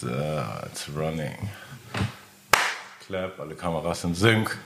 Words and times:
So, 0.00 0.06
it's 0.64 0.88
running. 0.94 1.34
Clap, 3.04 3.40
alle 3.40 3.56
Kameras 3.56 4.02
sind 4.02 4.16
Sync. 4.16 4.56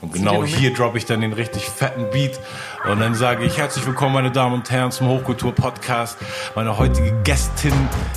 Und 0.00 0.12
genau 0.12 0.44
hier 0.44 0.72
droppe 0.72 0.98
ich 0.98 1.04
dann 1.04 1.20
den 1.20 1.32
richtig 1.32 1.64
fetten 1.64 2.08
Beat. 2.12 2.38
Und 2.88 3.00
dann 3.00 3.16
sage 3.16 3.44
ich 3.44 3.58
herzlich 3.58 3.84
willkommen, 3.86 4.14
meine 4.14 4.30
Damen 4.30 4.54
und 4.54 4.70
Herren, 4.70 4.92
zum 4.92 5.08
Hochkultur-Podcast. 5.08 6.18
Meine 6.54 6.78
heutige 6.78 7.12
Gästin 7.24 7.72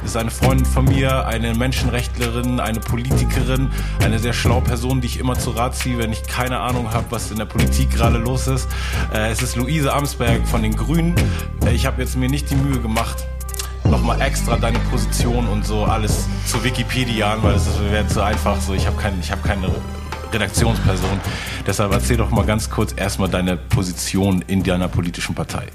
ist 0.06 0.16
eine 0.16 0.30
Freundin 0.30 0.68
von 0.68 0.86
mir, 0.86 1.26
eine 1.26 1.56
Menschenrechtlerin, 1.56 2.60
eine 2.60 2.80
Politikerin, 2.80 3.72
eine 4.04 4.20
sehr 4.20 4.34
schlaue 4.34 4.62
Person, 4.62 5.02
die 5.02 5.08
ich 5.08 5.20
immer 5.20 5.40
zu 5.40 5.50
Rat 5.50 5.76
ziehe, 5.76 5.98
wenn 5.98 6.12
ich 6.12 6.22
keine 6.28 6.60
Ahnung 6.60 6.94
habe, 6.94 7.08
was 7.10 7.32
in 7.32 7.38
der 7.38 7.46
Politik 7.46 7.90
gerade 7.90 8.20
los 8.20 8.46
ist. 8.46 8.70
Äh, 9.12 9.32
es 9.32 9.42
ist 9.42 9.56
Luise 9.56 9.94
Amsberg 9.94 10.48
von 10.48 10.62
den 10.62 10.76
Grünen. 10.76 11.16
Äh, 11.66 11.72
ich 11.72 11.88
habe 11.88 12.04
jetzt 12.04 12.18
mir 12.18 12.30
nicht 12.30 12.52
die 12.52 12.56
Mühe 12.56 12.80
gemacht, 12.80 13.26
nochmal 13.92 14.22
extra 14.22 14.58
deine 14.58 14.80
Position 14.80 15.48
und 15.48 15.66
so 15.66 15.84
alles 15.84 16.26
zu 16.46 16.64
Wikipedia 16.64 17.34
an, 17.34 17.44
weil 17.44 17.56
es 17.56 17.68
wäre 17.92 18.08
zu 18.08 18.24
einfach. 18.24 18.60
So, 18.60 18.74
ich 18.74 18.88
habe 18.88 19.00
kein, 19.00 19.20
ich 19.20 19.32
hab 19.32 19.44
keine 19.44 19.70
Redaktionsperson. 20.34 21.20
Deshalb 21.68 21.92
erzähl 21.92 22.18
doch 22.18 22.32
mal 22.32 22.46
ganz 22.46 22.70
kurz 22.70 22.94
erstmal 22.96 23.30
deine 23.30 23.58
Position 23.58 24.44
in 24.48 24.64
deiner 24.64 24.88
politischen 24.88 25.36
Partei. 25.36 25.68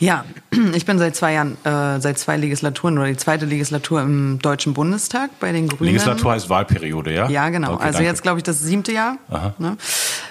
Ja, 0.00 0.24
ich 0.74 0.86
bin 0.86 0.98
seit 0.98 1.14
zwei 1.14 1.34
Jahren, 1.34 1.58
äh, 1.64 2.00
seit 2.00 2.18
zwei 2.18 2.38
Legislaturen 2.38 2.96
oder 2.96 3.08
die 3.08 3.18
zweite 3.18 3.44
Legislatur 3.44 4.00
im 4.00 4.38
Deutschen 4.40 4.72
Bundestag 4.72 5.38
bei 5.40 5.52
den 5.52 5.68
Grünen. 5.68 5.92
Legislatur 5.92 6.32
heißt 6.32 6.48
Wahlperiode, 6.48 7.12
ja? 7.12 7.28
Ja, 7.28 7.50
genau. 7.50 7.74
Okay, 7.74 7.84
also 7.84 7.98
danke. 7.98 8.08
jetzt 8.08 8.22
glaube 8.22 8.38
ich 8.38 8.44
das 8.44 8.60
siebte 8.60 8.92
Jahr. 8.92 9.18
Ne? 9.58 9.76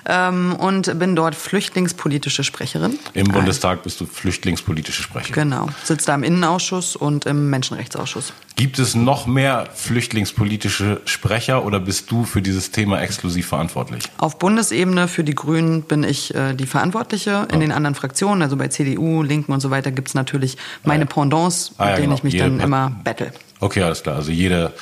Ähm, 0.07 0.55
und 0.55 0.97
bin 0.99 1.15
dort 1.15 1.35
flüchtlingspolitische 1.35 2.43
Sprecherin. 2.43 2.97
Im 3.13 3.27
Bundestag 3.27 3.83
bist 3.83 4.01
du 4.01 4.05
flüchtlingspolitische 4.05 5.03
Sprecherin. 5.03 5.49
Genau. 5.49 5.69
Sitzt 5.83 6.07
da 6.07 6.15
im 6.15 6.23
Innenausschuss 6.23 6.95
und 6.95 7.25
im 7.25 7.49
Menschenrechtsausschuss. 7.49 8.33
Gibt 8.55 8.77
es 8.79 8.95
noch 8.95 9.25
mehr 9.25 9.67
flüchtlingspolitische 9.73 11.01
Sprecher 11.05 11.65
oder 11.65 11.79
bist 11.79 12.11
du 12.11 12.25
für 12.25 12.41
dieses 12.41 12.71
Thema 12.71 13.01
exklusiv 13.01 13.47
verantwortlich? 13.47 14.03
Auf 14.17 14.37
Bundesebene 14.37 15.07
für 15.07 15.23
die 15.23 15.35
Grünen 15.35 15.83
bin 15.83 16.03
ich 16.03 16.35
äh, 16.35 16.53
die 16.53 16.65
Verantwortliche. 16.65 17.47
In 17.53 17.61
den 17.61 17.71
anderen 17.71 17.95
Fraktionen, 17.95 18.41
also 18.41 18.57
bei 18.57 18.67
CDU, 18.67 19.23
Linken 19.23 19.53
und 19.53 19.61
so 19.61 19.71
weiter, 19.71 19.91
gibt 19.91 20.09
es 20.09 20.13
natürlich 20.13 20.57
meine 20.83 21.05
Pendants, 21.05 21.71
ah, 21.77 21.85
ja, 21.85 21.89
mit 21.91 21.97
denen 21.97 22.05
genau. 22.05 22.15
ich 22.17 22.23
mich 22.23 22.33
Jede 22.33 22.45
dann 22.45 22.59
immer 22.59 22.91
battle. 23.03 23.31
Okay, 23.61 23.83
alles 23.83 24.03
klar. 24.03 24.15
Also 24.17 24.31
jede 24.31 24.73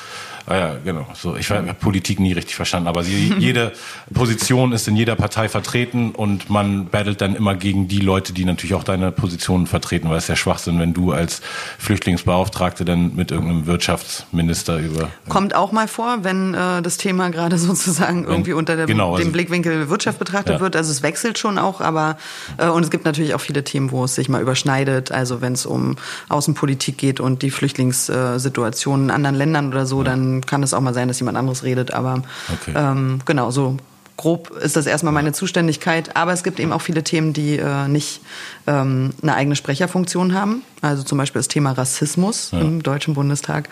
Ah 0.48 0.56
ja, 0.56 0.76
genau. 0.82 1.06
So, 1.14 1.36
ich 1.36 1.50
habe 1.50 1.74
Politik 1.74 2.20
nie 2.20 2.32
richtig 2.32 2.56
verstanden, 2.56 2.88
aber 2.88 3.02
sie, 3.02 3.34
jede 3.38 3.72
Position 4.14 4.72
ist 4.72 4.88
in 4.88 4.96
jeder 4.96 5.14
Partei 5.14 5.48
vertreten 5.48 6.12
und 6.12 6.48
man 6.48 6.86
battelt 6.86 7.20
dann 7.20 7.36
immer 7.36 7.54
gegen 7.54 7.86
die 7.86 7.98
Leute, 7.98 8.32
die 8.32 8.46
natürlich 8.46 8.74
auch 8.74 8.84
deine 8.84 9.12
Positionen 9.12 9.66
vertreten, 9.66 10.08
weil 10.08 10.16
es 10.16 10.26
ja 10.26 10.36
Schwachsinn, 10.36 10.78
wenn 10.78 10.94
du 10.94 11.12
als 11.12 11.42
Flüchtlingsbeauftragte 11.78 12.86
dann 12.86 13.14
mit 13.14 13.30
irgendeinem 13.30 13.66
Wirtschaftsminister 13.66 14.78
über. 14.78 15.10
Kommt 15.28 15.54
auch 15.54 15.70
mal 15.70 15.86
vor, 15.86 16.24
wenn 16.24 16.54
äh, 16.54 16.80
das 16.80 16.96
Thema 16.96 17.28
gerade 17.28 17.58
sozusagen 17.58 18.24
irgendwie 18.24 18.54
unter 18.54 18.76
der, 18.76 18.86
genau, 18.86 19.16
dem 19.16 19.26
also, 19.26 19.32
Blickwinkel 19.32 19.90
Wirtschaft 19.90 20.18
betrachtet 20.18 20.54
ja. 20.54 20.60
wird. 20.60 20.76
Also 20.76 20.90
es 20.90 21.02
wechselt 21.02 21.38
schon 21.38 21.58
auch, 21.58 21.82
aber 21.82 22.16
äh, 22.56 22.68
und 22.68 22.82
es 22.84 22.90
gibt 22.90 23.04
natürlich 23.04 23.34
auch 23.34 23.40
viele 23.40 23.64
Themen, 23.64 23.90
wo 23.90 24.04
es 24.04 24.14
sich 24.14 24.30
mal 24.30 24.40
überschneidet. 24.40 25.12
Also 25.12 25.42
wenn 25.42 25.52
es 25.52 25.66
um 25.66 25.96
Außenpolitik 26.30 26.96
geht 26.96 27.20
und 27.20 27.42
die 27.42 27.50
Flüchtlingssituation 27.50 29.04
in 29.04 29.10
anderen 29.10 29.36
Ländern 29.36 29.68
oder 29.68 29.84
so, 29.84 29.98
ja. 29.98 30.04
dann 30.04 30.37
kann 30.46 30.62
es 30.62 30.74
auch 30.74 30.80
mal 30.80 30.94
sein, 30.94 31.08
dass 31.08 31.20
jemand 31.20 31.36
anderes 31.36 31.62
redet. 31.62 31.92
Aber 31.92 32.22
okay. 32.52 32.72
ähm, 32.76 33.20
genau, 33.24 33.50
so 33.50 33.76
grob 34.18 34.50
ist 34.50 34.76
das 34.76 34.84
erstmal 34.84 35.14
meine 35.14 35.32
Zuständigkeit. 35.32 36.14
Aber 36.16 36.34
es 36.34 36.42
gibt 36.42 36.60
eben 36.60 36.72
auch 36.72 36.82
viele 36.82 37.02
Themen, 37.02 37.32
die 37.32 37.56
äh, 37.56 37.88
nicht 37.88 38.20
ähm, 38.66 39.14
eine 39.22 39.34
eigene 39.34 39.56
Sprecherfunktion 39.56 40.34
haben. 40.34 40.62
Also 40.82 41.02
zum 41.04 41.16
Beispiel 41.16 41.38
das 41.38 41.48
Thema 41.48 41.72
Rassismus 41.72 42.50
ja. 42.52 42.60
im 42.60 42.82
Deutschen 42.82 43.14
Bundestag. 43.14 43.70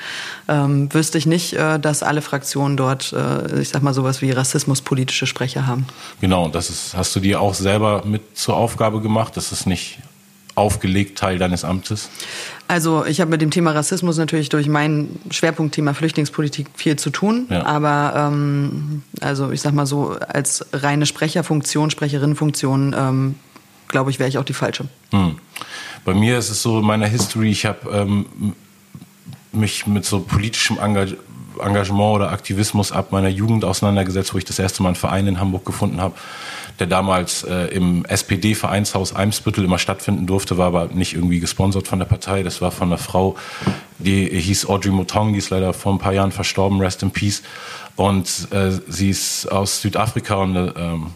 Ähm, 0.49 0.93
wüsste 0.95 1.19
ich 1.19 1.27
nicht, 1.27 1.53
äh, 1.53 1.79
dass 1.79 2.03
alle 2.03 2.23
Fraktionen 2.23 2.79
dort, 2.79 3.13
äh, 3.13 3.61
ich 3.61 3.69
sag 3.69 3.83
mal, 3.83 3.93
sowas 3.93 4.23
wie 4.23 4.31
rassismuspolitische 4.31 5.27
Sprecher 5.27 5.67
haben. 5.67 5.87
Genau, 6.21 6.47
und 6.47 6.55
das 6.55 6.71
ist, 6.71 6.97
hast 6.97 7.15
du 7.15 7.21
dir 7.21 7.41
auch 7.41 7.55
selber 7.55 8.03
mit 8.07 8.39
zur 8.39 8.57
Aufgabe 8.57 9.01
gemacht? 9.01 9.37
Das 9.37 9.53
ist 9.53 9.67
nicht 9.67 9.99
aufgelegt 10.57 11.19
Teil 11.19 11.39
deines 11.39 11.65
Amtes? 11.65 12.09
Also 12.67 13.05
ich 13.05 13.21
habe 13.21 13.31
mit 13.31 13.43
dem 13.43 13.53
Thema 13.53 13.71
Rassismus 13.71 14.17
natürlich 14.19 14.49
durch 14.49 14.67
mein 14.67 15.21
Schwerpunktthema 15.31 15.95
Flüchtlingspolitik 15.95 16.67
viel 16.75 16.97
zu 16.97 17.11
tun. 17.11 17.47
Ja. 17.49 17.65
Aber 17.65 18.15
ähm, 18.17 19.03
also 19.21 19.53
ich 19.53 19.61
sag 19.61 19.73
mal 19.75 19.87
so, 19.87 20.17
als 20.29 20.67
reine 20.73 21.07
Sprecherfunktion, 21.07 21.91
Sprecherinnenfunktion, 21.91 22.97
ähm, 22.99 23.35
glaube 23.87 24.11
ich, 24.11 24.19
wäre 24.19 24.29
ich 24.29 24.39
auch 24.39 24.45
die 24.45 24.55
falsche. 24.55 24.87
Hm. 25.11 25.37
Bei 26.05 26.15
mir 26.15 26.39
ist 26.39 26.51
es 26.51 26.63
so 26.63 26.81
in 26.81 26.85
meiner 26.85 27.07
History, 27.07 27.51
ich 27.51 27.67
habe 27.67 27.91
ähm, 27.93 28.27
mich 29.53 29.87
mit 29.87 30.05
so 30.05 30.21
politischem 30.21 30.79
Engagement 30.79 32.17
oder 32.17 32.31
Aktivismus 32.31 32.93
ab 32.93 33.13
meiner 33.13 33.29
Jugend 33.29 33.65
auseinandergesetzt, 33.65 34.35
wo 34.35 34.39
ich 34.39 34.45
das 34.45 34.59
erste 34.59 34.83
Mal 34.83 34.91
einen 34.91 34.97
Verein 34.97 35.27
in 35.27 35.39
Hamburg 35.39 35.65
gefunden 35.65 36.01
habe 36.01 36.15
der 36.79 36.87
damals 36.87 37.43
äh, 37.45 37.67
im 37.69 38.05
SPD-Vereinshaus 38.05 39.15
Eimsbüttel 39.15 39.65
immer 39.65 39.79
stattfinden 39.79 40.27
durfte, 40.27 40.59
war 40.59 40.67
aber 40.67 40.87
nicht 40.87 41.15
irgendwie 41.15 41.41
gesponsert 41.41 41.89
von 41.89 41.99
der 41.99 42.07
Partei. 42.07 42.43
Das 42.43 42.61
war 42.61 42.71
von 42.71 42.89
einer 42.89 42.99
Frau, 42.99 43.37
die 43.99 44.29
hieß 44.29 44.67
Audrey 44.69 44.91
Motong, 44.91 45.33
die 45.33 45.39
ist 45.39 45.51
leider 45.51 45.73
vor 45.73 45.93
ein 45.93 45.99
paar 45.99 46.13
Jahren 46.13 46.33
verstorben, 46.33 46.81
rest 46.81 47.03
in 47.03 47.11
peace. 47.11 47.43
Und 47.97 48.49
äh, 48.53 48.73
sie 48.89 49.11
ist 49.11 49.51
aus 49.51 49.81
Südafrika 49.81 50.35
und 50.35 50.57
eine 50.57 50.75
ähm, 50.77 51.07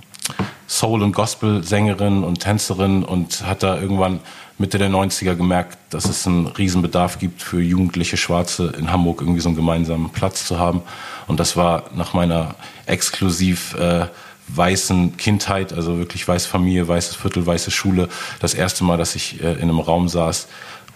Soul- 0.67 1.03
und 1.03 1.13
Gospel-Sängerin 1.13 2.23
und 2.23 2.41
Tänzerin 2.41 3.03
und 3.03 3.45
hat 3.45 3.63
da 3.63 3.79
irgendwann 3.81 4.21
Mitte 4.57 4.79
der 4.79 4.91
90er 4.91 5.35
gemerkt, 5.35 5.79
dass 5.91 6.05
es 6.05 6.27
einen 6.27 6.47
Riesenbedarf 6.47 7.19
gibt 7.19 7.43
für 7.43 7.61
jugendliche 7.61 8.17
Schwarze 8.17 8.73
in 8.79 8.93
Hamburg 8.93 9.21
irgendwie 9.21 9.41
so 9.41 9.49
einen 9.49 9.57
gemeinsamen 9.57 10.11
Platz 10.11 10.47
zu 10.47 10.59
haben. 10.59 10.83
Und 11.27 11.41
das 11.41 11.57
war 11.57 11.85
nach 11.95 12.15
meiner 12.15 12.55
exklusiv 12.87 13.75
äh, 13.75 14.07
weißen 14.57 15.17
Kindheit, 15.17 15.73
also 15.73 15.99
wirklich 15.99 16.27
weiße 16.27 16.49
Familie, 16.49 16.87
weißes 16.89 17.17
Viertel, 17.17 17.47
weiße 17.47 17.71
Schule, 17.71 18.09
das 18.41 18.55
erste 18.55 18.85
Mal, 18.85 18.97
dass 18.97 19.15
ich 19.15 19.43
äh, 19.43 19.53
in 19.55 19.63
einem 19.63 19.81
Raum 19.81 20.09
saß 20.09 20.49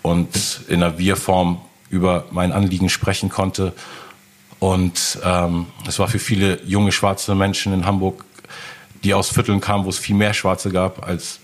und 0.03 0.61
in 0.69 0.83
einer 0.83 0.99
Wir-Form 0.99 1.61
über 1.91 2.27
mein 2.31 2.53
Anliegen 2.53 2.89
sprechen 2.89 3.29
konnte. 3.29 3.73
Und 4.59 5.19
ähm, 5.25 5.67
es 5.87 5.99
war 5.99 6.09
für 6.09 6.19
viele 6.19 6.63
junge 6.65 6.93
schwarze 6.93 7.35
Menschen 7.35 7.73
in 7.73 7.87
Hamburg, 7.87 8.25
die 9.03 9.15
aus 9.15 9.31
Vierteln 9.31 9.61
kamen, 9.61 9.85
wo 9.85 9.91
es 9.91 9.99
viel 9.99 10.17
mehr 10.17 10.35
Schwarze 10.35 10.71
gab 10.71 11.07
als 11.07 11.41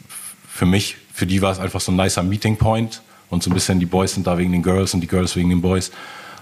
für 0.48 0.66
mich. 0.66 0.96
Für 1.12 1.26
die 1.26 1.42
war 1.42 1.52
es 1.52 1.58
einfach 1.58 1.80
so 1.80 1.92
ein 1.92 1.96
nicer 1.96 2.22
Meeting 2.22 2.56
Point 2.56 3.02
und 3.28 3.42
so 3.42 3.50
ein 3.50 3.54
bisschen 3.54 3.78
die 3.78 3.86
Boys 3.86 4.14
sind 4.14 4.26
da 4.26 4.38
wegen 4.38 4.52
den 4.52 4.62
Girls 4.62 4.94
und 4.94 5.00
die 5.00 5.06
Girls 5.06 5.36
wegen 5.36 5.50
den 5.50 5.60
Boys. 5.60 5.90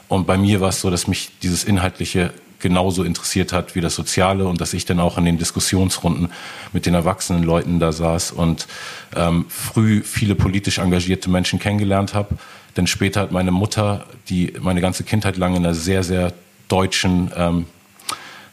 Und 0.08 0.26
bei 0.26 0.38
mir 0.38 0.60
war 0.60 0.70
es 0.70 0.80
so, 0.80 0.90
dass 0.90 1.06
mich 1.06 1.30
dieses 1.42 1.64
Inhaltliche 1.64 2.32
genauso 2.60 3.04
interessiert 3.04 3.52
hat 3.52 3.74
wie 3.74 3.80
das 3.80 3.94
Soziale 3.94 4.46
und 4.46 4.60
dass 4.60 4.74
ich 4.74 4.84
dann 4.84 5.00
auch 5.00 5.18
in 5.18 5.24
den 5.24 5.38
Diskussionsrunden 5.38 6.30
mit 6.72 6.86
den 6.86 6.94
erwachsenen 6.94 7.42
Leuten 7.42 7.78
da 7.78 7.92
saß 7.92 8.32
und 8.32 8.66
ähm, 9.14 9.46
früh 9.48 10.02
viele 10.02 10.34
politisch 10.34 10.78
engagierte 10.78 11.30
Menschen 11.30 11.58
kennengelernt 11.58 12.14
habe. 12.14 12.36
Denn 12.76 12.86
später 12.86 13.20
hat 13.20 13.32
meine 13.32 13.50
Mutter, 13.50 14.06
die 14.28 14.52
meine 14.60 14.80
ganze 14.80 15.04
Kindheit 15.04 15.36
lang 15.36 15.56
in 15.56 15.64
einer 15.64 15.74
sehr, 15.74 16.02
sehr 16.02 16.32
deutschen 16.68 17.30
ähm, 17.36 17.66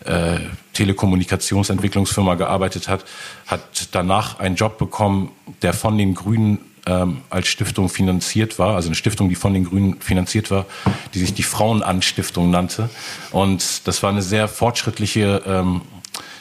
äh, 0.06 0.40
Telekommunikationsentwicklungsfirma 0.74 2.36
gearbeitet 2.36 2.88
hat, 2.88 3.06
hat 3.48 3.90
danach 3.92 4.40
einen 4.40 4.56
Job 4.56 4.78
bekommen, 4.78 5.32
der 5.62 5.74
von 5.74 5.98
den 5.98 6.14
Grünen 6.14 6.60
ähm, 6.86 7.22
als 7.30 7.48
Stiftung 7.48 7.90
finanziert 7.90 8.60
war, 8.60 8.76
also 8.76 8.90
eine 8.90 8.96
Stiftung, 8.96 9.30
die 9.30 9.36
von 9.36 9.54
den 9.54 9.66
Grünen 9.66 10.00
finanziert 10.02 10.52
war, 10.52 10.66
die 11.14 11.20
sich 11.20 11.34
die 11.34 11.44
Frauenanstiftung 11.44 12.50
nannte. 12.50 12.90
Und 13.32 13.88
das 13.88 14.04
war 14.04 14.10
eine 14.10 14.22
sehr 14.22 14.48
fortschrittliche 14.48 15.42
ähm, 15.46 15.82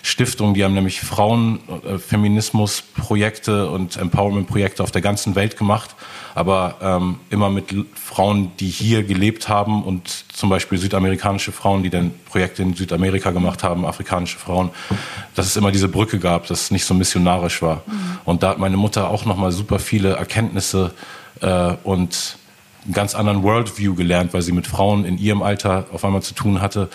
Stiftung, 0.04 0.53
die 0.53 0.62
haben 0.62 0.75
nämlich 0.75 1.00
Frauen, 1.00 1.60
äh, 1.87 1.97
Feminismusprojekte 1.97 3.70
und 3.70 3.97
Empowerment-Projekte 3.97 4.82
auf 4.82 4.91
der 4.91 5.00
ganzen 5.00 5.34
Welt 5.34 5.56
gemacht, 5.56 5.94
aber 6.34 6.76
ähm, 6.82 7.20
immer 7.31 7.48
mit 7.48 7.75
Frauen, 7.94 8.53
die 8.60 8.69
hier 8.69 9.03
gelebt 9.03 9.48
haben 9.48 9.82
und 9.82 10.27
zum 10.30 10.51
Beispiel 10.51 10.77
südamerikanische 10.77 11.53
Frauen, 11.53 11.83
die 11.83 11.89
dann 11.89 12.12
Projekte 12.27 12.62
in 12.62 12.74
Südamerika 12.74 13.30
gemacht 13.30 13.62
haben, 13.62 13.86
afrikanische 13.86 14.39
Frauen, 14.39 14.71
dass 15.34 15.47
es 15.47 15.56
immer 15.56 15.72
diese 15.72 15.89
Brücke 15.89 16.18
gab, 16.18 16.48
dass 16.48 16.65
es 16.65 16.71
nicht 16.71 16.84
so 16.84 16.92
missionarisch 16.92 17.62
war. 17.62 17.77
Mhm. 17.86 18.18
Und 18.27 18.42
da 18.42 18.51
hat 18.51 18.59
meine 18.59 18.77
Mutter 18.77 19.09
auch 19.09 19.24
nochmal 19.24 19.53
super 19.53 19.78
viele 19.78 20.16
Erkenntnisse 20.16 20.92
äh, 21.41 21.77
und 21.83 22.36
einen 22.84 22.92
ganz 22.92 23.15
anderen 23.15 23.42
Worldview 23.42 23.95
gelernt, 23.95 24.34
weil 24.34 24.42
sie 24.42 24.53
mit 24.53 24.66
Frauen 24.66 25.06
in 25.06 25.16
ihrem 25.16 25.42
Alter 25.42 25.86
auf 25.92 26.04
einmal 26.04 26.22
zu 26.22 26.34
tun 26.34 26.60
hatte, 26.60 26.91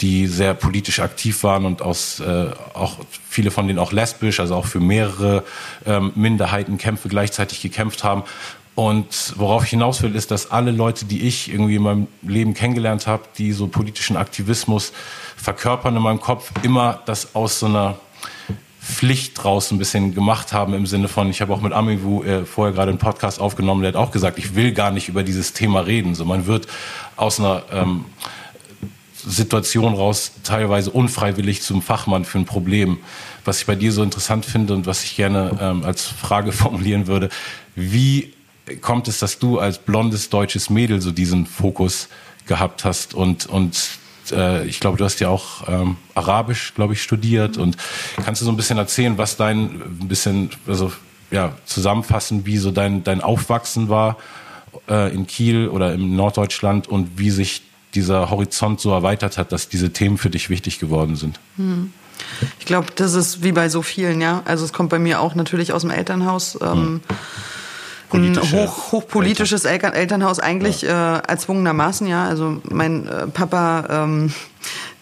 die 0.00 0.26
sehr 0.26 0.54
politisch 0.54 1.00
aktiv 1.00 1.42
waren 1.42 1.64
und 1.64 1.82
aus 1.82 2.20
äh, 2.20 2.50
auch 2.74 2.98
viele 3.28 3.50
von 3.50 3.66
denen 3.66 3.78
auch 3.78 3.92
lesbisch, 3.92 4.40
also 4.40 4.54
auch 4.54 4.66
für 4.66 4.80
mehrere 4.80 5.44
ähm, 5.86 6.12
Minderheitenkämpfe 6.14 7.08
gleichzeitig 7.08 7.60
gekämpft 7.60 8.04
haben. 8.04 8.24
Und 8.74 9.34
worauf 9.36 9.64
ich 9.64 9.70
hinaus 9.70 10.02
will, 10.02 10.14
ist, 10.14 10.30
dass 10.30 10.50
alle 10.50 10.70
Leute, 10.70 11.04
die 11.04 11.22
ich 11.26 11.52
irgendwie 11.52 11.76
in 11.76 11.82
meinem 11.82 12.06
Leben 12.22 12.54
kennengelernt 12.54 13.06
habe, 13.06 13.24
die 13.36 13.52
so 13.52 13.66
politischen 13.66 14.16
Aktivismus 14.16 14.92
verkörpern 15.36 15.96
in 15.96 16.02
meinem 16.02 16.20
Kopf, 16.20 16.50
immer 16.62 17.00
das 17.04 17.34
aus 17.34 17.58
so 17.58 17.66
einer 17.66 17.96
Pflicht 18.80 19.42
draus 19.42 19.70
ein 19.70 19.78
bisschen 19.78 20.14
gemacht 20.14 20.52
haben 20.52 20.72
im 20.72 20.86
Sinne 20.86 21.08
von, 21.08 21.28
ich 21.28 21.42
habe 21.42 21.52
auch 21.52 21.60
mit 21.60 21.72
Amivu 21.72 22.22
äh, 22.22 22.46
vorher 22.46 22.74
gerade 22.74 22.90
einen 22.90 22.98
Podcast 22.98 23.38
aufgenommen, 23.38 23.82
der 23.82 23.92
hat 23.92 23.96
auch 23.96 24.10
gesagt, 24.10 24.38
ich 24.38 24.54
will 24.54 24.72
gar 24.72 24.90
nicht 24.90 25.08
über 25.08 25.22
dieses 25.22 25.52
Thema 25.52 25.80
reden. 25.80 26.14
So 26.14 26.24
man 26.24 26.46
wird 26.46 26.66
aus 27.16 27.38
einer 27.38 27.62
ähm, 27.72 28.06
Situation 29.22 29.94
raus 29.94 30.32
teilweise 30.44 30.90
unfreiwillig 30.90 31.62
zum 31.62 31.82
Fachmann 31.82 32.24
für 32.24 32.38
ein 32.38 32.44
Problem. 32.44 32.98
Was 33.44 33.60
ich 33.60 33.66
bei 33.66 33.74
dir 33.74 33.92
so 33.92 34.02
interessant 34.02 34.44
finde 34.44 34.74
und 34.74 34.86
was 34.86 35.04
ich 35.04 35.16
gerne 35.16 35.58
ähm, 35.60 35.84
als 35.84 36.06
Frage 36.06 36.52
formulieren 36.52 37.06
würde, 37.06 37.28
wie 37.74 38.32
kommt 38.80 39.08
es, 39.08 39.18
dass 39.18 39.38
du 39.38 39.58
als 39.58 39.78
blondes 39.78 40.30
deutsches 40.30 40.70
Mädel 40.70 41.00
so 41.00 41.10
diesen 41.10 41.46
Fokus 41.46 42.08
gehabt 42.46 42.84
hast 42.84 43.14
und, 43.14 43.46
und 43.46 43.76
äh, 44.32 44.66
ich 44.66 44.80
glaube, 44.80 44.98
du 44.98 45.04
hast 45.04 45.20
ja 45.20 45.28
auch 45.28 45.68
ähm, 45.68 45.96
Arabisch, 46.14 46.74
glaube 46.74 46.94
ich, 46.94 47.02
studiert 47.02 47.56
und 47.56 47.76
kannst 48.24 48.40
du 48.40 48.44
so 48.44 48.52
ein 48.52 48.56
bisschen 48.56 48.78
erzählen, 48.78 49.18
was 49.18 49.36
dein 49.36 49.82
ein 49.82 50.08
bisschen, 50.08 50.50
also 50.66 50.92
ja, 51.30 51.56
zusammenfassen, 51.64 52.46
wie 52.46 52.58
so 52.58 52.70
dein, 52.70 53.04
dein 53.04 53.20
Aufwachsen 53.20 53.88
war 53.88 54.18
äh, 54.88 55.14
in 55.14 55.26
Kiel 55.26 55.68
oder 55.68 55.94
im 55.94 56.16
Norddeutschland 56.16 56.88
und 56.88 57.18
wie 57.18 57.30
sich 57.30 57.62
dieser 57.94 58.30
Horizont 58.30 58.80
so 58.80 58.90
erweitert 58.90 59.38
hat, 59.38 59.52
dass 59.52 59.68
diese 59.68 59.92
Themen 59.92 60.18
für 60.18 60.30
dich 60.30 60.50
wichtig 60.50 60.78
geworden 60.78 61.16
sind? 61.16 61.40
Hm. 61.56 61.92
Ich 62.58 62.66
glaube, 62.66 62.88
das 62.94 63.14
ist 63.14 63.42
wie 63.42 63.52
bei 63.52 63.68
so 63.68 63.82
vielen, 63.82 64.20
ja. 64.20 64.42
Also 64.44 64.64
es 64.64 64.72
kommt 64.72 64.90
bei 64.90 64.98
mir 64.98 65.20
auch 65.20 65.34
natürlich 65.34 65.72
aus 65.72 65.82
dem 65.82 65.90
Elternhaus. 65.90 66.58
Ähm, 66.60 66.68
hm 66.68 67.00
ein 68.12 68.36
hoch, 68.52 68.92
hochpolitisches 68.92 69.64
Eltern 69.64 69.92
Elternhaus 69.92 70.40
eigentlich 70.40 70.82
ja. 70.82 71.18
äh, 71.18 71.22
erzwungenermaßen, 71.28 72.06
ja. 72.06 72.24
Also 72.24 72.60
mein 72.68 73.06
äh, 73.06 73.26
Papa 73.28 74.04
ähm, 74.04 74.32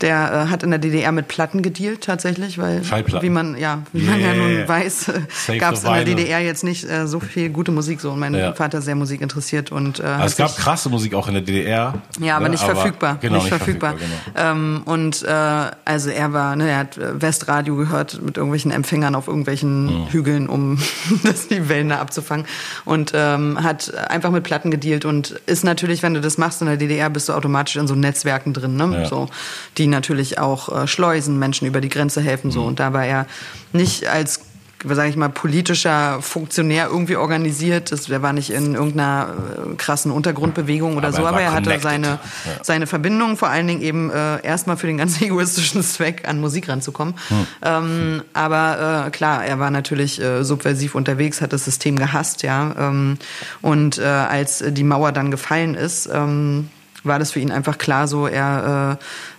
der 0.01 0.47
äh, 0.47 0.51
hat 0.51 0.63
in 0.63 0.71
der 0.71 0.79
DDR 0.79 1.13
mit 1.13 1.29
Platten 1.29 1.63
gedealt 1.63 2.03
tatsächlich, 2.03 2.59
weil 2.59 2.83
wie 3.21 3.31
man 3.31 3.57
ja 3.57 3.83
wie 3.93 4.03
yeah. 4.03 4.11
man 4.11 4.21
ja 4.21 4.35
nun 4.35 4.69
weiß, 4.69 5.09
äh, 5.49 5.59
gab 5.59 5.75
es 5.75 5.85
in 5.85 5.93
der 5.93 6.05
DDR 6.05 6.41
jetzt 6.41 6.65
nicht 6.65 6.89
äh, 6.89 7.07
so 7.07 7.21
viel 7.21 7.51
gute 7.51 7.73
Musik 7.73 8.01
so 8.01 8.13
und 8.13 8.21
mein 8.21 8.35
ja. 8.35 8.53
Vater 8.53 8.81
sehr 8.83 8.95
Musik 8.95 9.21
interessiert 9.21 9.73
und 9.73 10.01
äh, 10.01 10.05
also 10.05 10.27
es 10.27 10.37
gab 10.37 10.57
krasse 10.57 10.89
Musik 10.89 11.15
auch 11.15 11.29
in 11.29 11.35
der 11.35 11.43
DDR. 11.43 11.95
Ja, 12.21 12.37
aber 12.37 12.47
ne? 12.47 12.53
nicht 12.53 12.65
aber 12.65 12.75
verfügbar, 12.75 13.19
genau, 13.21 13.35
nicht, 13.35 13.45
nicht 13.45 13.57
verfügbar. 13.57 13.97
verfügbar 13.97 14.21
genau. 14.35 14.51
ähm, 14.51 14.83
und 14.85 15.23
äh, 15.23 15.71
also 15.85 16.11
er 16.11 16.33
war, 16.33 16.57
ne, 16.57 16.71
er 16.71 16.79
hat 16.79 16.99
äh, 16.99 17.21
Westradio 17.21 17.77
gehört 17.77 18.23
mit 18.23 18.37
irgendwelchen 18.37 18.71
Empfängern 18.71 19.15
auf 19.15 19.27
irgendwelchen 19.27 19.87
mhm. 19.87 20.09
Hügeln, 20.09 20.49
um 20.49 20.79
das 21.25 21.49
die 21.49 21.69
Wellen 21.69 21.89
da 21.89 21.99
abzufangen 21.99 22.47
und 22.85 23.13
ähm, 23.15 23.63
hat 23.63 23.95
einfach 23.95 24.31
mit 24.31 24.45
Platten 24.45 24.71
gedealt 24.71 25.05
und 25.05 25.31
ist 25.47 25.65
natürlich, 25.65 26.03
wenn 26.03 26.15
du 26.15 26.21
das 26.21 26.39
machst 26.39 26.61
in 26.61 26.69
der 26.69 26.77
DDR, 26.77 27.11
bist 27.11 27.29
du 27.29 27.33
automatisch 27.33 27.77
in 27.77 27.87
so 27.89 27.95
Netzwerken 27.95 28.53
drin, 28.53 28.77
ne? 28.77 29.01
Ja. 29.03 29.09
So 29.09 29.29
die 29.77 29.87
natürlich 29.87 30.39
auch 30.39 30.83
äh, 30.83 30.87
schleusen, 30.87 31.39
Menschen 31.39 31.67
über 31.67 31.81
die 31.81 31.89
Grenze 31.89 32.21
helfen 32.21 32.51
so. 32.51 32.63
Mhm. 32.63 32.67
Und 32.67 32.81
da 32.81 32.93
war 32.93 33.05
er 33.05 33.27
nicht 33.73 34.07
als 34.07 34.41
sage 34.85 35.09
ich 35.09 35.17
mal, 35.17 35.29
politischer 35.29 36.23
Funktionär 36.23 36.89
irgendwie 36.89 37.17
organisiert. 37.17 37.91
Das, 37.91 38.05
der 38.05 38.23
war 38.23 38.33
nicht 38.33 38.51
in 38.51 38.75
irgendeiner 38.75 39.35
äh, 39.73 39.75
krassen 39.75 40.13
Untergrundbewegung 40.13 40.97
oder 40.97 41.09
aber 41.09 41.17
so, 41.17 41.23
er 41.23 41.29
aber 41.29 41.41
er 41.41 41.53
hatte 41.53 41.79
seine, 41.81 42.07
ja. 42.07 42.19
seine 42.63 42.87
Verbindung, 42.87 43.37
vor 43.37 43.49
allen 43.49 43.67
Dingen 43.67 43.83
eben 43.83 44.11
äh, 44.11 44.45
erstmal 44.45 44.77
für 44.77 44.87
den 44.87 44.99
ganz 44.99 45.21
egoistischen 45.21 45.83
Zweck 45.83 46.29
an 46.29 46.41
Musik 46.41 46.69
ranzukommen. 46.69 47.15
Hm. 47.29 47.47
Ähm, 47.63 48.23
aber 48.33 49.07
äh, 49.07 49.11
klar, 49.11 49.45
er 49.45 49.59
war 49.59 49.71
natürlich 49.71 50.21
äh, 50.21 50.45
subversiv 50.45 50.95
unterwegs, 50.95 51.41
hat 51.41 51.53
das 51.53 51.65
System 51.65 51.97
gehasst, 51.97 52.43
ja. 52.43 52.75
Ähm, 52.79 53.19
und 53.63 53.99
äh, 53.99 54.05
als 54.05 54.63
die 54.67 54.85
Mauer 54.85 55.13
dann 55.13 55.31
gefallen 55.31 55.75
ist, 55.75 56.09
ähm, 56.13 56.69
war 57.05 57.19
das 57.19 57.33
für 57.33 57.41
ihn 57.41 57.53
einfach 57.53 57.79
klar 57.79 58.09
so, 58.09 58.27
er, 58.27 58.99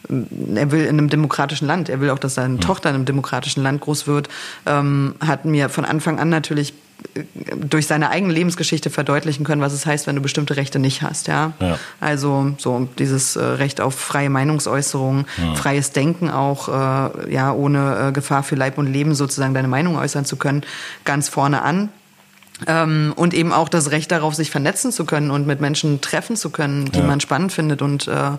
äh, 0.09 0.15
er 0.56 0.71
will 0.71 0.83
in 0.83 0.89
einem 0.89 1.09
demokratischen 1.09 1.67
Land, 1.67 1.89
er 1.89 2.00
will 2.01 2.09
auch, 2.09 2.19
dass 2.19 2.35
seine 2.35 2.56
mhm. 2.56 2.61
Tochter 2.61 2.89
in 2.89 2.95
einem 2.95 3.06
demokratischen 3.06 3.63
Land 3.63 3.81
groß 3.81 4.07
wird, 4.07 4.29
ähm, 4.65 5.15
hat 5.25 5.45
mir 5.45 5.69
von 5.69 5.85
Anfang 5.85 6.19
an 6.19 6.29
natürlich 6.29 6.73
äh, 7.15 7.23
durch 7.56 7.88
seine 7.88 8.09
eigene 8.09 8.33
Lebensgeschichte 8.33 8.89
verdeutlichen 8.89 9.45
können, 9.45 9.61
was 9.61 9.73
es 9.73 9.85
heißt, 9.85 10.07
wenn 10.07 10.15
du 10.15 10.21
bestimmte 10.21 10.56
Rechte 10.57 10.79
nicht 10.79 11.01
hast, 11.01 11.27
ja. 11.27 11.53
ja. 11.59 11.77
Also 12.00 12.53
so 12.57 12.88
dieses 12.97 13.35
äh, 13.35 13.44
Recht 13.44 13.81
auf 13.81 13.95
freie 13.95 14.29
Meinungsäußerung, 14.29 15.25
ja. 15.38 15.56
freies 15.56 15.91
Denken 15.91 16.29
auch, 16.29 16.69
äh, 16.69 17.33
ja, 17.33 17.51
ohne 17.51 18.09
äh, 18.09 18.11
Gefahr 18.11 18.44
für 18.44 18.56
Leib 18.56 18.77
und 18.77 18.88
Leben 18.88 19.15
sozusagen 19.15 19.53
deine 19.53 19.67
Meinung 19.67 19.97
äußern 19.97 20.25
zu 20.25 20.38
können, 20.38 20.63
ganz 21.06 21.29
vorne 21.29 21.61
an. 21.61 21.89
Ähm, 22.67 23.13
und 23.15 23.33
eben 23.33 23.53
auch 23.53 23.69
das 23.69 23.91
Recht 23.91 24.11
darauf, 24.11 24.35
sich 24.35 24.51
vernetzen 24.51 24.91
zu 24.91 25.06
können 25.06 25.31
und 25.31 25.47
mit 25.47 25.61
Menschen 25.61 26.01
treffen 26.01 26.35
zu 26.35 26.50
können, 26.50 26.91
die 26.91 27.00
ja. 27.00 27.06
man 27.06 27.19
spannend 27.19 27.53
findet 27.53 27.81
und 27.81 28.07
äh, 28.07 28.31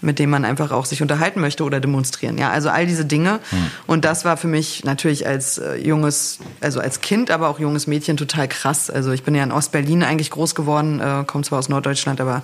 mit 0.00 0.18
denen 0.18 0.30
man 0.30 0.44
einfach 0.44 0.72
auch 0.72 0.84
sich 0.84 1.02
unterhalten 1.02 1.40
möchte 1.40 1.64
oder 1.64 1.80
demonstrieren. 1.80 2.38
Ja, 2.38 2.50
also 2.50 2.70
all 2.70 2.86
diese 2.86 3.04
Dinge. 3.04 3.40
Mhm. 3.50 3.70
Und 3.86 4.04
das 4.04 4.24
war 4.24 4.36
für 4.36 4.48
mich 4.48 4.84
natürlich 4.84 5.26
als 5.26 5.58
äh, 5.58 5.76
junges, 5.76 6.38
also 6.60 6.80
als 6.80 7.00
Kind, 7.00 7.30
aber 7.30 7.48
auch 7.48 7.58
junges 7.60 7.86
Mädchen 7.86 8.16
total 8.16 8.48
krass. 8.48 8.90
Also 8.90 9.12
ich 9.12 9.22
bin 9.22 9.34
ja 9.34 9.42
in 9.42 9.52
Ostberlin 9.52 10.02
eigentlich 10.02 10.30
groß 10.30 10.54
geworden, 10.54 11.00
äh, 11.00 11.24
komme 11.26 11.44
zwar 11.44 11.58
aus 11.58 11.68
Norddeutschland, 11.68 12.20
aber 12.20 12.42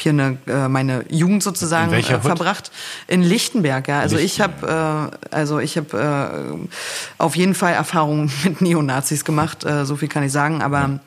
hier 0.00 0.12
eine, 0.12 0.38
äh, 0.46 0.68
meine 0.68 1.04
Jugend 1.08 1.42
sozusagen 1.42 1.92
äh, 1.92 2.02
verbracht 2.02 2.70
in 3.06 3.22
Lichtenberg. 3.22 3.88
Ja, 3.88 4.00
also 4.00 4.16
Lichtenberg. 4.16 4.58
ich 4.62 4.70
habe 4.70 5.10
äh, 5.30 5.34
also 5.34 5.58
ich 5.58 5.76
habe 5.76 6.58
äh, 6.58 7.22
auf 7.22 7.36
jeden 7.36 7.54
Fall 7.54 7.72
Erfahrungen 7.72 8.30
mit 8.44 8.60
Neonazis 8.60 9.24
gemacht. 9.24 9.64
Äh, 9.64 9.84
so 9.84 9.96
viel 9.96 10.08
kann 10.08 10.22
ich 10.22 10.32
sagen. 10.32 10.62
Aber. 10.62 11.00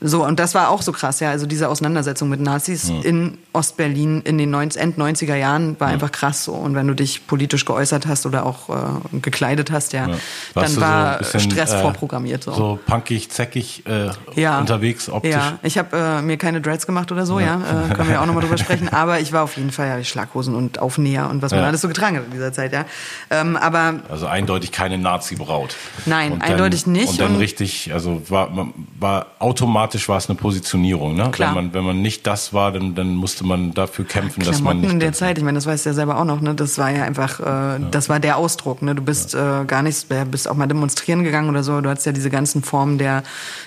So, 0.00 0.24
und 0.24 0.38
das 0.38 0.54
war 0.54 0.70
auch 0.70 0.82
so 0.82 0.92
krass, 0.92 1.18
ja. 1.18 1.30
Also 1.30 1.46
diese 1.46 1.68
Auseinandersetzung 1.68 2.28
mit 2.28 2.40
Nazis 2.40 2.88
ja. 2.88 3.00
in 3.02 3.38
Ostberlin 3.52 4.22
in 4.22 4.38
den 4.38 4.50
90, 4.50 4.80
End 4.80 4.98
90er 4.98 5.34
Jahren 5.34 5.78
war 5.80 5.88
ja. 5.88 5.94
einfach 5.94 6.12
krass 6.12 6.44
so. 6.44 6.52
Und 6.52 6.76
wenn 6.76 6.86
du 6.86 6.94
dich 6.94 7.26
politisch 7.26 7.64
geäußert 7.64 8.06
hast 8.06 8.24
oder 8.24 8.46
auch 8.46 8.68
äh, 8.68 9.18
gekleidet 9.20 9.72
hast, 9.72 9.92
ja, 9.92 10.08
ja. 10.08 10.16
dann 10.54 10.80
war 10.80 11.24
so 11.24 11.32
bisschen, 11.32 11.50
Stress 11.50 11.72
äh, 11.72 11.80
vorprogrammiert. 11.80 12.44
So, 12.44 12.52
so 12.52 12.78
punkig, 12.86 13.30
zäckig 13.30 13.82
äh, 13.86 14.10
unterwegs 14.36 15.08
optisch. 15.08 15.32
Ja, 15.32 15.58
ich 15.64 15.76
habe 15.78 15.96
äh, 15.96 16.22
mir 16.22 16.36
keine 16.36 16.60
Dreads 16.60 16.86
gemacht 16.86 17.10
oder 17.10 17.26
so, 17.26 17.40
ja. 17.40 17.56
Äh, 17.56 17.92
können 17.94 18.08
wir 18.08 18.14
ja 18.14 18.22
auch 18.22 18.26
nochmal 18.26 18.42
drüber 18.42 18.58
sprechen. 18.58 18.88
Aber 18.90 19.18
ich 19.18 19.32
war 19.32 19.42
auf 19.42 19.56
jeden 19.56 19.72
Fall 19.72 19.88
ja 19.88 20.04
Schlaghosen 20.04 20.54
und 20.54 20.78
Aufnäher 20.78 21.28
und 21.28 21.42
was 21.42 21.50
man 21.50 21.64
alles 21.64 21.80
so 21.80 21.88
getragen 21.88 22.18
hat 22.18 22.26
in 22.26 22.30
dieser 22.30 22.52
Zeit, 22.52 22.72
ja. 22.72 22.84
Ähm, 23.30 23.56
aber 23.56 23.94
also 24.08 24.26
eindeutig 24.26 24.70
keine 24.70 24.96
Nazi-Braut. 24.96 25.74
Nein, 26.06 26.32
und 26.32 26.42
eindeutig 26.42 26.84
dann, 26.84 26.92
nicht. 26.92 27.08
Und 27.08 27.20
dann 27.20 27.34
und 27.34 27.40
richtig, 27.40 27.92
also 27.92 28.22
war, 28.30 28.50
war 28.98 29.26
automatisch 29.40 29.87
automatisch 29.88 30.08
war 30.08 30.18
es 30.18 30.28
eine 30.28 30.36
Positionierung. 30.36 31.14
Ne? 31.14 31.30
Klar. 31.30 31.54
Wenn, 31.54 31.64
man, 31.64 31.74
wenn 31.74 31.84
man 31.84 32.02
nicht 32.02 32.26
das 32.26 32.52
war, 32.52 32.72
dann, 32.72 32.94
dann 32.94 33.14
musste 33.14 33.44
man 33.44 33.72
dafür 33.72 34.04
kämpfen, 34.04 34.42
Klamotten 34.42 34.52
dass 34.52 34.60
man 34.62 34.80
nicht 34.80 34.92
in 34.92 35.00
der 35.00 35.12
Zeit, 35.12 35.38
ich 35.38 35.44
meine, 35.44 35.56
das 35.56 35.66
weißt 35.66 35.86
du 35.86 35.90
ja 35.90 35.94
selber 35.94 36.18
auch 36.18 36.24
noch, 36.24 36.40
ne? 36.40 36.54
das 36.54 36.78
war 36.78 36.90
ja 36.90 37.04
einfach, 37.04 37.40
äh, 37.40 37.44
ja. 37.44 37.78
das 37.90 38.08
war 38.08 38.20
der 38.20 38.36
Ausdruck. 38.36 38.82
Ne? 38.82 38.94
Du 38.94 39.02
bist 39.02 39.34
ja. 39.34 39.62
äh, 39.62 39.64
gar 39.64 39.82
nicht, 39.82 40.06
bist 40.30 40.48
auch 40.48 40.54
mal 40.54 40.66
demonstrieren 40.66 41.24
gegangen 41.24 41.48
oder 41.48 41.62
so, 41.62 41.80
du 41.80 41.88
hattest 41.88 42.06
ja 42.06 42.12
diese 42.12 42.30
ganzen 42.30 42.62
Formen 42.62 42.98
der, 42.98 43.22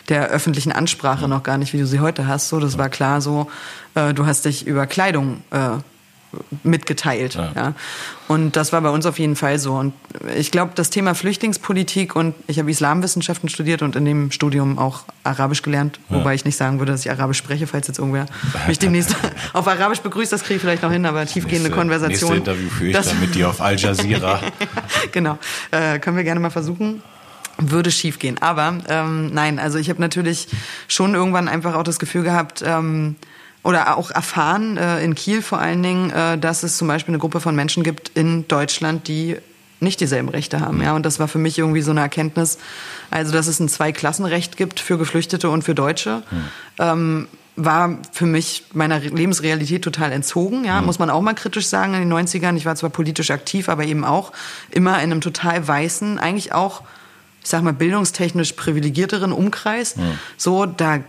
der 0.10 0.28
öffentlichen 0.30 0.72
Ansprache 0.72 1.28
noch 1.28 1.44
gar 1.44 1.58
nicht, 1.58 1.74
wie 1.74 1.80
du 1.80 1.88
sie 1.88 2.00
heute 2.00 2.28
hast. 2.28 2.50
So, 2.50 2.60
das 2.60 2.78
war 2.78 2.90
klar 2.90 3.22
so, 3.22 3.48
äh, 3.96 4.14
du 4.14 4.26
hast 4.26 4.46
dich 4.46 4.68
über 4.68 4.86
Kleidung 4.88 5.42
äh, 5.52 5.78
mitgeteilt. 6.64 7.36
Ja. 7.36 7.52
ja. 7.56 7.74
Und 8.28 8.56
das 8.56 8.72
war 8.72 8.82
bei 8.82 8.90
uns 8.90 9.06
auf 9.06 9.20
jeden 9.20 9.36
Fall 9.36 9.60
so. 9.60 9.74
Und 9.74 9.94
ich 10.36 10.52
glaube, 10.52 10.72
das 10.76 10.90
Thema 10.90 11.16
Flüchtlingspolitik 11.16 12.16
und 12.16 12.34
ich 12.48 12.60
habe 12.60 12.72
Islamwissenschaften 12.72 13.50
studiert 13.50 13.82
und 13.82 13.96
in 13.96 14.06
dem 14.06 14.32
Studium 14.32 14.80
auch 14.80 15.04
Arabisch 15.24 15.62
gelernt, 15.62 16.00
ja. 16.10 16.18
wobei 16.18 16.34
ich 16.34 16.46
nicht 16.46 16.56
sagen 16.56 16.80
würde, 16.80 16.94
dass 16.94 17.06
ich 17.06 17.12
Arabisch 17.12 17.38
spreche, 17.38 17.68
falls 17.68 17.88
jetzt 17.88 18.00
irgendwer 18.00 18.26
mich 18.68 18.80
demnächst 18.80 19.16
auf 19.54 19.68
Arabisch 19.68 20.00
begrüßt, 20.00 20.32
das 20.32 20.44
kriege 20.44 20.56
ich 20.56 20.62
vielleicht 20.62 20.84
noch 20.84 20.92
hin, 20.92 21.06
aber 21.06 21.26
tiefgehende 21.26 21.70
nächste, 21.70 21.78
Konversation. 21.78 22.34
Nächste 22.34 22.52
Interview 22.52 22.70
führe 22.70 22.90
ich 22.90 22.96
das, 22.96 23.10
dann 23.10 23.20
mit 23.20 23.36
dir 23.36 23.50
auf 23.50 23.60
Al 23.62 23.78
Jazeera. 23.78 24.40
genau, 25.12 25.38
äh, 25.72 26.00
können 26.00 26.16
wir 26.16 26.24
gerne 26.24 26.40
mal 26.40 26.52
versuchen 26.52 27.02
würde 27.58 27.92
schief 27.92 28.18
gehen. 28.18 28.38
Aber 28.42 28.78
ähm, 28.88 29.32
nein, 29.34 29.60
also 29.60 29.78
ich 29.78 29.90
habe 29.90 30.02
natürlich 30.02 30.48
schon 30.88 31.14
irgendwann 31.14 31.48
einfach 31.48 31.76
auch 31.76 31.84
das 31.84 32.00
Gefühl 32.00 32.24
gehabt, 32.24 32.64
ähm, 32.66 33.18
oder 33.64 33.98
auch 33.98 34.12
erfahren, 34.12 34.78
äh, 34.78 35.04
in 35.04 35.16
Kiel 35.16 35.42
vor 35.42 35.60
allen 35.60 35.84
Dingen, 35.84 36.10
äh, 36.12 36.38
dass 36.38 36.64
es 36.64 36.78
zum 36.78 36.88
Beispiel 36.88 37.14
eine 37.14 37.20
Gruppe 37.20 37.40
von 37.40 37.56
Menschen 37.56 37.84
gibt 37.84 38.10
in 38.10 38.48
Deutschland, 38.48 39.08
die 39.08 39.38
nicht 39.80 40.00
dieselben 40.00 40.30
Rechte 40.30 40.60
haben. 40.60 40.82
Ja, 40.82 40.96
und 40.96 41.06
das 41.06 41.20
war 41.20 41.28
für 41.28 41.40
mich 41.40 41.58
irgendwie 41.58 41.82
so 41.82 41.92
eine 41.92 42.02
Erkenntnis, 42.02 42.60
also 43.10 43.32
dass 43.34 43.48
es 43.48 43.60
ein 43.60 43.68
Zweiklassenrecht 43.68 44.56
gibt 44.56 44.80
für 44.80 44.98
Geflüchtete 44.98 45.50
und 45.50 45.64
für 45.64 45.76
Deutsche. 45.76 46.24
Mhm. 46.30 46.44
Ähm, 46.78 47.28
war 47.58 47.98
für 48.14 48.26
mich 48.26 48.66
meiner 48.74 49.00
Lebensrealität 49.00 49.84
total 49.84 50.12
entzogen, 50.14 50.64
ja, 50.64 50.80
mhm. 50.80 50.86
muss 50.86 51.00
man 51.00 51.10
auch 51.10 51.22
mal 51.22 51.34
kritisch 51.34 51.68
sagen 51.68 51.94
in 51.94 52.10
den 52.10 52.14
90ern. 52.14 52.56
Ich 52.56 52.66
war 52.66 52.76
zwar 52.76 52.90
politisch 52.90 53.30
aktiv, 53.30 53.70
aber 53.70 53.84
eben 53.84 54.06
auch 54.06 54.32
immer 54.70 54.96
in 54.96 55.12
einem 55.12 55.22
total 55.22 55.68
weißen, 55.68 56.18
eigentlich 56.18 56.54
auch 56.54 56.84
ich 57.44 57.50
sag 57.50 57.64
mal, 57.64 57.74
bildungstechnisch 57.74 58.54
privilegierteren 58.54 59.32
Umkreis. 59.32 59.96
Ja. 59.98 60.04
So, 60.38 60.68
da, 60.68 61.00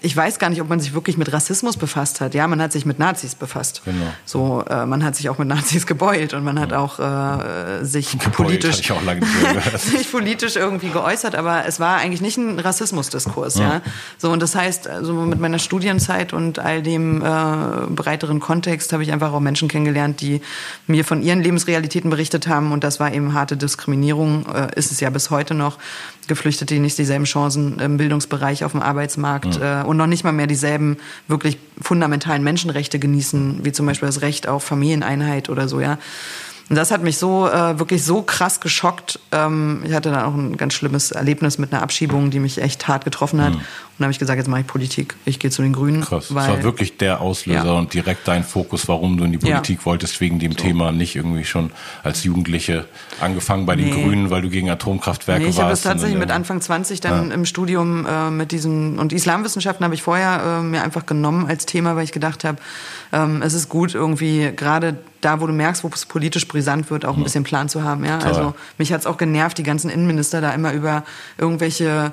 ich 0.00 0.16
weiß 0.16 0.38
gar 0.38 0.48
nicht, 0.48 0.62
ob 0.62 0.70
man 0.70 0.80
sich 0.80 0.94
wirklich 0.94 1.18
mit 1.18 1.30
Rassismus 1.30 1.76
befasst 1.76 2.22
hat. 2.22 2.34
Ja, 2.34 2.46
man 2.46 2.60
hat 2.62 2.72
sich 2.72 2.86
mit 2.86 2.98
Nazis 2.98 3.34
befasst. 3.34 3.82
Genau. 3.84 4.06
So, 4.24 4.64
äh, 4.68 4.86
man 4.86 5.04
hat 5.04 5.14
sich 5.14 5.28
auch 5.28 5.36
mit 5.36 5.46
Nazis 5.46 5.86
gebeult 5.94 6.32
und 6.32 6.42
man 6.42 6.58
hat 6.58 6.70
ja. 6.70 6.78
auch 6.78 6.98
äh, 6.98 7.84
sich 7.84 8.12
gebeult, 8.12 8.32
politisch, 8.32 8.80
ich 8.80 8.92
auch 8.92 9.02
lange 9.02 9.20
sich 9.76 10.10
politisch 10.10 10.56
irgendwie 10.56 10.88
geäußert, 10.88 11.34
aber 11.34 11.66
es 11.66 11.78
war 11.80 11.98
eigentlich 11.98 12.22
nicht 12.22 12.38
ein 12.38 12.58
Rassismusdiskurs. 12.58 13.56
Ja. 13.56 13.74
ja. 13.74 13.82
So, 14.16 14.30
und 14.30 14.40
das 14.40 14.54
heißt, 14.54 14.88
also 14.88 15.12
mit 15.12 15.38
meiner 15.38 15.58
Studienzeit 15.58 16.32
und 16.32 16.58
all 16.58 16.82
dem 16.82 17.20
äh, 17.20 17.24
breiteren 17.90 18.40
Kontext 18.40 18.94
habe 18.94 19.02
ich 19.02 19.12
einfach 19.12 19.34
auch 19.34 19.40
Menschen 19.40 19.68
kennengelernt, 19.68 20.22
die 20.22 20.40
mir 20.86 21.04
von 21.04 21.22
ihren 21.22 21.42
Lebensrealitäten 21.42 22.08
berichtet 22.08 22.48
haben 22.48 22.72
und 22.72 22.84
das 22.84 23.00
war 23.00 23.12
eben 23.12 23.34
harte 23.34 23.58
Diskriminierung, 23.58 24.46
äh, 24.46 24.68
ist 24.76 24.90
es 24.90 25.00
ja 25.00 25.10
bis 25.10 25.28
heute 25.28 25.52
noch 25.52 25.73
noch 25.74 25.78
Geflüchtete, 26.26 26.74
die 26.74 26.80
nicht 26.80 26.96
dieselben 26.96 27.24
Chancen 27.24 27.78
im 27.78 27.96
Bildungsbereich 27.96 28.64
auf 28.64 28.72
dem 28.72 28.82
Arbeitsmarkt 28.82 29.56
ja. 29.56 29.82
äh, 29.82 29.84
und 29.84 29.96
noch 29.96 30.06
nicht 30.06 30.24
mal 30.24 30.32
mehr 30.32 30.46
dieselben 30.46 30.96
wirklich 31.28 31.58
fundamentalen 31.80 32.42
Menschenrechte 32.42 32.98
genießen, 32.98 33.64
wie 33.64 33.72
zum 33.72 33.86
Beispiel 33.86 34.06
das 34.06 34.22
Recht 34.22 34.48
auf 34.48 34.64
Familieneinheit 34.64 35.50
oder 35.50 35.68
so, 35.68 35.80
ja. 35.80 35.98
Und 36.70 36.76
das 36.76 36.90
hat 36.90 37.02
mich 37.02 37.18
so 37.18 37.46
äh, 37.46 37.78
wirklich 37.78 38.04
so 38.04 38.22
krass 38.22 38.60
geschockt. 38.60 39.20
Ähm, 39.32 39.82
ich 39.86 39.92
hatte 39.92 40.10
dann 40.10 40.24
auch 40.24 40.34
ein 40.34 40.56
ganz 40.56 40.72
schlimmes 40.72 41.10
Erlebnis 41.10 41.58
mit 41.58 41.72
einer 41.72 41.82
Abschiebung, 41.82 42.30
die 42.30 42.40
mich 42.40 42.60
echt 42.60 42.88
hart 42.88 43.04
getroffen 43.04 43.42
hat. 43.42 43.52
Mhm. 43.52 43.58
Und 43.94 44.00
dann 44.00 44.06
habe 44.06 44.12
ich 44.12 44.18
gesagt, 44.18 44.38
jetzt 44.38 44.48
mache 44.48 44.62
ich 44.62 44.66
Politik. 44.66 45.14
Ich 45.24 45.38
gehe 45.38 45.50
zu 45.52 45.62
den 45.62 45.72
Grünen. 45.72 46.00
Krass. 46.00 46.34
Weil, 46.34 46.48
das 46.48 46.56
war 46.56 46.62
wirklich 46.64 46.96
der 46.96 47.20
Auslöser 47.20 47.66
ja. 47.66 47.72
und 47.72 47.92
direkt 47.94 48.26
dein 48.26 48.42
Fokus, 48.42 48.88
warum 48.88 49.16
du 49.16 49.24
in 49.24 49.32
die 49.32 49.38
Politik 49.38 49.80
ja. 49.80 49.84
wolltest, 49.84 50.20
wegen 50.20 50.38
dem 50.38 50.52
so. 50.52 50.58
Thema, 50.58 50.90
nicht 50.90 51.14
irgendwie 51.14 51.44
schon 51.44 51.70
als 52.02 52.24
Jugendliche 52.24 52.86
angefangen 53.20 53.66
bei 53.66 53.76
den 53.76 53.90
nee. 53.90 54.02
Grünen, 54.02 54.30
weil 54.30 54.42
du 54.42 54.48
gegen 54.48 54.70
Atomkraftwerke 54.70 55.42
nee, 55.42 55.50
ich 55.50 55.56
warst. 55.56 55.58
Ich 55.58 55.62
habe 55.62 55.72
es 55.74 55.82
tatsächlich 55.82 56.18
mit 56.18 56.32
Anfang 56.32 56.60
20 56.60 57.00
dann 57.02 57.28
ja. 57.28 57.34
im 57.34 57.44
Studium 57.44 58.04
äh, 58.04 58.30
mit 58.30 58.50
diesen 58.50 58.98
und 58.98 59.12
Islamwissenschaften 59.12 59.84
habe 59.84 59.94
ich 59.94 60.02
vorher 60.02 60.60
äh, 60.60 60.62
mir 60.62 60.82
einfach 60.82 61.06
genommen 61.06 61.46
als 61.46 61.66
Thema, 61.66 61.94
weil 61.94 62.04
ich 62.04 62.12
gedacht 62.12 62.42
habe, 62.42 62.58
ähm, 63.14 63.42
es 63.42 63.54
ist 63.54 63.68
gut 63.68 63.94
irgendwie 63.94 64.52
gerade 64.54 64.98
da, 65.20 65.40
wo 65.40 65.46
du 65.46 65.52
merkst, 65.52 65.84
wo 65.84 65.88
es 65.88 66.04
politisch 66.04 66.46
brisant 66.48 66.90
wird, 66.90 67.06
auch 67.06 67.16
ein 67.16 67.22
bisschen 67.22 67.44
Plan 67.44 67.68
zu 67.68 67.82
haben. 67.82 68.04
Ja? 68.04 68.18
Also 68.18 68.54
mich 68.76 68.92
hat 68.92 69.00
es 69.00 69.06
auch 69.06 69.16
genervt, 69.16 69.56
die 69.56 69.62
ganzen 69.62 69.88
Innenminister 69.88 70.40
da 70.40 70.50
immer 70.50 70.72
über 70.72 71.04
irgendwelche 71.38 72.12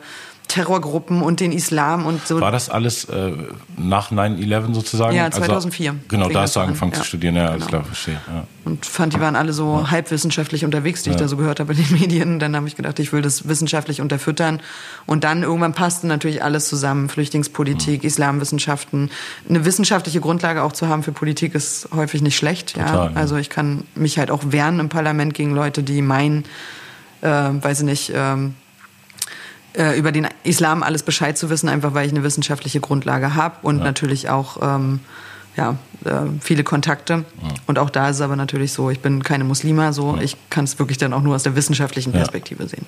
Terrorgruppen 0.52 1.22
und 1.22 1.40
den 1.40 1.54
Islam 1.54 2.06
und 2.06 2.28
so. 2.28 2.42
War 2.42 2.52
das 2.52 2.70
alles 2.70 3.06
äh, 3.06 3.32
nach 3.78 4.12
9-11 4.12 4.74
sozusagen? 4.74 5.16
Ja, 5.16 5.32
2004. 5.32 5.92
Also, 5.92 6.02
genau, 6.10 6.28
da 6.28 6.42
hast 6.42 6.58
du 6.58 6.60
angefangen 6.60 6.92
ja. 6.92 6.98
zu 6.98 7.06
studieren, 7.06 7.38
ja, 7.38 7.48
alles 7.48 7.68
genau. 7.68 7.70
klar, 7.70 7.84
verstehe. 7.86 8.20
Ja. 8.28 8.44
Und 8.66 8.86
fand, 8.86 9.14
die 9.14 9.22
waren 9.22 9.38
alle 9.38 9.54
so 9.54 9.80
ja. 9.80 9.92
halbwissenschaftlich 9.92 10.66
unterwegs, 10.66 11.04
die 11.04 11.12
ich 11.12 11.16
da 11.16 11.30
so 11.30 11.38
gehört 11.38 11.62
habe 11.62 11.72
in 11.72 11.80
den 11.80 11.92
Medien. 12.00 12.40
Dann 12.40 12.54
habe 12.56 12.68
ich 12.68 12.76
gedacht, 12.76 13.00
ich 13.00 13.14
will 13.14 13.22
das 13.22 13.48
wissenschaftlich 13.48 14.02
unterfüttern. 14.02 14.60
Und 15.06 15.24
dann 15.24 15.44
irgendwann 15.44 15.72
passte 15.72 16.06
natürlich 16.06 16.44
alles 16.44 16.68
zusammen. 16.68 17.08
Flüchtlingspolitik, 17.08 18.04
Islamwissenschaften. 18.04 19.10
Eine 19.48 19.64
wissenschaftliche 19.64 20.20
Grundlage 20.20 20.64
auch 20.64 20.74
zu 20.74 20.90
haben 20.90 21.02
für 21.02 21.14
Politik 21.14 21.56
ist 21.56 21.88
häufig 21.96 22.22
nicht 22.22 22.36
schlecht. 22.36 22.74
Total, 22.74 23.12
ja. 23.12 23.16
Also 23.16 23.38
ich 23.38 23.50
kann 23.50 23.86
mich 23.96 24.20
halt 24.20 24.30
auch 24.30 24.44
wehren 24.48 24.82
im 24.82 24.90
Parlament 24.90 25.34
gegen 25.34 25.56
Leute, 25.56 25.82
die 25.82 26.02
meinen, 26.02 26.44
äh, 27.22 27.30
weiß 27.30 27.80
ich 27.80 27.86
nicht, 27.86 28.12
ähm, 28.14 28.56
äh, 29.74 29.98
über 29.98 30.12
den 30.12 30.28
Islam 30.44 30.84
alles 30.84 31.04
Bescheid 31.04 31.38
zu 31.38 31.50
wissen, 31.50 31.70
einfach 31.70 31.94
weil 31.94 32.06
ich 32.06 32.12
eine 32.12 32.24
wissenschaftliche 32.24 32.80
Grundlage 32.80 33.36
habe 33.36 33.56
und 33.62 33.80
ja. 33.80 33.84
natürlich 33.84 34.30
auch 34.30 34.58
ähm, 34.62 35.00
ja, 35.58 35.78
äh, 36.06 36.28
viele 36.40 36.64
Kontakte. 36.64 37.26
Ja. 37.42 37.50
Und 37.68 37.80
auch 37.80 37.90
da 37.90 38.10
ist 38.10 38.18
es 38.18 38.22
aber 38.22 38.36
natürlich 38.36 38.74
so, 38.74 38.90
ich 38.90 39.00
bin 39.00 39.24
keine 39.24 39.44
Muslima, 39.44 39.94
so 39.94 40.16
ja. 40.16 40.22
ich 40.22 40.38
kann 40.50 40.66
es 40.66 40.80
wirklich 40.80 40.98
dann 40.98 41.14
auch 41.14 41.22
nur 41.22 41.36
aus 41.36 41.44
der 41.44 41.56
wissenschaftlichen 41.56 42.12
Perspektive 42.12 42.68
sehen. 42.68 42.86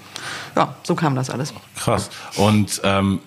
Ja, 0.55 0.75
so 0.83 0.95
kam 0.95 1.15
das 1.15 1.29
alles. 1.29 1.53
Krass. 1.77 2.09
Und 2.35 2.81
ähm, 2.83 3.19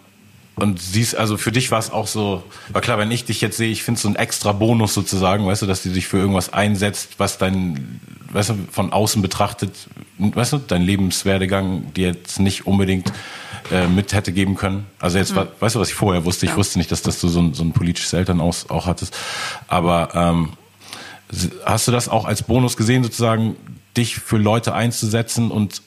und 0.59 0.81
siehst, 0.81 1.17
also 1.17 1.37
für 1.37 1.53
dich 1.53 1.71
war 1.71 1.79
es 1.79 1.91
auch 1.91 2.07
so, 2.07 2.43
war 2.71 2.81
klar, 2.81 2.97
wenn 2.97 3.11
ich 3.11 3.27
dich 3.27 3.43
jetzt 3.43 3.59
sehe, 3.59 3.71
ich 3.71 3.83
finde 3.83 4.01
so 4.01 4.09
ein 4.09 4.17
extra 4.17 4.53
Bonus 4.53 4.95
sozusagen, 4.95 5.47
weißt 5.47 5.61
du, 5.61 5.67
dass 5.67 5.83
du 5.83 5.91
dich 5.91 6.09
für 6.09 6.17
irgendwas 6.17 6.51
einsetzt, 6.51 7.11
was 7.19 7.37
dein, 7.37 8.01
weißt 8.33 8.51
du, 8.51 8.55
von 8.73 8.91
außen 8.91 9.21
betrachtet, 9.21 9.75
weißt 10.19 10.55
du, 10.55 10.59
dein 10.59 10.81
Lebenswerdegang 10.81 11.93
dir 11.93 12.09
jetzt 12.09 12.41
nicht 12.41 12.67
unbedingt 12.67 13.13
äh, 13.73 13.87
mit 13.89 14.13
hätte 14.13 14.33
geben 14.33 14.55
können. 14.55 14.87
Also 14.99 15.19
jetzt, 15.19 15.35
mhm. 15.35 15.49
weißt 15.61 15.75
du, 15.75 15.81
was 15.81 15.89
ich 15.89 15.95
vorher 15.95 16.25
wusste? 16.25 16.47
Ich 16.47 16.53
ja. 16.53 16.57
wusste 16.57 16.79
nicht, 16.79 16.91
dass, 16.91 17.03
dass 17.03 17.21
du 17.21 17.29
so 17.29 17.41
ein, 17.41 17.55
so 17.55 17.63
ein 17.63 17.73
politisches 17.73 18.13
Elternhaus 18.13 18.71
auch 18.71 18.87
hattest. 18.87 19.17
Aber 19.69 20.11
ähm, 20.15 20.53
hast 21.65 21.89
du 21.89 21.93
das 21.93 22.09
auch 22.09 22.25
als 22.25 22.43
Bonus 22.43 22.77
gesehen, 22.77 23.03
sozusagen, 23.03 23.57
dich 23.97 24.17
für 24.17 24.37
Leute 24.37 24.75
einzusetzen 24.75 25.51
und 25.51 25.83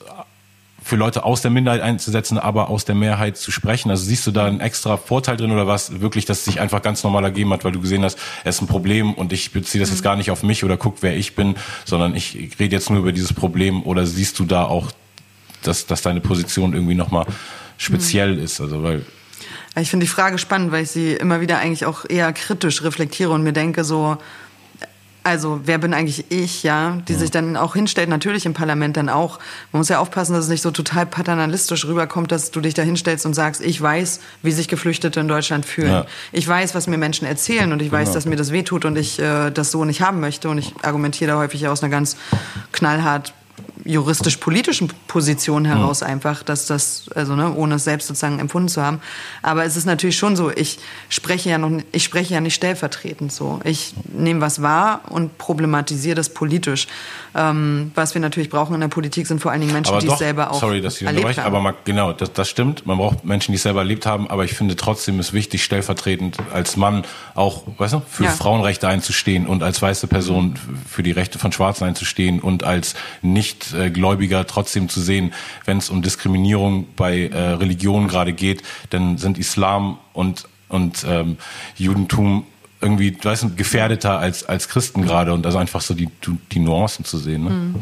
für 0.82 0.96
Leute 0.96 1.24
aus 1.24 1.42
der 1.42 1.50
Minderheit 1.50 1.82
einzusetzen, 1.82 2.38
aber 2.38 2.68
aus 2.68 2.84
der 2.84 2.94
Mehrheit 2.94 3.36
zu 3.36 3.50
sprechen? 3.50 3.90
Also 3.90 4.04
siehst 4.04 4.26
du 4.26 4.30
da 4.30 4.46
einen 4.46 4.60
extra 4.60 4.96
Vorteil 4.96 5.36
drin 5.36 5.52
oder 5.52 5.66
was 5.66 6.00
wirklich, 6.00 6.24
dass 6.24 6.38
es 6.38 6.44
sich 6.46 6.60
einfach 6.60 6.82
ganz 6.82 7.04
normal 7.04 7.24
ergeben 7.24 7.52
hat, 7.52 7.64
weil 7.64 7.72
du 7.72 7.80
gesehen 7.80 8.02
hast, 8.02 8.18
es 8.44 8.56
ist 8.56 8.62
ein 8.62 8.66
Problem 8.66 9.14
und 9.14 9.32
ich 9.32 9.52
beziehe 9.52 9.80
das 9.80 9.90
jetzt 9.90 10.00
mhm. 10.00 10.04
gar 10.04 10.16
nicht 10.16 10.30
auf 10.30 10.42
mich 10.42 10.64
oder 10.64 10.76
guck, 10.76 11.02
wer 11.02 11.16
ich 11.16 11.34
bin, 11.34 11.56
sondern 11.84 12.14
ich 12.14 12.34
rede 12.58 12.74
jetzt 12.74 12.90
nur 12.90 13.00
über 13.00 13.12
dieses 13.12 13.32
Problem 13.32 13.82
oder 13.82 14.06
siehst 14.06 14.38
du 14.38 14.44
da 14.44 14.64
auch, 14.64 14.90
dass, 15.62 15.86
dass 15.86 16.02
deine 16.02 16.20
Position 16.20 16.74
irgendwie 16.74 16.94
nochmal 16.94 17.26
speziell 17.78 18.36
mhm. 18.36 18.42
ist. 18.44 18.60
Also 18.60 18.82
weil 18.82 19.04
ich 19.76 19.90
finde 19.90 20.04
die 20.04 20.10
Frage 20.10 20.38
spannend, 20.38 20.72
weil 20.72 20.82
ich 20.82 20.90
sie 20.90 21.12
immer 21.12 21.40
wieder 21.40 21.58
eigentlich 21.58 21.86
auch 21.86 22.04
eher 22.08 22.32
kritisch 22.32 22.82
reflektiere 22.82 23.30
und 23.30 23.42
mir 23.42 23.52
denke 23.52 23.84
so, 23.84 24.18
also 25.22 25.60
wer 25.64 25.78
bin 25.78 25.92
eigentlich 25.92 26.30
ich, 26.30 26.62
ja, 26.62 26.98
die 27.06 27.12
ja. 27.12 27.18
sich 27.18 27.30
dann 27.30 27.56
auch 27.56 27.74
hinstellt, 27.74 28.08
natürlich 28.08 28.46
im 28.46 28.54
Parlament 28.54 28.96
dann 28.96 29.08
auch. 29.08 29.38
Man 29.70 29.80
muss 29.80 29.88
ja 29.88 29.98
aufpassen, 29.98 30.32
dass 30.32 30.44
es 30.44 30.50
nicht 30.50 30.62
so 30.62 30.70
total 30.70 31.06
paternalistisch 31.06 31.84
rüberkommt, 31.84 32.32
dass 32.32 32.50
du 32.50 32.60
dich 32.60 32.74
da 32.74 32.82
hinstellst 32.82 33.26
und 33.26 33.34
sagst, 33.34 33.60
ich 33.60 33.80
weiß, 33.80 34.20
wie 34.42 34.52
sich 34.52 34.68
Geflüchtete 34.68 35.20
in 35.20 35.28
Deutschland 35.28 35.66
fühlen. 35.66 35.90
Ja. 35.90 36.06
Ich 36.32 36.48
weiß, 36.48 36.74
was 36.74 36.86
mir 36.86 36.96
Menschen 36.96 37.26
erzählen 37.26 37.72
und 37.72 37.82
ich 37.82 37.92
weiß, 37.92 38.08
genau. 38.08 38.14
dass 38.14 38.26
mir 38.26 38.36
das 38.36 38.50
wehtut 38.50 38.84
und 38.84 38.96
ich 38.96 39.18
äh, 39.18 39.50
das 39.50 39.70
so 39.70 39.84
nicht 39.84 40.00
haben 40.00 40.20
möchte. 40.20 40.48
Und 40.48 40.58
ich 40.58 40.72
argumentiere 40.82 41.32
da 41.32 41.38
häufig 41.38 41.68
aus 41.68 41.82
einer 41.82 41.90
ganz 41.90 42.16
knallhart 42.72 43.34
juristisch-politischen 43.84 44.90
Position 45.06 45.64
heraus 45.64 46.00
mhm. 46.00 46.08
einfach, 46.08 46.42
dass 46.42 46.66
das, 46.66 47.06
also 47.14 47.36
ne, 47.36 47.54
ohne 47.54 47.76
es 47.76 47.84
selbst 47.84 48.08
sozusagen 48.08 48.38
empfunden 48.38 48.68
zu 48.68 48.82
haben. 48.82 49.00
Aber 49.42 49.64
es 49.64 49.76
ist 49.76 49.86
natürlich 49.86 50.16
schon 50.16 50.36
so, 50.36 50.50
ich 50.50 50.78
spreche 51.08 51.50
ja 51.50 51.58
noch, 51.58 51.70
ich 51.92 52.04
spreche 52.04 52.34
ja 52.34 52.40
nicht 52.40 52.54
stellvertretend 52.54 53.32
so. 53.32 53.60
Ich 53.64 53.94
nehme 54.12 54.40
was 54.40 54.62
wahr 54.62 55.02
und 55.08 55.38
problematisiere 55.38 56.14
das 56.14 56.28
politisch. 56.28 56.86
Ähm, 57.34 57.92
was 57.94 58.14
wir 58.14 58.20
natürlich 58.20 58.50
brauchen 58.50 58.74
in 58.74 58.80
der 58.80 58.88
Politik 58.88 59.26
sind 59.26 59.40
vor 59.40 59.52
allen 59.52 59.60
Dingen 59.60 59.72
Menschen, 59.72 59.92
aber 59.92 60.00
die 60.00 60.08
doch, 60.08 60.14
es 60.14 60.18
selber 60.18 60.50
auch 60.50 60.60
sorry, 60.60 60.80
dass 60.80 61.00
ich 61.00 61.06
erlebt 61.06 61.38
haben. 61.38 61.46
Aber 61.46 61.60
man, 61.60 61.74
genau, 61.84 62.12
das, 62.12 62.32
das 62.32 62.48
stimmt. 62.48 62.86
Man 62.86 62.98
braucht 62.98 63.24
Menschen, 63.24 63.52
die 63.52 63.56
es 63.56 63.62
selber 63.62 63.80
erlebt 63.80 64.06
haben. 64.06 64.28
Aber 64.28 64.44
ich 64.44 64.54
finde 64.54 64.76
trotzdem 64.76 65.20
ist 65.20 65.32
wichtig, 65.32 65.64
stellvertretend 65.64 66.38
als 66.52 66.76
Mann 66.76 67.04
auch, 67.34 67.62
weißt 67.78 67.94
du, 67.94 68.02
für 68.08 68.24
ja. 68.24 68.30
Frauenrechte 68.30 68.88
einzustehen 68.88 69.46
und 69.46 69.62
als 69.62 69.80
weiße 69.80 70.06
Person 70.06 70.58
für 70.88 71.02
die 71.02 71.12
Rechte 71.12 71.38
von 71.38 71.52
Schwarzen 71.52 71.84
einzustehen 71.84 72.40
und 72.40 72.64
als 72.64 72.94
nicht 73.22 73.69
Gläubiger 73.90 74.46
trotzdem 74.46 74.88
zu 74.88 75.00
sehen, 75.00 75.32
wenn 75.64 75.78
es 75.78 75.90
um 75.90 76.02
Diskriminierung 76.02 76.86
bei 76.96 77.28
äh, 77.28 77.36
Religionen 77.36 78.08
gerade 78.08 78.32
geht, 78.32 78.62
dann 78.90 79.18
sind 79.18 79.38
Islam 79.38 79.98
und 80.12 80.48
und 80.70 81.04
ähm, 81.08 81.36
Judentum 81.76 82.46
irgendwie, 82.82 83.14
weißt 83.22 83.42
du, 83.42 83.54
gefährdeter 83.54 84.18
als, 84.18 84.48
als 84.48 84.68
Christen 84.68 85.02
gerade 85.02 85.34
und 85.34 85.44
also 85.44 85.58
einfach 85.58 85.82
so 85.82 85.92
die, 85.92 86.08
die 86.50 86.60
Nuancen 86.60 87.04
zu 87.04 87.18
sehen. 87.18 87.44
Ne? 87.44 87.50
Mhm. 87.50 87.74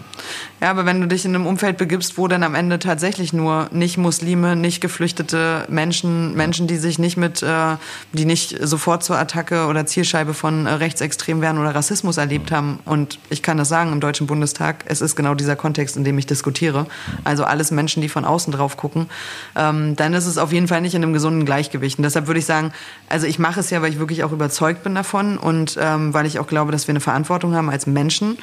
Ja, 0.61 0.71
aber 0.71 0.87
wenn 0.87 1.01
du 1.01 1.07
dich 1.07 1.25
in 1.25 1.37
einem 1.37 1.47
Umfeld 1.47 1.79
begibst, 1.79 2.19
wo 2.19 2.27
dann 2.27 2.43
am 2.43 2.57
Ende 2.57 2.81
tatsächlich 2.81 3.33
nur 3.33 3.69
nicht 3.71 3.97
Muslime, 3.97 4.57
nicht 4.57 4.81
geflüchtete 4.81 5.67
Menschen, 5.69 6.35
Menschen, 6.35 6.67
die 6.67 6.79
sich 6.79 6.99
nicht 6.99 7.17
mit, 7.17 7.45
äh, 7.45 7.77
die 8.13 8.25
nicht 8.25 8.57
sofort 8.61 9.05
zur 9.05 9.17
Attacke 9.17 9.67
oder 9.67 9.87
Zielscheibe 9.87 10.35
von 10.35 10.67
äh, 10.67 10.71
Rechtsextrem 10.71 11.41
werden 11.41 11.59
oder 11.59 11.77
Rassismus 11.77 12.17
erlebt 12.17 12.51
haben. 12.51 12.81
Und 12.85 13.21
ich 13.31 13.43
kann 13.43 13.57
das 13.57 13.69
sagen 13.69 13.93
im 13.93 14.01
Deutschen 14.01 14.27
Bundestag, 14.27 14.85
es 14.87 15.01
ist 15.01 15.15
genau 15.15 15.37
dieser 15.37 15.55
Kontext, 15.55 15.97
in 15.97 16.03
dem 16.03 16.19
ich 16.19 16.27
diskutiere. 16.27 16.87
Also 17.23 17.45
alles 17.45 17.71
Menschen, 17.71 18.03
die 18.03 18.09
von 18.09 18.25
außen 18.25 18.53
drauf 18.53 18.77
gucken. 18.77 19.07
Ähm, 19.55 19.95
dann 19.95 20.13
ist 20.13 20.27
es 20.27 20.39
auf 20.39 20.53
jeden 20.53 20.67
Fall 20.67 20.81
nicht 20.81 20.97
in 20.97 21.05
einem 21.05 21.13
gesunden 21.13 21.45
Gleichgewicht. 21.45 21.99
Und 21.99 22.03
deshalb 22.03 22.27
würde 22.27 22.41
ich 22.41 22.47
sagen, 22.47 22.73
also 23.09 23.29
ich 23.29 23.39
mache 23.39 23.61
es 23.61 23.71
ja, 23.71 23.81
weil 23.81 23.93
ich 23.93 24.01
wirklich 24.01 24.25
auch 24.25 24.33
überzeugt 24.33 24.83
bin 24.83 24.88
davon 24.95 25.39
und 25.39 25.79
ähm, 25.81 26.15
weil 26.15 26.27
ich 26.27 26.39
auch 26.39 26.47
glaube, 26.47 26.73
dass 26.73 26.87
wir 26.87 26.93
eine 26.93 27.01
Verantwortung 27.01 27.55
haben 27.55 27.71
als 27.71 27.87
Menschen. 27.87 28.39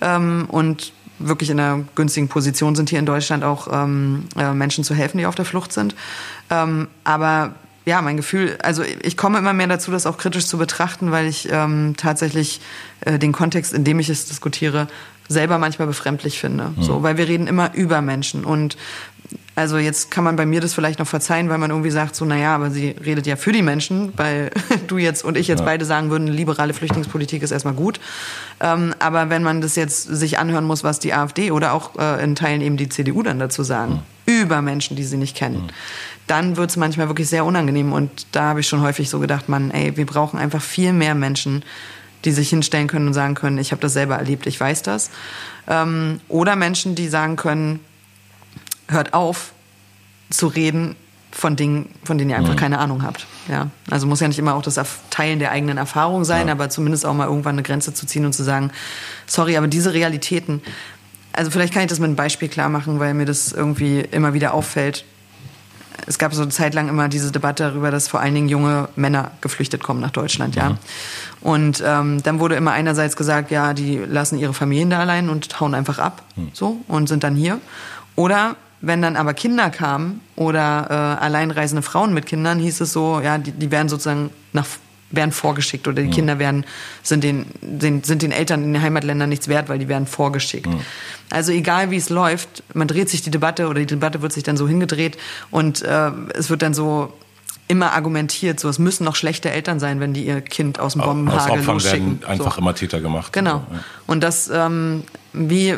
Ähm, 0.00 0.46
und 0.48 0.92
wirklich 1.18 1.50
in 1.50 1.58
einer 1.58 1.84
günstigen 1.94 2.28
Position 2.28 2.74
sind, 2.74 2.90
hier 2.90 2.98
in 2.98 3.06
Deutschland 3.06 3.44
auch 3.44 3.68
ähm, 3.72 4.24
äh, 4.36 4.52
Menschen 4.52 4.84
zu 4.84 4.94
helfen, 4.94 5.18
die 5.18 5.26
auf 5.26 5.34
der 5.34 5.44
Flucht 5.44 5.72
sind. 5.72 5.94
Ähm, 6.50 6.88
aber 7.04 7.54
ja, 7.86 8.02
mein 8.02 8.16
Gefühl, 8.16 8.58
also 8.62 8.82
ich 8.82 9.16
komme 9.16 9.38
immer 9.38 9.52
mehr 9.52 9.68
dazu, 9.68 9.90
das 9.90 10.06
auch 10.06 10.18
kritisch 10.18 10.46
zu 10.46 10.58
betrachten, 10.58 11.12
weil 11.12 11.26
ich 11.26 11.48
ähm, 11.50 11.94
tatsächlich 11.96 12.60
äh, 13.00 13.18
den 13.18 13.32
Kontext, 13.32 13.72
in 13.72 13.84
dem 13.84 14.00
ich 14.00 14.08
es 14.08 14.26
diskutiere, 14.26 14.88
selber 15.28 15.58
manchmal 15.58 15.86
befremdlich 15.86 16.38
finde. 16.38 16.72
Mhm. 16.76 16.82
So, 16.82 17.02
weil 17.02 17.16
wir 17.16 17.28
reden 17.28 17.46
immer 17.46 17.74
über 17.74 18.00
Menschen 18.00 18.44
und 18.44 18.76
also 19.56 19.78
jetzt 19.78 20.10
kann 20.10 20.22
man 20.22 20.36
bei 20.36 20.44
mir 20.44 20.60
das 20.60 20.74
vielleicht 20.74 20.98
noch 20.98 21.06
verzeihen, 21.06 21.48
weil 21.48 21.56
man 21.56 21.70
irgendwie 21.70 21.90
sagt, 21.90 22.14
so, 22.14 22.26
naja, 22.26 22.54
aber 22.54 22.70
sie 22.70 22.90
redet 22.90 23.26
ja 23.26 23.36
für 23.36 23.52
die 23.52 23.62
Menschen, 23.62 24.12
weil 24.14 24.50
du 24.86 24.98
jetzt 24.98 25.24
und 25.24 25.38
ich 25.38 25.48
jetzt 25.48 25.60
ja. 25.60 25.64
beide 25.64 25.86
sagen 25.86 26.10
würden, 26.10 26.26
liberale 26.28 26.74
Flüchtlingspolitik 26.74 27.42
ist 27.42 27.52
erstmal 27.52 27.72
gut. 27.72 27.98
Ähm, 28.60 28.94
aber 28.98 29.30
wenn 29.30 29.42
man 29.42 29.62
das 29.62 29.74
jetzt 29.74 30.02
sich 30.02 30.38
anhören 30.38 30.66
muss, 30.66 30.84
was 30.84 30.98
die 30.98 31.14
AfD 31.14 31.52
oder 31.52 31.72
auch 31.72 31.98
äh, 31.98 32.22
in 32.22 32.34
Teilen 32.34 32.60
eben 32.60 32.76
die 32.76 32.90
CDU 32.90 33.22
dann 33.22 33.38
dazu 33.38 33.62
sagen, 33.62 34.02
mhm. 34.26 34.42
über 34.42 34.60
Menschen, 34.60 34.94
die 34.94 35.04
sie 35.04 35.16
nicht 35.16 35.34
kennen, 35.34 35.62
mhm. 35.62 35.70
dann 36.26 36.56
wird 36.58 36.68
es 36.68 36.76
manchmal 36.76 37.08
wirklich 37.08 37.28
sehr 37.30 37.46
unangenehm. 37.46 37.94
Und 37.94 38.26
da 38.32 38.50
habe 38.50 38.60
ich 38.60 38.68
schon 38.68 38.82
häufig 38.82 39.08
so 39.08 39.20
gedacht, 39.20 39.48
man, 39.48 39.70
ey, 39.70 39.96
wir 39.96 40.04
brauchen 40.04 40.38
einfach 40.38 40.60
viel 40.60 40.92
mehr 40.92 41.14
Menschen, 41.14 41.64
die 42.26 42.32
sich 42.32 42.50
hinstellen 42.50 42.88
können 42.88 43.06
und 43.06 43.14
sagen 43.14 43.34
können, 43.34 43.56
ich 43.56 43.72
habe 43.72 43.80
das 43.80 43.94
selber 43.94 44.16
erlebt, 44.16 44.46
ich 44.46 44.60
weiß 44.60 44.82
das. 44.82 45.10
Ähm, 45.66 46.20
oder 46.28 46.56
Menschen, 46.56 46.94
die 46.94 47.08
sagen 47.08 47.36
können, 47.36 47.80
hört 48.88 49.14
auf 49.14 49.52
zu 50.30 50.46
reden 50.46 50.96
von 51.36 51.54
Dingen, 51.54 51.90
von 52.02 52.16
denen 52.16 52.30
ihr 52.30 52.36
einfach 52.36 52.54
mhm. 52.54 52.58
keine 52.58 52.78
Ahnung 52.78 53.02
habt. 53.02 53.26
Ja, 53.48 53.68
also 53.90 54.06
muss 54.06 54.20
ja 54.20 54.28
nicht 54.28 54.38
immer 54.38 54.54
auch 54.54 54.62
das 54.62 54.80
Teilen 55.10 55.38
der 55.38 55.50
eigenen 55.50 55.76
Erfahrung 55.76 56.24
sein, 56.24 56.46
ja. 56.46 56.52
aber 56.52 56.70
zumindest 56.70 57.04
auch 57.04 57.14
mal 57.14 57.26
irgendwann 57.26 57.56
eine 57.56 57.62
Grenze 57.62 57.92
zu 57.92 58.06
ziehen 58.06 58.24
und 58.24 58.32
zu 58.32 58.42
sagen, 58.42 58.70
sorry, 59.26 59.56
aber 59.56 59.68
diese 59.68 59.92
Realitäten, 59.92 60.62
also 61.32 61.50
vielleicht 61.50 61.74
kann 61.74 61.82
ich 61.82 61.88
das 61.88 61.98
mit 61.98 62.06
einem 62.06 62.16
Beispiel 62.16 62.48
klar 62.48 62.70
machen, 62.70 62.98
weil 63.00 63.12
mir 63.12 63.26
das 63.26 63.52
irgendwie 63.52 64.00
immer 64.00 64.32
wieder 64.32 64.54
auffällt. 64.54 65.04
Es 66.06 66.18
gab 66.18 66.32
so 66.34 66.42
eine 66.42 66.50
Zeit 66.50 66.74
lang 66.74 66.88
immer 66.88 67.08
diese 67.08 67.32
Debatte 67.32 67.64
darüber, 67.64 67.90
dass 67.90 68.08
vor 68.08 68.20
allen 68.20 68.34
Dingen 68.34 68.48
junge 68.48 68.88
Männer 68.96 69.32
geflüchtet 69.40 69.82
kommen 69.82 70.00
nach 70.00 70.10
Deutschland, 70.10 70.56
ja. 70.56 70.70
Mhm. 70.70 70.78
Und 71.42 71.82
ähm, 71.84 72.22
dann 72.22 72.40
wurde 72.40 72.54
immer 72.54 72.72
einerseits 72.72 73.14
gesagt, 73.14 73.50
ja, 73.50 73.74
die 73.74 73.98
lassen 73.98 74.38
ihre 74.38 74.54
Familien 74.54 74.90
da 74.90 75.00
allein 75.00 75.28
und 75.28 75.60
hauen 75.60 75.74
einfach 75.74 75.98
ab, 75.98 76.22
mhm. 76.34 76.50
so 76.54 76.80
und 76.88 77.08
sind 77.08 77.24
dann 77.24 77.36
hier. 77.36 77.60
Oder 78.14 78.56
wenn 78.80 79.02
dann 79.02 79.16
aber 79.16 79.34
Kinder 79.34 79.70
kamen 79.70 80.20
oder 80.36 80.86
äh, 80.90 81.24
alleinreisende 81.24 81.82
Frauen 81.82 82.12
mit 82.12 82.26
Kindern, 82.26 82.58
hieß 82.58 82.80
es 82.80 82.92
so, 82.92 83.20
ja, 83.20 83.38
die, 83.38 83.52
die 83.52 83.70
werden 83.70 83.88
sozusagen 83.88 84.30
nach 84.52 84.66
werden 85.10 85.32
vorgeschickt 85.32 85.86
oder 85.86 86.02
die 86.02 86.08
mhm. 86.08 86.12
Kinder 86.12 86.38
werden 86.38 86.64
sind 87.02 87.22
den, 87.22 87.46
den 87.60 88.02
sind 88.02 88.22
den 88.22 88.32
Eltern 88.32 88.64
in 88.64 88.72
den 88.72 88.82
Heimatländern 88.82 89.28
nichts 89.28 89.46
wert, 89.46 89.68
weil 89.68 89.78
die 89.78 89.88
werden 89.88 90.06
vorgeschickt. 90.06 90.66
Mhm. 90.66 90.80
Also 91.30 91.52
egal 91.52 91.90
wie 91.90 91.96
es 91.96 92.08
läuft, 92.08 92.64
man 92.74 92.88
dreht 92.88 93.08
sich 93.08 93.22
die 93.22 93.30
Debatte 93.30 93.68
oder 93.68 93.80
die 93.80 93.86
Debatte 93.86 94.20
wird 94.22 94.32
sich 94.32 94.42
dann 94.42 94.56
so 94.56 94.66
hingedreht 94.66 95.16
und 95.50 95.82
äh, 95.82 96.10
es 96.34 96.50
wird 96.50 96.62
dann 96.62 96.74
so 96.74 97.12
immer 97.68 97.92
argumentiert, 97.92 98.60
so 98.60 98.68
es 98.68 98.78
müssen 98.78 99.04
noch 99.04 99.16
schlechte 99.16 99.50
Eltern 99.50 99.80
sein, 99.80 100.00
wenn 100.00 100.12
die 100.12 100.24
ihr 100.24 100.40
Kind 100.40 100.78
aus 100.78 100.92
dem 100.92 101.02
Bombenhagel 101.02 101.60
aus 101.60 101.66
losschicken. 101.66 102.20
Werden 102.20 102.24
einfach 102.24 102.54
so. 102.54 102.60
immer 102.60 102.74
Täter 102.74 103.00
gemacht. 103.00 103.32
Genau. 103.32 103.64
Ja. 103.70 103.84
Und 104.06 104.22
das 104.22 104.50
ähm, 104.52 105.02
wie 105.32 105.76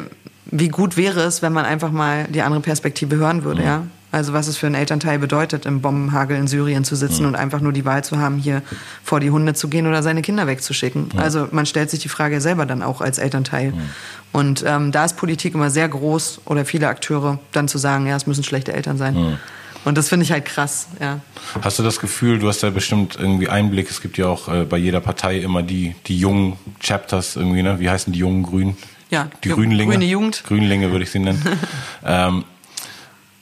wie 0.50 0.68
gut 0.68 0.96
wäre 0.96 1.20
es, 1.20 1.42
wenn 1.42 1.52
man 1.52 1.64
einfach 1.64 1.90
mal 1.90 2.24
die 2.28 2.42
andere 2.42 2.60
Perspektive 2.60 3.16
hören 3.16 3.44
würde, 3.44 3.60
mhm. 3.60 3.66
ja? 3.66 3.82
Also 4.10 4.32
was 4.32 4.48
es 4.48 4.56
für 4.56 4.64
einen 4.64 4.74
Elternteil 4.74 5.18
bedeutet, 5.18 5.66
im 5.66 5.82
Bombenhagel 5.82 6.34
in 6.38 6.46
Syrien 6.46 6.82
zu 6.82 6.96
sitzen 6.96 7.22
mhm. 7.22 7.28
und 7.28 7.34
einfach 7.34 7.60
nur 7.60 7.74
die 7.74 7.84
Wahl 7.84 8.02
zu 8.02 8.18
haben, 8.18 8.38
hier 8.38 8.62
vor 9.04 9.20
die 9.20 9.30
Hunde 9.30 9.52
zu 9.52 9.68
gehen 9.68 9.86
oder 9.86 10.02
seine 10.02 10.22
Kinder 10.22 10.46
wegzuschicken. 10.46 11.10
Mhm. 11.12 11.18
Also 11.18 11.48
man 11.50 11.66
stellt 11.66 11.90
sich 11.90 12.00
die 12.00 12.08
Frage 12.08 12.40
selber 12.40 12.64
dann 12.64 12.82
auch 12.82 13.02
als 13.02 13.18
Elternteil. 13.18 13.72
Mhm. 13.72 13.90
Und 14.32 14.64
ähm, 14.66 14.92
da 14.92 15.04
ist 15.04 15.18
Politik 15.18 15.54
immer 15.54 15.68
sehr 15.68 15.88
groß 15.88 16.40
oder 16.46 16.64
viele 16.64 16.88
Akteure 16.88 17.38
dann 17.52 17.68
zu 17.68 17.76
sagen, 17.76 18.06
ja, 18.06 18.16
es 18.16 18.26
müssen 18.26 18.44
schlechte 18.44 18.72
Eltern 18.72 18.96
sein. 18.96 19.38
Und 19.84 19.96
das 19.96 20.08
finde 20.08 20.24
ich 20.24 20.32
halt 20.32 20.44
krass, 20.44 20.88
ja. 21.00 21.20
Hast 21.62 21.78
du 21.78 21.82
das 21.82 22.00
Gefühl, 22.00 22.38
du 22.38 22.48
hast 22.48 22.62
da 22.62 22.70
bestimmt 22.70 23.16
irgendwie 23.18 23.48
Einblick, 23.48 23.90
es 23.90 24.00
gibt 24.00 24.18
ja 24.18 24.26
auch 24.26 24.48
äh, 24.48 24.64
bei 24.64 24.76
jeder 24.76 25.00
Partei 25.00 25.38
immer 25.38 25.62
die, 25.62 25.94
die 26.06 26.18
jungen 26.18 26.58
Chapters 26.80 27.36
irgendwie, 27.36 27.62
ne? 27.62 27.78
Wie 27.78 27.88
heißen 27.88 28.12
die 28.12 28.18
jungen 28.18 28.42
Grünen? 28.42 28.76
Ja, 29.10 29.30
die 29.42 29.48
Grünlinge. 29.48 29.92
Grüne 29.92 30.04
Jugend. 30.04 30.44
Grünlinge 30.44 30.90
würde 30.90 31.04
ich 31.04 31.10
sie 31.10 31.18
nennen. 31.18 31.42
ähm, 32.04 32.44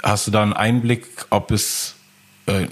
hast 0.03 0.27
du 0.27 0.31
da 0.31 0.43
einen 0.43 0.53
Einblick, 0.53 1.07
ob 1.31 1.51
es 1.51 1.95
äh, 2.47 2.67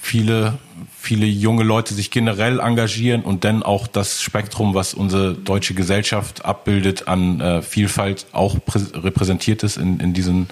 viele, 0.00 0.58
viele 0.98 1.26
junge 1.26 1.64
Leute 1.64 1.94
sich 1.94 2.10
generell 2.10 2.60
engagieren 2.60 3.22
und 3.22 3.44
dann 3.44 3.62
auch 3.62 3.86
das 3.86 4.20
Spektrum, 4.20 4.74
was 4.74 4.94
unsere 4.94 5.34
deutsche 5.34 5.74
Gesellschaft 5.74 6.44
abbildet, 6.44 7.08
an 7.08 7.40
äh, 7.40 7.62
Vielfalt 7.62 8.26
auch 8.32 8.56
repräsentiert 8.94 9.62
ist 9.62 9.76
in, 9.76 10.00
in, 10.00 10.12
diesen, 10.12 10.48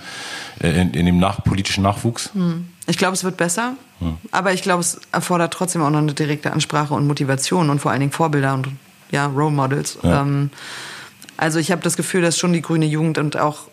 äh, 0.60 0.80
in, 0.80 0.94
in 0.94 1.06
dem 1.06 1.18
nach 1.18 1.42
politischen 1.44 1.82
Nachwuchs? 1.82 2.30
Hm. 2.34 2.68
Ich 2.86 2.98
glaube, 2.98 3.14
es 3.14 3.22
wird 3.22 3.36
besser, 3.36 3.74
hm. 4.00 4.16
aber 4.32 4.52
ich 4.52 4.62
glaube, 4.62 4.80
es 4.80 5.00
erfordert 5.12 5.52
trotzdem 5.52 5.82
auch 5.82 5.90
noch 5.90 5.98
eine 5.98 6.14
direkte 6.14 6.52
Ansprache 6.52 6.94
und 6.94 7.06
Motivation 7.06 7.70
und 7.70 7.78
vor 7.78 7.92
allen 7.92 8.00
Dingen 8.00 8.12
Vorbilder 8.12 8.54
und 8.54 8.68
ja, 9.10 9.26
Role 9.26 9.50
Models. 9.50 9.98
Ja. 10.02 10.22
Ähm, 10.22 10.50
also 11.40 11.58
ich 11.58 11.70
habe 11.70 11.82
das 11.82 11.96
Gefühl, 11.96 12.22
dass 12.22 12.38
schon 12.38 12.52
die 12.52 12.60
grüne 12.60 12.86
Jugend 12.86 13.18
und 13.18 13.38
auch 13.38 13.68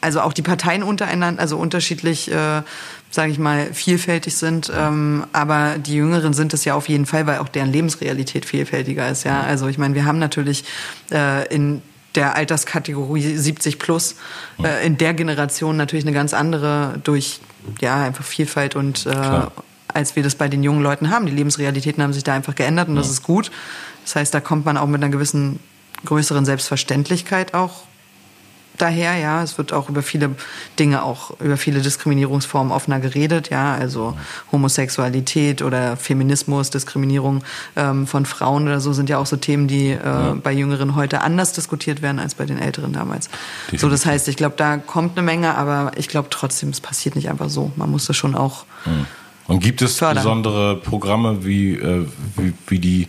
also 0.00 0.22
auch 0.22 0.32
die 0.32 0.40
Parteien 0.40 0.82
untereinander, 0.82 1.42
also 1.42 1.58
unterschiedlich, 1.58 2.30
äh, 2.30 2.62
sage 3.10 3.32
ich 3.32 3.38
mal, 3.38 3.74
vielfältig 3.74 4.34
sind. 4.34 4.72
Ähm, 4.74 5.26
aber 5.34 5.76
die 5.78 5.94
Jüngeren 5.94 6.32
sind 6.32 6.54
es 6.54 6.64
ja 6.64 6.74
auf 6.74 6.88
jeden 6.88 7.04
Fall, 7.04 7.26
weil 7.26 7.40
auch 7.40 7.48
deren 7.48 7.70
Lebensrealität 7.70 8.46
vielfältiger 8.46 9.10
ist. 9.10 9.24
Ja, 9.24 9.42
also 9.42 9.68
ich 9.68 9.76
meine, 9.76 9.94
wir 9.94 10.06
haben 10.06 10.18
natürlich 10.18 10.64
äh, 11.12 11.46
in 11.54 11.82
der 12.14 12.34
Alterskategorie 12.34 13.36
70 13.36 13.78
plus 13.78 14.16
äh, 14.64 14.86
in 14.86 14.96
der 14.96 15.12
Generation 15.12 15.76
natürlich 15.76 16.06
eine 16.06 16.14
ganz 16.14 16.32
andere 16.32 16.98
durch 17.04 17.40
ja 17.82 18.02
einfach 18.02 18.24
Vielfalt 18.24 18.74
und 18.74 19.04
äh, 19.04 19.42
als 19.86 20.16
wir 20.16 20.22
das 20.22 20.34
bei 20.34 20.48
den 20.48 20.62
jungen 20.62 20.82
Leuten 20.82 21.10
haben. 21.10 21.26
Die 21.26 21.32
Lebensrealitäten 21.32 22.02
haben 22.02 22.14
sich 22.14 22.24
da 22.24 22.32
einfach 22.32 22.54
geändert 22.54 22.88
und 22.88 22.96
das 22.96 23.10
ist 23.10 23.22
gut. 23.22 23.50
Das 24.04 24.16
heißt, 24.16 24.32
da 24.32 24.40
kommt 24.40 24.64
man 24.64 24.76
auch 24.76 24.86
mit 24.86 25.02
einer 25.02 25.12
gewissen 25.12 25.60
größeren 26.04 26.44
Selbstverständlichkeit 26.44 27.54
auch 27.54 27.82
daher, 28.80 29.16
ja. 29.16 29.42
Es 29.42 29.58
wird 29.58 29.72
auch 29.72 29.88
über 29.88 30.02
viele 30.02 30.30
Dinge, 30.78 31.02
auch 31.02 31.38
über 31.40 31.56
viele 31.56 31.80
Diskriminierungsformen 31.80 32.72
offener 32.72 33.00
geredet, 33.00 33.50
ja. 33.50 33.74
Also 33.74 34.16
Homosexualität 34.52 35.62
oder 35.62 35.96
Feminismus, 35.96 36.70
Diskriminierung 36.70 37.42
ähm, 37.76 38.06
von 38.06 38.26
Frauen 38.26 38.64
oder 38.64 38.80
so 38.80 38.92
sind 38.92 39.08
ja 39.08 39.18
auch 39.18 39.26
so 39.26 39.36
Themen, 39.36 39.68
die 39.68 39.90
äh, 39.90 40.04
ja. 40.04 40.36
bei 40.42 40.52
Jüngeren 40.52 40.94
heute 40.94 41.20
anders 41.20 41.52
diskutiert 41.52 42.02
werden 42.02 42.18
als 42.18 42.34
bei 42.34 42.46
den 42.46 42.58
Älteren 42.58 42.92
damals. 42.92 43.28
Definitiv. 43.28 43.80
So, 43.80 43.88
das 43.88 44.06
heißt, 44.06 44.28
ich 44.28 44.36
glaube, 44.36 44.54
da 44.56 44.76
kommt 44.78 45.16
eine 45.16 45.24
Menge, 45.24 45.54
aber 45.56 45.92
ich 45.96 46.08
glaube 46.08 46.28
trotzdem, 46.30 46.70
es 46.70 46.80
passiert 46.80 47.16
nicht 47.16 47.28
einfach 47.28 47.50
so. 47.50 47.72
Man 47.76 47.90
muss 47.90 48.06
das 48.06 48.16
schon 48.16 48.34
auch 48.34 48.64
mhm. 48.86 49.06
Und 49.50 49.60
gibt 49.60 49.82
es 49.82 49.98
fördern. 49.98 50.22
besondere 50.22 50.76
Programme, 50.76 51.44
wie, 51.44 51.72
äh, 51.72 52.06
wie, 52.36 52.52
wie 52.68 52.78
die 52.78 53.08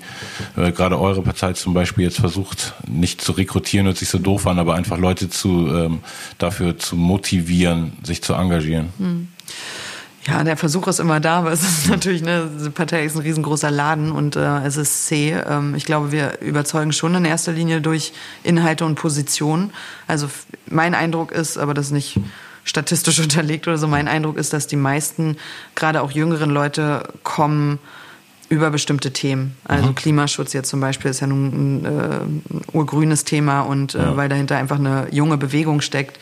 äh, 0.58 0.71
gerade 0.71 0.99
eure 0.99 1.21
Partei 1.21 1.54
zum 1.54 1.75
Beispiel 1.75 2.04
jetzt 2.04 2.19
versucht, 2.19 2.73
nicht 2.88 3.21
zu 3.21 3.34
rekrutieren, 3.34 3.86
hört 3.86 3.97
sich 3.97 4.10
so 4.10 4.17
doof 4.17 4.47
an, 4.47 4.58
aber 4.58 4.73
einfach 4.73 4.97
Leute 4.97 5.30
zu 5.30 5.67
ähm, 5.67 5.99
dafür 6.39 6.80
zu 6.80 6.95
motivieren, 6.95 7.93
sich 8.01 8.23
zu 8.23 8.34
engagieren? 8.34 8.89
Hm. 8.97 9.27
Ja, 10.25 10.43
der 10.43 10.58
Versuch 10.58 10.88
ist 10.88 10.99
immer 10.99 11.19
da, 11.19 11.39
aber 11.39 11.51
es 11.51 11.62
ist 11.62 11.88
natürlich, 11.91 12.23
ne, 12.23 12.49
die 12.60 12.71
Partei 12.71 13.06
ist 13.06 13.15
ein 13.15 13.21
riesengroßer 13.21 13.69
Laden 13.69 14.12
und 14.12 14.36
äh, 14.36 14.63
es 14.63 14.77
ist 14.77 15.06
zäh. 15.06 15.36
Ähm, 15.47 15.75
ich 15.75 15.86
glaube, 15.86 16.12
wir 16.12 16.41
überzeugen 16.41 16.91
schon 16.91 17.13
in 17.13 17.25
erster 17.25 17.51
Linie 17.51 17.82
durch 17.82 18.13
Inhalte 18.43 18.86
und 18.86 18.95
Positionen. 18.95 19.71
Also 20.08 20.27
mein 20.67 20.95
Eindruck 20.95 21.32
ist, 21.32 21.58
aber 21.58 21.75
das 21.75 21.91
nicht 21.91 22.17
statistisch 22.63 23.19
unterlegt 23.24 23.67
oder 23.67 23.78
so. 23.78 23.88
Mein 23.88 24.08
Eindruck 24.08 24.38
ist, 24.38 24.54
dass 24.54 24.67
die 24.67 24.76
meisten, 24.76 25.38
gerade 25.76 26.02
auch 26.02 26.12
jüngeren 26.12 26.50
Leute, 26.50 27.08
kommen 27.24 27.80
über 28.50 28.69
bestimmte 28.69 29.12
Themen. 29.12 29.56
Also 29.63 29.88
mhm. 29.88 29.95
Klimaschutz 29.95 30.52
jetzt 30.52 30.69
zum 30.69 30.82
Beispiel 30.82 31.10
ist 31.10 31.21
ja 31.21 31.28
nun 31.28 31.47
ein, 31.47 31.86
äh, 31.86 31.89
ein 31.89 32.62
urgrünes 32.74 33.24
Thema 33.24 33.62
und 33.62 33.95
äh, 33.95 34.00
ja. 34.00 34.17
weil 34.17 34.28
dahinter 34.28 34.58
einfach 34.58 34.78
eine 34.78 35.08
junge 35.10 35.38
Bewegung 35.38 35.80
steckt, 35.80 36.19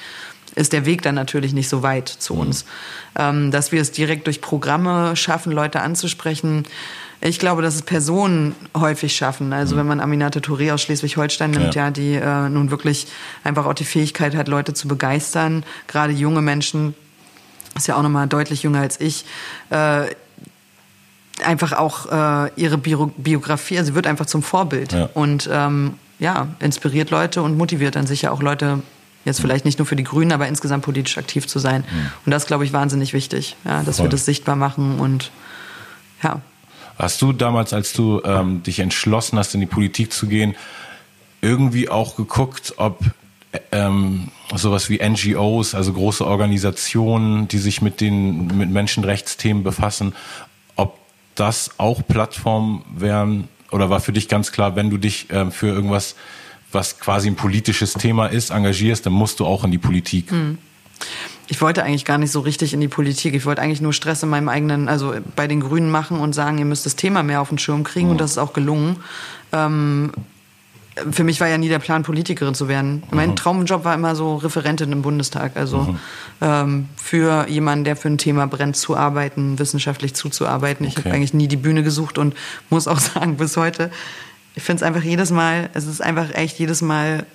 ist 0.56 0.74
der 0.74 0.86
Weg 0.86 1.02
dann 1.02 1.16
natürlich 1.16 1.54
nicht 1.54 1.70
so 1.70 1.82
weit 1.82 2.08
zu 2.08 2.36
mhm. 2.36 2.40
uns. 2.42 2.66
Ähm, 3.18 3.50
dass 3.50 3.72
wir 3.72 3.82
es 3.82 3.92
direkt 3.92 4.28
durch 4.28 4.42
Programme 4.42 5.16
schaffen, 5.16 5.52
Leute 5.52 5.82
anzusprechen, 5.82 6.66
ich 7.22 7.40
glaube, 7.40 7.62
dass 7.62 7.76
es 7.76 7.82
Personen 7.82 8.56
häufig 8.78 9.16
schaffen. 9.16 9.52
Also 9.52 9.76
wenn 9.76 9.86
man 9.86 10.00
Aminata 10.00 10.40
Touré 10.40 10.74
aus 10.74 10.82
Schleswig-Holstein 10.82 11.52
nimmt, 11.52 11.76
ja, 11.76 11.86
ja 11.86 11.92
die 11.92 12.16
äh, 12.16 12.50
nun 12.50 12.72
wirklich 12.72 13.08
einfach 13.44 13.66
auch 13.66 13.74
die 13.74 13.86
Fähigkeit 13.86 14.36
hat, 14.36 14.48
Leute 14.48 14.74
zu 14.74 14.88
begeistern, 14.88 15.66
gerade 15.88 16.14
junge 16.14 16.42
Menschen, 16.42 16.96
ist 17.76 17.88
ja 17.88 17.98
auch 17.98 18.04
nochmal 18.04 18.28
deutlich 18.28 18.64
jünger 18.64 18.80
als 18.80 19.02
ich, 19.02 19.26
äh, 19.70 20.06
einfach 21.44 21.74
auch 21.74 22.06
äh, 22.12 22.52
ihre 22.56 22.78
Bio 22.78 23.08
Biografie, 23.18 23.78
also 23.78 23.92
sie 23.92 23.96
wird 23.96 24.08
einfach 24.08 24.26
zum 24.26 24.44
Vorbild 24.44 24.94
ja. 24.94 25.10
und 25.14 25.50
ähm, 25.52 25.96
ja, 26.20 26.50
inspiriert 26.60 27.12
Leute 27.12 27.42
und 27.42 27.58
motiviert 27.58 27.96
dann 27.96 28.08
sicher 28.08 28.32
auch 28.32 28.42
Leute, 28.42 28.82
jetzt 29.26 29.42
vielleicht 29.42 29.66
nicht 29.66 29.80
nur 29.80 29.86
für 29.86 29.96
die 29.96 30.04
Grünen, 30.04 30.32
aber 30.32 30.48
insgesamt 30.48 30.84
politisch 30.84 31.18
aktiv 31.18 31.48
zu 31.48 31.60
sein. 31.60 31.84
Mhm. 31.90 32.12
Und 32.26 32.32
das, 32.32 32.46
glaube 32.46 32.66
ich, 32.66 32.74
wahnsinnig 32.74 33.14
wichtig, 33.14 33.56
ja, 33.66 33.84
dass 33.84 33.98
Voll. 33.98 34.06
wir 34.06 34.10
das 34.10 34.26
sichtbar 34.26 34.56
machen 34.56 35.00
und 35.00 35.32
ja. 36.24 36.42
Hast 37.00 37.22
du 37.22 37.32
damals, 37.32 37.72
als 37.72 37.94
du 37.94 38.22
ähm, 38.26 38.62
dich 38.62 38.80
entschlossen 38.80 39.40
hast, 39.40 39.54
in 39.54 39.62
die 39.62 39.66
Politik 39.66 40.12
zu 40.12 40.28
gehen, 40.28 40.56
irgendwie 41.42 41.88
auch 41.88 42.18
geguckt, 42.18 42.74
ob 42.76 43.00
ähm, 43.72 44.32
sowas 44.54 44.90
wie 44.90 45.00
NGOs, 45.02 45.76
also 45.76 45.94
große 45.94 46.28
Organisationen, 46.28 47.48
die 47.48 47.58
sich 47.58 47.82
mit 47.82 48.02
den 48.02 48.48
mit 48.58 48.70
Menschenrechtsthemen 48.70 49.64
befassen, 49.64 50.14
ob 50.76 51.00
das 51.36 51.72
auch 51.78 52.06
Plattformen 52.06 52.84
wären 52.94 53.48
oder 53.72 53.90
war 53.90 54.02
für 54.02 54.12
dich 54.12 54.28
ganz 54.28 54.52
klar, 54.52 54.76
wenn 54.76 54.90
du 54.90 54.98
dich 54.98 55.28
ähm, 55.30 55.54
für 55.54 55.68
irgendwas, 55.68 56.16
was 56.74 57.00
quasi 57.00 57.30
ein 57.30 57.36
politisches 57.36 57.94
Thema 57.94 58.28
ist, 58.28 58.50
engagierst, 58.50 59.06
dann 59.06 59.14
musst 59.14 59.40
du 59.40 59.46
auch 59.46 59.64
in 59.64 59.72
die 59.72 59.78
Politik. 59.78 60.32
Hm 60.32 60.58
ich 61.48 61.62
wollte 61.62 61.84
eigentlich 61.84 62.06
gar 62.06 62.20
nicht 62.20 62.32
so 62.32 62.42
richtig 62.42 62.74
in 62.74 62.80
die 62.80 62.88
Politik. 62.88 63.34
Ich 63.34 63.46
wollte 63.46 63.62
eigentlich 63.62 63.82
nur 63.82 63.92
Stress 63.92 64.22
in 64.22 64.30
meinem 64.30 64.50
eigenen, 64.50 64.88
also 64.88 65.16
bei 65.36 65.48
den 65.48 65.62
Grünen 65.62 65.90
machen 65.90 66.20
und 66.20 66.34
sagen, 66.34 66.60
ihr 66.60 66.66
müsst 66.66 66.86
das 66.86 66.96
Thema 66.96 67.24
mehr 67.24 67.42
auf 67.42 67.50
den 67.50 67.58
Schirm 67.58 67.84
kriegen 67.84 68.06
mhm. 68.08 68.12
und 68.14 68.22
das 68.22 68.32
ist 68.32 68.38
auch 68.38 68.54
gelungen. 68.54 68.98
Ähm, 69.52 70.12
für 71.12 71.24
mich 71.24 71.42
war 71.42 71.48
ja 71.48 71.58
nie 71.58 71.70
der 71.70 71.80
Plan, 71.80 72.04
Politikerin 72.04 72.54
zu 72.54 72.68
werden. 72.68 73.04
Mhm. 73.10 73.16
Mein 73.16 73.36
Traumjob 73.36 73.84
war 73.84 73.96
immer 73.96 74.16
so 74.16 74.36
Referentin 74.36 74.92
im 74.92 75.02
Bundestag. 75.02 75.58
Also 75.58 75.80
mhm. 75.80 76.00
ähm, 76.42 76.90
für 76.96 77.48
jemanden, 77.48 77.84
der 77.86 77.96
für 77.96 78.10
ein 78.10 78.20
Thema 78.20 78.46
brennt, 78.46 78.76
zu 78.76 78.96
arbeiten, 78.96 79.58
wissenschaftlich 79.58 80.14
zuzuarbeiten. 80.14 80.86
Ich 80.86 80.98
okay. 80.98 81.06
habe 81.06 81.16
eigentlich 81.16 81.34
nie 81.34 81.48
die 81.48 81.58
Bühne 81.58 81.82
gesucht 81.82 82.20
und 82.20 82.36
muss 82.70 82.88
auch 82.88 83.00
sagen, 83.00 83.38
bis 83.38 83.58
heute, 83.58 83.90
ich 84.54 84.62
finde 84.62 84.84
es 84.84 84.84
einfach 84.84 85.04
jedes 85.04 85.32
Mal, 85.32 85.70
es 85.74 85.88
ist 85.88 86.02
einfach 86.02 86.34
echt 86.36 86.60
jedes 86.60 86.82
Mal 86.82 87.26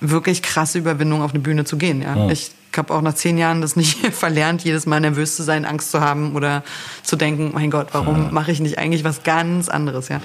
wirklich 0.00 0.40
krasse 0.40 0.78
Überwindung, 0.78 1.20
auf 1.20 1.32
eine 1.32 1.40
Bühne 1.40 1.64
zu 1.64 1.76
gehen. 1.76 2.00
Ja. 2.00 2.30
Ich 2.30 2.52
habe 2.80 2.92
auch 2.92 3.02
nach 3.02 3.14
zehn 3.14 3.38
Jahren 3.38 3.60
das 3.60 3.76
nicht 3.76 3.98
verlernt, 4.12 4.64
jedes 4.64 4.86
Mal 4.86 5.00
nervös 5.00 5.36
zu 5.36 5.44
sein, 5.44 5.64
Angst 5.64 5.92
zu 5.92 6.00
haben 6.00 6.34
oder 6.34 6.64
zu 7.04 7.14
denken, 7.14 7.52
mein 7.54 7.70
Gott, 7.70 7.88
warum 7.92 8.24
ja. 8.24 8.30
mache 8.32 8.50
ich 8.50 8.58
nicht 8.58 8.78
eigentlich 8.78 9.04
was 9.04 9.22
ganz 9.22 9.68
anderes, 9.68 10.08
ja. 10.08 10.20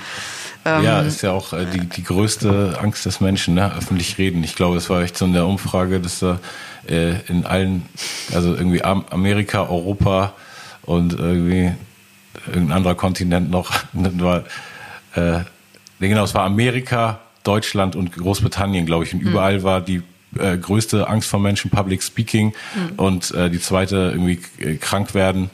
Ähm, 0.68 0.84
ja, 0.84 1.02
ist 1.02 1.22
ja 1.22 1.32
auch 1.32 1.54
äh, 1.54 1.68
die, 1.72 1.82
die 1.82 2.04
größte 2.04 2.80
Angst 2.82 3.06
des 3.06 3.22
Menschen, 3.22 3.54
ne? 3.54 3.72
öffentlich 3.78 4.18
reden. 4.18 4.44
Ich 4.44 4.56
glaube, 4.56 4.78
es 4.78 4.89
war 4.89 5.04
echt 5.04 5.15
so 5.15 5.26
in 5.26 5.34
der 5.34 5.46
Umfrage, 5.46 6.00
dass 6.00 6.20
da 6.20 6.39
äh, 6.88 7.20
in 7.28 7.46
allen, 7.46 7.86
also 8.34 8.56
irgendwie 8.56 8.84
Amerika, 8.84 9.62
Europa 9.62 10.34
und 10.82 11.13
irgendwie 11.13 11.74
irgendein 12.48 12.78
anderer 12.78 12.96
Kontinent 12.96 13.52
noch, 13.52 13.72
war, 13.94 14.44
äh, 15.13 15.41
genau, 16.00 16.24
es 16.24 16.34
war 16.34 16.44
Amerika, 16.44 17.20
Deutschland 17.44 17.96
und 17.96 18.12
Großbritannien, 18.13 18.88
glaube 18.88 19.04
ich, 19.04 19.13
und 19.13 19.20
hm. 19.20 19.28
überall 19.28 19.62
war 19.62 19.82
die 19.82 20.02
äh, 20.39 20.58
größte 20.58 21.08
Angst 21.08 21.30
vor 21.30 21.39
Menschen 21.39 21.71
Public 21.71 22.04
Speaking 22.04 22.54
mhm. 22.76 22.93
und 22.98 23.32
äh, 23.32 23.50
die 23.50 23.60
zweite 23.60 24.13
irgendwie 24.13 24.39
äh, 24.60 24.76
krank 24.76 25.13
werden 25.13 25.50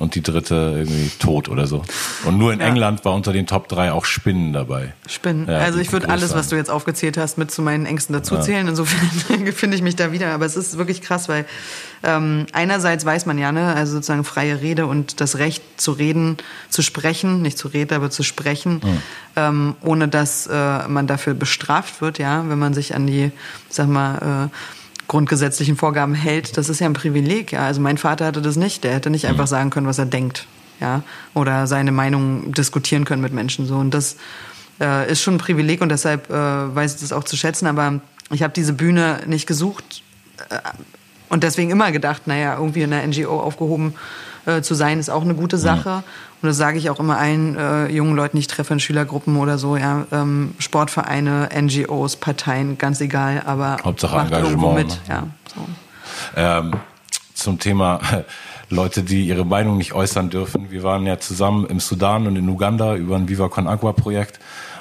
und 0.00 0.14
die 0.14 0.22
dritte 0.22 0.54
irgendwie 0.78 1.10
tot 1.18 1.50
oder 1.50 1.66
so. 1.66 1.82
Und 2.24 2.38
nur 2.38 2.54
in 2.54 2.60
ja. 2.60 2.66
England 2.66 3.04
war 3.04 3.12
unter 3.12 3.34
den 3.34 3.46
Top 3.46 3.68
3 3.68 3.92
auch 3.92 4.06
Spinnen 4.06 4.54
dabei. 4.54 4.94
Spinnen. 5.06 5.46
Ja, 5.46 5.58
also 5.58 5.78
ich 5.78 5.92
würde 5.92 6.08
alles, 6.08 6.34
was 6.34 6.48
du 6.48 6.56
jetzt 6.56 6.70
aufgezählt 6.70 7.18
hast, 7.18 7.36
mit 7.36 7.50
zu 7.50 7.60
meinen 7.60 7.84
Ängsten 7.84 8.14
dazuzählen. 8.14 8.64
Ja. 8.64 8.70
Insofern 8.70 9.46
finde 9.52 9.76
ich 9.76 9.82
mich 9.82 9.96
da 9.96 10.10
wieder. 10.10 10.32
Aber 10.32 10.46
es 10.46 10.56
ist 10.56 10.78
wirklich 10.78 11.02
krass, 11.02 11.28
weil 11.28 11.44
ähm, 12.02 12.46
einerseits 12.52 13.04
weiß 13.04 13.26
man 13.26 13.36
ja, 13.36 13.52
ne, 13.52 13.74
also 13.74 13.92
sozusagen 13.92 14.24
freie 14.24 14.62
Rede 14.62 14.86
und 14.86 15.20
das 15.20 15.36
Recht 15.36 15.62
zu 15.76 15.92
reden, 15.92 16.38
zu 16.70 16.80
sprechen, 16.80 17.42
nicht 17.42 17.58
zu 17.58 17.68
reden, 17.68 17.92
aber 17.92 18.10
zu 18.10 18.22
sprechen, 18.22 18.80
mhm. 18.82 19.02
ähm, 19.36 19.74
ohne 19.82 20.08
dass 20.08 20.46
äh, 20.46 20.88
man 20.88 21.08
dafür 21.08 21.34
bestraft 21.34 22.00
wird, 22.00 22.18
ja, 22.18 22.48
wenn 22.48 22.58
man 22.58 22.72
sich 22.72 22.94
an 22.94 23.06
die, 23.06 23.32
sag 23.68 23.88
mal, 23.88 24.48
äh, 24.48 24.79
grundgesetzlichen 25.10 25.76
Vorgaben 25.76 26.14
hält, 26.14 26.56
das 26.56 26.68
ist 26.68 26.78
ja 26.78 26.86
ein 26.86 26.92
Privileg. 26.92 27.50
Ja. 27.50 27.66
Also 27.66 27.80
mein 27.80 27.98
Vater 27.98 28.26
hatte 28.26 28.40
das 28.40 28.54
nicht. 28.54 28.84
Der 28.84 28.94
hätte 28.94 29.10
nicht 29.10 29.26
einfach 29.26 29.44
mhm. 29.44 29.48
sagen 29.48 29.70
können, 29.70 29.86
was 29.88 29.98
er 29.98 30.06
denkt, 30.06 30.46
ja, 30.80 31.02
oder 31.34 31.66
seine 31.66 31.90
Meinung 31.90 32.52
diskutieren 32.52 33.04
können 33.04 33.20
mit 33.20 33.32
Menschen 33.32 33.66
so. 33.66 33.74
Und 33.74 33.92
das 33.92 34.16
äh, 34.80 35.10
ist 35.10 35.20
schon 35.20 35.34
ein 35.34 35.38
Privileg 35.38 35.80
und 35.80 35.88
deshalb 35.88 36.30
äh, 36.30 36.32
weiß 36.32 36.94
ich 36.94 37.00
das 37.00 37.12
auch 37.12 37.24
zu 37.24 37.36
schätzen. 37.36 37.66
Aber 37.66 38.00
ich 38.30 38.44
habe 38.44 38.52
diese 38.54 38.72
Bühne 38.72 39.20
nicht 39.26 39.48
gesucht 39.48 40.04
äh, 40.48 40.60
und 41.28 41.42
deswegen 41.42 41.72
immer 41.72 41.90
gedacht, 41.90 42.28
naja, 42.28 42.56
irgendwie 42.56 42.82
in 42.82 42.92
einer 42.92 43.04
NGO 43.04 43.40
aufgehoben 43.40 43.94
äh, 44.46 44.62
zu 44.62 44.74
sein, 44.74 44.98
ist 44.98 45.10
auch 45.10 45.22
eine 45.22 45.34
gute 45.34 45.58
Sache. 45.58 45.88
Ja. 45.88 46.04
Und 46.42 46.48
das 46.48 46.56
sage 46.56 46.78
ich 46.78 46.88
auch 46.88 46.98
immer 46.98 47.18
allen 47.18 47.56
äh, 47.56 47.88
jungen 47.88 48.16
Leuten, 48.16 48.36
die 48.36 48.40
ich 48.40 48.46
treffe 48.46 48.72
in 48.72 48.80
Schülergruppen 48.80 49.36
oder 49.36 49.58
so, 49.58 49.76
ja, 49.76 50.06
ähm, 50.10 50.54
Sportvereine, 50.58 51.50
NGOs, 51.54 52.16
Parteien, 52.16 52.78
ganz 52.78 53.00
egal, 53.00 53.42
aber 53.44 53.76
Hauptsache 53.84 54.18
Engagement. 54.18 54.74
Mit, 54.74 54.88
ne? 54.88 54.98
ja, 55.08 55.26
so. 55.54 55.60
ähm, 56.36 56.72
zum 57.34 57.58
Thema 57.58 58.00
Leute, 58.70 59.02
die 59.02 59.26
ihre 59.26 59.44
Meinung 59.44 59.78
nicht 59.78 59.92
äußern 59.92 60.30
dürfen. 60.30 60.70
Wir 60.70 60.82
waren 60.82 61.04
ja 61.04 61.18
zusammen 61.18 61.66
im 61.66 61.80
Sudan 61.80 62.26
und 62.26 62.36
in 62.36 62.48
Uganda 62.48 62.94
über 62.94 63.16
ein 63.16 63.28
Viva 63.28 63.48
Con 63.48 63.66
Agua 63.66 63.92
Projekt 63.92 64.38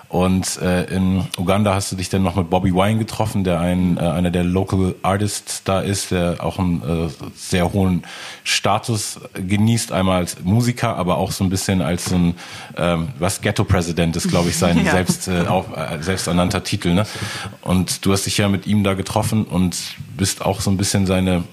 und 0.10 0.58
äh, 0.58 0.86
in 0.86 1.28
Uganda 1.38 1.76
hast 1.76 1.92
du 1.92 1.96
dich 1.96 2.10
dann 2.10 2.24
noch 2.24 2.36
mit 2.36 2.50
Bobby 2.50 2.74
Wine 2.74 2.98
getroffen, 2.98 3.44
der 3.44 3.60
ein, 3.60 3.98
äh, 3.98 4.00
einer 4.00 4.32
der 4.32 4.44
Local 4.44 4.96
Artists 5.04 5.64
da 5.64 5.82
ist, 5.82 6.10
der 6.10 6.44
auch 6.44 6.58
einen 6.58 6.82
äh, 6.82 7.10
sehr 7.36 7.72
hohen 7.74 8.04
Status 8.44 9.20
genießt, 9.36 9.92
einmal 9.92 10.18
als 10.18 10.38
Musiker, 10.44 10.96
aber 10.96 11.18
auch 11.18 11.32
so 11.32 11.44
ein 11.44 11.52
bisschen 11.52 11.84
als 11.84 12.06
so 12.06 12.16
ein, 12.16 12.34
ähm, 12.76 13.10
was 13.20 13.42
Ghetto-Präsident 13.42 14.16
ist, 14.16 14.30
glaube 14.30 14.50
ich, 14.50 14.58
sein 14.58 14.78
ja. 14.84 14.94
selbst, 14.94 15.28
äh, 15.28 15.46
auch, 15.48 15.78
äh, 15.78 16.02
selbsternannter 16.02 16.64
Titel. 16.64 16.96
Ne? 16.96 17.06
Und 17.62 18.04
du 18.04 18.12
hast 18.12 18.26
dich 18.26 18.40
ja 18.40 18.50
mit 18.50 18.66
ihm 18.66 18.84
da 18.84 18.96
getroffen 18.96 19.44
und 19.44 19.78
bist 20.18 20.44
auch 20.44 20.62
so 20.62 20.72
ein 20.72 20.78
bisschen 20.78 21.06
seine 21.06 21.44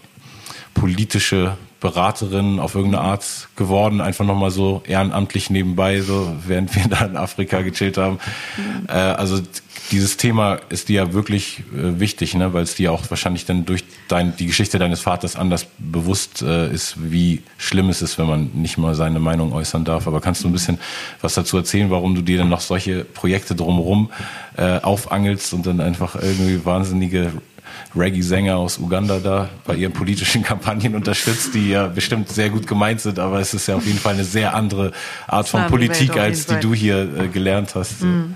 politische 0.73 1.59
Beraterin 1.81 2.59
auf 2.59 2.75
irgendeine 2.75 3.05
Art 3.05 3.49
geworden, 3.57 4.01
einfach 4.01 4.25
nochmal 4.25 4.51
so 4.51 4.83
ehrenamtlich 4.87 5.51
nebenbei, 5.51 6.01
so 6.01 6.35
während 6.47 6.75
wir 6.75 6.89
da 6.89 7.05
in 7.05 7.17
Afrika 7.17 7.63
gechillt 7.63 7.99
haben. 7.99 8.19
Mhm. 8.57 8.87
Äh, 8.89 8.93
also 8.93 9.41
dieses 9.91 10.17
Thema 10.17 10.59
ist 10.69 10.89
dir 10.89 11.05
ja 11.05 11.13
wirklich 11.13 11.61
äh, 11.73 12.01
wichtig, 12.01 12.35
ne? 12.35 12.53
weil 12.53 12.63
es 12.63 12.75
dir 12.75 12.93
auch 12.93 13.09
wahrscheinlich 13.11 13.45
dann 13.45 13.65
durch 13.65 13.85
dein, 14.09 14.37
die 14.37 14.47
Geschichte 14.47 14.79
deines 14.79 15.01
Vaters 15.01 15.37
anders 15.37 15.67
bewusst 15.79 16.43
äh, 16.43 16.73
ist, 16.73 16.97
wie 16.99 17.43
schlimm 17.59 17.89
es 17.89 18.03
ist, 18.03 18.19
wenn 18.19 18.27
man 18.27 18.51
nicht 18.55 18.79
mal 18.79 18.95
seine 18.95 19.21
Meinung 19.21 19.53
äußern 19.53 19.85
darf. 19.85 20.07
Aber 20.07 20.21
kannst 20.21 20.45
du 20.45 20.49
ein 20.49 20.53
bisschen 20.53 20.79
was 21.21 21.35
dazu 21.35 21.57
erzählen, 21.57 21.91
warum 21.91 22.15
du 22.15 22.23
dir 22.23 22.39
dann 22.39 22.49
noch 22.49 22.61
solche 22.61 23.05
Projekte 23.05 23.55
drumherum 23.55 24.11
äh, 24.57 24.81
aufangelst 24.81 25.53
und 25.53 25.67
dann 25.67 25.81
einfach 25.81 26.17
irgendwie 26.17 26.65
wahnsinnige 26.65 27.33
Reggae-Sänger 27.95 28.57
aus 28.57 28.79
Uganda 28.79 29.19
da 29.19 29.49
bei 29.65 29.75
ihren 29.77 29.93
politischen 29.93 30.43
Kampagnen 30.45 30.95
unterstützt, 30.95 31.55
die 31.55 31.71
ja 31.71 31.87
bestimmt 31.87 32.29
sehr 32.29 32.51
gut 32.51 32.67
gemeint 32.67 33.01
sind, 33.01 33.19
aber 33.19 33.41
es 33.41 33.55
ist 33.55 33.67
ja 33.69 33.77
auf 33.77 33.87
jeden 33.87 33.99
Fall 33.99 34.15
eine 34.15 34.25
sehr 34.25 34.55
andere 34.55 34.93
Art 35.27 35.49
von 35.49 35.67
Politik, 35.67 36.17
als 36.17 36.47
die 36.47 36.61
du 36.61 36.75
hier 36.75 37.09
äh, 37.19 37.29
gelernt 37.29 37.75
hast. 37.75 38.03
Mhm. 38.03 38.35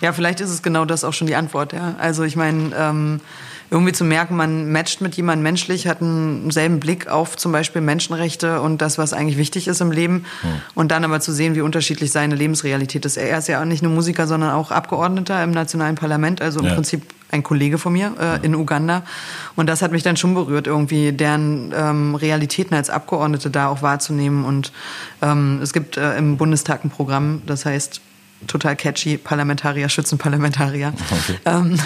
Ja, 0.00 0.12
vielleicht 0.12 0.40
ist 0.40 0.50
es 0.50 0.62
genau 0.62 0.84
das 0.84 1.04
auch 1.04 1.12
schon 1.12 1.28
die 1.28 1.36
Antwort, 1.36 1.72
ja. 1.72 1.94
Also 1.98 2.24
ich 2.24 2.34
meine, 2.34 2.72
ähm, 2.76 3.20
irgendwie 3.72 3.92
zu 3.92 4.04
merken, 4.04 4.36
man 4.36 4.70
matcht 4.70 5.00
mit 5.00 5.14
jemandem 5.14 5.44
menschlich, 5.44 5.86
hat 5.86 6.02
einen 6.02 6.50
selben 6.50 6.78
Blick 6.78 7.08
auf 7.08 7.38
zum 7.38 7.52
Beispiel 7.52 7.80
Menschenrechte 7.80 8.60
und 8.60 8.82
das, 8.82 8.98
was 8.98 9.14
eigentlich 9.14 9.38
wichtig 9.38 9.66
ist 9.66 9.80
im 9.80 9.90
Leben. 9.90 10.26
Hm. 10.42 10.50
Und 10.74 10.92
dann 10.92 11.04
aber 11.04 11.20
zu 11.20 11.32
sehen, 11.32 11.54
wie 11.54 11.62
unterschiedlich 11.62 12.12
seine 12.12 12.34
Lebensrealität 12.34 13.06
ist. 13.06 13.16
Er 13.16 13.38
ist 13.38 13.48
ja 13.48 13.62
auch 13.62 13.64
nicht 13.64 13.82
nur 13.82 13.90
Musiker, 13.90 14.26
sondern 14.26 14.50
auch 14.50 14.72
Abgeordneter 14.72 15.42
im 15.42 15.52
nationalen 15.52 15.94
Parlament, 15.94 16.42
also 16.42 16.60
im 16.60 16.66
ja. 16.66 16.74
Prinzip 16.74 17.02
ein 17.32 17.42
Kollege 17.42 17.78
von 17.78 17.92
mir 17.92 18.12
äh, 18.20 18.44
in 18.44 18.54
Uganda. 18.54 19.02
Und 19.56 19.66
das 19.66 19.82
hat 19.82 19.90
mich 19.90 20.02
dann 20.02 20.16
schon 20.16 20.34
berührt, 20.34 20.66
irgendwie 20.66 21.12
deren 21.12 21.72
ähm, 21.74 22.14
Realitäten 22.14 22.74
als 22.74 22.90
Abgeordnete 22.90 23.50
da 23.50 23.68
auch 23.68 23.82
wahrzunehmen. 23.82 24.44
Und 24.44 24.72
ähm, 25.22 25.58
es 25.62 25.72
gibt 25.72 25.96
äh, 25.96 26.16
im 26.16 26.36
Bundestag 26.36 26.84
ein 26.84 26.90
Programm, 26.90 27.42
das 27.46 27.64
heißt 27.64 28.00
total 28.46 28.76
catchy, 28.76 29.16
Parlamentarier 29.16 29.88
schützen 29.88 30.18
Parlamentarier. 30.18 30.92
Okay. 31.10 31.38
Ähm, 31.44 31.78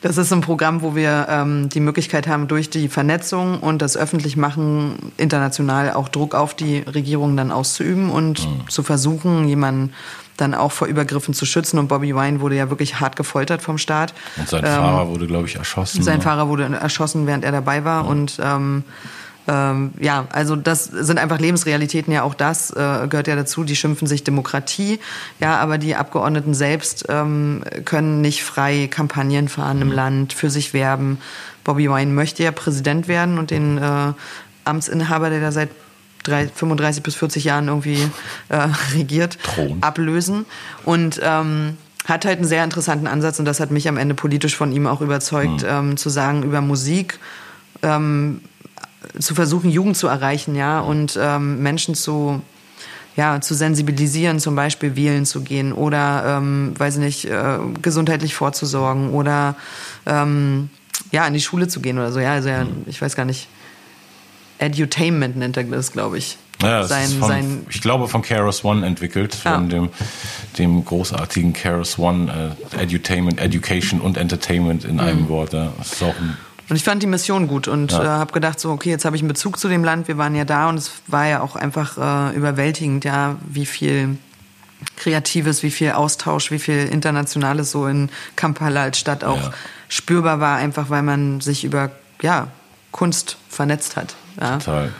das 0.00 0.16
ist 0.16 0.32
ein 0.32 0.40
Programm, 0.40 0.82
wo 0.82 0.94
wir 0.94 1.26
ähm, 1.28 1.68
die 1.68 1.80
Möglichkeit 1.80 2.26
haben, 2.26 2.48
durch 2.48 2.70
die 2.70 2.88
Vernetzung 2.88 3.60
und 3.60 3.82
das 3.82 3.96
Öffentlichmachen 3.96 5.12
international 5.16 5.92
auch 5.92 6.08
Druck 6.08 6.34
auf 6.34 6.54
die 6.54 6.78
Regierung 6.78 7.36
dann 7.36 7.50
auszuüben 7.50 8.10
und 8.10 8.46
mhm. 8.46 8.68
zu 8.68 8.82
versuchen, 8.82 9.46
jemanden 9.46 9.92
dann 10.36 10.54
auch 10.54 10.72
vor 10.72 10.86
Übergriffen 10.86 11.34
zu 11.34 11.46
schützen. 11.46 11.78
Und 11.78 11.88
Bobby 11.88 12.14
Wine 12.14 12.40
wurde 12.40 12.56
ja 12.56 12.70
wirklich 12.70 13.00
hart 13.00 13.16
gefoltert 13.16 13.62
vom 13.62 13.78
Staat. 13.78 14.14
Und 14.36 14.48
sein 14.48 14.64
ähm, 14.64 14.70
Fahrer 14.70 15.08
wurde, 15.08 15.26
glaube 15.26 15.46
ich, 15.46 15.56
erschossen. 15.56 16.02
Sein 16.02 16.18
ne? 16.18 16.22
Fahrer 16.22 16.48
wurde 16.48 16.64
erschossen, 16.64 17.26
während 17.26 17.44
er 17.44 17.52
dabei 17.52 17.84
war. 17.84 18.04
Mhm. 18.04 18.08
Und 18.08 18.38
ähm, 18.42 18.84
ähm, 19.46 19.92
ja, 20.00 20.26
also 20.30 20.56
das 20.56 20.84
sind 20.84 21.18
einfach 21.18 21.38
Lebensrealitäten, 21.38 22.12
ja 22.12 22.22
auch 22.22 22.34
das 22.34 22.70
äh, 22.70 23.06
gehört 23.08 23.28
ja 23.28 23.36
dazu, 23.36 23.64
die 23.64 23.76
schimpfen 23.76 24.08
sich 24.08 24.24
Demokratie, 24.24 25.00
ja, 25.38 25.58
aber 25.58 25.76
die 25.76 25.96
Abgeordneten 25.96 26.54
selbst 26.54 27.06
ähm, 27.10 27.62
können 27.84 28.22
nicht 28.22 28.42
frei 28.42 28.88
Kampagnen 28.90 29.48
fahren 29.48 29.82
im 29.82 29.88
mhm. 29.88 29.94
Land, 29.94 30.32
für 30.32 30.48
sich 30.48 30.72
werben. 30.72 31.18
Bobby 31.62 31.90
Wine 31.90 32.12
möchte 32.12 32.42
ja 32.42 32.52
Präsident 32.52 33.06
werden 33.06 33.38
und 33.38 33.50
den 33.50 33.78
äh, 33.78 34.12
Amtsinhaber, 34.64 35.28
der 35.28 35.40
da 35.40 35.52
seit 35.52 35.68
drei, 36.24 36.48
35 36.48 37.02
bis 37.02 37.14
40 37.14 37.44
Jahren 37.44 37.68
irgendwie 37.68 37.98
äh, 38.48 38.68
regiert, 38.94 39.38
Thron. 39.42 39.78
ablösen. 39.80 40.44
Und 40.84 41.20
ähm, 41.22 41.76
hat 42.04 42.24
halt 42.26 42.38
einen 42.38 42.48
sehr 42.48 42.64
interessanten 42.64 43.06
Ansatz 43.06 43.38
und 43.38 43.46
das 43.46 43.60
hat 43.60 43.70
mich 43.70 43.88
am 43.88 43.96
Ende 43.96 44.14
politisch 44.14 44.56
von 44.56 44.72
ihm 44.72 44.86
auch 44.86 45.00
überzeugt, 45.00 45.62
mhm. 45.62 45.68
ähm, 45.68 45.96
zu 45.96 46.10
sagen, 46.10 46.42
über 46.42 46.60
Musik 46.60 47.18
ähm, 47.82 48.42
zu 49.18 49.34
versuchen, 49.34 49.70
Jugend 49.70 49.96
zu 49.96 50.08
erreichen, 50.08 50.54
ja, 50.54 50.80
und 50.80 51.18
ähm, 51.20 51.62
Menschen 51.62 51.94
zu 51.94 52.42
ja, 53.16 53.40
zu 53.40 53.54
sensibilisieren, 53.54 54.40
zum 54.40 54.56
Beispiel 54.56 54.96
wählen 54.96 55.24
zu 55.24 55.42
gehen 55.42 55.72
oder, 55.72 56.38
ähm, 56.38 56.74
weiß 56.76 56.96
nicht, 56.96 57.26
äh, 57.26 57.58
gesundheitlich 57.80 58.34
vorzusorgen 58.34 59.10
oder 59.10 59.54
ähm, 60.04 60.68
ja, 61.12 61.24
in 61.26 61.34
die 61.34 61.40
Schule 61.40 61.68
zu 61.68 61.80
gehen 61.80 61.96
oder 61.98 62.10
so. 62.10 62.18
Ja, 62.18 62.32
also 62.32 62.48
ja, 62.48 62.66
ich 62.86 63.00
weiß 63.00 63.14
gar 63.14 63.24
nicht. 63.24 63.48
Edutainment 64.64 65.36
nennt 65.36 65.56
er 65.56 65.64
das, 65.64 65.92
glaube 65.92 66.18
ich. 66.18 66.38
Ja, 66.62 66.84
sein, 66.84 67.08
von, 67.10 67.28
sein 67.28 67.66
ich 67.68 67.80
glaube 67.80 68.08
von 68.08 68.22
Keros 68.22 68.64
One 68.64 68.86
entwickelt, 68.86 69.34
von 69.34 69.52
ja. 69.52 69.58
dem, 69.60 69.90
dem 70.58 70.84
großartigen 70.84 71.52
Keros 71.52 71.98
One 71.98 72.54
äh, 72.72 72.82
Edutainment, 72.82 73.40
Education 73.40 74.00
und 74.00 74.16
Entertainment 74.16 74.84
in 74.84 74.94
mhm. 74.94 75.00
einem 75.00 75.28
Wort. 75.28 75.52
Ja. 75.52 75.72
Das 75.78 75.92
ist 75.92 76.02
auch 76.02 76.14
ein 76.16 76.36
und 76.70 76.76
ich 76.76 76.84
fand 76.84 77.02
die 77.02 77.06
Mission 77.06 77.46
gut 77.46 77.68
und 77.68 77.92
ja. 77.92 78.02
äh, 78.02 78.06
habe 78.06 78.32
gedacht, 78.32 78.58
so, 78.58 78.70
okay, 78.70 78.88
jetzt 78.88 79.04
habe 79.04 79.16
ich 79.16 79.22
einen 79.22 79.28
Bezug 79.28 79.58
zu 79.58 79.68
dem 79.68 79.84
Land, 79.84 80.08
wir 80.08 80.16
waren 80.16 80.34
ja 80.34 80.44
da 80.46 80.68
und 80.68 80.78
es 80.78 80.92
war 81.06 81.26
ja 81.26 81.42
auch 81.42 81.56
einfach 81.56 81.98
äh, 81.98 82.34
überwältigend, 82.34 83.04
ja, 83.04 83.36
wie 83.46 83.66
viel 83.66 84.16
Kreatives, 84.96 85.62
wie 85.62 85.70
viel 85.70 85.92
Austausch, 85.92 86.50
wie 86.50 86.58
viel 86.58 86.86
Internationales 86.86 87.70
so 87.70 87.86
in 87.86 88.08
Kampala 88.36 88.82
als 88.82 88.98
Stadt 88.98 89.24
auch 89.24 89.42
ja. 89.42 89.52
spürbar 89.88 90.40
war, 90.40 90.56
einfach 90.56 90.88
weil 90.88 91.02
man 91.02 91.40
sich 91.40 91.64
über 91.64 91.90
ja, 92.22 92.48
Kunst 92.92 93.36
vernetzt 93.48 93.96
hat. 93.96 94.14
Ja. 94.40 94.58
Total. 94.58 94.90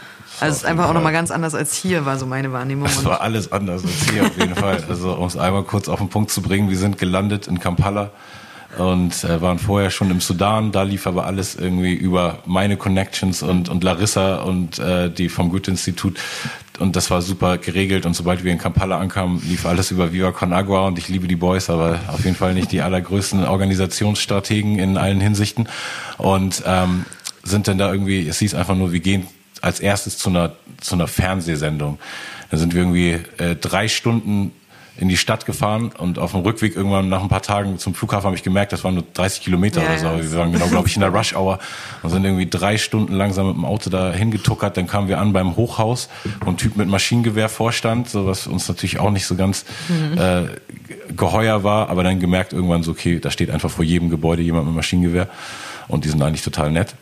Also 0.41 0.53
es 0.53 0.63
ist 0.63 0.65
einfach 0.67 0.89
auch 0.89 0.95
nochmal 0.95 1.13
ganz 1.13 1.31
anders 1.31 1.55
als 1.55 1.75
hier, 1.75 2.07
war 2.07 2.19
so 2.19 2.27
meine 2.27 2.53
Wahrnehmung. 2.53 2.87
Es 2.87 3.05
war 3.05 3.21
alles 3.21 3.53
anders 3.53 3.85
als 3.85 4.11
hier 4.11 4.25
auf 4.25 4.37
jeden 4.37 4.55
Fall. 4.57 4.83
Also 4.89 5.15
um 5.15 5.27
es 5.27 5.37
einmal 5.37 5.63
kurz 5.63 5.89
auf 5.89 6.01
den 6.01 6.09
Punkt 6.09 6.31
zu 6.31 6.43
bringen, 6.43 6.69
wir 6.71 6.77
sind 6.77 6.99
gelandet 6.99 7.47
in 7.47 7.61
Kampala 7.61 8.11
und 8.79 9.23
äh, 9.25 9.41
waren 9.41 9.59
vorher 9.59 9.91
schon 9.91 10.11
im 10.11 10.21
Sudan. 10.21 10.73
Da 10.73 10.83
lief 10.83 11.07
aber 11.07 11.27
alles 11.27 11.55
irgendwie 11.55 11.95
über 11.95 12.39
meine 12.47 12.77
Connections 12.77 13.43
und, 13.43 13.69
und 13.69 13.85
Larissa 13.85 14.37
und 14.43 14.79
äh, 14.79 15.11
die 15.11 15.29
vom 15.29 15.51
Goethe-Institut. 15.51 16.19
und 16.81 16.97
das 16.97 17.11
war 17.11 17.23
super 17.23 17.59
geregelt 17.59 18.05
und 18.05 18.15
sobald 18.15 18.43
wir 18.43 18.51
in 18.51 18.59
Kampala 18.59 18.99
ankamen, 18.99 19.41
lief 19.49 19.67
alles 19.67 19.91
über 19.93 20.13
Viva 20.13 20.33
Con 20.33 20.53
Agua 20.53 20.87
und 20.87 20.99
ich 20.99 21.09
liebe 21.09 21.29
die 21.29 21.37
Boys, 21.37 21.71
aber 21.71 22.01
auf 22.09 22.25
jeden 22.25 22.37
Fall 22.37 22.55
nicht 22.55 22.73
die 22.73 22.83
allergrößten 22.83 23.45
Organisationsstrategen 23.45 24.79
in 24.79 24.97
allen 24.97 25.21
Hinsichten 25.21 25.69
und 26.19 26.63
ähm, 26.67 27.05
sind 27.45 27.69
dann 27.69 27.79
da 27.79 27.93
irgendwie, 27.93 28.27
es 28.27 28.39
hieß 28.39 28.55
einfach 28.55 28.75
nur, 28.75 28.93
wir 28.93 29.01
gehen 29.01 29.27
als 29.61 29.81
erstes 29.81 30.19
zu 30.19 30.31
einer, 30.31 30.53
zu 30.81 30.95
einer 30.95 31.07
Fernsehsendung. 31.07 31.99
Da 32.51 32.57
sind 32.57 32.75
wir 32.75 32.83
irgendwie 32.83 33.19
äh, 33.39 33.57
drei 33.57 33.89
Stunden 33.89 34.53
in 34.97 35.09
die 35.09 35.17
Stadt 35.17 35.45
gefahren 35.45 35.91
und 35.99 36.19
auf 36.19 36.33
dem 36.33 36.43
Rückweg 36.43 36.77
irgendwann 36.77 37.09
nach 37.09 37.21
ein 37.21 37.29
paar 37.29 37.43
Tagen 37.43 37.79
zum 37.79 37.95
Flughafen 37.95 38.27
habe 38.27 38.37
ich 38.37 38.45
gemerkt, 38.45 38.73
das 38.73 38.85
waren 38.85 38.95
nur 38.95 39.05
30 39.15 39.43
Kilometer 39.43 39.83
ja, 39.83 39.89
oder 39.89 39.99
so. 40.23 40.33
Wir 40.33 40.39
waren 40.39 40.53
genau, 40.53 40.69
glaube 40.69 40.87
ich, 40.87 40.95
in 40.95 41.01
der 41.01 41.11
Rush 41.11 41.35
Hour 41.35 41.59
und 42.03 42.11
sind 42.11 42.25
irgendwie 42.25 42.49
drei 42.49 42.79
Stunden 42.79 43.13
langsam 43.13 43.49
mit 43.49 43.57
dem 43.57 43.65
Auto 43.65 43.91
da 43.91 44.13
hingetuckert. 44.13 44.77
Dann 44.77 44.87
kamen 44.87 45.09
wir 45.09 45.21
an 45.21 45.33
beim 45.33 45.57
Hochhaus, 45.57 46.09
ein 46.47 46.57
Typ 46.57 46.77
mit 46.77 46.89
Maschinengewehr 46.89 47.49
vorstand, 47.49 48.09
so 48.09 48.27
was 48.27 48.47
uns 48.47 48.69
natürlich 48.69 49.01
auch 49.01 49.11
nicht 49.11 49.27
so 49.27 49.35
ganz 49.35 49.65
mhm. 49.89 50.17
äh, 50.17 50.43
geheuer 51.17 51.65
war, 51.65 51.89
aber 51.89 52.05
dann 52.05 52.21
gemerkt 52.21 52.53
irgendwann 52.53 52.85
so, 52.85 52.93
okay, 52.93 53.19
da 53.19 53.31
steht 53.31 53.51
einfach 53.51 53.71
vor 53.71 53.85
jedem 53.85 54.11
Gebäude 54.11 54.43
jemand 54.43 54.67
mit 54.67 54.77
Maschinengewehr 54.77 55.29
und 55.89 56.05
die 56.05 56.09
sind 56.09 56.23
eigentlich 56.23 56.43
total 56.43 56.71
nett. 56.71 56.95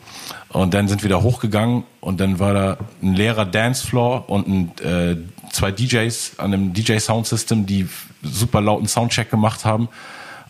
Und 0.49 0.73
dann 0.75 0.87
sind 0.87 1.01
wir 1.01 1.09
da 1.09 1.21
hochgegangen 1.21 1.83
und 1.99 2.19
dann 2.19 2.39
war 2.39 2.53
da 2.53 2.77
ein 3.01 3.15
leerer 3.15 3.45
Dancefloor 3.45 4.29
und 4.29 4.47
ein, 4.47 4.71
äh, 4.83 5.15
zwei 5.53 5.71
DJs 5.71 6.33
an 6.37 6.53
einem 6.53 6.73
DJ 6.73 6.97
Sound 6.97 7.27
System, 7.27 7.65
die 7.65 7.87
super 8.21 8.59
lauten 8.59 8.87
Soundcheck 8.87 9.29
gemacht 9.29 9.63
haben. 9.63 9.87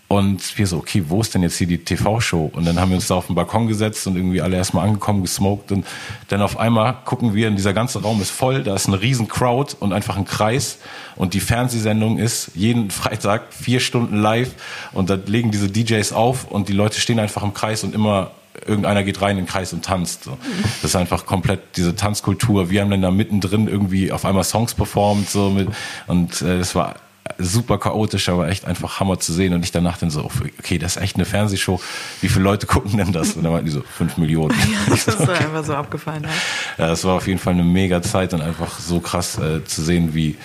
Und 0.08 0.60
wir 0.60 0.68
so, 0.68 0.78
okay, 0.78 1.04
wo 1.08 1.22
ist 1.22 1.34
denn 1.34 1.42
jetzt 1.42 1.58
hier 1.58 1.66
die 1.66 1.80
TV-Show? 1.80 2.52
Und 2.54 2.66
dann 2.66 2.80
haben 2.80 2.90
wir 2.90 2.98
uns 2.98 3.08
da 3.08 3.16
auf 3.16 3.28
den 3.28 3.36
Balkon 3.36 3.68
gesetzt 3.68 4.06
und 4.06 4.16
irgendwie 4.16 4.42
alle 4.42 4.58
erstmal 4.58 4.88
angekommen, 4.88 5.24
gesmoked. 5.24 5.72
Und 5.72 5.88
dann 6.28 6.42
auf 6.44 6.60
einmal 6.60 6.98
gucken 7.04 7.34
wir, 7.34 7.48
und 7.48 7.56
dieser 7.56 7.74
ganze 7.74 8.00
Raum 8.02 8.22
ist 8.22 8.30
voll, 8.30 8.62
da 8.64 8.76
ist 8.76 8.88
eine 8.88 9.02
riesen 9.02 9.28
Crowd 9.28 9.76
und 9.80 9.92
einfach 9.92 10.16
ein 10.16 10.26
Kreis. 10.26 10.78
Und 11.16 11.34
die 11.34 11.40
Fernsehsendung 11.40 12.20
ist 12.20 12.52
jeden 12.54 12.92
Freitag 12.92 13.54
vier 13.54 13.80
Stunden 13.80 14.18
live. 14.18 14.52
Und 14.92 15.10
da 15.10 15.16
legen 15.16 15.50
diese 15.50 15.70
DJs 15.70 16.14
auf 16.14 16.46
und 16.46 16.70
die 16.70 16.74
Leute 16.74 17.00
stehen 17.00 17.20
einfach 17.20 17.42
im 17.42 17.56
Kreis 17.56 17.84
und 17.84 17.96
immer 17.96 18.32
irgendeiner 18.66 19.04
geht 19.04 19.22
rein 19.22 19.38
in 19.38 19.46
den 19.46 19.48
Kreis 19.48 19.74
und 19.74 19.84
tanzt. 19.84 20.24
So. 20.24 20.38
Das 20.82 20.92
ist 20.92 20.96
einfach 20.96 21.26
komplett 21.26 21.62
diese 21.76 21.96
Tanzkultur. 21.96 22.70
Wir 22.70 22.82
haben 22.82 22.92
dann 22.92 23.02
da 23.02 23.12
mittendrin 23.12 23.68
irgendwie 23.68 24.12
auf 24.12 24.26
einmal 24.26 24.44
Songs 24.44 24.74
performt 24.74 25.30
so 25.30 25.50
mit 25.50 25.70
und 26.08 26.42
äh, 26.42 26.60
das 26.60 26.76
war 26.76 26.96
super 27.38 27.78
chaotisch, 27.78 28.30
aber 28.30 28.50
echt 28.50 28.66
einfach 28.66 29.00
Hammer 29.00 29.20
zu 29.20 29.34
sehen. 29.34 29.54
Und 29.54 29.64
ich 29.64 29.72
danach 29.72 29.98
dann 29.98 30.10
so, 30.10 30.30
okay, 30.60 30.78
das 30.78 30.98
ist 30.98 31.02
echt 31.02 31.16
eine 31.16 31.26
Fernsehshow. 31.26 31.80
Wie 32.22 32.30
viele 32.30 32.44
Leute 32.44 32.68
gucken 32.68 32.98
denn 32.98 33.14
das? 33.14 33.34
Und 33.34 33.44
dann 33.44 33.52
meinten 33.52 33.66
die 33.66 33.72
so, 33.72 33.82
fünf 33.82 34.18
Millionen. 34.18 34.54
Ja, 34.60 34.80
das 34.90 35.08
ist 35.08 35.20
okay. 35.20 35.32
einfach 35.32 35.64
so 35.64 35.74
abgefallen. 35.74 36.24
Ja. 36.24 36.84
ja, 36.84 36.90
das 36.90 37.04
war 37.06 37.16
auf 37.16 37.28
jeden 37.28 37.40
Fall 37.40 37.54
eine 37.54 37.64
mega 37.64 38.02
Zeit 38.02 38.34
und 38.34 38.42
einfach 38.42 38.80
so 38.80 39.00
krass 39.00 39.38
äh, 39.38 39.64
zu 39.64 39.82
sehen, 39.82 40.14
wie 40.14 40.36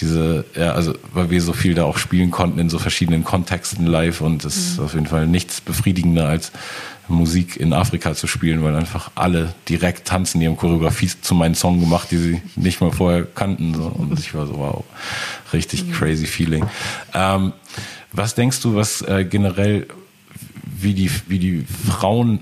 diese, 0.00 0.44
ja, 0.54 0.72
also 0.72 0.94
weil 1.12 1.30
wir 1.30 1.40
so 1.40 1.52
viel 1.52 1.74
da 1.74 1.84
auch 1.84 1.96
spielen 1.96 2.30
konnten 2.30 2.58
in 2.58 2.68
so 2.68 2.78
verschiedenen 2.78 3.24
Kontexten 3.24 3.86
live 3.86 4.20
und 4.20 4.44
das 4.44 4.56
ist 4.56 4.78
mhm. 4.78 4.84
auf 4.84 4.94
jeden 4.94 5.06
Fall 5.06 5.26
nichts 5.26 5.60
befriedigender 5.60 6.28
als 6.28 6.52
Musik 7.08 7.56
in 7.56 7.72
Afrika 7.72 8.14
zu 8.14 8.26
spielen, 8.26 8.62
weil 8.64 8.74
einfach 8.74 9.12
alle 9.14 9.54
direkt 9.68 10.08
tanzen. 10.08 10.40
Die 10.40 10.46
haben 10.46 10.56
Choreografie 10.56 11.10
zu 11.20 11.34
meinen 11.34 11.54
Song 11.54 11.80
gemacht, 11.80 12.10
die 12.10 12.18
sie 12.18 12.42
nicht 12.56 12.80
mal 12.80 12.90
vorher 12.90 13.24
kannten. 13.24 13.74
So. 13.74 13.84
Und 13.84 14.18
ich 14.18 14.34
war 14.34 14.46
so, 14.46 14.58
wow, 14.58 14.84
richtig 15.52 15.86
mhm. 15.86 15.92
crazy 15.92 16.26
Feeling. 16.26 16.66
Ähm, 17.14 17.52
was 18.12 18.34
denkst 18.34 18.60
du, 18.60 18.74
was 18.74 19.02
äh, 19.02 19.24
generell, 19.24 19.86
wie 20.64 20.94
die, 20.94 21.10
wie 21.28 21.38
die 21.38 21.64
Frauen, 21.88 22.40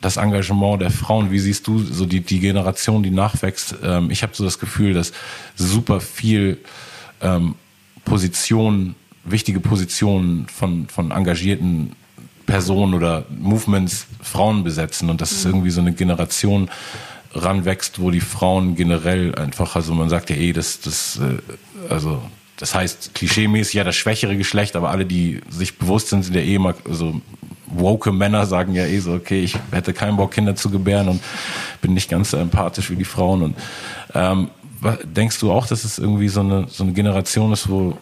das 0.00 0.18
Engagement 0.18 0.82
der 0.82 0.90
Frauen, 0.90 1.30
wie 1.30 1.38
siehst 1.38 1.66
du 1.66 1.78
so 1.78 2.04
die, 2.04 2.20
die 2.20 2.40
Generation, 2.40 3.02
die 3.02 3.10
nachwächst? 3.10 3.76
Ähm, 3.82 4.10
ich 4.10 4.22
habe 4.22 4.34
so 4.34 4.44
das 4.44 4.58
Gefühl, 4.58 4.92
dass 4.92 5.12
super 5.56 6.00
viel 6.00 6.58
ähm, 7.22 7.54
Positionen, 8.04 8.96
wichtige 9.24 9.60
Positionen 9.60 10.46
von, 10.48 10.88
von 10.88 11.10
engagierten 11.10 11.92
Personen 12.46 12.94
oder 12.94 13.24
Movements 13.30 14.06
Frauen 14.22 14.64
besetzen 14.64 15.10
und 15.10 15.20
dass 15.20 15.32
es 15.32 15.44
mhm. 15.44 15.50
irgendwie 15.50 15.70
so 15.70 15.80
eine 15.80 15.92
Generation 15.92 16.70
ranwächst, 17.32 18.00
wo 18.00 18.10
die 18.10 18.20
Frauen 18.20 18.76
generell 18.76 19.34
einfach, 19.34 19.76
also 19.76 19.94
man 19.94 20.08
sagt 20.08 20.30
ja 20.30 20.36
eh, 20.36 20.52
das, 20.52 20.80
das, 20.80 21.18
äh, 21.18 21.92
also 21.92 22.22
das 22.56 22.74
heißt 22.74 23.14
klischeemäßig 23.14 23.74
ja 23.74 23.84
das 23.84 23.96
schwächere 23.96 24.36
Geschlecht, 24.36 24.76
aber 24.76 24.90
alle, 24.90 25.04
die 25.04 25.40
sich 25.48 25.78
bewusst 25.78 26.08
sind, 26.08 26.22
sind 26.22 26.34
ja 26.34 26.42
eh 26.42 26.54
immer 26.54 26.74
so 26.88 27.20
woke 27.66 28.12
Männer 28.12 28.46
sagen 28.46 28.74
ja 28.74 28.86
eh 28.86 28.98
so, 29.00 29.14
okay, 29.14 29.42
ich 29.42 29.56
hätte 29.72 29.92
keinen 29.92 30.16
Bock, 30.16 30.32
Kinder 30.32 30.54
zu 30.54 30.70
gebären 30.70 31.08
und 31.08 31.20
bin 31.80 31.94
nicht 31.94 32.08
ganz 32.08 32.30
so 32.30 32.36
empathisch 32.36 32.90
wie 32.90 32.96
die 32.96 33.04
Frauen. 33.04 33.42
Und 33.42 33.56
ähm, 34.14 34.50
denkst 35.04 35.40
du 35.40 35.50
auch, 35.50 35.66
dass 35.66 35.84
es 35.84 35.98
irgendwie 35.98 36.28
so 36.28 36.40
eine, 36.40 36.66
so 36.68 36.84
eine 36.84 36.92
Generation 36.92 37.52
ist, 37.52 37.68
wo 37.68 37.98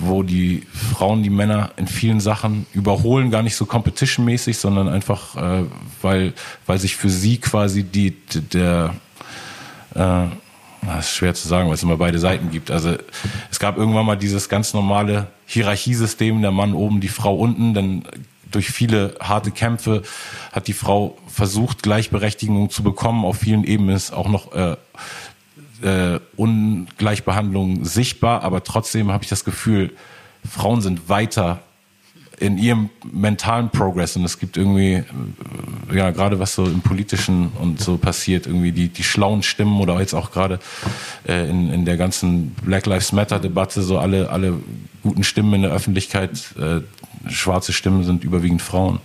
wo 0.00 0.22
die 0.22 0.66
Frauen 0.72 1.22
die 1.22 1.30
Männer 1.30 1.70
in 1.76 1.86
vielen 1.86 2.20
Sachen 2.20 2.66
überholen, 2.72 3.30
gar 3.30 3.42
nicht 3.42 3.56
so 3.56 3.66
competition-mäßig, 3.66 4.58
sondern 4.58 4.88
einfach, 4.88 5.36
äh, 5.36 5.64
weil, 6.02 6.32
weil 6.66 6.78
sich 6.78 6.96
für 6.96 7.10
sie 7.10 7.38
quasi 7.38 7.84
die, 7.84 8.16
der, 8.52 8.94
äh, 9.94 10.24
das 10.86 11.06
ist 11.06 11.14
schwer 11.14 11.34
zu 11.34 11.46
sagen, 11.46 11.68
weil 11.68 11.74
es 11.74 11.82
immer 11.82 11.96
beide 11.96 12.18
Seiten 12.18 12.50
gibt. 12.50 12.70
Also 12.70 12.96
es 13.50 13.58
gab 13.58 13.76
irgendwann 13.76 14.06
mal 14.06 14.16
dieses 14.16 14.48
ganz 14.48 14.72
normale 14.72 15.28
Hierarchiesystem, 15.46 16.40
der 16.40 16.52
Mann 16.52 16.74
oben, 16.74 17.00
die 17.00 17.08
Frau 17.08 17.34
unten, 17.34 17.74
dann 17.74 18.04
durch 18.50 18.70
viele 18.70 19.14
harte 19.20 19.50
Kämpfe 19.50 20.02
hat 20.52 20.66
die 20.66 20.72
Frau 20.72 21.16
versucht, 21.28 21.82
Gleichberechtigung 21.82 22.70
zu 22.70 22.82
bekommen. 22.82 23.24
Auf 23.24 23.38
vielen 23.38 23.64
Ebenen 23.64 23.94
ist 23.94 24.12
auch 24.12 24.28
noch 24.28 24.52
äh, 24.52 24.76
äh, 25.82 26.20
Ungleichbehandlung 26.36 27.84
sichtbar, 27.84 28.42
aber 28.42 28.64
trotzdem 28.64 29.10
habe 29.10 29.24
ich 29.24 29.30
das 29.30 29.44
Gefühl, 29.44 29.92
Frauen 30.48 30.80
sind 30.80 31.08
weiter 31.08 31.60
in 32.40 32.56
ihrem 32.56 32.88
mentalen 33.12 33.68
Progress 33.68 34.16
und 34.16 34.24
es 34.24 34.38
gibt 34.38 34.56
irgendwie, 34.56 34.94
äh, 34.94 35.04
ja, 35.92 36.10
gerade 36.10 36.38
was 36.38 36.54
so 36.54 36.64
im 36.64 36.80
Politischen 36.80 37.52
und 37.60 37.80
so 37.80 37.98
passiert, 37.98 38.46
irgendwie 38.46 38.72
die, 38.72 38.88
die 38.88 39.04
schlauen 39.04 39.42
Stimmen 39.42 39.78
oder 39.80 40.00
jetzt 40.00 40.14
auch 40.14 40.32
gerade 40.32 40.58
äh, 41.28 41.48
in, 41.48 41.70
in 41.70 41.84
der 41.84 41.98
ganzen 41.98 42.52
Black 42.64 42.86
Lives 42.86 43.12
Matter 43.12 43.38
Debatte, 43.38 43.82
so 43.82 43.98
alle, 43.98 44.30
alle 44.30 44.54
guten 45.02 45.22
Stimmen 45.22 45.52
in 45.54 45.62
der 45.62 45.72
Öffentlichkeit, 45.72 46.54
äh, 46.58 46.80
schwarze 47.30 47.74
Stimmen 47.74 48.04
sind 48.04 48.24
überwiegend 48.24 48.62
Frauen. 48.62 49.00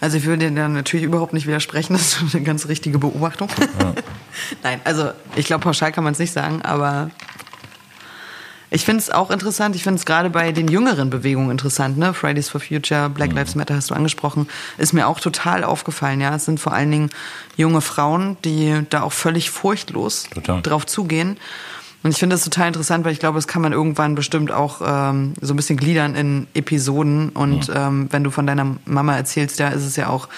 Also 0.00 0.16
ich 0.16 0.24
würde 0.24 0.50
dir 0.50 0.68
natürlich 0.68 1.04
überhaupt 1.04 1.32
nicht 1.32 1.46
widersprechen, 1.46 1.94
das 1.94 2.20
ist 2.22 2.34
eine 2.34 2.44
ganz 2.44 2.68
richtige 2.68 2.98
Beobachtung. 2.98 3.48
Ja. 3.80 3.94
Nein, 4.62 4.80
also 4.84 5.10
ich 5.36 5.46
glaube, 5.46 5.62
pauschal 5.62 5.92
kann 5.92 6.04
man 6.04 6.12
es 6.12 6.18
nicht 6.18 6.32
sagen, 6.32 6.62
aber 6.62 7.10
ich 8.72 8.86
finde 8.86 9.00
es 9.00 9.10
auch 9.10 9.30
interessant. 9.30 9.76
Ich 9.76 9.82
finde 9.82 9.98
es 9.98 10.06
gerade 10.06 10.30
bei 10.30 10.50
den 10.50 10.66
jüngeren 10.66 11.10
Bewegungen 11.10 11.50
interessant. 11.50 11.98
Ne? 11.98 12.14
Fridays 12.14 12.48
for 12.48 12.58
Future, 12.58 13.10
Black 13.10 13.30
mhm. 13.30 13.36
Lives 13.36 13.54
Matter 13.54 13.76
hast 13.76 13.90
du 13.90 13.94
angesprochen. 13.94 14.48
Ist 14.78 14.94
mir 14.94 15.08
auch 15.08 15.20
total 15.20 15.62
aufgefallen. 15.62 16.22
Ja, 16.22 16.34
es 16.34 16.46
sind 16.46 16.58
vor 16.58 16.72
allen 16.72 16.90
Dingen 16.90 17.10
junge 17.56 17.82
Frauen, 17.82 18.38
die 18.46 18.80
da 18.88 19.02
auch 19.02 19.12
völlig 19.12 19.50
furchtlos 19.50 20.24
total. 20.32 20.62
drauf 20.62 20.86
zugehen. 20.86 21.36
Und 22.02 22.10
ich 22.10 22.18
finde 22.18 22.34
das 22.34 22.44
total 22.44 22.68
interessant, 22.68 23.04
weil 23.04 23.12
ich 23.12 23.20
glaube, 23.20 23.38
das 23.38 23.46
kann 23.46 23.62
man 23.62 23.72
irgendwann 23.72 24.14
bestimmt 24.14 24.50
auch 24.50 24.80
ähm, 24.84 25.34
so 25.40 25.54
ein 25.54 25.56
bisschen 25.56 25.76
gliedern 25.76 26.14
in 26.14 26.46
Episoden. 26.54 27.28
Und 27.30 27.68
mhm. 27.68 27.74
ähm, 27.76 28.08
wenn 28.10 28.24
du 28.24 28.30
von 28.30 28.46
deiner 28.46 28.76
Mama 28.84 29.16
erzählst, 29.16 29.58
ja, 29.58 29.68
ist 29.68 29.84
es 29.84 29.96
ja 29.96 30.08
auch, 30.08 30.28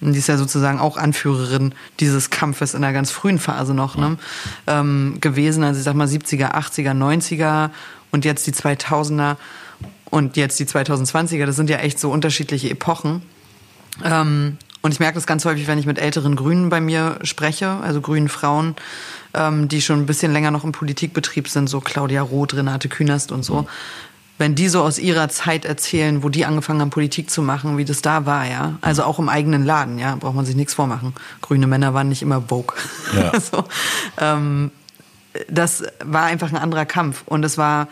die 0.00 0.18
ist 0.18 0.26
ja 0.26 0.36
sozusagen 0.36 0.80
auch 0.80 0.96
Anführerin 0.96 1.74
dieses 2.00 2.30
Kampfes 2.30 2.74
in 2.74 2.82
der 2.82 2.92
ganz 2.92 3.12
frühen 3.12 3.38
Phase 3.38 3.72
noch 3.72 3.96
ne, 3.96 4.18
ähm, 4.66 5.18
gewesen. 5.20 5.62
Also 5.62 5.78
ich 5.78 5.84
sag 5.84 5.94
mal 5.94 6.08
70er, 6.08 6.54
80er, 6.54 6.92
90er 6.92 7.70
und 8.10 8.24
jetzt 8.24 8.46
die 8.48 8.52
2000er 8.52 9.36
und 10.10 10.36
jetzt 10.36 10.58
die 10.58 10.66
2020er. 10.66 11.46
Das 11.46 11.54
sind 11.54 11.70
ja 11.70 11.78
echt 11.78 12.00
so 12.00 12.10
unterschiedliche 12.10 12.68
Epochen. 12.68 13.22
Ähm, 14.02 14.58
und 14.82 14.92
ich 14.92 15.00
merke 15.00 15.14
das 15.14 15.26
ganz 15.26 15.44
häufig, 15.44 15.68
wenn 15.68 15.78
ich 15.78 15.86
mit 15.86 15.98
älteren 15.98 16.34
Grünen 16.36 16.68
bei 16.68 16.80
mir 16.80 17.18
spreche, 17.22 17.70
also 17.82 18.00
grünen 18.00 18.28
Frauen, 18.28 18.74
ähm, 19.32 19.68
die 19.68 19.80
schon 19.80 20.00
ein 20.00 20.06
bisschen 20.06 20.32
länger 20.32 20.50
noch 20.50 20.64
im 20.64 20.72
Politikbetrieb 20.72 21.48
sind, 21.48 21.68
so 21.68 21.80
Claudia 21.80 22.20
Roth, 22.20 22.54
Renate 22.54 22.88
Künast 22.88 23.30
und 23.30 23.44
so. 23.44 23.66
Wenn 24.38 24.56
die 24.56 24.68
so 24.68 24.82
aus 24.82 24.98
ihrer 24.98 25.28
Zeit 25.28 25.64
erzählen, 25.64 26.24
wo 26.24 26.28
die 26.28 26.44
angefangen 26.44 26.80
haben, 26.80 26.90
Politik 26.90 27.30
zu 27.30 27.42
machen, 27.42 27.78
wie 27.78 27.84
das 27.84 28.02
da 28.02 28.26
war, 28.26 28.44
ja. 28.44 28.74
Also 28.80 29.04
auch 29.04 29.20
im 29.20 29.28
eigenen 29.28 29.64
Laden, 29.64 29.98
ja, 29.98 30.16
braucht 30.16 30.34
man 30.34 30.44
sich 30.44 30.56
nichts 30.56 30.74
vormachen. 30.74 31.14
Grüne 31.42 31.68
Männer 31.68 31.94
waren 31.94 32.08
nicht 32.08 32.22
immer 32.22 32.42
Vogue. 32.42 32.76
Ja. 33.14 33.38
so, 33.40 33.64
ähm, 34.18 34.72
das 35.48 35.84
war 36.04 36.24
einfach 36.24 36.50
ein 36.50 36.58
anderer 36.58 36.86
Kampf. 36.86 37.22
Und 37.26 37.44
es 37.44 37.56
war 37.56 37.86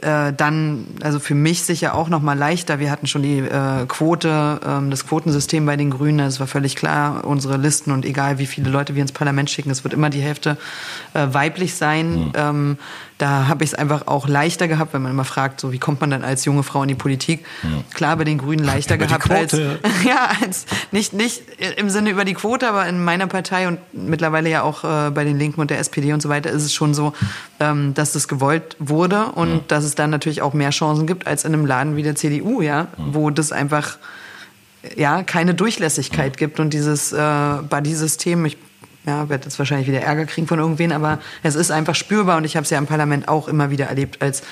äh, 0.00 0.32
dann, 0.32 0.86
also 1.02 1.18
für 1.18 1.34
mich 1.34 1.62
sicher 1.62 1.94
auch 1.94 2.08
noch 2.08 2.22
mal 2.22 2.38
leichter. 2.38 2.78
Wir 2.78 2.90
hatten 2.90 3.06
schon 3.06 3.22
die 3.22 3.38
äh, 3.38 3.84
Quote, 3.86 4.60
ähm, 4.64 4.90
das 4.90 5.06
Quotensystem 5.06 5.66
bei 5.66 5.76
den 5.76 5.90
Grünen. 5.90 6.20
Es 6.20 6.40
war 6.40 6.46
völlig 6.46 6.76
klar, 6.76 7.24
unsere 7.24 7.56
Listen 7.56 7.90
und 7.90 8.04
egal 8.04 8.38
wie 8.38 8.46
viele 8.46 8.70
Leute 8.70 8.94
wir 8.94 9.02
ins 9.02 9.12
Parlament 9.12 9.50
schicken, 9.50 9.70
es 9.70 9.84
wird 9.84 9.92
immer 9.92 10.08
die 10.08 10.20
Hälfte 10.20 10.56
äh, 11.14 11.26
weiblich 11.32 11.74
sein. 11.74 12.26
Mhm. 12.26 12.32
Ähm, 12.34 12.78
da 13.18 13.48
habe 13.48 13.62
ich 13.64 13.70
es 13.70 13.74
einfach 13.74 14.06
auch 14.06 14.26
leichter 14.26 14.68
gehabt, 14.68 14.94
wenn 14.94 15.02
man 15.02 15.12
immer 15.12 15.24
fragt, 15.24 15.60
so 15.60 15.72
wie 15.72 15.78
kommt 15.78 16.00
man 16.00 16.10
dann 16.10 16.24
als 16.24 16.44
junge 16.44 16.62
Frau 16.62 16.82
in 16.82 16.88
die 16.88 16.94
Politik? 16.94 17.44
Ja. 17.62 17.68
Klar, 17.94 18.16
bei 18.16 18.24
den 18.24 18.38
Grünen 18.38 18.64
leichter 18.64 18.96
über 18.96 19.06
gehabt 19.06 19.30
als 19.30 19.52
ja, 20.04 20.30
als 20.42 20.66
nicht 20.90 21.12
nicht 21.12 21.42
im 21.76 21.90
Sinne 21.90 22.10
über 22.10 22.24
die 22.24 22.34
Quote, 22.34 22.68
aber 22.68 22.86
in 22.86 23.02
meiner 23.02 23.26
Partei 23.26 23.68
und 23.68 23.78
mittlerweile 23.92 24.50
ja 24.50 24.62
auch 24.62 24.84
äh, 24.84 25.10
bei 25.10 25.24
den 25.24 25.38
Linken 25.38 25.60
und 25.60 25.70
der 25.70 25.78
SPD 25.78 26.12
und 26.12 26.20
so 26.20 26.28
weiter 26.28 26.50
ist 26.50 26.64
es 26.64 26.74
schon 26.74 26.94
so, 26.94 27.12
ähm, 27.60 27.94
dass 27.94 28.12
das 28.12 28.28
gewollt 28.28 28.76
wurde 28.78 29.26
und 29.26 29.50
ja. 29.50 29.60
dass 29.68 29.84
es 29.84 29.94
dann 29.94 30.10
natürlich 30.10 30.42
auch 30.42 30.52
mehr 30.52 30.70
Chancen 30.70 31.06
gibt 31.06 31.26
als 31.26 31.44
in 31.44 31.54
einem 31.54 31.66
Laden 31.66 31.96
wie 31.96 32.02
der 32.02 32.16
CDU, 32.16 32.60
ja, 32.60 32.80
ja. 32.80 32.88
wo 32.96 33.30
das 33.30 33.52
einfach 33.52 33.98
ja 34.96 35.22
keine 35.22 35.54
Durchlässigkeit 35.54 36.36
gibt 36.36 36.58
und 36.58 36.70
dieses 36.70 37.12
äh, 37.12 37.16
Buddy-System. 37.68 38.44
Ich 38.46 38.56
ja, 39.06 39.28
werde 39.28 39.44
jetzt 39.44 39.58
wahrscheinlich 39.58 39.88
wieder 39.88 40.00
Ärger 40.00 40.26
kriegen 40.26 40.46
von 40.46 40.58
irgendwen, 40.58 40.92
aber 40.92 41.18
es 41.42 41.54
ist 41.54 41.70
einfach 41.70 41.94
spürbar 41.94 42.36
und 42.36 42.44
ich 42.44 42.56
habe 42.56 42.64
es 42.64 42.70
ja 42.70 42.78
im 42.78 42.86
Parlament 42.86 43.28
auch 43.28 43.48
immer 43.48 43.70
wieder 43.70 43.86
erlebt 43.86 44.22
als 44.22 44.42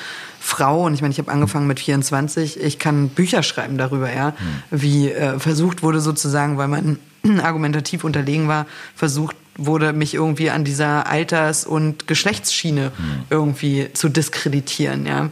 Frau 0.40 0.86
und 0.86 0.94
ich 0.94 1.02
meine, 1.02 1.12
ich 1.12 1.18
habe 1.18 1.30
angefangen 1.30 1.66
mit 1.66 1.78
24, 1.78 2.60
ich 2.60 2.78
kann 2.78 3.10
Bücher 3.10 3.42
schreiben 3.42 3.78
darüber, 3.78 4.12
ja, 4.12 4.30
mhm. 4.30 4.34
wie 4.70 5.10
äh, 5.10 5.38
versucht 5.38 5.82
wurde 5.82 6.00
sozusagen, 6.00 6.58
weil 6.58 6.68
man 6.68 6.98
argumentativ 7.42 8.04
unterlegen 8.04 8.48
war, 8.48 8.66
versucht 8.94 9.36
wurde, 9.56 9.92
mich 9.92 10.14
irgendwie 10.14 10.50
an 10.50 10.64
dieser 10.64 11.06
Alters- 11.06 11.66
und 11.66 12.06
Geschlechtsschiene 12.06 12.92
mhm. 12.96 13.22
irgendwie 13.28 13.88
zu 13.92 14.08
diskreditieren, 14.08 15.06
ja. 15.06 15.28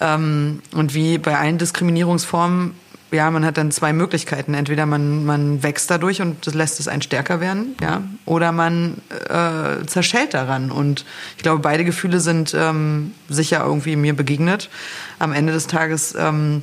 Ähm, 0.00 0.62
und 0.74 0.94
wie 0.94 1.18
bei 1.18 1.38
allen 1.38 1.58
Diskriminierungsformen 1.58 2.74
ja, 3.12 3.30
man 3.30 3.44
hat 3.44 3.56
dann 3.56 3.70
zwei 3.70 3.92
Möglichkeiten. 3.92 4.54
Entweder 4.54 4.86
man, 4.86 5.24
man 5.24 5.62
wächst 5.62 5.90
dadurch 5.90 6.20
und 6.22 6.46
das 6.46 6.54
lässt 6.54 6.80
es 6.80 6.88
einen 6.88 7.02
stärker 7.02 7.40
werden, 7.40 7.76
ja, 7.80 8.02
oder 8.24 8.52
man 8.52 8.98
äh, 9.28 9.84
zerschellt 9.86 10.34
daran. 10.34 10.70
Und 10.70 11.04
ich 11.36 11.42
glaube, 11.42 11.60
beide 11.60 11.84
Gefühle 11.84 12.20
sind 12.20 12.54
ähm, 12.58 13.12
sicher 13.28 13.64
irgendwie 13.64 13.96
mir 13.96 14.14
begegnet. 14.14 14.70
Am 15.18 15.32
Ende 15.32 15.52
des 15.52 15.66
Tages 15.66 16.14
ähm, 16.18 16.62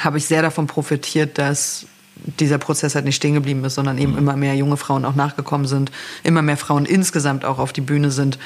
habe 0.00 0.18
ich 0.18 0.26
sehr 0.26 0.42
davon 0.42 0.66
profitiert, 0.66 1.38
dass 1.38 1.86
dieser 2.38 2.58
Prozess 2.58 2.94
halt 2.94 3.04
nicht 3.04 3.16
stehen 3.16 3.34
geblieben 3.34 3.64
ist, 3.64 3.74
sondern 3.74 3.98
eben 3.98 4.18
immer 4.18 4.36
mehr 4.36 4.54
junge 4.54 4.76
Frauen 4.76 5.04
auch 5.04 5.14
nachgekommen 5.14 5.66
sind, 5.66 5.92
immer 6.24 6.42
mehr 6.42 6.56
Frauen 6.56 6.84
insgesamt 6.84 7.44
auch 7.44 7.58
auf 7.58 7.72
die 7.72 7.80
Bühne 7.80 8.10
sind, 8.10 8.38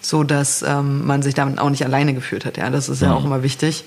so 0.00 0.22
dass 0.22 0.62
ähm, 0.62 1.04
man 1.06 1.22
sich 1.22 1.34
damit 1.34 1.58
auch 1.58 1.70
nicht 1.70 1.84
alleine 1.84 2.14
gefühlt 2.14 2.44
hat. 2.44 2.56
Ja, 2.56 2.70
das 2.70 2.88
ist 2.88 3.02
ja, 3.02 3.08
ja 3.08 3.14
auch 3.14 3.24
immer 3.24 3.42
wichtig. 3.42 3.84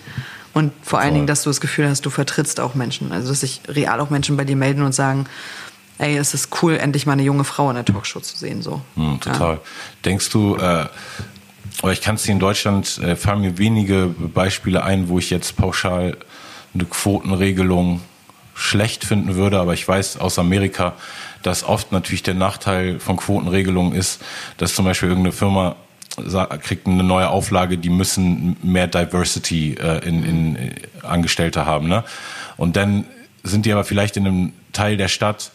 Und 0.54 0.72
vor 0.82 1.00
allen 1.00 1.14
Dingen, 1.14 1.28
dass 1.28 1.44
du 1.44 1.50
das 1.50 1.62
Gefühl 1.62 1.88
hast, 1.88 2.06
du 2.06 2.10
vertrittst 2.10 2.60
auch 2.60 2.76
Menschen. 2.76 3.12
Also, 3.12 3.30
dass 3.30 3.42
sich 3.42 3.62
real 3.68 4.00
auch 4.00 4.10
Menschen 4.10 4.36
bei 4.36 4.46
dir 4.46 4.56
melden 4.56 4.84
und 4.84 4.94
sagen, 4.94 5.26
ey, 6.00 6.18
es 6.18 6.34
ist 6.34 6.50
cool, 6.62 6.78
endlich 6.78 7.06
mal 7.06 7.14
eine 7.14 7.24
junge 7.24 7.44
Frau 7.44 7.70
in 7.70 7.76
der 7.76 7.86
Talkshow 7.86 8.20
zu 8.20 8.36
sehen. 8.38 8.62
So. 8.62 8.82
Mhm, 8.96 9.20
total. 9.20 9.56
Ja. 9.56 9.62
Denkst 10.06 10.30
du, 10.30 10.56
äh, 10.56 10.86
aber 11.82 11.94
ich 11.94 12.02
kann 12.02 12.16
es 12.16 12.24
dir 12.24 12.32
in 12.32 12.40
Deutschland, 12.40 12.98
äh, 13.00 13.16
fallen 13.16 13.42
mir 13.42 13.58
wenige 13.58 14.08
Beispiele 14.08 14.84
ein, 14.84 15.10
wo 15.10 15.20
ich 15.20 15.30
jetzt 15.30 15.56
pauschal 15.56 16.18
eine 16.74 16.86
Quotenregelung 16.86 18.02
schlecht 18.54 19.06
finden 19.06 19.36
würde, 19.36 19.60
aber 19.60 19.74
ich 19.74 19.88
weiß 19.88 20.18
aus 20.18 20.38
Amerika, 20.38 20.94
dass 21.44 21.64
oft 21.64 21.92
natürlich 21.92 22.24
der 22.24 22.34
Nachteil 22.34 23.00
von 23.00 23.16
Quotenregelungen 23.16 23.94
ist, 23.94 24.22
dass 24.58 24.76
zum 24.76 24.86
Beispiel 24.86 25.10
irgendeine 25.10 25.32
Firma 25.32 25.78
kriegt 26.62 26.88
eine 26.88 27.04
neue 27.04 27.30
Auflage, 27.30 27.78
die 27.78 27.90
müssen 27.90 28.58
mehr 28.62 28.88
Diversity 28.88 29.74
äh, 29.74 30.08
in, 30.08 30.24
in 30.24 30.56
äh, 30.56 30.76
Angestellte 31.04 31.66
haben. 31.66 31.88
Ne? 31.88 32.04
Und 32.58 32.76
dann 32.76 33.06
sind 33.44 33.66
die 33.66 33.72
aber 33.72 33.84
vielleicht 33.84 34.18
in 34.18 34.28
einem 34.28 34.54
Teil 34.74 34.98
der 34.98 35.08
Stadt, 35.08 35.52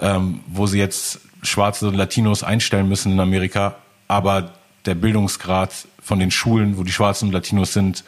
ähm, 0.00 0.40
wo 0.46 0.66
sie 0.66 0.78
jetzt 0.78 1.20
schwarze 1.42 1.90
Latinos 1.90 2.42
einstellen 2.42 2.88
müssen 2.88 3.12
in 3.12 3.20
Amerika, 3.20 3.76
aber 4.08 4.52
der 4.86 4.94
Bildungsgrad 4.94 5.72
von 6.02 6.18
den 6.18 6.30
Schulen, 6.30 6.76
wo 6.76 6.82
die 6.82 6.92
Schwarzen 6.92 7.28
und 7.28 7.32
Latinos 7.32 7.72
sind, 7.72 8.04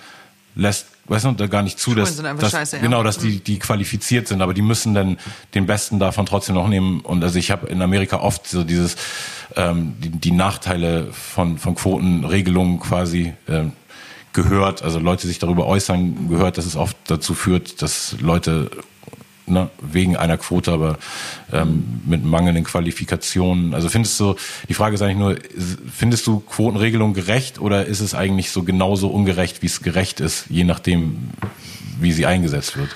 lässt 0.54 0.86
weißt 1.06 1.24
du, 1.26 1.32
da 1.32 1.46
gar 1.46 1.62
nicht 1.62 1.78
zu, 1.78 1.90
Schulen 1.90 2.04
dass, 2.04 2.16
dass 2.16 2.50
scheiße, 2.52 2.76
ja. 2.76 2.82
genau, 2.82 3.02
dass 3.02 3.18
die 3.18 3.40
die 3.40 3.58
qualifiziert 3.58 4.28
sind, 4.28 4.42
aber 4.42 4.54
die 4.54 4.62
müssen 4.62 4.94
dann 4.94 5.18
den 5.54 5.66
Besten 5.66 5.98
davon 5.98 6.26
trotzdem 6.26 6.54
noch 6.54 6.68
nehmen. 6.68 7.00
Und 7.00 7.22
also 7.22 7.38
ich 7.38 7.50
habe 7.50 7.66
in 7.68 7.82
Amerika 7.82 8.20
oft 8.20 8.46
so 8.46 8.64
dieses 8.64 8.96
ähm, 9.56 9.94
die, 9.98 10.10
die 10.10 10.32
Nachteile 10.32 11.12
von 11.12 11.58
von 11.58 11.74
Quotenregelungen 11.74 12.80
quasi 12.80 13.34
ähm, 13.48 13.72
gehört, 14.32 14.82
also 14.82 14.98
Leute 14.98 15.26
sich 15.26 15.38
darüber 15.38 15.66
äußern 15.66 16.28
gehört, 16.28 16.58
dass 16.58 16.66
es 16.66 16.76
oft 16.76 16.96
dazu 17.06 17.34
führt, 17.34 17.82
dass 17.82 18.16
Leute 18.20 18.70
ne, 19.46 19.70
wegen 19.80 20.16
einer 20.16 20.38
Quote, 20.38 20.72
aber 20.72 20.98
ähm, 21.52 22.00
mit 22.06 22.24
mangelnden 22.24 22.64
Qualifikationen. 22.64 23.74
Also 23.74 23.88
findest 23.88 24.18
du, 24.20 24.36
die 24.68 24.74
Frage 24.74 24.94
ist 24.94 25.02
eigentlich 25.02 25.18
nur, 25.18 25.36
findest 25.92 26.26
du 26.26 26.40
Quotenregelung 26.40 27.14
gerecht 27.14 27.60
oder 27.60 27.86
ist 27.86 28.00
es 28.00 28.14
eigentlich 28.14 28.50
so 28.50 28.62
genauso 28.62 29.08
ungerecht, 29.08 29.62
wie 29.62 29.66
es 29.66 29.82
gerecht 29.82 30.20
ist, 30.20 30.46
je 30.48 30.64
nachdem, 30.64 31.30
wie 32.00 32.12
sie 32.12 32.26
eingesetzt 32.26 32.76
wird? 32.76 32.90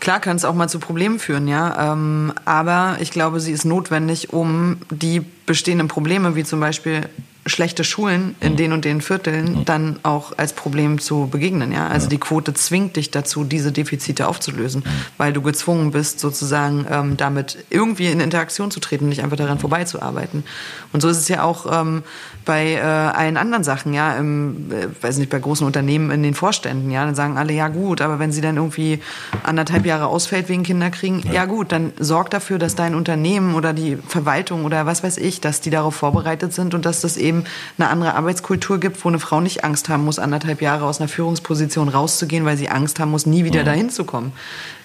Klar 0.00 0.18
kann 0.18 0.36
es 0.36 0.46
auch 0.46 0.54
mal 0.54 0.68
zu 0.68 0.78
Problemen 0.78 1.18
führen, 1.18 1.46
ja. 1.46 1.92
Ähm, 1.92 2.32
aber 2.46 2.96
ich 3.00 3.10
glaube, 3.10 3.38
sie 3.38 3.52
ist 3.52 3.66
notwendig, 3.66 4.32
um 4.32 4.78
die 4.90 5.20
bestehenden 5.44 5.88
Probleme, 5.88 6.36
wie 6.36 6.44
zum 6.44 6.58
Beispiel 6.58 7.02
schlechte 7.46 7.84
Schulen 7.84 8.34
in 8.40 8.56
den 8.56 8.72
und 8.72 8.84
den 8.84 9.00
Vierteln 9.00 9.64
dann 9.64 9.98
auch 10.02 10.36
als 10.36 10.52
Problem 10.52 10.98
zu 10.98 11.28
begegnen. 11.30 11.72
Ja? 11.72 11.88
Also 11.88 12.08
die 12.08 12.18
Quote 12.18 12.52
zwingt 12.54 12.96
dich 12.96 13.10
dazu, 13.10 13.44
diese 13.44 13.72
Defizite 13.72 14.28
aufzulösen, 14.28 14.84
weil 15.16 15.32
du 15.32 15.40
gezwungen 15.40 15.90
bist, 15.90 16.20
sozusagen 16.20 16.86
ähm, 16.90 17.16
damit 17.16 17.58
irgendwie 17.70 18.06
in 18.06 18.20
Interaktion 18.20 18.70
zu 18.70 18.80
treten, 18.80 19.08
nicht 19.08 19.22
einfach 19.22 19.38
daran 19.38 19.58
vorbeizuarbeiten. 19.58 20.44
Und 20.92 21.00
so 21.00 21.08
ist 21.08 21.16
es 21.16 21.28
ja 21.28 21.42
auch 21.42 21.80
ähm, 21.80 22.02
bei 22.44 22.74
äh, 22.74 22.80
allen 22.80 23.36
anderen 23.36 23.64
Sachen, 23.64 23.94
ja, 23.94 24.16
im, 24.16 24.70
äh, 24.70 24.88
weiß 25.00 25.16
nicht, 25.18 25.30
bei 25.30 25.38
großen 25.38 25.66
Unternehmen 25.66 26.10
in 26.10 26.22
den 26.22 26.34
Vorständen, 26.34 26.90
ja, 26.90 27.04
dann 27.04 27.14
sagen 27.14 27.38
alle, 27.38 27.52
ja 27.52 27.68
gut, 27.68 28.02
aber 28.02 28.18
wenn 28.18 28.32
sie 28.32 28.40
dann 28.40 28.56
irgendwie 28.56 29.00
anderthalb 29.44 29.86
Jahre 29.86 30.06
ausfällt 30.06 30.48
wegen 30.48 30.62
Kinderkriegen, 30.62 31.22
ja. 31.26 31.32
ja 31.32 31.44
gut, 31.46 31.72
dann 31.72 31.92
sorg 31.98 32.30
dafür, 32.30 32.58
dass 32.58 32.74
dein 32.74 32.94
Unternehmen 32.94 33.54
oder 33.54 33.72
die 33.72 33.96
Verwaltung 33.96 34.64
oder 34.64 34.84
was 34.84 35.02
weiß 35.02 35.16
ich, 35.16 35.40
dass 35.40 35.60
die 35.60 35.70
darauf 35.70 35.94
vorbereitet 35.94 36.52
sind 36.52 36.74
und 36.74 36.84
dass 36.84 37.00
das 37.00 37.16
eben 37.16 37.29
eine 37.78 37.88
andere 37.88 38.14
Arbeitskultur 38.14 38.78
gibt, 38.78 39.04
wo 39.04 39.08
eine 39.08 39.18
Frau 39.18 39.40
nicht 39.40 39.64
Angst 39.64 39.88
haben 39.88 40.04
muss, 40.04 40.18
anderthalb 40.18 40.62
Jahre 40.62 40.84
aus 40.84 41.00
einer 41.00 41.08
Führungsposition 41.08 41.88
rauszugehen, 41.88 42.44
weil 42.44 42.56
sie 42.56 42.68
Angst 42.68 43.00
haben 43.00 43.10
muss, 43.10 43.26
nie 43.26 43.44
wieder 43.44 43.60
mhm. 43.62 43.66
dahin 43.66 43.90
zu 43.90 44.04
kommen. 44.04 44.32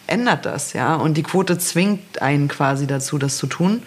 Ändert 0.07 0.45
das, 0.45 0.73
ja. 0.73 0.95
Und 0.95 1.15
die 1.15 1.23
Quote 1.23 1.57
zwingt 1.57 2.21
einen 2.21 2.47
quasi 2.47 2.85
dazu, 2.85 3.17
das 3.17 3.37
zu 3.37 3.47
tun. 3.47 3.81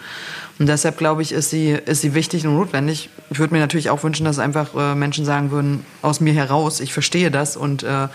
Und 0.57 0.67
deshalb 0.67 0.97
glaube 0.97 1.21
ich, 1.21 1.31
ist 1.31 1.49
sie, 1.49 1.69
ist 1.69 2.01
sie 2.01 2.13
wichtig 2.13 2.45
und 2.45 2.55
notwendig. 2.55 3.09
Ich 3.29 3.39
würde 3.39 3.53
mir 3.53 3.61
natürlich 3.61 3.89
auch 3.89 4.03
wünschen, 4.03 4.25
dass 4.25 4.39
einfach 4.39 4.75
äh, 4.75 4.95
Menschen 4.95 5.23
sagen 5.23 5.51
würden, 5.51 5.85
aus 6.01 6.19
mir 6.19 6.33
heraus, 6.33 6.81
ich 6.81 6.91
verstehe 6.91 7.31
das 7.31 7.55
und 7.55 7.83
äh, 7.83 8.09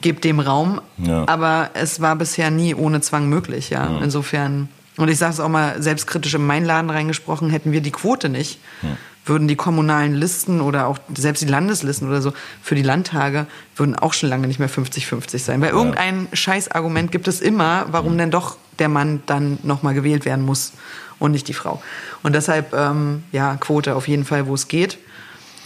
gebe 0.00 0.20
dem 0.20 0.38
Raum. 0.38 0.80
Ja. 0.98 1.26
Aber 1.26 1.70
es 1.74 2.00
war 2.00 2.14
bisher 2.14 2.52
nie 2.52 2.74
ohne 2.74 3.00
Zwang 3.00 3.28
möglich, 3.28 3.70
ja. 3.70 3.90
ja. 3.90 4.00
Insofern, 4.00 4.68
und 4.96 5.08
ich 5.08 5.18
sage 5.18 5.32
es 5.32 5.40
auch 5.40 5.48
mal 5.48 5.82
selbstkritisch 5.82 6.34
in 6.34 6.46
meinen 6.46 6.64
Laden 6.66 6.90
reingesprochen, 6.90 7.50
hätten 7.50 7.72
wir 7.72 7.80
die 7.80 7.90
Quote 7.90 8.28
nicht. 8.28 8.60
Ja 8.82 8.90
würden 9.24 9.48
die 9.48 9.56
kommunalen 9.56 10.14
Listen 10.14 10.60
oder 10.60 10.86
auch 10.86 10.98
selbst 11.14 11.42
die 11.42 11.46
Landeslisten 11.46 12.08
oder 12.08 12.22
so 12.22 12.32
für 12.62 12.74
die 12.74 12.82
Landtage 12.82 13.46
würden 13.76 13.94
auch 13.94 14.12
schon 14.12 14.28
lange 14.28 14.46
nicht 14.46 14.58
mehr 14.58 14.70
50-50 14.70 15.38
sein. 15.38 15.60
Weil 15.60 15.70
irgendein 15.70 16.28
Scheißargument 16.32 17.12
gibt 17.12 17.28
es 17.28 17.40
immer, 17.40 17.86
warum 17.90 18.16
denn 18.16 18.30
doch 18.30 18.56
der 18.78 18.88
Mann 18.88 19.22
dann 19.26 19.58
nochmal 19.62 19.94
gewählt 19.94 20.24
werden 20.24 20.44
muss 20.44 20.72
und 21.18 21.32
nicht 21.32 21.48
die 21.48 21.54
Frau. 21.54 21.82
Und 22.22 22.34
deshalb, 22.34 22.72
ähm, 22.74 23.24
ja, 23.30 23.56
Quote 23.56 23.94
auf 23.94 24.08
jeden 24.08 24.24
Fall, 24.24 24.46
wo 24.46 24.54
es 24.54 24.68
geht. 24.68 24.98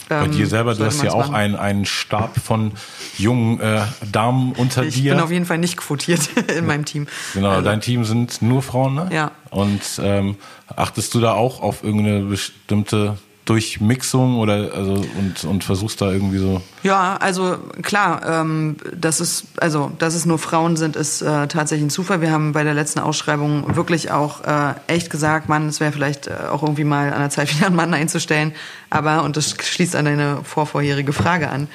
Bei 0.08 0.26
dir 0.26 0.40
ähm, 0.40 0.46
selber, 0.46 0.74
du 0.74 0.84
hast 0.84 1.02
ja 1.02 1.12
auch 1.12 1.32
einen, 1.32 1.56
einen 1.56 1.86
Stab 1.86 2.36
von 2.38 2.72
jungen 3.16 3.58
äh, 3.60 3.82
Damen 4.12 4.52
unter 4.52 4.84
ich 4.84 4.94
dir. 4.94 5.04
Ich 5.04 5.10
bin 5.10 5.20
auf 5.20 5.30
jeden 5.30 5.46
Fall 5.46 5.58
nicht 5.58 5.78
quotiert 5.78 6.28
in 6.56 6.66
meinem 6.66 6.84
Team. 6.84 7.06
Genau, 7.32 7.50
also. 7.50 7.62
dein 7.62 7.80
Team 7.80 8.04
sind 8.04 8.42
nur 8.42 8.62
Frauen, 8.62 8.94
ne? 8.94 9.08
Ja. 9.12 9.30
Und 9.50 9.80
ähm, 10.02 10.36
achtest 10.76 11.14
du 11.14 11.20
da 11.20 11.32
auch 11.32 11.62
auf 11.62 11.82
irgendeine 11.82 12.20
bestimmte 12.20 13.16
durch 13.44 13.80
Mixung 13.80 14.38
oder 14.38 14.72
also 14.74 15.04
und, 15.18 15.44
und 15.44 15.64
versuchst 15.64 16.00
da 16.00 16.10
irgendwie 16.10 16.38
so? 16.38 16.62
Ja, 16.82 17.16
also 17.16 17.58
klar, 17.82 18.22
ähm, 18.26 18.76
dass 18.96 19.20
es 19.20 19.44
also 19.58 19.92
dass 19.98 20.14
es 20.14 20.24
nur 20.24 20.38
Frauen 20.38 20.76
sind, 20.76 20.96
ist 20.96 21.20
äh, 21.20 21.46
tatsächlich 21.46 21.86
ein 21.86 21.90
Zufall. 21.90 22.20
Wir 22.22 22.30
haben 22.30 22.52
bei 22.52 22.64
der 22.64 22.74
letzten 22.74 23.00
Ausschreibung 23.00 23.76
wirklich 23.76 24.10
auch 24.10 24.42
äh, 24.44 24.74
echt 24.86 25.10
gesagt, 25.10 25.48
Mann, 25.48 25.68
es 25.68 25.80
wäre 25.80 25.92
vielleicht 25.92 26.26
äh, 26.26 26.32
auch 26.50 26.62
irgendwie 26.62 26.84
mal 26.84 27.12
an 27.12 27.20
der 27.20 27.30
Zeit 27.30 27.54
wieder 27.54 27.66
einen 27.66 27.76
Mann 27.76 27.92
einzustellen. 27.92 28.52
Aber 28.88 29.22
und 29.24 29.36
das 29.36 29.54
schließt 29.62 29.94
an 29.94 30.06
deine 30.06 30.40
vorvorherige 30.42 31.12
Frage 31.12 31.50
an. 31.50 31.68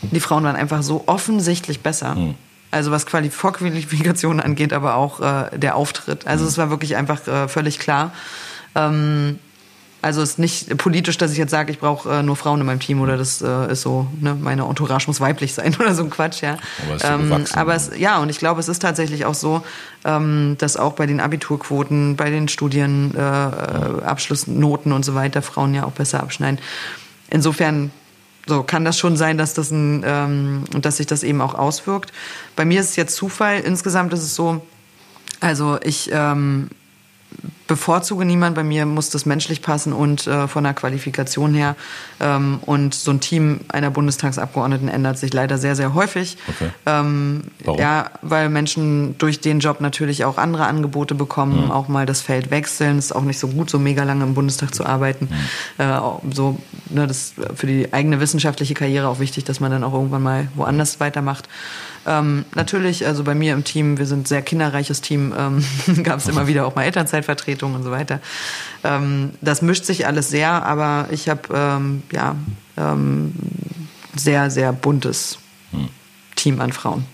Die 0.00 0.20
Frauen 0.20 0.44
waren 0.44 0.56
einfach 0.56 0.82
so 0.82 1.04
offensichtlich 1.06 1.80
besser. 1.80 2.14
Hm. 2.14 2.34
Also 2.70 2.90
was 2.90 3.04
Quali 3.04 3.28
Vorqualifikationen 3.28 4.40
angeht, 4.40 4.72
aber 4.72 4.94
auch 4.94 5.20
äh, 5.20 5.58
der 5.58 5.76
Auftritt. 5.76 6.26
Also 6.26 6.44
hm. 6.44 6.48
es 6.48 6.58
war 6.58 6.70
wirklich 6.70 6.96
einfach 6.96 7.26
äh, 7.28 7.46
völlig 7.46 7.78
klar. 7.78 8.12
Ähm, 8.74 9.38
Also 10.02 10.20
es 10.20 10.30
ist 10.30 10.40
nicht 10.40 10.76
politisch, 10.78 11.16
dass 11.16 11.30
ich 11.30 11.38
jetzt 11.38 11.52
sage, 11.52 11.70
ich 11.70 11.78
brauche 11.78 12.12
äh, 12.12 12.24
nur 12.24 12.34
Frauen 12.34 12.58
in 12.60 12.66
meinem 12.66 12.80
Team 12.80 13.00
oder 13.00 13.16
das 13.16 13.40
äh, 13.40 13.70
ist 13.70 13.82
so, 13.82 14.08
ne, 14.20 14.34
meine 14.34 14.64
Entourage 14.64 15.06
muss 15.06 15.20
weiblich 15.20 15.54
sein 15.54 15.76
oder 15.80 15.94
so 15.94 16.02
ein 16.02 16.10
Quatsch, 16.10 16.42
ja. 16.42 16.56
Aber, 16.84 16.96
es, 16.96 17.04
ähm, 17.04 17.44
aber 17.54 17.76
es, 17.76 17.92
ja, 17.96 18.18
und 18.18 18.28
ich 18.28 18.38
glaube, 18.38 18.58
es 18.58 18.66
ist 18.68 18.82
tatsächlich 18.82 19.26
auch 19.26 19.34
so, 19.34 19.62
ähm, 20.04 20.56
dass 20.58 20.76
auch 20.76 20.94
bei 20.94 21.06
den 21.06 21.20
Abiturquoten, 21.20 22.16
bei 22.16 22.30
den 22.30 22.48
Studienabschlussnoten 22.48 24.90
äh, 24.90 24.94
und 24.94 25.04
so 25.04 25.14
weiter 25.14 25.40
Frauen 25.40 25.72
ja 25.72 25.84
auch 25.84 25.92
besser 25.92 26.20
abschneiden. 26.20 26.58
Insofern 27.30 27.92
so 28.46 28.64
kann 28.64 28.84
das 28.84 28.98
schon 28.98 29.16
sein, 29.16 29.38
dass 29.38 29.54
das 29.54 29.70
ein, 29.70 30.02
ähm, 30.04 30.64
dass 30.80 30.96
sich 30.96 31.06
das 31.06 31.22
eben 31.22 31.40
auch 31.40 31.54
auswirkt. 31.54 32.12
Bei 32.56 32.64
mir 32.64 32.80
ist 32.80 32.90
es 32.90 32.96
jetzt 32.96 33.14
Zufall. 33.14 33.60
Insgesamt 33.60 34.12
ist 34.12 34.22
es 34.22 34.34
so, 34.34 34.66
also 35.40 35.78
ich 35.84 36.10
ähm, 36.12 36.70
bevorzuge 37.66 38.24
niemand. 38.24 38.54
Bei 38.54 38.64
mir 38.64 38.86
muss 38.86 39.10
das 39.10 39.26
menschlich 39.26 39.62
passen 39.62 39.92
und 39.92 40.26
äh, 40.26 40.48
von 40.48 40.64
der 40.64 40.74
Qualifikation 40.74 41.54
her. 41.54 41.76
Ähm, 42.20 42.60
und 42.66 42.94
so 42.94 43.10
ein 43.10 43.20
Team 43.20 43.60
einer 43.68 43.90
Bundestagsabgeordneten 43.90 44.88
ändert 44.88 45.18
sich 45.18 45.32
leider 45.32 45.58
sehr, 45.58 45.76
sehr 45.76 45.94
häufig. 45.94 46.36
Okay. 46.48 46.70
Ähm, 46.86 47.42
Warum? 47.64 47.80
Ja, 47.80 48.10
weil 48.22 48.48
Menschen 48.48 49.16
durch 49.18 49.40
den 49.40 49.60
Job 49.60 49.80
natürlich 49.80 50.24
auch 50.24 50.38
andere 50.38 50.66
Angebote 50.66 51.14
bekommen, 51.14 51.64
mhm. 51.64 51.70
auch 51.70 51.88
mal 51.88 52.06
das 52.06 52.20
Feld 52.20 52.50
wechseln. 52.50 52.98
Es 52.98 53.06
ist 53.06 53.12
auch 53.12 53.22
nicht 53.22 53.38
so 53.38 53.48
gut, 53.48 53.70
so 53.70 53.78
mega 53.78 54.02
lange 54.04 54.24
im 54.24 54.34
Bundestag 54.34 54.74
zu 54.74 54.84
arbeiten. 54.84 55.28
Mhm. 55.78 55.84
Äh, 55.84 56.00
so, 56.32 56.58
ne, 56.90 57.06
das 57.06 57.16
ist 57.16 57.34
für 57.54 57.66
die 57.66 57.92
eigene 57.92 58.20
wissenschaftliche 58.20 58.74
Karriere 58.74 59.08
auch 59.08 59.18
wichtig, 59.18 59.44
dass 59.44 59.60
man 59.60 59.70
dann 59.70 59.84
auch 59.84 59.92
irgendwann 59.92 60.22
mal 60.22 60.48
woanders 60.54 61.00
weitermacht. 61.00 61.48
Ähm, 62.04 62.44
natürlich, 62.54 63.06
also 63.06 63.22
bei 63.22 63.34
mir 63.34 63.52
im 63.52 63.62
Team, 63.64 63.98
wir 63.98 64.06
sind 64.06 64.22
ein 64.22 64.26
sehr 64.26 64.42
kinderreiches 64.42 65.00
Team, 65.00 65.32
ähm, 65.38 65.64
gab 66.02 66.18
es 66.18 66.28
immer 66.28 66.46
wieder 66.48 66.66
auch 66.66 66.74
mal 66.74 66.82
Elternzeitvertretungen 67.62 67.76
und 67.76 67.82
so 67.82 67.90
weiter. 67.90 68.20
Ähm, 68.84 69.32
das 69.40 69.62
mischt 69.62 69.84
sich 69.84 70.06
alles 70.06 70.28
sehr, 70.28 70.64
aber 70.64 71.08
ich 71.10 71.28
habe 71.28 71.42
ähm, 71.54 72.02
ja 72.12 72.36
ähm, 72.76 73.32
sehr, 74.16 74.50
sehr 74.50 74.72
buntes 74.72 75.38
hm. 75.70 75.88
Team 76.36 76.60
an 76.60 76.72
Frauen. 76.72 77.06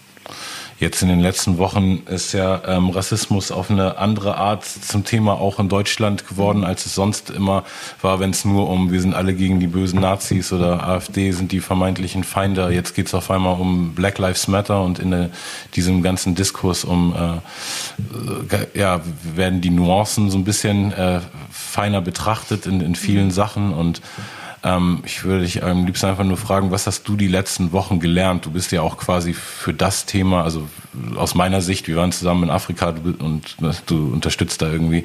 Jetzt 0.81 1.03
in 1.03 1.09
den 1.09 1.19
letzten 1.19 1.59
Wochen 1.59 2.05
ist 2.07 2.33
ja 2.33 2.63
ähm, 2.65 2.91
Rassismus 2.91 3.51
auf 3.51 3.69
eine 3.69 3.99
andere 3.99 4.37
Art 4.37 4.65
zum 4.65 5.05
Thema 5.05 5.33
auch 5.33 5.59
in 5.59 5.69
Deutschland 5.69 6.29
geworden, 6.29 6.63
als 6.63 6.87
es 6.87 6.95
sonst 6.95 7.31
immer 7.31 7.65
war, 8.01 8.21
wenn 8.21 8.31
es 8.31 8.45
nur 8.45 8.71
um, 8.71 8.93
wir 8.93 9.01
sind 9.01 9.13
alle 9.13 9.35
gegen 9.35 9.59
die 9.59 9.67
bösen 9.67 10.01
Nazis 10.01 10.53
oder 10.53 10.87
AfD 10.87 11.33
sind 11.33 11.51
die 11.51 11.59
vermeintlichen 11.59 12.23
Feinde. 12.23 12.71
Jetzt 12.71 12.95
geht 12.95 13.09
es 13.09 13.15
auf 13.15 13.29
einmal 13.29 13.61
um 13.61 13.95
Black 13.97 14.19
Lives 14.19 14.47
Matter 14.47 14.83
und 14.83 15.01
in 15.01 15.13
äh, 15.13 15.29
diesem 15.75 16.01
ganzen 16.05 16.37
Diskurs 16.37 16.85
um, 16.85 17.13
äh, 17.13 18.55
äh, 18.55 18.67
ja, 18.79 19.01
werden 19.35 19.61
die 19.61 19.71
Nuancen 19.71 20.31
so 20.31 20.39
ein 20.39 20.45
bisschen 20.45 20.93
äh, 20.93 21.21
feiner 21.51 22.01
betrachtet 22.01 22.67
in, 22.67 22.81
in 22.81 22.95
vielen 22.95 23.33
Sachen 23.33 23.73
und 23.73 24.01
ähm, 24.65 25.03
ich 25.05 25.25
würde 25.25 25.45
dich 25.45 25.63
am 25.63 25.87
liebsten 25.87 26.07
einfach 26.07 26.25
nur 26.25 26.37
fragen, 26.37 26.71
was 26.71 26.87
hast 26.87 27.07
du 27.09 27.17
die 27.17 27.29
letzten 27.29 27.73
Wochen 27.73 28.01
gelernt? 28.01 28.47
Du 28.47 28.51
bist 28.51 28.73
ja 28.73 28.83
auch 28.83 28.97
quasi 28.97 29.33
für 29.33 29.73
das 29.73 30.07
Thema, 30.07 30.43
also 30.43 30.69
aus 31.17 31.35
meiner 31.35 31.61
Sicht, 31.61 31.87
wir 31.87 31.97
waren 31.97 32.13
zusammen 32.13 32.45
in 32.45 32.51
Afrika 32.51 32.95
und 33.19 33.57
du 33.87 34.13
unterstützt 34.13 34.63
da 34.63 34.71
irgendwie 34.71 35.05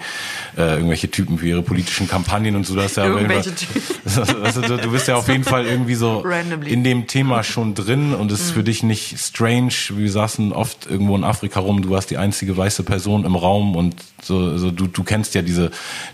äh, 0.58 0.76
irgendwelche 0.76 1.12
Typen 1.12 1.38
für 1.38 1.48
ihre 1.48 1.62
politischen 1.62 2.08
Kampagnen 2.08 2.56
und 2.56 2.66
so. 2.66 2.76
Das 2.76 2.96
ja 2.96 3.06
Irgendwelche 3.06 3.54
Typen. 3.54 3.82
Also, 4.44 4.62
du 4.62 4.92
bist 4.92 5.08
ja 5.08 5.16
auf 5.16 5.28
jeden 5.28 5.44
Fall 5.44 5.66
irgendwie 5.66 5.96
so 5.96 6.20
Randomly. 6.20 6.72
in 6.72 6.84
dem 6.84 7.08
Thema 7.08 7.44
schon 7.44 7.74
drin 7.74 8.14
und 8.14 8.32
es 8.32 8.42
ist 8.42 8.52
mhm. 8.52 8.54
für 8.56 8.64
dich 8.64 8.84
nicht 8.84 9.20
strange. 9.20 9.74
Wir 9.90 10.12
saßen 10.12 10.52
oft 10.52 10.90
irgendwo 10.90 11.16
in 11.16 11.24
Afrika 11.24 11.60
rum, 11.60 11.82
du 11.82 11.90
warst 11.90 12.12
die 12.12 12.18
einzige 12.18 12.56
weiße 12.56 12.84
Person 12.84 13.26
im 13.26 13.36
Raum 13.36 13.76
und 13.76 13.96
so, 14.22 14.38
also 14.40 14.72
du, 14.72 14.88
du 14.88 15.04
kennst 15.04 15.36
ja 15.36 15.42
diese, 15.42 15.72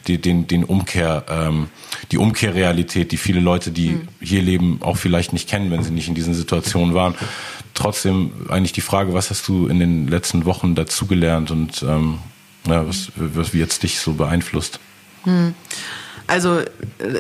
die, 0.08 0.20
den, 0.20 0.48
den 0.48 0.64
Umkehr, 0.64 1.26
ähm, 1.30 1.68
die 2.12 2.18
Umkehrrealität, 2.18 3.12
die 3.12 3.18
viele 3.30 3.42
Leute, 3.42 3.70
die 3.70 3.92
mhm. 3.92 4.08
hier 4.20 4.42
leben, 4.42 4.80
auch 4.82 4.98
vielleicht 4.98 5.34
nicht 5.34 5.48
kennen, 5.48 5.70
wenn 5.70 5.84
sie 5.84 5.92
nicht 5.92 6.08
in 6.08 6.16
diesen 6.16 6.34
Situationen 6.34 6.96
waren. 6.96 7.14
Trotzdem 7.76 8.32
eigentlich 8.50 8.72
die 8.72 8.82
Frage, 8.82 9.14
was 9.14 9.30
hast 9.30 9.48
du 9.48 9.68
in 9.68 9.80
den 9.80 10.08
letzten 10.08 10.46
Wochen 10.46 10.74
dazugelernt 10.74 11.52
und 11.52 11.84
ähm, 11.84 12.18
ja, 12.66 12.88
was, 12.88 13.12
was 13.16 13.54
wie 13.54 13.60
jetzt 13.60 13.84
dich 13.84 14.00
so 14.00 14.14
beeinflusst? 14.14 14.80
Mhm. 15.26 15.54
Also 16.26 16.62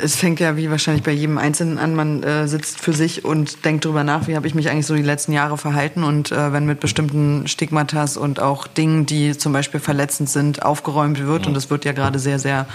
es 0.01 0.16
fängt 0.16 0.39
ja 0.39 0.57
wie 0.57 0.72
wahrscheinlich 0.72 1.03
bei 1.03 1.12
jedem 1.12 1.38
Einzelnen 1.38 1.78
an, 1.78 1.93
man 1.93 2.24
äh, 2.24 2.47
sitzt 2.47 2.80
für 2.80 2.93
sich 2.93 3.24
und 3.24 3.66
denkt 3.66 3.86
darüber 3.86 4.03
nach, 4.03 4.28
wie 4.28 4.36
habe 4.36 4.47
ich 4.47 4.55
mich 4.55 4.68
eigentlich 4.72 4.88
so 4.88 4.95
die 4.95 5.03
letzten 5.03 5.32
Jahre 5.32 5.60
verhalten 5.60 6.03
und 6.03 6.32
äh, 6.32 6.53
wenn 6.53 6.66
mit 6.66 6.80
bestimmten 6.80 7.47
Stigmatas 7.47 8.18
und 8.18 8.39
auch 8.39 8.66
Dingen, 8.66 9.05
die 9.05 9.38
zum 9.38 9.53
Beispiel 9.53 9.80
verletzend 9.80 10.28
sind, 10.28 10.64
aufgeräumt 10.64 11.20
wird, 11.20 11.45
und 11.45 11.53
das 11.53 11.70
wird 11.70 11.86
ja 11.86 11.91
gerade 11.91 12.18
sehr, 12.18 12.39
sehr 12.39 12.66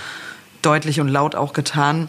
deutlich 0.62 1.01
und 1.01 1.09
laut 1.09 1.35
auch 1.35 1.53
getan, 1.53 2.09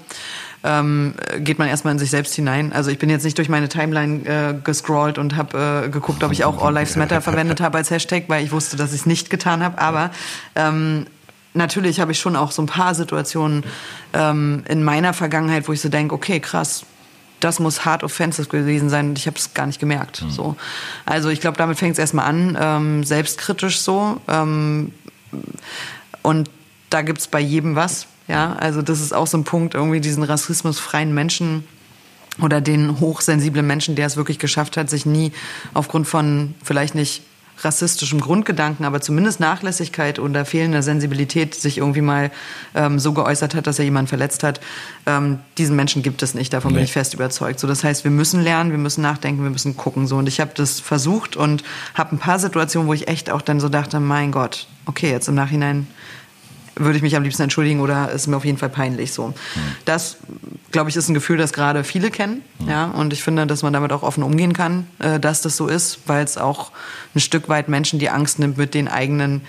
ähm, 0.65 1.13
geht 1.39 1.59
man 1.59 1.67
erstmal 1.67 1.93
in 1.93 1.99
sich 1.99 2.09
selbst 2.09 2.33
hinein. 2.33 2.73
Also 2.73 2.89
ich 2.89 2.97
bin 2.97 3.09
jetzt 3.09 3.23
nicht 3.23 3.37
durch 3.37 3.49
meine 3.49 3.69
Timeline 3.69 4.25
äh, 4.25 4.53
gescrollt 4.61 5.17
und 5.17 5.35
habe 5.35 5.85
äh, 5.85 5.89
geguckt, 5.89 6.23
ob 6.23 6.31
ich 6.31 6.43
auch 6.43 6.61
All 6.61 6.73
Lives 6.73 6.95
Matter 6.95 7.21
verwendet 7.21 7.61
habe 7.61 7.77
als 7.77 7.91
Hashtag, 7.91 8.23
weil 8.27 8.43
ich 8.43 8.51
wusste, 8.51 8.75
dass 8.75 8.91
ich 8.91 9.01
es 9.01 9.05
nicht 9.05 9.29
getan 9.29 9.63
habe. 9.63 9.77
Aber 9.77 10.09
ähm, 10.55 11.05
natürlich 11.53 11.99
habe 11.99 12.11
ich 12.11 12.19
schon 12.19 12.35
auch 12.35 12.51
so 12.51 12.63
ein 12.63 12.65
paar 12.65 12.95
Situationen 12.95 13.63
ähm, 14.13 14.63
in 14.67 14.83
meiner 14.83 15.13
Vergangenheit, 15.13 15.67
wo 15.67 15.73
ich 15.73 15.81
so 15.81 15.89
denke, 15.89 16.15
okay, 16.15 16.39
krass, 16.39 16.85
das 17.39 17.59
muss 17.59 17.85
hart 17.85 18.03
offensive 18.03 18.47
gewesen 18.47 18.89
sein 18.89 19.09
und 19.09 19.19
ich 19.19 19.27
habe 19.27 19.37
es 19.37 19.53
gar 19.53 19.67
nicht 19.67 19.79
gemerkt. 19.79 20.23
Mhm. 20.23 20.31
So. 20.31 20.55
Also 21.05 21.29
ich 21.29 21.41
glaube, 21.41 21.57
damit 21.57 21.77
fängt 21.77 21.93
es 21.93 21.99
erstmal 21.99 22.25
an, 22.25 22.57
ähm, 22.59 23.03
selbstkritisch 23.03 23.79
so. 23.79 24.19
Ähm, 24.27 24.93
und 26.23 26.49
da 26.89 27.03
gibt 27.03 27.19
es 27.19 27.27
bei 27.27 27.39
jedem 27.39 27.75
was. 27.75 28.07
Ja, 28.27 28.53
also 28.53 28.81
das 28.81 29.01
ist 29.01 29.13
auch 29.13 29.27
so 29.27 29.37
ein 29.37 29.43
Punkt, 29.43 29.75
irgendwie 29.75 30.01
diesen 30.01 30.23
rassismusfreien 30.23 31.13
Menschen 31.13 31.63
oder 32.41 32.59
den 32.59 32.99
hochsensiblen 32.99 33.65
Menschen, 33.65 33.95
der 33.95 34.07
es 34.07 34.17
wirklich 34.17 34.39
geschafft 34.39 34.77
hat, 34.77 34.89
sich 34.89 35.05
nie 35.05 35.31
aufgrund 35.73 36.07
von 36.07 36.55
vielleicht 36.63 36.95
nicht 36.95 37.21
rassistischem 37.59 38.19
Grundgedanken, 38.19 38.85
aber 38.85 39.01
zumindest 39.01 39.39
Nachlässigkeit 39.39 40.19
oder 40.19 40.45
fehlender 40.45 40.83
Sensibilität 40.83 41.55
sich 41.55 41.77
irgendwie 41.77 42.01
mal 42.01 42.31
ähm, 42.73 42.99
so 42.99 43.13
geäußert 43.13 43.55
hat, 43.55 43.67
dass 43.67 43.79
er 43.79 43.85
jemanden 43.85 44.09
verletzt 44.09 44.43
hat. 44.43 44.59
Ähm, 45.05 45.39
diesen 45.57 45.75
Menschen 45.75 46.03
gibt 46.03 46.21
es 46.21 46.33
nicht, 46.33 46.51
davon 46.51 46.71
nee. 46.71 46.79
bin 46.79 46.83
ich 46.83 46.91
fest 46.91 47.13
überzeugt. 47.13 47.59
So, 47.59 47.67
das 47.67 47.83
heißt, 47.83 48.03
wir 48.03 48.11
müssen 48.11 48.41
lernen, 48.41 48.71
wir 48.71 48.77
müssen 48.77 49.01
nachdenken, 49.01 49.43
wir 49.43 49.49
müssen 49.49 49.77
gucken. 49.77 50.07
So, 50.07 50.17
und 50.17 50.27
ich 50.27 50.39
habe 50.39 50.51
das 50.53 50.79
versucht 50.79 51.35
und 51.35 51.63
habe 51.93 52.15
ein 52.15 52.19
paar 52.19 52.39
Situationen, 52.39 52.87
wo 52.89 52.93
ich 52.93 53.07
echt 53.07 53.29
auch 53.29 53.41
dann 53.41 53.59
so 53.59 53.69
dachte, 53.69 53.99
mein 53.99 54.31
Gott, 54.31 54.67
okay, 54.85 55.09
jetzt 55.09 55.29
im 55.29 55.35
Nachhinein 55.35 55.87
würde 56.75 56.97
ich 56.97 57.01
mich 57.01 57.15
am 57.15 57.23
liebsten 57.23 57.43
entschuldigen 57.43 57.79
oder 57.79 58.11
ist 58.11 58.27
mir 58.27 58.37
auf 58.37 58.45
jeden 58.45 58.57
Fall 58.57 58.69
peinlich 58.69 59.13
so. 59.13 59.27
Mhm. 59.27 59.33
Das, 59.85 60.17
glaube 60.71 60.89
ich, 60.89 60.95
ist 60.95 61.07
ein 61.09 61.13
Gefühl, 61.13 61.37
das 61.37 61.53
gerade 61.53 61.83
viele 61.83 62.11
kennen. 62.11 62.41
Mhm. 62.59 62.69
Ja, 62.69 62.85
und 62.85 63.13
ich 63.13 63.23
finde, 63.23 63.47
dass 63.47 63.63
man 63.63 63.73
damit 63.73 63.91
auch 63.91 64.03
offen 64.03 64.23
umgehen 64.23 64.53
kann, 64.53 64.87
äh, 64.99 65.19
dass 65.19 65.41
das 65.41 65.57
so 65.57 65.67
ist, 65.67 65.99
weil 66.07 66.23
es 66.23 66.37
auch 66.37 66.71
ein 67.13 67.19
Stück 67.19 67.49
weit 67.49 67.69
Menschen 67.69 67.99
die 67.99 68.09
Angst 68.09 68.39
nimmt, 68.39 68.57
mit 68.57 68.73
den 68.73 68.87
eigenen 68.87 69.41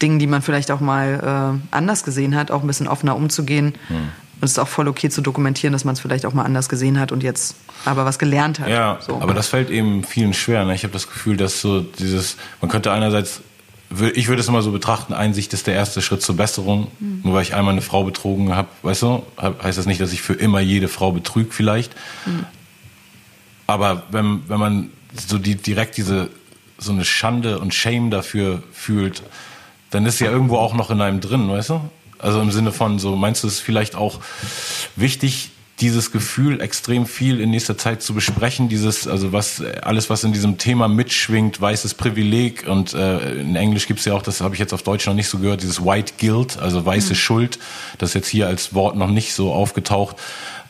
Dingen, 0.00 0.18
die 0.18 0.26
man 0.26 0.40
vielleicht 0.40 0.70
auch 0.70 0.80
mal 0.80 1.60
äh, 1.62 1.74
anders 1.74 2.04
gesehen 2.04 2.34
hat, 2.36 2.50
auch 2.50 2.62
ein 2.62 2.66
bisschen 2.66 2.88
offener 2.88 3.16
umzugehen. 3.16 3.74
Mhm. 3.88 4.08
Und 4.40 4.44
es 4.44 4.52
ist 4.52 4.58
auch 4.58 4.68
voll 4.68 4.88
okay 4.88 5.10
zu 5.10 5.20
dokumentieren, 5.20 5.72
dass 5.72 5.84
man 5.84 5.94
es 5.94 6.00
vielleicht 6.00 6.26
auch 6.26 6.32
mal 6.32 6.44
anders 6.44 6.68
gesehen 6.68 6.98
hat 6.98 7.12
und 7.12 7.22
jetzt 7.22 7.54
aber 7.84 8.04
was 8.04 8.18
gelernt 8.18 8.60
hat. 8.60 8.68
Ja, 8.68 8.98
so. 9.00 9.20
aber 9.20 9.34
das 9.34 9.48
fällt 9.48 9.70
eben 9.70 10.04
vielen 10.04 10.34
schwer. 10.34 10.64
Ne? 10.64 10.74
Ich 10.74 10.82
habe 10.82 10.92
das 10.92 11.08
Gefühl, 11.08 11.36
dass 11.36 11.60
so 11.60 11.80
dieses, 11.80 12.36
man 12.60 12.70
könnte 12.70 12.92
einerseits 12.92 13.42
ich 14.14 14.28
würde 14.28 14.40
es 14.40 14.48
immer 14.48 14.62
so 14.62 14.72
betrachten, 14.72 15.12
Einsicht 15.12 15.52
ist 15.52 15.66
der 15.66 15.74
erste 15.74 16.02
Schritt 16.02 16.22
zur 16.22 16.36
Besserung. 16.36 16.88
Mhm. 17.00 17.20
Nur 17.24 17.34
weil 17.34 17.42
ich 17.42 17.54
einmal 17.54 17.72
eine 17.72 17.82
Frau 17.82 18.04
betrogen 18.04 18.54
habe, 18.54 18.68
weißt 18.82 19.02
du, 19.02 19.22
heißt 19.38 19.78
das 19.78 19.86
nicht, 19.86 20.00
dass 20.00 20.12
ich 20.12 20.22
für 20.22 20.34
immer 20.34 20.60
jede 20.60 20.88
Frau 20.88 21.12
betrüge 21.12 21.50
vielleicht. 21.50 21.94
Mhm. 22.26 22.46
Aber 23.66 24.04
wenn, 24.10 24.48
wenn 24.48 24.60
man 24.60 24.90
so 25.14 25.38
die, 25.38 25.56
direkt 25.56 25.96
diese, 25.96 26.30
so 26.78 26.92
eine 26.92 27.04
Schande 27.04 27.58
und 27.58 27.74
Shame 27.74 28.10
dafür 28.10 28.62
fühlt, 28.72 29.22
dann 29.90 30.06
ist 30.06 30.20
ja 30.20 30.30
irgendwo 30.30 30.56
auch 30.56 30.74
noch 30.74 30.90
in 30.90 31.00
einem 31.00 31.20
drin, 31.20 31.48
weißt 31.48 31.70
du? 31.70 31.80
Also 32.18 32.40
im 32.40 32.50
Sinne 32.50 32.72
von 32.72 32.98
so, 32.98 33.16
meinst 33.16 33.42
du 33.44 33.48
es 33.48 33.60
vielleicht 33.60 33.94
auch 33.94 34.20
wichtig, 34.96 35.50
dieses 35.80 36.12
Gefühl 36.12 36.60
extrem 36.60 37.04
viel 37.04 37.40
in 37.40 37.50
nächster 37.50 37.76
Zeit 37.76 38.00
zu 38.00 38.14
besprechen, 38.14 38.68
dieses, 38.68 39.08
also 39.08 39.32
was, 39.32 39.60
alles, 39.82 40.08
was 40.08 40.22
in 40.22 40.32
diesem 40.32 40.56
Thema 40.56 40.86
mitschwingt, 40.86 41.60
weißes 41.60 41.94
Privileg 41.94 42.66
und 42.68 42.94
äh, 42.94 43.40
in 43.40 43.56
Englisch 43.56 43.88
gibt's 43.88 44.04
ja 44.04 44.14
auch, 44.14 44.22
das 44.22 44.40
habe 44.40 44.54
ich 44.54 44.60
jetzt 44.60 44.72
auf 44.72 44.84
Deutsch 44.84 45.06
noch 45.06 45.14
nicht 45.14 45.28
so 45.28 45.38
gehört, 45.38 45.62
dieses 45.62 45.84
White 45.84 46.14
Guilt, 46.18 46.58
also 46.58 46.86
weiße 46.86 47.10
mhm. 47.10 47.16
Schuld, 47.16 47.58
das 47.98 48.10
ist 48.10 48.14
jetzt 48.14 48.28
hier 48.28 48.46
als 48.46 48.72
Wort 48.74 48.96
noch 48.96 49.10
nicht 49.10 49.34
so 49.34 49.52
aufgetaucht, 49.52 50.16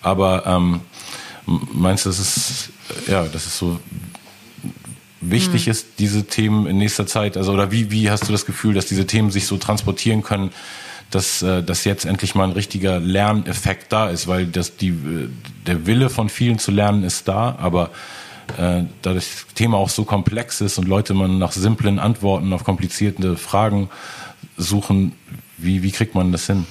aber 0.01 0.47
ähm, 0.47 0.81
meinst 1.47 2.07
du, 2.07 2.11
das 2.11 2.19
ist, 2.19 2.71
ja, 3.07 3.25
das 3.25 3.47
ist 3.47 3.59
so 3.59 3.79
wichtig 5.21 5.67
mhm. 5.67 5.73
ist, 5.73 5.87
diese 5.99 6.25
Themen 6.25 6.67
in 6.67 6.79
nächster 6.79 7.07
Zeit, 7.07 7.37
also 7.37 7.53
oder 7.53 7.71
wie, 7.71 7.91
wie 7.91 8.11
hast 8.11 8.27
du 8.27 8.33
das 8.33 8.47
Gefühl, 8.47 8.73
dass 8.73 8.87
diese 8.87 9.07
Themen 9.07 9.31
sich 9.31 9.47
so 9.47 9.59
transportieren 9.59 10.23
können, 10.23 10.51
dass, 11.15 11.43
äh, 11.43 11.63
dass 11.63 11.85
jetzt 11.85 12.05
endlich 12.05 12.35
mal 12.35 12.45
ein 12.45 12.53
richtiger 12.53 12.99
Lerneffekt 13.01 13.93
da 13.93 14.09
ist, 14.09 14.27
weil 14.27 14.47
das 14.47 14.77
die, 14.77 14.89
äh, 14.89 15.29
der 15.67 15.87
Wille 15.87 16.11
von 16.11 16.29
vielen 16.29 16.59
zu 16.59 16.71
lernen 16.71 17.05
ist 17.05 17.29
da, 17.29 17.57
aber 17.59 17.91
äh, 18.59 18.83
da 19.03 19.15
das 19.15 19.47
Thema 19.55 19.77
auch 19.77 19.89
so 19.89 20.05
komplex 20.05 20.61
ist 20.61 20.79
und 20.79 20.89
Leute 20.89 21.15
man 21.15 21.39
nach 21.39 21.53
simplen 21.53 21.99
Antworten 21.99 22.53
auf 22.53 22.65
komplizierte 22.65 23.37
Fragen 23.37 23.91
suchen, 24.57 25.13
wie, 25.57 25.83
wie 25.83 25.93
kriegt 25.93 26.15
man 26.15 26.33
das 26.33 26.47
hin? 26.47 26.67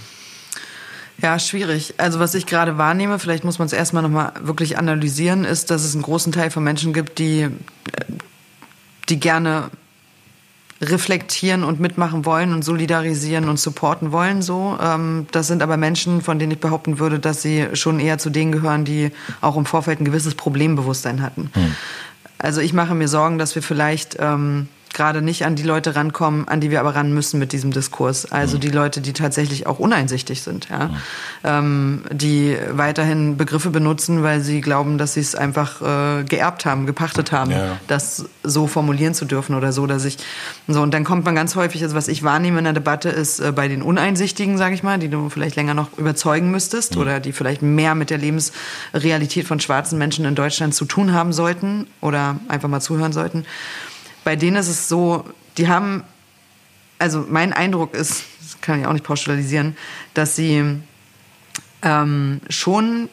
Ja, 1.22 1.40
schwierig. 1.40 1.94
Also 1.98 2.20
was 2.20 2.36
ich 2.36 2.46
gerade 2.46 2.78
wahrnehme, 2.78 3.20
vielleicht 3.20 3.44
muss 3.44 3.60
man 3.60 3.68
es 3.68 3.74
erstmal 3.74 4.04
nochmal 4.04 4.34
wirklich 4.42 4.78
analysieren, 4.78 5.46
ist, 5.46 5.72
dass 5.72 5.84
es 5.84 5.94
einen 5.94 6.04
großen 6.04 6.34
Teil 6.34 6.52
von 6.52 6.64
Menschen 6.64 6.92
gibt, 6.92 7.20
die, 7.20 7.48
die 9.10 9.20
gerne 9.20 9.70
reflektieren 10.90 11.64
und 11.64 11.80
mitmachen 11.80 12.26
wollen 12.26 12.54
und 12.54 12.64
solidarisieren 12.64 13.50
und 13.50 13.60
supporten 13.60 14.12
wollen. 14.12 14.42
So, 14.42 14.78
ähm, 14.82 15.28
das 15.32 15.48
sind 15.48 15.62
aber 15.62 15.78
Menschen, 15.78 16.22
von 16.22 16.40
denen 16.40 16.52
ich 16.52 16.60
behaupten 16.60 17.00
würde, 17.00 17.20
dass 17.20 17.42
sie 17.42 17.68
schon 17.74 18.00
eher 18.00 18.18
zu 18.18 18.30
denen 18.30 18.52
gehören, 18.52 18.86
die 18.86 19.12
auch 19.42 19.58
im 19.58 19.66
Vorfeld 19.66 20.00
ein 20.00 20.06
gewisses 20.06 20.36
Problembewusstsein 20.36 21.22
hatten. 21.22 21.50
Hm. 21.54 21.76
Also 22.38 22.62
ich 22.62 22.74
mache 22.74 22.94
mir 22.94 23.08
Sorgen, 23.08 23.38
dass 23.38 23.56
wir 23.56 23.64
vielleicht 23.64 24.18
ähm, 24.20 24.68
gerade 24.94 25.22
nicht 25.22 25.46
an 25.46 25.56
die 25.56 25.64
Leute 25.64 25.96
rankommen, 25.96 26.48
an 26.48 26.62
die 26.62 26.72
wir 26.72 26.80
aber 26.80 26.96
ran 26.96 27.14
müssen 27.14 27.40
mit 27.40 27.52
diesem 27.52 27.72
Diskurs. 27.72 28.32
Also 28.32 28.58
mhm. 28.58 28.62
die 28.62 28.70
Leute, 28.70 29.02
die 29.02 29.14
tatsächlich 29.14 29.68
auch 29.68 29.80
uneinsichtig 29.80 30.42
sind, 30.42 30.70
ja, 30.70 30.88
mhm. 30.88 30.96
ähm, 31.44 32.04
die 32.12 32.58
weiterhin 32.72 33.38
Begriffe 33.38 33.70
benutzen, 33.70 34.24
weil 34.24 34.42
sie 34.42 34.62
glauben, 34.62 34.98
dass 34.98 35.16
sie 35.16 35.20
es 35.20 35.36
einfach 35.36 35.82
äh, 35.82 36.24
geerbt 36.24 36.66
haben, 36.66 36.86
gepachtet 36.86 37.32
haben, 37.32 37.52
ja. 37.52 37.78
das 37.88 38.26
so 38.44 38.68
formulieren 38.68 39.14
zu 39.14 39.26
dürfen 39.26 39.56
oder 39.56 39.72
so, 39.72 39.88
dass 39.88 40.06
ich 40.06 40.18
so 40.68 40.82
und 40.82 40.94
dann 40.94 41.04
kommt 41.04 41.26
man 41.26 41.36
ganz 41.36 41.56
häufig, 41.56 41.84
also 41.84 41.96
was 41.96 42.08
ich 42.08 42.24
wahrnehme 42.24 42.60
in 42.60 42.64
der 42.66 42.74
Debatte 42.74 43.10
ist 43.10 43.40
äh, 43.40 43.52
bei 43.52 43.68
den 43.68 43.82
Uneinsichtigen, 43.82 44.58
sage 44.58 44.76
ich 44.76 44.84
mal, 44.84 45.00
die 45.00 45.10
du 45.10 45.30
vielleicht 45.30 45.56
länger 45.56 45.74
noch 45.74 45.98
überzeugen 45.98 46.52
müsstest 46.52 46.96
mhm. 46.96 47.02
oder 47.02 47.20
die 47.20 47.34
vielleicht 47.34 47.62
mehr 47.62 47.96
mit 47.96 48.10
der 48.10 48.18
Lebensrealität 48.18 49.48
von 49.48 49.60
schwarzen 49.60 49.98
Menschen 49.98 50.26
in 50.26 50.36
Deutschland 50.36 50.76
zu 50.76 50.86
tun 50.86 51.14
haben 51.14 51.34
sollten 51.34 51.88
oder 52.02 52.38
einfach 52.48 52.70
mal 52.70 52.82
zuhören 52.82 53.14
sollten 53.14 53.46
bei 54.24 54.36
denen 54.36 54.58
ist 54.58 54.70
es 54.70 54.88
so, 54.88 55.26
die 55.58 55.68
haben, 55.68 56.04
also 57.00 57.26
mein 57.28 57.54
Eindruck 57.54 57.94
ist, 57.94 58.24
das 58.42 58.62
kann 58.62 58.80
ich 58.80 58.88
auch 58.88 58.94
nicht 58.94 59.06
pauschalisieren, 59.06 59.76
dass 60.14 60.36
sie 60.36 60.80
ähm, 61.82 62.42
schon 62.50 63.10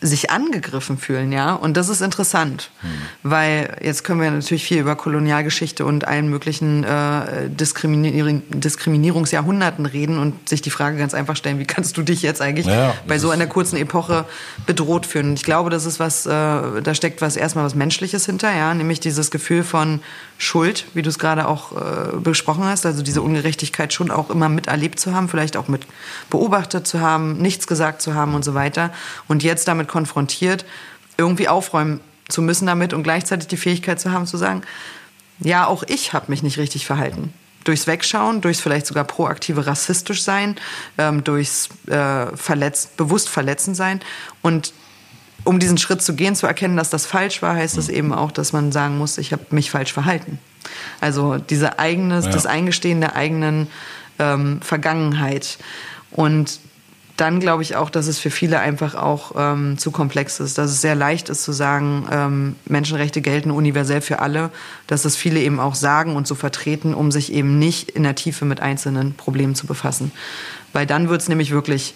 sich 0.00 0.30
angegriffen 0.30 0.96
fühlen, 0.96 1.32
ja. 1.32 1.54
Und 1.54 1.76
das 1.76 1.88
ist 1.88 2.00
interessant, 2.00 2.70
hm. 2.80 2.88
weil 3.24 3.76
jetzt 3.82 4.04
können 4.04 4.20
wir 4.20 4.30
natürlich 4.30 4.64
viel 4.64 4.78
über 4.78 4.94
Kolonialgeschichte 4.94 5.84
und 5.84 6.06
allen 6.06 6.28
möglichen 6.28 6.84
äh, 6.84 7.48
Diskriminier 7.48 8.40
Diskriminierungsjahrhunderten 8.48 9.86
reden 9.86 10.18
und 10.18 10.48
sich 10.48 10.62
die 10.62 10.70
Frage 10.70 10.98
ganz 10.98 11.14
einfach 11.14 11.36
stellen, 11.36 11.58
wie 11.58 11.64
kannst 11.64 11.96
du 11.96 12.02
dich 12.02 12.22
jetzt 12.22 12.40
eigentlich 12.40 12.66
ja, 12.66 12.94
bei 13.06 13.18
so 13.18 13.30
einer 13.30 13.46
kurzen 13.46 13.76
Epoche 13.76 14.24
bedroht 14.66 15.06
fühlen? 15.06 15.30
Und 15.30 15.34
ich 15.34 15.44
glaube, 15.44 15.70
das 15.70 15.84
ist 15.84 15.98
was, 15.98 16.26
äh, 16.26 16.30
da 16.30 16.94
steckt 16.94 17.20
was 17.20 17.36
erstmal 17.36 17.64
was 17.64 17.74
Menschliches 17.74 18.24
hinter, 18.26 18.54
ja, 18.54 18.72
nämlich 18.74 19.00
dieses 19.00 19.30
Gefühl 19.30 19.64
von 19.64 20.00
Schuld, 20.40 20.86
wie 20.94 21.02
du 21.02 21.08
es 21.08 21.18
gerade 21.18 21.48
auch 21.48 21.72
äh, 21.72 22.16
besprochen 22.16 22.64
hast, 22.64 22.86
also 22.86 23.02
diese 23.02 23.22
Ungerechtigkeit 23.22 23.92
schon 23.92 24.12
auch 24.12 24.30
immer 24.30 24.48
miterlebt 24.48 25.00
zu 25.00 25.12
haben, 25.12 25.28
vielleicht 25.28 25.56
auch 25.56 25.66
mit 25.66 25.82
beobachtet 26.30 26.86
zu 26.86 27.00
haben, 27.00 27.38
nichts 27.38 27.66
gesagt 27.66 28.00
zu 28.00 28.14
haben 28.14 28.34
und 28.34 28.44
so 28.44 28.54
weiter. 28.54 28.92
Und 29.26 29.42
jetzt 29.42 29.66
damit 29.66 29.88
konfrontiert, 29.88 30.64
irgendwie 31.16 31.48
aufräumen 31.48 32.00
zu 32.28 32.40
müssen 32.40 32.66
damit 32.66 32.92
und 32.92 33.02
gleichzeitig 33.02 33.48
die 33.48 33.56
Fähigkeit 33.56 33.98
zu 33.98 34.12
haben 34.12 34.26
zu 34.26 34.36
sagen, 34.36 34.62
ja, 35.40 35.66
auch 35.66 35.82
ich 35.86 36.12
habe 36.12 36.26
mich 36.28 36.44
nicht 36.44 36.58
richtig 36.58 36.86
verhalten. 36.86 37.34
Durchs 37.64 37.88
Wegschauen, 37.88 38.40
durchs 38.40 38.60
vielleicht 38.60 38.86
sogar 38.86 39.04
proaktive 39.04 39.66
rassistisch 39.66 40.22
sein, 40.22 40.56
ähm, 40.98 41.24
durchs 41.24 41.68
äh, 41.88 42.26
verletzt, 42.36 42.96
bewusst 42.96 43.28
verletzen 43.28 43.74
sein. 43.74 44.00
Und 44.40 44.72
um 45.44 45.58
diesen 45.58 45.78
Schritt 45.78 46.02
zu 46.02 46.14
gehen, 46.14 46.34
zu 46.34 46.46
erkennen, 46.46 46.76
dass 46.76 46.90
das 46.90 47.06
falsch 47.06 47.42
war, 47.42 47.54
heißt 47.54 47.78
es 47.78 47.88
eben 47.88 48.12
auch, 48.12 48.32
dass 48.32 48.52
man 48.52 48.72
sagen 48.72 48.98
muss, 48.98 49.18
ich 49.18 49.32
habe 49.32 49.44
mich 49.50 49.70
falsch 49.70 49.92
verhalten. 49.92 50.38
Also 51.00 51.38
diese 51.38 51.78
eigenes, 51.78 52.26
ja. 52.26 52.30
das 52.32 52.46
Eingestehen 52.46 53.00
der 53.00 53.16
eigenen 53.16 53.68
ähm, 54.18 54.60
Vergangenheit. 54.60 55.58
Und 56.10 56.60
dann 57.16 57.40
glaube 57.40 57.62
ich 57.64 57.74
auch, 57.74 57.90
dass 57.90 58.06
es 58.06 58.18
für 58.20 58.30
viele 58.30 58.60
einfach 58.60 58.94
auch 58.94 59.32
ähm, 59.36 59.76
zu 59.76 59.90
komplex 59.90 60.38
ist, 60.38 60.56
dass 60.56 60.70
es 60.70 60.80
sehr 60.80 60.94
leicht 60.94 61.28
ist 61.28 61.42
zu 61.42 61.52
sagen, 61.52 62.06
ähm, 62.12 62.56
Menschenrechte 62.64 63.20
gelten 63.20 63.50
universell 63.50 64.00
für 64.00 64.20
alle, 64.20 64.50
dass 64.86 65.04
es 65.04 65.16
viele 65.16 65.40
eben 65.40 65.58
auch 65.58 65.74
sagen 65.74 66.14
und 66.14 66.28
so 66.28 66.36
vertreten, 66.36 66.94
um 66.94 67.10
sich 67.10 67.32
eben 67.32 67.58
nicht 67.58 67.90
in 67.90 68.04
der 68.04 68.14
Tiefe 68.14 68.44
mit 68.44 68.60
einzelnen 68.60 69.14
Problemen 69.14 69.56
zu 69.56 69.66
befassen. 69.66 70.12
Weil 70.72 70.86
dann 70.86 71.08
wird 71.08 71.20
es 71.20 71.28
nämlich 71.28 71.50
wirklich 71.50 71.94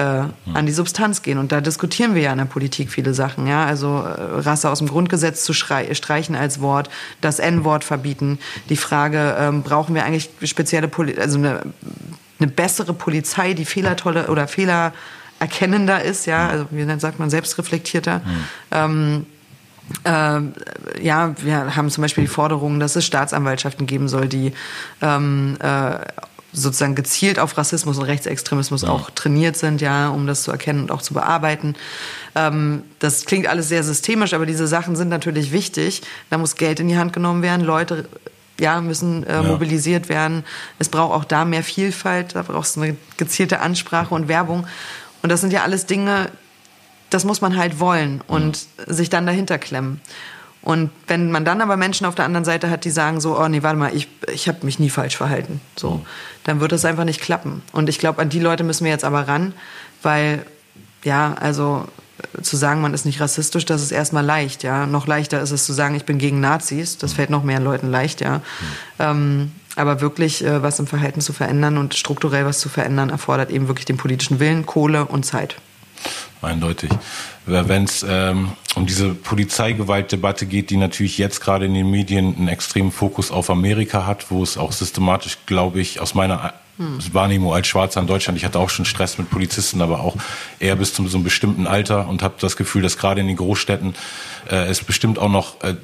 äh, 0.00 0.54
an 0.54 0.66
die 0.66 0.72
Substanz 0.72 1.22
gehen. 1.22 1.38
Und 1.38 1.52
da 1.52 1.60
diskutieren 1.60 2.14
wir 2.14 2.22
ja 2.22 2.32
in 2.32 2.38
der 2.38 2.44
Politik 2.44 2.90
viele 2.90 3.14
Sachen. 3.14 3.46
Ja? 3.46 3.64
Also 3.66 3.98
äh, 3.98 4.40
Rasse 4.40 4.70
aus 4.70 4.78
dem 4.78 4.88
Grundgesetz 4.88 5.44
zu 5.44 5.52
streichen 5.52 6.34
als 6.34 6.60
Wort, 6.60 6.90
das 7.20 7.38
N-Wort 7.38 7.84
verbieten. 7.84 8.38
Die 8.68 8.76
Frage, 8.76 9.36
ähm, 9.38 9.62
brauchen 9.62 9.94
wir 9.94 10.04
eigentlich 10.04 10.30
spezielle, 10.44 10.88
Poli 10.88 11.18
also 11.18 11.38
eine 11.38 11.62
eine 12.40 12.50
bessere 12.50 12.94
Polizei, 12.94 13.54
die 13.54 13.64
fehlertolle 13.64 14.28
oder 14.28 14.48
fehlererkennender 14.48 16.02
ist, 16.02 16.26
ja, 16.26 16.48
also 16.48 16.66
wie 16.70 16.98
sagt 16.98 17.18
man, 17.18 17.30
selbstreflektierter. 17.30 18.18
Mhm. 18.18 18.46
Ähm, 18.70 19.26
äh, 20.04 21.04
ja, 21.04 21.34
wir 21.42 21.76
haben 21.76 21.90
zum 21.90 22.02
Beispiel 22.02 22.24
die 22.24 22.28
Forderung, 22.28 22.80
dass 22.80 22.96
es 22.96 23.04
Staatsanwaltschaften 23.04 23.86
geben 23.86 24.08
soll, 24.08 24.28
die 24.28 24.52
ähm, 25.02 25.56
äh, 25.60 25.98
sozusagen 26.52 26.94
gezielt 26.94 27.38
auf 27.38 27.56
Rassismus 27.56 27.98
und 27.98 28.04
Rechtsextremismus 28.04 28.82
ja. 28.82 28.88
auch 28.88 29.10
trainiert 29.10 29.56
sind, 29.56 29.80
ja, 29.80 30.08
um 30.08 30.26
das 30.26 30.42
zu 30.42 30.50
erkennen 30.50 30.82
und 30.82 30.90
auch 30.90 31.02
zu 31.02 31.14
bearbeiten. 31.14 31.74
Ähm, 32.34 32.82
das 32.98 33.24
klingt 33.24 33.46
alles 33.46 33.68
sehr 33.68 33.84
systemisch, 33.84 34.34
aber 34.34 34.46
diese 34.46 34.66
Sachen 34.66 34.96
sind 34.96 35.08
natürlich 35.08 35.52
wichtig. 35.52 36.02
Da 36.28 36.38
muss 36.38 36.56
Geld 36.56 36.80
in 36.80 36.88
die 36.88 36.96
Hand 36.96 37.12
genommen 37.12 37.42
werden, 37.42 37.64
Leute 37.64 38.08
ja, 38.58 38.80
müssen 38.80 39.24
äh, 39.24 39.34
ja. 39.34 39.42
mobilisiert 39.42 40.08
werden. 40.08 40.44
Es 40.78 40.88
braucht 40.88 41.14
auch 41.14 41.24
da 41.24 41.44
mehr 41.44 41.62
Vielfalt, 41.62 42.34
da 42.34 42.42
braucht 42.42 42.66
es 42.66 42.76
eine 42.76 42.96
gezielte 43.16 43.60
Ansprache 43.60 44.14
und 44.14 44.28
Werbung. 44.28 44.66
Und 45.22 45.30
das 45.30 45.40
sind 45.40 45.52
ja 45.52 45.62
alles 45.62 45.86
Dinge, 45.86 46.30
das 47.10 47.24
muss 47.24 47.40
man 47.40 47.56
halt 47.56 47.80
wollen 47.80 48.20
und 48.26 48.66
mhm. 48.86 48.92
sich 48.92 49.10
dann 49.10 49.26
dahinter 49.26 49.58
klemmen. 49.58 50.00
Und 50.62 50.90
wenn 51.06 51.30
man 51.30 51.44
dann 51.44 51.62
aber 51.62 51.76
Menschen 51.76 52.06
auf 52.06 52.14
der 52.14 52.26
anderen 52.26 52.44
Seite 52.44 52.68
hat, 52.68 52.84
die 52.84 52.90
sagen 52.90 53.20
so, 53.20 53.38
oh 53.38 53.48
nee, 53.48 53.62
warte 53.62 53.78
mal, 53.78 53.94
ich, 53.94 54.08
ich 54.32 54.46
habe 54.46 54.66
mich 54.66 54.78
nie 54.78 54.90
falsch 54.90 55.16
verhalten, 55.16 55.60
so, 55.74 56.04
dann 56.44 56.60
wird 56.60 56.72
das 56.72 56.84
einfach 56.84 57.04
nicht 57.04 57.20
klappen. 57.20 57.62
Und 57.72 57.88
ich 57.88 57.98
glaube, 57.98 58.20
an 58.20 58.28
die 58.28 58.40
Leute 58.40 58.62
müssen 58.62 58.84
wir 58.84 58.90
jetzt 58.90 59.04
aber 59.04 59.26
ran, 59.26 59.54
weil, 60.02 60.44
ja, 61.02 61.34
also 61.40 61.86
zu 62.42 62.56
sagen, 62.56 62.80
man 62.80 62.94
ist 62.94 63.06
nicht 63.06 63.20
rassistisch, 63.20 63.64
das 63.64 63.82
ist 63.82 63.92
erstmal 63.92 64.24
leicht, 64.24 64.62
ja. 64.62 64.86
Noch 64.86 65.06
leichter 65.06 65.40
ist 65.40 65.50
es 65.50 65.64
zu 65.64 65.72
sagen, 65.72 65.94
ich 65.94 66.04
bin 66.04 66.18
gegen 66.18 66.40
Nazis. 66.40 66.98
Das 66.98 67.14
fällt 67.14 67.30
noch 67.30 67.42
mehr 67.42 67.60
Leuten 67.60 67.90
leicht, 67.90 68.20
ja. 68.20 68.42
Ähm, 68.98 69.52
aber 69.76 70.00
wirklich 70.00 70.44
äh, 70.44 70.62
was 70.62 70.78
im 70.78 70.86
Verhalten 70.86 71.20
zu 71.20 71.32
verändern 71.32 71.78
und 71.78 71.94
strukturell 71.94 72.44
was 72.44 72.58
zu 72.58 72.68
verändern, 72.68 73.10
erfordert 73.10 73.50
eben 73.50 73.68
wirklich 73.68 73.86
den 73.86 73.96
politischen 73.96 74.40
Willen, 74.40 74.66
Kohle 74.66 75.06
und 75.06 75.24
Zeit. 75.24 75.56
Eindeutig. 76.42 76.90
Wenn 77.44 77.84
es 77.84 78.04
ähm, 78.08 78.52
um 78.74 78.86
diese 78.86 79.14
Polizeigewaltdebatte 79.14 80.46
geht, 80.46 80.70
die 80.70 80.78
natürlich 80.78 81.18
jetzt 81.18 81.40
gerade 81.40 81.66
in 81.66 81.74
den 81.74 81.90
Medien 81.90 82.34
einen 82.36 82.48
extremen 82.48 82.92
Fokus 82.92 83.30
auf 83.30 83.50
Amerika 83.50 84.06
hat, 84.06 84.30
wo 84.30 84.42
es 84.42 84.56
auch 84.56 84.72
systematisch, 84.72 85.38
glaube 85.44 85.80
ich, 85.80 86.00
aus 86.00 86.14
meiner 86.14 86.54
hm. 86.78 86.98
Wahrnehmung 87.12 87.52
als 87.52 87.66
Schwarzer 87.66 88.00
in 88.00 88.06
Deutschland. 88.06 88.38
Ich 88.38 88.46
hatte 88.46 88.58
auch 88.58 88.70
schon 88.70 88.86
Stress 88.86 89.18
mit 89.18 89.28
Polizisten, 89.28 89.82
aber 89.82 90.00
auch 90.00 90.16
eher 90.60 90.76
bis 90.76 90.94
zu 90.94 91.06
so 91.08 91.18
einem 91.18 91.24
bestimmten 91.24 91.66
Alter 91.66 92.08
und 92.08 92.22
habe 92.22 92.34
das 92.40 92.56
Gefühl, 92.56 92.80
dass 92.80 92.96
gerade 92.96 93.20
in 93.20 93.26
den 93.26 93.36
Großstädten 93.36 93.94
äh, 94.50 94.66
es 94.68 94.82
bestimmt 94.82 95.18
auch 95.18 95.28
noch 95.28 95.62
äh, 95.62 95.74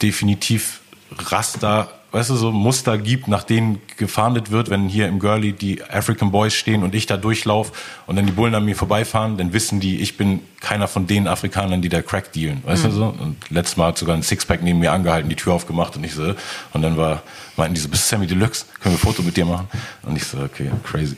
definitiv 0.00 0.80
Raster 1.18 1.90
weißt 2.14 2.30
du, 2.30 2.36
so 2.36 2.52
Muster 2.52 2.96
gibt, 2.96 3.26
nach 3.26 3.42
denen 3.42 3.80
gefahndet 3.96 4.52
wird, 4.52 4.70
wenn 4.70 4.88
hier 4.88 5.08
im 5.08 5.18
Girlie 5.18 5.52
die 5.52 5.82
African 5.82 6.30
Boys 6.30 6.54
stehen 6.54 6.84
und 6.84 6.94
ich 6.94 7.06
da 7.06 7.16
durchlaufe 7.16 7.72
und 8.06 8.14
dann 8.14 8.24
die 8.24 8.32
Bullen 8.32 8.54
an 8.54 8.64
mir 8.64 8.76
vorbeifahren, 8.76 9.36
dann 9.36 9.52
wissen 9.52 9.80
die, 9.80 10.00
ich 10.00 10.16
bin 10.16 10.40
keiner 10.64 10.88
von 10.88 11.06
den 11.06 11.28
Afrikanern, 11.28 11.82
die 11.82 11.90
da 11.90 12.00
Crack 12.00 12.32
dealen, 12.32 12.64
weißt 12.64 12.84
mhm. 12.84 12.88
du 12.88 12.94
so? 12.94 13.04
Und 13.20 13.36
letztes 13.50 13.76
Mal 13.76 13.88
hat 13.88 13.98
sogar 13.98 14.16
ein 14.16 14.22
Sixpack 14.22 14.62
neben 14.62 14.78
mir 14.78 14.92
angehalten, 14.92 15.28
die 15.28 15.36
Tür 15.36 15.52
aufgemacht 15.52 15.94
und 15.94 16.04
ich 16.04 16.14
so, 16.14 16.34
und 16.72 16.82
dann 16.82 16.96
war, 16.96 17.22
meinten 17.56 17.74
die 17.74 17.80
so, 17.82 17.88
bist 17.88 18.08
Sammy 18.08 18.26
Deluxe, 18.26 18.64
können 18.80 18.94
wir 18.94 18.98
ein 18.98 19.06
Foto 19.06 19.22
mit 19.22 19.36
dir 19.36 19.44
machen? 19.44 19.68
Und 20.02 20.16
ich 20.16 20.24
so, 20.24 20.38
okay, 20.38 20.70
crazy. 20.82 21.16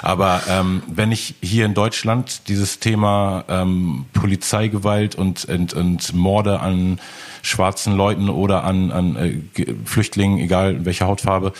Aber 0.00 0.42
ähm, 0.48 0.82
wenn 0.86 1.12
ich 1.12 1.34
hier 1.42 1.66
in 1.66 1.74
Deutschland 1.74 2.48
dieses 2.48 2.80
Thema 2.80 3.44
ähm, 3.48 4.06
Polizeigewalt 4.14 5.14
und, 5.14 5.44
und, 5.44 5.74
und 5.74 6.14
Morde 6.14 6.60
an 6.60 6.98
schwarzen 7.42 7.94
Leuten 7.94 8.30
oder 8.30 8.64
an, 8.64 8.90
an 8.90 9.16
äh, 9.16 9.74
Flüchtlingen, 9.84 10.38
egal 10.38 10.86
welche 10.86 11.04
Hautfarbe, 11.04 11.52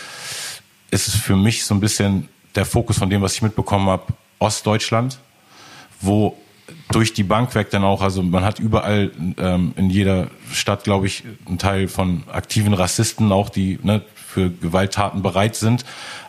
ist 0.89 1.07
es 1.07 1.15
für 1.15 1.35
mich 1.35 1.65
so 1.65 1.75
ein 1.75 1.81
bisschen 1.81 2.29
der 2.55 2.65
Fokus 2.65 2.97
von 2.97 3.11
dem, 3.11 3.21
was 3.21 3.35
ich 3.35 3.43
mitbekommen 3.43 3.89
habe, 3.89 4.05
Ostdeutschland, 4.39 5.19
wo 6.01 6.35
durch 6.91 7.13
die 7.13 7.23
Bank 7.23 7.53
weg 7.55 7.69
dann 7.69 7.83
auch, 7.83 8.01
also 8.01 8.23
man 8.23 8.43
hat 8.43 8.59
überall 8.59 9.11
ähm, 9.37 9.73
in 9.75 9.89
jeder 9.89 10.27
Stadt, 10.51 10.83
glaube 10.83 11.07
ich, 11.07 11.23
einen 11.45 11.57
Teil 11.57 11.87
von 11.87 12.23
aktiven 12.31 12.73
Rassisten 12.73 13.31
auch, 13.31 13.49
die 13.49 13.79
ne, 13.83 14.01
für 14.15 14.49
Gewalttaten 14.49 15.21
bereit 15.21 15.55
sind. 15.55 15.83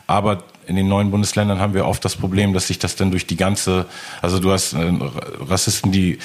Aber 0.06 0.42
in 0.66 0.76
den 0.76 0.88
neuen 0.88 1.10
Bundesländern 1.10 1.60
haben 1.60 1.74
wir 1.74 1.86
oft 1.86 2.04
das 2.04 2.16
Problem, 2.16 2.52
dass 2.52 2.66
sich 2.66 2.78
das 2.78 2.96
dann 2.96 3.10
durch 3.10 3.26
die 3.26 3.36
ganze, 3.36 3.86
also 4.20 4.38
du 4.38 4.52
hast 4.52 4.72
äh, 4.72 4.92
Rassisten, 5.40 5.92
die 5.92 6.18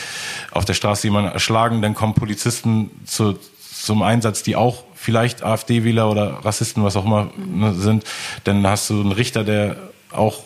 auf 0.52 0.66
der 0.66 0.74
Straße 0.74 1.08
jemanden 1.08 1.32
erschlagen, 1.32 1.82
dann 1.82 1.94
kommen 1.94 2.14
Polizisten 2.14 2.92
zu, 3.06 3.38
zum 3.60 4.02
Einsatz, 4.02 4.44
die 4.44 4.56
auch 4.56 4.84
vielleicht 4.96 5.44
AfD-Wähler 5.44 6.10
oder 6.10 6.46
Rassisten, 6.46 6.84
was 6.84 6.96
auch 6.96 7.06
immer 7.06 7.30
ne, 7.38 7.74
sind. 7.74 8.04
Dann 8.46 8.66
hast 8.66 8.90
du 8.90 9.00
einen 9.00 9.12
Richter, 9.12 9.44
der 9.44 9.76
auch 10.12 10.40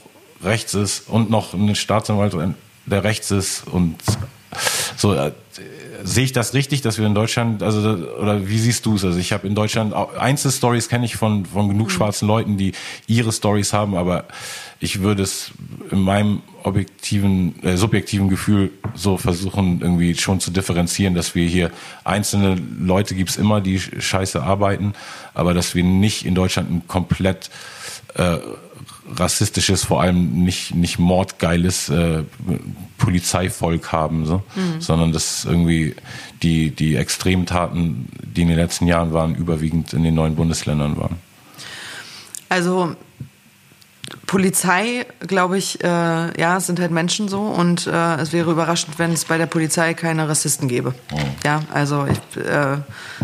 rechts 0.43 0.73
ist 0.73 1.09
und 1.09 1.29
noch 1.29 1.53
ein 1.53 1.75
Staatsanwalt, 1.75 2.33
der 2.87 3.03
rechts 3.03 3.31
ist 3.31 3.67
und 3.67 3.95
so 4.95 5.13
äh, 5.13 5.31
sehe 6.03 6.23
ich 6.23 6.31
das 6.31 6.53
richtig, 6.53 6.81
dass 6.81 6.97
wir 6.97 7.05
in 7.05 7.13
Deutschland, 7.13 7.61
also 7.61 7.79
oder 8.19 8.47
wie 8.47 8.57
siehst 8.57 8.85
du 8.85 8.95
es? 8.95 9.03
Also 9.03 9.19
ich 9.19 9.33
habe 9.33 9.47
in 9.47 9.55
Deutschland 9.55 9.93
Einzelstories 9.93 10.89
kenne 10.89 11.05
ich 11.05 11.15
von 11.15 11.45
von 11.45 11.67
genug 11.67 11.87
mhm. 11.87 11.91
schwarzen 11.91 12.27
Leuten, 12.27 12.57
die 12.57 12.71
ihre 13.07 13.31
Stories 13.31 13.73
haben, 13.73 13.95
aber 13.95 14.25
ich 14.79 15.01
würde 15.01 15.23
es 15.23 15.51
in 15.91 15.99
meinem 15.99 16.41
objektiven, 16.63 17.63
äh, 17.63 17.77
subjektiven 17.77 18.29
Gefühl 18.29 18.71
so 18.93 19.17
versuchen, 19.17 19.81
irgendwie 19.81 20.15
schon 20.15 20.39
zu 20.39 20.51
differenzieren, 20.51 21.15
dass 21.15 21.33
wir 21.33 21.47
hier 21.47 21.71
einzelne 22.03 22.55
Leute 22.79 23.15
gibt's 23.15 23.37
immer, 23.37 23.61
die 23.61 23.79
scheiße 23.79 24.41
arbeiten, 24.41 24.93
aber 25.33 25.53
dass 25.53 25.75
wir 25.75 25.83
nicht 25.83 26.25
in 26.25 26.35
Deutschland 26.35 26.69
ein 26.69 26.87
komplett 26.87 27.49
äh, 28.15 28.37
rassistisches, 29.15 29.85
vor 29.85 30.01
allem 30.01 30.43
nicht, 30.43 30.75
nicht 30.75 30.99
mordgeiles 30.99 31.89
äh, 31.89 32.23
Polizeivolk 32.97 33.91
haben, 33.91 34.25
so, 34.25 34.43
mhm. 34.55 34.81
sondern 34.81 35.11
dass 35.11 35.45
irgendwie 35.45 35.95
die, 36.43 36.71
die 36.71 36.95
Extremtaten, 36.95 38.07
die 38.21 38.41
in 38.41 38.49
den 38.49 38.57
letzten 38.57 38.87
Jahren 38.87 39.13
waren, 39.13 39.35
überwiegend 39.35 39.93
in 39.93 40.03
den 40.03 40.15
neuen 40.15 40.35
Bundesländern 40.35 40.97
waren. 40.97 41.15
Also 42.49 42.95
Polizei, 44.25 45.05
glaube 45.19 45.57
ich, 45.57 45.83
äh, 45.83 45.87
ja, 45.87 46.57
es 46.57 46.67
sind 46.67 46.79
halt 46.79 46.91
Menschen 46.91 47.27
so 47.27 47.41
und 47.41 47.87
äh, 47.87 48.15
es 48.15 48.33
wäre 48.33 48.51
überraschend, 48.51 48.99
wenn 48.99 49.13
es 49.13 49.25
bei 49.25 49.37
der 49.37 49.45
Polizei 49.45 49.93
keine 49.93 50.27
Rassisten 50.27 50.67
gäbe. 50.67 50.93
Oh. 51.13 51.17
Ja, 51.43 51.63
also 51.73 52.05
ich 52.05 52.37
äh, 52.41 52.77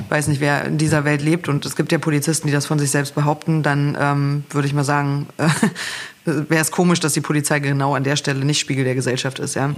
weiß 0.10 0.28
nicht, 0.28 0.42
wer 0.42 0.66
in 0.66 0.78
dieser 0.78 1.06
Welt 1.06 1.22
lebt 1.22 1.50
und 1.50 1.66
es 1.66 1.76
gibt 1.76 1.92
ja 1.92 1.98
Polizisten, 1.98 2.48
die 2.48 2.54
das 2.54 2.66
von 2.66 2.80
sich 2.80 2.92
selbst 2.92 3.16
behaupten, 3.16 3.64
dann 3.64 3.98
ähm, 4.00 4.44
würde 4.50 4.68
ich 4.68 4.74
mal 4.74 4.84
sagen, 4.84 5.28
äh, 5.38 5.48
wäre 6.26 6.62
es 6.62 6.72
komisch, 6.72 7.00
dass 7.00 7.14
die 7.14 7.22
Polizei 7.22 7.60
genau 7.60 7.96
an 7.96 8.04
der 8.04 8.16
Stelle 8.16 8.46
nicht 8.46 8.60
Spiegel 8.60 8.84
der 8.84 8.96
Gesellschaft 8.96 9.40
ist. 9.40 9.56
Ja, 9.56 9.74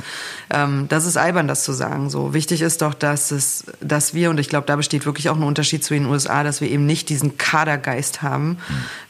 ähm, 0.49 0.85
das 0.89 1.05
ist 1.05 1.17
albern, 1.17 1.47
das 1.47 1.63
zu 1.63 1.73
sagen. 1.73 2.09
So 2.09 2.33
wichtig 2.33 2.61
ist 2.61 2.81
doch, 2.81 2.93
dass 2.93 3.31
es, 3.31 3.65
dass 3.81 4.13
wir 4.13 4.29
und 4.29 4.39
ich 4.39 4.49
glaube, 4.49 4.67
da 4.67 4.75
besteht 4.75 5.05
wirklich 5.05 5.29
auch 5.29 5.35
ein 5.35 5.43
Unterschied 5.43 5.83
zu 5.83 5.93
den 5.93 6.05
USA, 6.05 6.43
dass 6.43 6.61
wir 6.61 6.69
eben 6.69 6.85
nicht 6.85 7.09
diesen 7.09 7.37
Kadergeist 7.37 8.21
haben, 8.21 8.57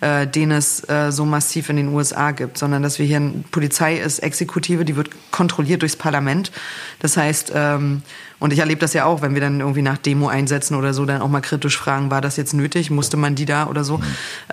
äh, 0.01 0.27
den 0.27 0.51
es 0.51 0.87
äh, 0.89 1.11
so 1.11 1.25
massiv 1.25 1.69
in 1.69 1.77
den 1.77 1.89
USA 1.89 2.31
gibt, 2.31 2.57
sondern 2.57 2.83
dass 2.83 2.99
wir 2.99 3.05
hier 3.05 3.17
eine 3.17 3.43
Polizei 3.51 3.97
ist 3.97 4.19
Exekutive, 4.19 4.85
die 4.85 4.95
wird 4.95 5.09
kontrolliert 5.31 5.81
durchs 5.81 5.95
Parlament. 5.95 6.51
Das 6.99 7.17
heißt 7.17 7.51
ähm, 7.53 8.01
und 8.45 8.53
ich 8.53 8.59
erlebe 8.59 8.79
das 8.79 8.93
ja 8.93 9.05
auch, 9.05 9.23
wenn 9.23 9.33
wir 9.33 9.41
dann 9.41 9.59
irgendwie 9.59 9.81
nach 9.81 9.97
Demo 9.97 10.27
einsetzen 10.27 10.75
oder 10.75 10.93
so, 10.93 11.03
dann 11.05 11.19
auch 11.23 11.29
mal 11.29 11.41
kritisch 11.41 11.75
fragen, 11.79 12.11
war 12.11 12.21
das 12.21 12.37
jetzt 12.37 12.53
nötig? 12.53 12.91
Musste 12.91 13.17
man 13.17 13.33
die 13.33 13.45
da 13.45 13.65
oder 13.65 13.83
so? 13.83 13.97
Mhm. 13.97 14.03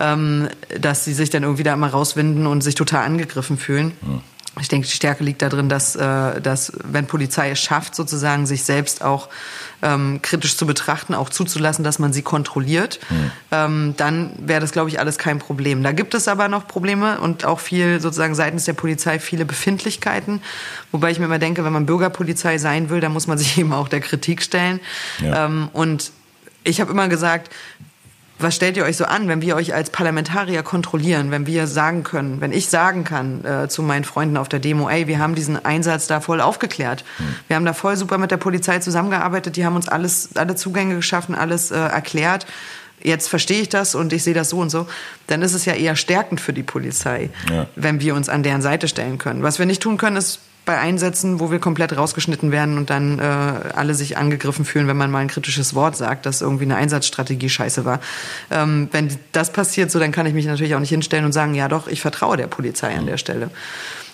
Ähm, 0.01 0.49
dass 0.81 1.05
sie 1.05 1.13
sich 1.13 1.29
dann 1.29 1.43
irgendwie 1.43 1.63
da 1.63 1.75
immer 1.75 1.89
rauswinden 1.89 2.47
und 2.47 2.63
sich 2.63 2.75
total 2.75 3.05
angegriffen 3.05 3.59
fühlen. 3.59 3.93
Mhm. 4.01 4.23
Ich 4.61 4.69
denke, 4.69 4.87
die 4.87 4.93
Stärke 4.93 5.25
liegt 5.25 5.41
darin, 5.41 5.71
dass, 5.71 5.97
äh, 5.97 6.41
dass 6.41 6.73
wenn 6.85 7.07
Polizei 7.07 7.51
es 7.51 7.59
schafft, 7.59 7.95
sozusagen 7.95 8.45
sich 8.47 8.65
selbst 8.65 9.03
auch 9.03 9.31
ähm, 9.81 10.21
kritisch 10.21 10.59
zu 10.59 10.67
betrachten, 10.67 11.15
auch 11.15 11.31
zuzulassen, 11.31 11.85
dass 11.85 11.99
man 11.99 12.13
sie 12.13 12.21
kontrolliert, 12.21 13.01
mhm. 13.09 13.31
ähm, 13.51 13.95
dann 13.97 14.33
wäre 14.39 14.61
das, 14.61 14.73
glaube 14.73 14.91
ich, 14.91 15.01
alles 15.01 15.17
kein 15.17 15.39
Problem. 15.39 15.83
Da 15.83 15.93
gibt 15.93 16.15
es 16.15 16.29
aber 16.29 16.49
noch 16.49 16.69
Probleme 16.69 17.19
und 17.21 17.47
auch 17.47 17.61
viel 17.61 18.01
sozusagen 18.01 18.35
seitens 18.35 18.67
der 18.67 18.75
Polizei 18.75 19.19
viele 19.19 19.47
Befindlichkeiten. 19.47 20.43
Wobei 20.93 21.11
ich 21.11 21.19
mir 21.19 21.25
immer 21.25 21.39
denke, 21.39 21.65
wenn 21.65 21.73
man 21.73 21.87
Bürgerpolizei 21.87 22.59
sein 22.59 22.91
will, 22.91 23.01
dann 23.01 23.13
muss 23.13 23.27
man 23.27 23.39
sich 23.39 23.57
eben 23.59 23.73
auch 23.73 23.89
der 23.89 24.01
Kritik 24.01 24.43
stellen. 24.43 24.81
Ja. 25.21 25.47
Ähm, 25.47 25.71
und 25.73 26.13
ich 26.63 26.81
habe 26.81 26.93
immer 26.93 27.09
gesagt, 27.09 27.51
was 28.43 28.55
stellt 28.55 28.77
ihr 28.77 28.85
euch 28.85 28.97
so 28.97 29.05
an, 29.05 29.29
wenn 29.29 29.43
wir 29.43 29.57
euch 29.57 29.75
als 29.75 29.91
Parlamentarier 29.91 30.63
kontrollieren, 30.63 31.31
wenn 31.31 31.47
wir 31.47 31.67
sagen 31.67 32.03
können, 32.03 32.41
wenn 32.41 32.53
ich 32.53 32.69
sagen 32.69 33.05
kann 33.05 33.45
äh, 33.45 33.69
zu 33.69 33.83
meinen 33.83 34.05
Freunden 34.05 34.37
auf 34.37 34.49
der 34.49 34.59
Demo, 34.59 34.89
ey, 34.89 35.07
wir 35.07 35.19
haben 35.19 35.35
diesen 35.35 35.65
Einsatz 35.65 36.07
da 36.07 36.21
voll 36.21 36.41
aufgeklärt. 36.41 37.05
Mhm. 37.19 37.25
Wir 37.49 37.57
haben 37.57 37.65
da 37.65 37.73
voll 37.73 37.97
super 37.97 38.19
mit 38.19 38.31
der 38.31 38.37
Polizei 38.37 38.79
zusammengearbeitet, 38.79 39.57
die 39.57 39.65
haben 39.65 39.77
uns 39.77 39.89
alles, 39.89 40.31
alle 40.35 40.55
Zugänge 40.55 40.97
geschaffen, 40.97 41.35
alles 41.35 41.71
äh, 41.71 41.77
erklärt. 41.77 42.47
Jetzt 43.03 43.29
verstehe 43.29 43.63
ich 43.63 43.69
das 43.69 43.95
und 43.95 44.13
ich 44.13 44.23
sehe 44.23 44.35
das 44.35 44.51
so 44.51 44.59
und 44.59 44.71
so, 44.71 44.87
dann 45.27 45.43
ist 45.43 45.55
es 45.55 45.65
ja 45.65 45.75
eher 45.75 45.97
stärkend 45.97 46.41
für 46.41 46.53
die 46.53 46.63
Polizei, 46.63 47.31
ja. 47.51 47.67
wenn 47.75 48.01
wir 48.01 48.15
uns 48.15 48.29
an 48.29 48.43
deren 48.43 48.63
Seite 48.63 48.87
stellen 48.87 49.19
können. 49.19 49.43
Was 49.43 49.59
wir 49.59 49.67
nicht 49.67 49.83
tun 49.83 49.97
können, 49.97 50.17
ist 50.17 50.39
bei 50.65 50.79
Einsätzen, 50.79 51.41
wo 51.41 51.51
wir 51.51 51.59
komplett 51.59 51.97
rausgeschnitten 51.97 52.53
werden 52.53 52.79
und 52.79 52.91
dann 52.91 53.19
äh, 53.19 53.23
alle 53.23 53.95
sich 53.95 54.17
angegriffen 54.17 54.65
fühlen, 54.65 54.87
wenn 54.87 54.97
man 54.97 55.11
mal 55.11 55.19
ein 55.19 55.29
kritisches 55.29 55.75
Wort 55.75 55.97
sagt, 55.97 56.25
dass 56.25 56.41
irgendwie 56.41 56.65
eine 56.65 56.77
Einsatzstrategie 56.77 57.49
scheiße 57.49 57.85
war. 57.85 58.01
Ähm, 58.51 58.89
wenn 58.93 59.09
das 59.33 59.53
passiert, 59.53 59.91
so 59.91 59.99
dann 59.99 60.13
kann 60.13 60.27
ich 60.27 60.35
mich 60.35 60.47
natürlich 60.47 60.75
auch 60.75 60.81
nicht 60.81 60.91
hinstellen 60.91 61.25
und 61.25 61.33
sagen, 61.33 61.55
ja 61.55 61.69
doch, 61.69 61.89
ich 61.89 62.01
vertraue 62.01 62.37
der 62.37 62.47
Polizei 62.47 62.97
an 62.97 63.07
der 63.07 63.17
Stelle. 63.19 63.51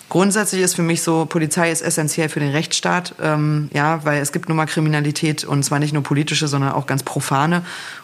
Grundsätzlich 0.09 0.63
ist 0.63 0.75
für 0.75 0.81
mich 0.81 1.03
so, 1.03 1.25
Polizei 1.25 1.71
ist 1.71 1.81
essentiell 1.81 2.29
für 2.29 2.39
den 2.39 2.49
Rechtsstaat, 2.51 3.13
ähm, 3.21 3.69
ja, 3.73 4.03
weil 4.03 4.21
es 4.21 4.31
gibt 4.31 4.49
nun 4.49 4.57
mal 4.57 4.65
Kriminalität 4.65 5.43
und 5.43 5.63
zwar 5.63 5.77
nicht 5.77 5.93
nur 5.93 6.01
politische, 6.01 6.47
sondern 6.47 6.71
auch 6.71 6.87
ganz 6.87 7.03
profane 7.03 7.61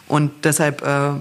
und 0.08 0.32
deshalb 0.44 0.84
äh, 0.84 1.14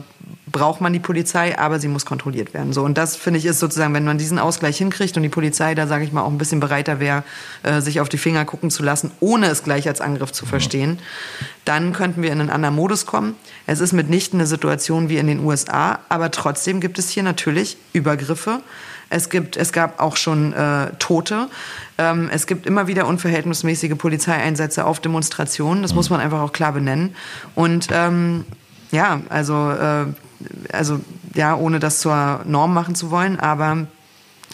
braucht 0.47 0.83
man 0.83 0.93
die 0.93 1.01
Polizei, 1.01 1.59
aber 1.59 1.81
sie 1.81 1.89
muss 1.89 2.05
kontrolliert 2.05 2.53
werden. 2.53 2.75
So 2.75 2.85
und 2.85 2.99
das 2.99 3.17
finde 3.17 3.39
ich 3.39 3.47
ist 3.47 3.61
sozusagen, 3.61 3.95
wenn 3.95 4.05
man 4.05 4.19
diesen 4.19 4.39
Ausgleich 4.39 4.77
hinkriegt 4.77 5.17
und 5.17 5.23
die 5.23 5.31
Polizei 5.31 5.75
da 5.75 5.87
sage 5.87 6.05
ich 6.05 6.13
mal 6.13 6.23
auch 6.23 6.31
ein 6.31 6.39
bisschen 6.39 6.61
bereiter 6.61 7.01
wäre, 7.01 7.25
äh, 7.63 7.81
sich 7.81 8.01
auf 8.01 8.11
die 8.11 8.19
Finger 8.19 8.45
gucken 8.45 8.71
zu 8.71 8.83
lassen, 8.83 9.11
ohne 9.21 9.47
es 9.47 9.63
gleich 9.63 9.89
als 9.89 10.03
Angriff 10.03 10.33
zu 10.33 10.45
verstehen, 10.45 10.99
dann 11.65 11.95
könnten 11.95 12.21
wir 12.21 12.31
in 12.31 12.41
einen 12.41 12.51
anderen 12.51 12.75
Modus 12.75 13.07
kommen. 13.07 13.37
Es 13.67 13.81
ist 13.81 13.93
mitnichten 13.93 14.39
eine 14.39 14.47
Situation 14.47 15.09
wie 15.09 15.17
in 15.17 15.29
den 15.29 15.41
USA, 15.41 16.01
aber 16.11 16.31
trotzdem 16.31 16.81
gibt 16.81 16.99
es 16.99 17.09
hier 17.09 17.23
natürlich 17.23 17.79
Übergriffe. 17.95 18.61
Es 19.11 19.29
gibt, 19.31 19.57
es 19.57 19.73
gab 19.73 20.01
auch 20.01 20.17
schon 20.17 20.53
äh, 20.53 20.91
Tote. 20.99 21.49
Ähm, 21.99 22.29
es 22.33 22.47
gibt 22.47 22.67
immer 22.67 22.87
wieder 22.87 23.07
unverhältnismäßige 23.07 23.97
Polizeieinsätze 23.97 24.85
auf 24.85 25.01
Demonstrationen. 25.01 25.83
Das 25.83 25.95
muss 25.95 26.11
man 26.11 26.21
einfach 26.21 26.41
auch 26.41 26.53
klar 26.53 26.73
benennen. 26.73 27.15
Und 27.55 27.89
ähm, 27.93 28.45
ja, 28.91 29.21
also 29.29 29.71
äh, 29.71 30.07
also 30.73 31.01
ja, 31.35 31.57
ohne 31.57 31.79
das 31.79 32.01
zur 32.01 32.41
Norm 32.45 32.75
machen 32.75 32.95
zu 32.95 33.11
wollen, 33.11 33.41
aber 33.41 33.87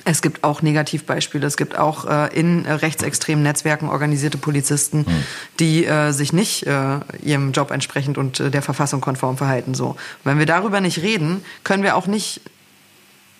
es 0.05 0.23
gibt 0.23 0.45
auch 0.45 0.63
Negativbeispiele. 0.63 1.47
Es 1.47 1.57
gibt 1.57 1.79
auch 1.79 2.07
äh, 2.07 2.35
in 2.39 2.65
äh, 2.65 2.73
rechtsextremen 2.73 3.43
Netzwerken 3.43 3.89
organisierte 3.89 4.39
Polizisten, 4.39 5.01
mhm. 5.01 5.25
die 5.59 5.85
äh, 5.85 6.13
sich 6.13 6.33
nicht 6.33 6.67
äh, 6.67 7.01
ihrem 7.23 7.53
Job 7.53 7.71
entsprechend 7.71 8.17
und 8.17 8.41
äh, 8.41 8.51
der 8.51 8.63
Verfassung 8.63 9.01
konform 9.01 9.37
verhalten. 9.37 9.75
So, 9.75 9.97
wenn 10.25 10.39
wir 10.39 10.47
darüber 10.47 10.81
nicht 10.81 11.03
reden, 11.03 11.43
können 11.65 11.83
wir 11.83 11.97
auch 11.97 12.07
nicht 12.07 12.41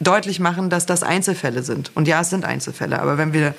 deutlich 0.01 0.41
machen, 0.41 0.71
dass 0.71 0.87
das 0.87 1.03
Einzelfälle 1.03 1.63
sind. 1.63 1.93
Und 1.95 2.09
ja, 2.09 2.21
es 2.21 2.31
sind 2.31 2.45
Einzelfälle. 2.45 3.01
Aber 3.01 3.19
wenn 3.19 3.33
wir 3.33 3.55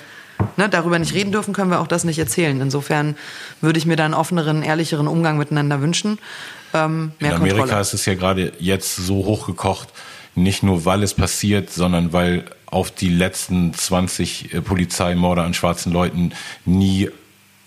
ne, 0.56 0.68
darüber 0.68 0.98
nicht 0.98 1.14
reden 1.14 1.32
dürfen, 1.32 1.54
können 1.54 1.70
wir 1.70 1.80
auch 1.80 1.86
das 1.86 2.04
nicht 2.04 2.18
erzählen. 2.18 2.60
Insofern 2.60 3.16
würde 3.60 3.78
ich 3.78 3.86
mir 3.86 3.96
da 3.96 4.04
einen 4.04 4.14
offeneren, 4.14 4.62
ehrlicheren 4.62 5.06
Umgang 5.06 5.38
miteinander 5.38 5.80
wünschen. 5.80 6.18
Ähm, 6.74 7.12
In 7.20 7.32
Amerika 7.32 7.58
Kontrolle. 7.58 7.80
ist 7.80 7.94
es 7.94 8.06
ja 8.06 8.14
gerade 8.14 8.52
jetzt 8.58 8.96
so 8.96 9.24
hochgekocht, 9.24 9.88
nicht 10.34 10.62
nur 10.62 10.84
weil 10.84 11.02
es 11.02 11.14
passiert, 11.14 11.70
sondern 11.70 12.12
weil 12.12 12.44
auf 12.66 12.90
die 12.90 13.10
letzten 13.10 13.74
20 13.74 14.54
äh, 14.54 14.60
Polizeimorde 14.62 15.42
an 15.42 15.54
schwarzen 15.54 15.92
Leuten 15.92 16.32
nie 16.64 17.10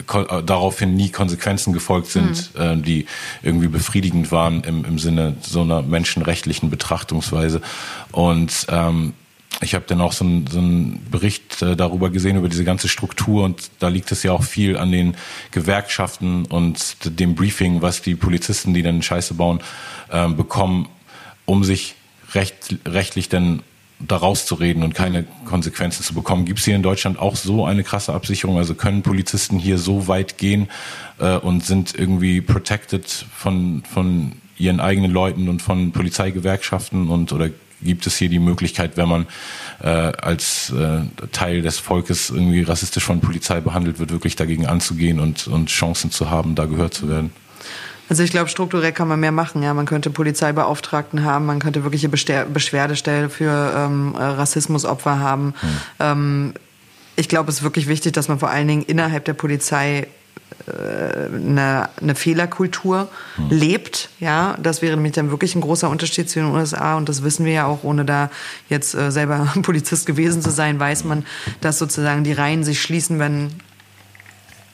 daraufhin 0.07 0.95
nie 0.95 1.09
Konsequenzen 1.09 1.73
gefolgt 1.73 2.07
sind, 2.07 2.53
mhm. 2.55 2.61
äh, 2.61 2.77
die 2.77 3.05
irgendwie 3.43 3.67
befriedigend 3.67 4.31
waren 4.31 4.63
im, 4.63 4.85
im 4.85 4.99
Sinne 4.99 5.35
so 5.41 5.61
einer 5.61 5.81
menschenrechtlichen 5.81 6.69
Betrachtungsweise. 6.69 7.61
Und 8.11 8.67
ähm, 8.69 9.13
ich 9.61 9.73
habe 9.73 9.85
dann 9.87 10.01
auch 10.01 10.11
so 10.11 10.25
einen, 10.25 10.47
so 10.47 10.59
einen 10.59 11.05
Bericht 11.09 11.61
äh, 11.61 11.75
darüber 11.75 12.09
gesehen, 12.09 12.37
über 12.37 12.49
diese 12.49 12.65
ganze 12.65 12.87
Struktur 12.87 13.45
und 13.45 13.71
da 13.79 13.87
liegt 13.87 14.11
es 14.11 14.23
ja 14.23 14.33
auch 14.33 14.43
viel 14.43 14.77
an 14.77 14.91
den 14.91 15.15
Gewerkschaften 15.51 16.45
und 16.45 16.97
dem 17.19 17.35
Briefing, 17.35 17.81
was 17.81 18.01
die 18.01 18.15
Polizisten, 18.15 18.73
die 18.73 18.83
dann 18.83 19.01
Scheiße 19.01 19.33
bauen, 19.33 19.61
äh, 20.09 20.27
bekommen, 20.27 20.89
um 21.45 21.63
sich 21.63 21.95
recht, 22.33 22.75
rechtlich 22.85 23.29
dann 23.29 23.61
da 23.99 24.17
rauszureden 24.17 24.83
und 24.83 24.93
keine 24.93 25.25
Konsequenzen 25.45 26.03
zu 26.03 26.13
bekommen. 26.13 26.45
Gibt 26.45 26.59
es 26.59 26.65
hier 26.65 26.75
in 26.75 26.83
Deutschland 26.83 27.17
auch 27.17 27.35
so 27.35 27.65
eine 27.65 27.83
krasse 27.83 28.13
Absicherung? 28.13 28.57
Also 28.57 28.75
können 28.75 29.03
Polizisten 29.03 29.57
hier 29.57 29.77
so 29.77 30.07
weit 30.07 30.37
gehen 30.37 30.69
äh, 31.19 31.37
und 31.37 31.63
sind 31.63 31.95
irgendwie 31.95 32.41
protected 32.41 33.07
von, 33.07 33.83
von 33.91 34.33
ihren 34.57 34.79
eigenen 34.79 35.11
Leuten 35.11 35.49
und 35.49 35.61
von 35.61 35.91
Polizeigewerkschaften 35.91 37.09
und 37.09 37.31
oder 37.31 37.49
gibt 37.81 38.07
es 38.07 38.17
hier 38.17 38.29
die 38.29 38.39
Möglichkeit, 38.39 38.97
wenn 38.97 39.09
man 39.09 39.27
äh, 39.81 39.87
als 39.87 40.71
äh, 40.71 41.01
Teil 41.31 41.61
des 41.61 41.77
Volkes 41.77 42.29
irgendwie 42.29 42.61
rassistisch 42.61 43.03
von 43.03 43.21
Polizei 43.21 43.59
behandelt 43.59 43.99
wird, 43.99 44.11
wirklich 44.11 44.35
dagegen 44.35 44.65
anzugehen 44.65 45.19
und, 45.19 45.47
und 45.47 45.69
Chancen 45.69 46.09
zu 46.11 46.29
haben, 46.29 46.55
da 46.55 46.65
gehört 46.65 46.93
zu 46.93 47.09
werden? 47.09 47.31
Also 48.09 48.23
ich 48.23 48.31
glaube, 48.31 48.49
strukturell 48.49 48.91
kann 48.91 49.07
man 49.07 49.19
mehr 49.19 49.31
machen. 49.31 49.63
Ja, 49.63 49.73
man 49.73 49.85
könnte 49.85 50.09
Polizeibeauftragten 50.09 51.23
haben, 51.23 51.45
man 51.45 51.59
könnte 51.59 51.83
wirkliche 51.83 52.09
Beschwerdestelle 52.09 53.29
für 53.29 53.73
ähm, 53.75 54.15
Rassismusopfer 54.15 55.19
haben. 55.19 55.53
Hm. 55.59 55.69
Ähm, 55.99 56.53
ich 57.15 57.29
glaube, 57.29 57.49
es 57.49 57.57
ist 57.57 57.63
wirklich 57.63 57.87
wichtig, 57.87 58.13
dass 58.13 58.27
man 58.27 58.39
vor 58.39 58.49
allen 58.49 58.67
Dingen 58.67 58.83
innerhalb 58.83 59.25
der 59.25 59.33
Polizei 59.33 60.07
eine, 60.67 61.89
eine 62.01 62.15
Fehlerkultur 62.15 63.09
hm. 63.35 63.49
lebt. 63.49 64.09
Ja, 64.19 64.57
das 64.61 64.81
wäre 64.81 64.95
nämlich 64.95 65.13
dann 65.13 65.29
wirklich 65.29 65.55
ein 65.55 65.61
großer 65.61 65.89
Unterschied 65.89 66.29
zu 66.29 66.39
den 66.39 66.49
USA 66.49 66.95
und 66.95 67.09
das 67.09 67.23
wissen 67.23 67.45
wir 67.45 67.53
ja 67.53 67.65
auch, 67.65 67.83
ohne 67.83 68.05
da 68.05 68.29
jetzt 68.69 68.95
äh, 68.95 69.11
selber 69.11 69.53
Polizist 69.61 70.05
gewesen 70.05 70.41
zu 70.41 70.49
sein, 70.49 70.79
weiß 70.79 71.03
man, 71.03 71.25
dass 71.61 71.77
sozusagen 71.77 72.23
die 72.23 72.33
Reihen 72.33 72.63
sich 72.63 72.81
schließen, 72.81 73.19
wenn 73.19 73.49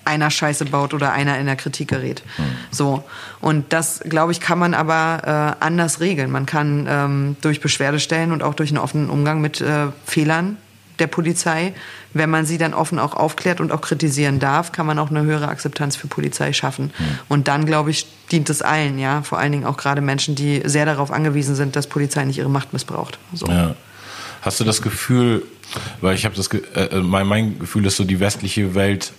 einer 0.06 0.30
Scheiße 0.30 0.66
baut 0.66 0.94
oder 0.94 1.12
einer 1.12 1.38
in 1.38 1.46
der 1.46 1.56
Kritik 1.56 1.90
gerät. 1.90 2.24
Hm. 2.38 2.46
So. 2.72 3.04
Und 3.40 3.74
das, 3.74 4.02
glaube 4.02 4.32
ich, 4.32 4.40
kann 4.40 4.60
man 4.60 4.74
aber 4.74 5.58
äh, 5.60 5.64
anders 5.64 6.00
regeln. 6.00 6.32
Man 6.32 6.46
kann 6.46 6.88
ähm, 6.90 7.36
durch 7.42 7.62
Beschwerdestellen 7.62 8.32
und 8.32 8.44
auch 8.44 8.54
durch 8.54 8.70
einen 8.70 8.80
offenen 8.80 9.10
Umgang 9.10 9.42
mit 9.42 9.62
äh, 9.62 9.88
Fehlern 10.06 10.58
der 11.00 11.08
Polizei. 11.08 11.74
Wenn 12.14 12.30
man 12.30 12.46
sie 12.46 12.58
dann 12.58 12.74
offen 12.74 13.00
auch 13.00 13.14
aufklärt 13.16 13.60
und 13.60 13.72
auch 13.72 13.82
kritisieren 13.82 14.40
darf, 14.40 14.72
kann 14.72 14.86
man 14.86 15.00
auch 15.00 15.10
eine 15.10 15.24
höhere 15.24 15.48
Akzeptanz 15.48 15.96
für 15.96 16.08
Polizei 16.08 16.54
schaffen. 16.54 16.92
Mhm. 16.98 17.20
Und 17.28 17.48
dann, 17.48 17.66
glaube 17.66 17.90
ich, 17.92 18.06
dient 18.32 18.50
es 18.50 18.62
allen, 18.62 19.00
ja, 19.00 19.22
vor 19.24 19.40
allen 19.40 19.52
Dingen 19.52 19.66
auch 19.66 19.78
gerade 19.78 20.02
Menschen, 20.02 20.36
die 20.36 20.62
sehr 20.66 20.86
darauf 20.86 21.12
angewiesen 21.12 21.56
sind, 21.56 21.76
dass 21.76 21.88
Polizei 21.88 22.24
nicht 22.26 22.38
ihre 22.38 22.50
Macht 22.50 22.74
missbraucht. 22.74 23.18
So. 23.34 23.48
Ja. 23.48 23.76
Hast 24.42 24.60
du 24.60 24.64
das 24.64 24.82
Gefühl, 24.82 25.44
weil 26.02 26.16
ich 26.16 26.26
habe 26.26 26.36
das, 26.36 26.48
äh, 26.48 26.58
äh, 26.58 27.02
mein, 27.02 27.28
mein 27.28 27.60
Gefühl 27.60 27.86
ist 27.86 27.98
so, 27.98 28.04
die 28.04 28.20
westliche 28.20 28.76
Welt, 28.76 29.14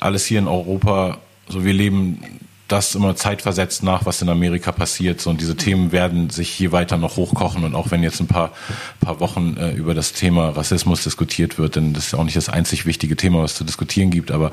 alles 0.00 0.26
hier 0.26 0.38
in 0.38 0.48
Europa, 0.48 1.18
so 1.48 1.64
wir 1.64 1.72
leben 1.72 2.22
das 2.70 2.94
immer 2.94 3.16
zeitversetzt 3.16 3.82
nach, 3.82 4.06
was 4.06 4.22
in 4.22 4.28
Amerika 4.28 4.70
passiert. 4.70 5.20
So, 5.20 5.30
und 5.30 5.40
diese 5.40 5.56
Themen 5.56 5.90
werden 5.90 6.30
sich 6.30 6.50
hier 6.50 6.70
weiter 6.70 6.98
noch 6.98 7.16
hochkochen. 7.16 7.64
Und 7.64 7.74
auch 7.74 7.90
wenn 7.90 8.02
jetzt 8.02 8.20
ein 8.20 8.28
paar, 8.28 8.52
paar 9.00 9.18
Wochen 9.18 9.56
äh, 9.56 9.72
über 9.72 9.92
das 9.92 10.12
Thema 10.12 10.50
Rassismus 10.50 11.02
diskutiert 11.02 11.58
wird, 11.58 11.74
denn 11.74 11.94
das 11.94 12.08
ist 12.08 12.14
auch 12.14 12.22
nicht 12.22 12.36
das 12.36 12.48
einzig 12.48 12.86
wichtige 12.86 13.16
Thema, 13.16 13.42
was 13.42 13.56
zu 13.56 13.64
diskutieren 13.64 14.10
gibt. 14.10 14.30
Aber 14.30 14.52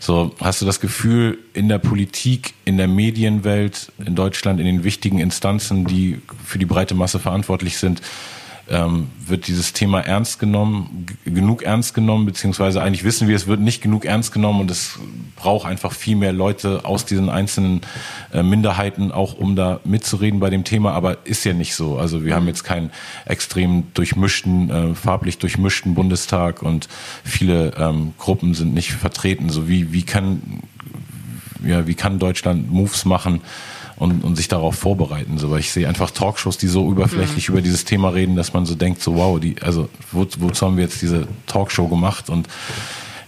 so, 0.00 0.34
hast 0.40 0.60
du 0.60 0.66
das 0.66 0.80
Gefühl, 0.80 1.38
in 1.54 1.68
der 1.68 1.78
Politik, 1.78 2.52
in 2.66 2.76
der 2.76 2.88
Medienwelt, 2.88 3.90
in 4.04 4.14
Deutschland, 4.14 4.60
in 4.60 4.66
den 4.66 4.84
wichtigen 4.84 5.18
Instanzen, 5.18 5.86
die 5.86 6.20
für 6.44 6.58
die 6.58 6.66
breite 6.66 6.94
Masse 6.94 7.18
verantwortlich 7.18 7.78
sind, 7.78 8.02
ähm, 8.68 9.08
wird 9.24 9.46
dieses 9.46 9.72
Thema 9.72 10.00
ernst 10.00 10.38
genommen, 10.38 11.06
genug 11.24 11.62
ernst 11.62 11.94
genommen, 11.94 12.26
beziehungsweise 12.26 12.82
eigentlich 12.82 13.04
wissen 13.04 13.28
wir, 13.28 13.36
es 13.36 13.46
wird 13.46 13.60
nicht 13.60 13.82
genug 13.82 14.04
ernst 14.04 14.32
genommen 14.32 14.60
und 14.60 14.70
es 14.70 14.98
braucht 15.36 15.66
einfach 15.66 15.92
viel 15.92 16.16
mehr 16.16 16.32
Leute 16.32 16.84
aus 16.84 17.04
diesen 17.04 17.28
einzelnen 17.28 17.82
äh, 18.32 18.42
Minderheiten, 18.42 19.12
auch 19.12 19.34
um 19.34 19.54
da 19.54 19.80
mitzureden 19.84 20.40
bei 20.40 20.50
dem 20.50 20.64
Thema, 20.64 20.92
aber 20.92 21.18
ist 21.24 21.44
ja 21.44 21.52
nicht 21.52 21.76
so. 21.76 21.98
Also 21.98 22.24
wir 22.24 22.34
haben 22.34 22.46
jetzt 22.48 22.64
keinen 22.64 22.90
extrem 23.24 23.84
durchmischten, 23.94 24.70
äh, 24.70 24.94
farblich 24.94 25.38
durchmischten 25.38 25.94
Bundestag 25.94 26.62
und 26.62 26.88
viele 27.22 27.72
ähm, 27.78 28.14
Gruppen 28.18 28.54
sind 28.54 28.74
nicht 28.74 28.92
vertreten. 28.92 29.50
So 29.50 29.68
wie, 29.68 29.92
wie 29.92 30.02
kann, 30.02 30.62
ja, 31.64 31.86
wie 31.86 31.94
kann 31.94 32.18
Deutschland 32.18 32.70
Moves 32.70 33.04
machen, 33.04 33.42
und, 33.96 34.24
und 34.24 34.36
sich 34.36 34.48
darauf 34.48 34.76
vorbereiten. 34.76 35.38
So, 35.38 35.50
weil 35.50 35.60
ich 35.60 35.72
sehe 35.72 35.88
einfach 35.88 36.10
Talkshows, 36.10 36.58
die 36.58 36.68
so 36.68 36.90
überflächlich 36.90 37.48
mhm. 37.48 37.54
über 37.54 37.62
dieses 37.62 37.84
Thema 37.84 38.10
reden, 38.10 38.36
dass 38.36 38.52
man 38.52 38.66
so 38.66 38.74
denkt, 38.74 39.02
so 39.02 39.16
wow, 39.16 39.40
die, 39.40 39.56
also 39.62 39.88
wo, 40.12 40.26
wozu 40.38 40.66
haben 40.66 40.76
wir 40.76 40.84
jetzt 40.84 41.02
diese 41.02 41.26
Talkshow 41.46 41.88
gemacht? 41.88 42.28
Und 42.28 42.48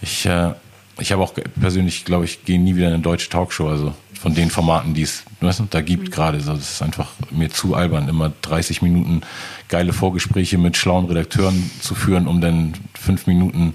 ich, 0.02 0.26
äh, 0.26 0.52
ich 1.00 1.12
habe 1.12 1.22
auch 1.22 1.32
persönlich, 1.60 2.04
glaube 2.04 2.24
ich, 2.24 2.44
gehe 2.44 2.60
nie 2.60 2.76
wieder 2.76 2.88
in 2.88 2.94
eine 2.94 3.02
deutsche 3.02 3.28
Talkshow, 3.28 3.68
also 3.68 3.94
von 4.14 4.34
den 4.34 4.50
Formaten, 4.50 4.94
die 4.94 5.02
es 5.02 5.22
weißt 5.40 5.60
du, 5.60 5.66
da 5.70 5.80
gibt 5.80 6.08
mhm. 6.08 6.10
gerade. 6.10 6.40
So, 6.40 6.52
das 6.52 6.72
ist 6.72 6.82
einfach 6.82 7.08
mir 7.30 7.50
zu 7.50 7.74
albern, 7.74 8.08
immer 8.08 8.32
30 8.42 8.82
Minuten 8.82 9.22
geile 9.68 9.92
Vorgespräche 9.92 10.58
mit 10.58 10.76
schlauen 10.76 11.06
Redakteuren 11.06 11.70
zu 11.80 11.94
führen, 11.94 12.26
um 12.26 12.40
dann 12.40 12.74
fünf 12.94 13.26
Minuten 13.26 13.74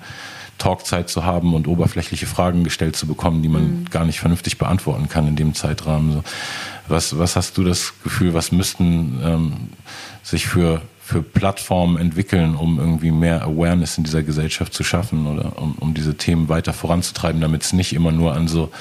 Talkzeit 0.58 1.10
zu 1.10 1.26
haben 1.26 1.54
und 1.54 1.68
oberflächliche 1.68 2.26
Fragen 2.26 2.64
gestellt 2.64 2.96
zu 2.96 3.08
bekommen, 3.08 3.42
die 3.42 3.50
man 3.50 3.64
mhm. 3.64 3.90
gar 3.90 4.06
nicht 4.06 4.20
vernünftig 4.20 4.58
beantworten 4.58 5.10
kann 5.10 5.28
in 5.28 5.36
dem 5.36 5.54
Zeitrahmen. 5.54 6.14
So. 6.14 6.24
Was, 6.88 7.18
was 7.18 7.36
hast 7.36 7.58
du 7.58 7.64
das 7.64 7.94
Gefühl, 8.04 8.34
was 8.34 8.52
müssten 8.52 9.20
ähm, 9.24 9.54
sich 10.22 10.48
für, 10.48 10.82
für 11.02 11.22
Plattformen 11.22 11.98
entwickeln, 11.98 12.56
um 12.56 12.80
irgendwie 12.80 13.12
mehr 13.12 13.44
Awareness 13.44 13.98
in 13.98 14.04
dieser 14.04 14.24
Gesellschaft 14.24 14.74
zu 14.74 14.84
schaffen 14.84 15.28
oder 15.28 15.58
um, 15.62 15.76
um 15.80 15.94
diese 15.94 16.16
Themen 16.16 16.50
weiter 16.50 16.74
voranzutreiben, 16.74 17.42
damit 17.42 17.64
es 17.64 17.74
nicht 17.74 17.94
immer 17.94 18.12
nur 18.12 18.34
an 18.34 18.48
so 18.48 18.72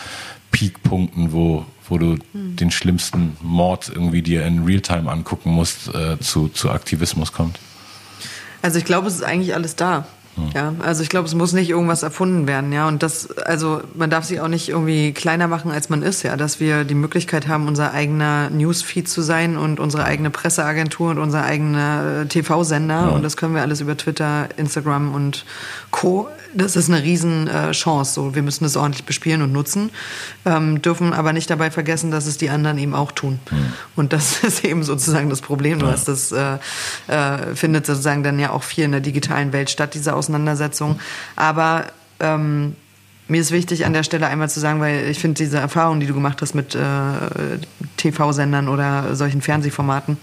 Peakpunkten, 0.50 1.32
wo, 1.32 1.64
wo 1.88 1.98
du 1.98 2.16
hm. 2.32 2.56
den 2.56 2.70
schlimmsten 2.70 3.36
Mord 3.40 3.90
irgendwie 3.92 4.22
dir 4.22 4.44
in 4.46 4.64
Realtime 4.64 5.10
angucken 5.10 5.50
musst, 5.50 5.94
äh, 5.94 6.18
zu, 6.20 6.48
zu 6.48 6.70
Aktivismus 6.70 7.32
kommt? 7.32 7.58
Also 8.62 8.78
ich 8.78 8.84
glaube, 8.84 9.08
es 9.08 9.14
ist 9.16 9.24
eigentlich 9.24 9.54
alles 9.54 9.74
da. 9.74 10.06
Ja, 10.54 10.74
also 10.82 11.02
ich 11.02 11.10
glaube, 11.10 11.28
es 11.28 11.34
muss 11.34 11.52
nicht 11.52 11.68
irgendwas 11.68 12.02
erfunden 12.02 12.46
werden, 12.46 12.72
ja. 12.72 12.88
Und 12.88 13.02
das, 13.02 13.30
also 13.38 13.82
man 13.94 14.08
darf 14.08 14.24
sich 14.24 14.40
auch 14.40 14.48
nicht 14.48 14.70
irgendwie 14.70 15.12
kleiner 15.12 15.46
machen, 15.46 15.70
als 15.70 15.90
man 15.90 16.02
ist, 16.02 16.22
ja. 16.22 16.36
Dass 16.36 16.58
wir 16.58 16.84
die 16.84 16.94
Möglichkeit 16.94 17.48
haben, 17.48 17.68
unser 17.68 17.92
eigener 17.92 18.48
Newsfeed 18.48 19.08
zu 19.08 19.20
sein 19.20 19.56
und 19.56 19.78
unsere 19.78 20.04
eigene 20.04 20.30
Presseagentur 20.30 21.10
und 21.10 21.18
unser 21.18 21.44
eigener 21.44 22.22
äh, 22.22 22.26
TV-Sender. 22.26 22.94
Ja. 22.94 23.08
Und 23.08 23.22
das 23.22 23.36
können 23.36 23.54
wir 23.54 23.62
alles 23.62 23.80
über 23.80 23.96
Twitter, 23.96 24.48
Instagram 24.56 25.14
und 25.14 25.44
Co. 25.90 26.28
Das 26.54 26.76
ist 26.76 26.90
eine 26.90 27.02
Riesenchance. 27.02 28.14
So, 28.14 28.34
wir 28.34 28.42
müssen 28.42 28.64
das 28.64 28.76
ordentlich 28.76 29.04
bespielen 29.04 29.42
und 29.42 29.52
nutzen, 29.52 29.90
ähm, 30.44 30.82
dürfen 30.82 31.12
aber 31.12 31.32
nicht 31.32 31.48
dabei 31.50 31.70
vergessen, 31.70 32.10
dass 32.10 32.26
es 32.26 32.38
die 32.38 32.50
anderen 32.50 32.78
eben 32.78 32.94
auch 32.94 33.12
tun. 33.12 33.40
Mhm. 33.50 33.72
Und 33.96 34.12
das 34.12 34.38
ist 34.44 34.64
eben 34.64 34.82
sozusagen 34.82 35.30
das 35.30 35.40
Problem. 35.40 35.80
Ja. 35.80 35.86
Was 35.86 36.04
das 36.04 36.32
äh, 36.32 36.58
äh, 37.08 37.54
findet 37.54 37.86
sozusagen 37.86 38.22
dann 38.22 38.38
ja 38.38 38.50
auch 38.50 38.62
viel 38.62 38.84
in 38.84 38.92
der 38.92 39.00
digitalen 39.00 39.52
Welt 39.52 39.70
statt, 39.70 39.94
diese 39.94 40.14
Auseinandersetzung. 40.14 40.98
Aber 41.36 41.86
ähm, 42.20 42.76
mir 43.28 43.40
ist 43.40 43.50
wichtig 43.50 43.86
an 43.86 43.92
der 43.92 44.02
Stelle 44.02 44.26
einmal 44.26 44.50
zu 44.50 44.60
sagen, 44.60 44.80
weil 44.80 45.08
ich 45.08 45.18
finde 45.18 45.42
diese 45.42 45.58
Erfahrung, 45.58 46.00
die 46.00 46.06
du 46.06 46.14
gemacht 46.14 46.42
hast 46.42 46.54
mit 46.54 46.74
äh, 46.74 46.78
TV-Sendern 47.96 48.68
oder 48.68 49.14
solchen 49.14 49.40
Fernsehformaten, 49.40 50.18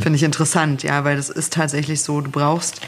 finde 0.00 0.16
ich 0.16 0.22
interessant, 0.22 0.82
ja, 0.82 1.04
weil 1.04 1.16
das 1.16 1.30
ist 1.30 1.52
tatsächlich 1.52 2.02
so, 2.02 2.20
du 2.20 2.30
brauchst 2.30 2.80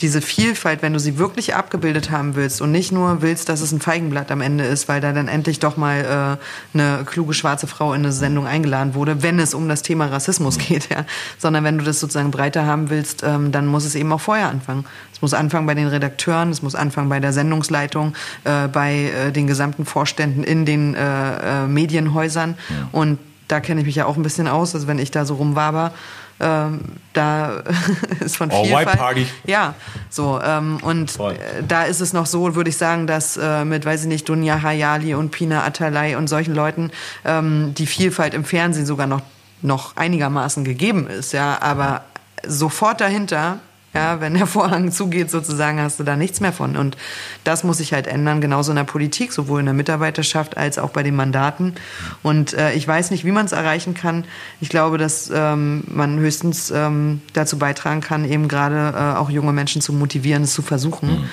diese 0.00 0.22
Vielfalt, 0.22 0.80
wenn 0.82 0.92
du 0.92 1.00
sie 1.00 1.18
wirklich 1.18 1.56
abgebildet 1.56 2.10
haben 2.10 2.36
willst 2.36 2.60
und 2.60 2.70
nicht 2.70 2.92
nur 2.92 3.20
willst, 3.20 3.48
dass 3.48 3.60
es 3.60 3.72
ein 3.72 3.80
Feigenblatt 3.80 4.30
am 4.30 4.40
Ende 4.40 4.64
ist, 4.64 4.88
weil 4.88 5.00
da 5.00 5.12
dann 5.12 5.26
endlich 5.26 5.58
doch 5.58 5.76
mal 5.76 6.38
äh, 6.74 6.78
eine 6.78 7.04
kluge 7.04 7.34
schwarze 7.34 7.66
Frau 7.66 7.92
in 7.94 8.02
eine 8.02 8.12
Sendung 8.12 8.46
eingeladen 8.46 8.94
wurde, 8.94 9.22
wenn 9.22 9.40
es 9.40 9.54
um 9.54 9.68
das 9.68 9.82
Thema 9.82 10.06
Rassismus 10.06 10.58
geht, 10.58 10.88
ja, 10.90 11.04
sondern 11.38 11.64
wenn 11.64 11.78
du 11.78 11.84
das 11.84 11.98
sozusagen 11.98 12.30
breiter 12.30 12.64
haben 12.64 12.90
willst, 12.90 13.24
ähm, 13.24 13.50
dann 13.50 13.66
muss 13.66 13.84
es 13.84 13.96
eben 13.96 14.12
auch 14.12 14.20
vorher 14.20 14.48
anfangen. 14.48 14.84
Es 15.12 15.20
muss 15.20 15.34
anfangen 15.34 15.66
bei 15.66 15.74
den 15.74 15.88
Redakteuren, 15.88 16.50
es 16.50 16.62
muss 16.62 16.76
anfangen 16.76 17.08
bei 17.08 17.18
der 17.18 17.32
Sendungsleitung, 17.32 18.14
äh, 18.44 18.68
bei 18.68 19.10
äh, 19.10 19.32
den 19.32 19.48
gesamten 19.48 19.84
Vorständen 19.84 20.44
in 20.44 20.64
den 20.64 20.94
äh, 20.94 21.64
äh, 21.64 21.66
Medienhäusern 21.66 22.56
ja. 22.68 22.88
und 22.92 23.18
da 23.48 23.60
kenne 23.60 23.80
ich 23.80 23.86
mich 23.86 23.96
ja 23.96 24.04
auch 24.04 24.16
ein 24.16 24.22
bisschen 24.22 24.46
aus, 24.46 24.74
also 24.74 24.86
wenn 24.86 24.98
ich 24.98 25.10
da 25.10 25.24
so 25.24 25.34
rumwaber, 25.34 25.92
ähm, 26.40 26.80
da 27.12 27.62
ist 28.20 28.36
von 28.36 28.50
oh, 28.50 28.64
Vielfalt. 28.64 28.98
Party. 28.98 29.26
Ja, 29.46 29.74
so 30.10 30.40
ähm, 30.42 30.78
und 30.82 31.10
Voll. 31.10 31.34
Äh, 31.34 31.62
da 31.66 31.84
ist 31.84 32.00
es 32.00 32.12
noch 32.12 32.26
so, 32.26 32.54
würde 32.54 32.70
ich 32.70 32.76
sagen, 32.76 33.06
dass 33.06 33.36
äh, 33.36 33.64
mit, 33.64 33.84
weiß 33.84 34.02
ich 34.02 34.08
nicht, 34.08 34.28
Dunja 34.28 34.62
Hayali 34.62 35.14
und 35.14 35.30
Pina 35.30 35.64
Atalay 35.64 36.14
und 36.14 36.28
solchen 36.28 36.54
Leuten 36.54 36.90
ähm, 37.24 37.74
die 37.76 37.86
Vielfalt 37.86 38.34
im 38.34 38.44
Fernsehen 38.44 38.86
sogar 38.86 39.06
noch 39.06 39.22
noch 39.60 39.96
einigermaßen 39.96 40.64
gegeben 40.64 41.08
ist, 41.08 41.32
ja, 41.32 41.58
aber 41.60 42.02
sofort 42.46 43.00
dahinter 43.00 43.58
ja, 43.98 44.20
wenn 44.20 44.34
der 44.34 44.46
Vorhang 44.46 44.90
zugeht, 44.92 45.30
sozusagen, 45.30 45.80
hast 45.80 45.98
du 45.98 46.04
da 46.04 46.16
nichts 46.16 46.40
mehr 46.40 46.52
von. 46.52 46.76
Und 46.76 46.96
das 47.44 47.64
muss 47.64 47.78
sich 47.78 47.92
halt 47.92 48.06
ändern, 48.06 48.40
genauso 48.40 48.72
in 48.72 48.76
der 48.76 48.84
Politik, 48.84 49.32
sowohl 49.32 49.60
in 49.60 49.66
der 49.66 49.74
Mitarbeiterschaft 49.74 50.56
als 50.56 50.78
auch 50.78 50.90
bei 50.90 51.02
den 51.02 51.16
Mandaten. 51.16 51.74
Und 52.22 52.54
äh, 52.54 52.72
ich 52.72 52.86
weiß 52.86 53.10
nicht, 53.10 53.24
wie 53.24 53.32
man 53.32 53.46
es 53.46 53.52
erreichen 53.52 53.94
kann. 53.94 54.24
Ich 54.60 54.68
glaube, 54.68 54.98
dass 54.98 55.30
ähm, 55.34 55.84
man 55.88 56.18
höchstens 56.18 56.70
ähm, 56.70 57.20
dazu 57.32 57.58
beitragen 57.58 58.00
kann, 58.00 58.24
eben 58.24 58.48
gerade 58.48 58.96
äh, 58.96 59.16
auch 59.16 59.30
junge 59.30 59.52
Menschen 59.52 59.82
zu 59.82 59.92
motivieren, 59.92 60.44
es 60.44 60.54
zu 60.54 60.62
versuchen. 60.62 61.10
Mhm. 61.10 61.24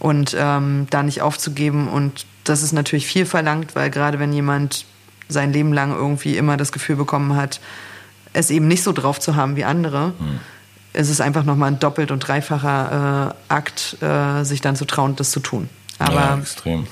Und 0.00 0.36
ähm, 0.38 0.86
da 0.90 1.02
nicht 1.02 1.22
aufzugeben. 1.22 1.88
Und 1.88 2.26
das 2.44 2.62
ist 2.62 2.72
natürlich 2.72 3.06
viel 3.06 3.26
verlangt, 3.26 3.74
weil 3.74 3.90
gerade 3.90 4.18
wenn 4.18 4.32
jemand 4.32 4.84
sein 5.28 5.52
Leben 5.52 5.72
lang 5.72 5.92
irgendwie 5.92 6.36
immer 6.36 6.56
das 6.56 6.72
Gefühl 6.72 6.96
bekommen 6.96 7.36
hat, 7.36 7.60
es 8.32 8.50
eben 8.50 8.68
nicht 8.68 8.82
so 8.82 8.92
drauf 8.92 9.18
zu 9.18 9.36
haben 9.36 9.56
wie 9.56 9.64
andere, 9.64 10.12
mhm 10.18 10.40
es 10.92 11.10
ist 11.10 11.20
einfach 11.20 11.44
nochmal 11.44 11.70
ein 11.70 11.78
doppelt 11.78 12.10
und 12.10 12.20
dreifacher 12.20 13.34
äh, 13.48 13.52
Akt, 13.52 13.96
äh, 14.00 14.44
sich 14.44 14.60
dann 14.60 14.76
zu 14.76 14.84
trauen, 14.84 15.16
das 15.16 15.30
zu 15.30 15.40
tun. 15.40 15.68
Aber 15.98 16.14
ja, 16.14 16.38
extrem. 16.38 16.86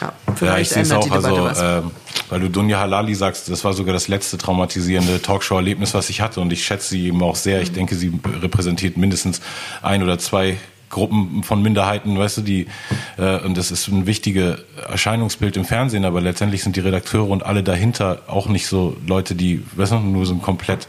Ja, 0.00 0.12
ja 0.40 0.58
ich 0.58 0.68
sehe 0.68 0.82
es 0.82 0.92
auch, 0.92 1.10
also, 1.10 1.48
äh, 1.48 1.82
weil 2.28 2.40
du 2.40 2.48
Dunja 2.48 2.78
Halali 2.78 3.14
sagst, 3.14 3.48
das 3.48 3.64
war 3.64 3.72
sogar 3.72 3.92
das 3.92 4.08
letzte 4.08 4.38
traumatisierende 4.38 5.20
Talkshow-Erlebnis, 5.22 5.94
was 5.94 6.10
ich 6.10 6.20
hatte 6.20 6.40
und 6.40 6.52
ich 6.52 6.64
schätze 6.64 6.90
sie 6.90 7.06
eben 7.06 7.22
auch 7.22 7.36
sehr. 7.36 7.60
Ich 7.62 7.70
mhm. 7.70 7.76
denke, 7.76 7.94
sie 7.94 8.12
repräsentiert 8.42 8.96
mindestens 8.96 9.40
ein 9.82 10.02
oder 10.02 10.18
zwei 10.18 10.58
Gruppen 10.88 11.42
von 11.42 11.62
Minderheiten, 11.62 12.16
weißt 12.16 12.38
du, 12.38 12.42
die 12.42 12.68
äh, 13.16 13.40
und 13.40 13.56
das 13.56 13.72
ist 13.72 13.88
ein 13.88 14.06
wichtiges 14.06 14.58
Erscheinungsbild 14.88 15.56
im 15.56 15.64
Fernsehen, 15.64 16.04
aber 16.04 16.20
letztendlich 16.20 16.62
sind 16.62 16.76
die 16.76 16.80
Redakteure 16.80 17.28
und 17.28 17.44
alle 17.44 17.64
dahinter 17.64 18.22
auch 18.28 18.46
nicht 18.46 18.68
so 18.68 18.96
Leute, 19.06 19.34
die, 19.34 19.64
weißt 19.74 19.92
du, 19.92 19.98
nur 19.98 20.26
so 20.26 20.34
ein 20.34 20.42
komplett 20.42 20.86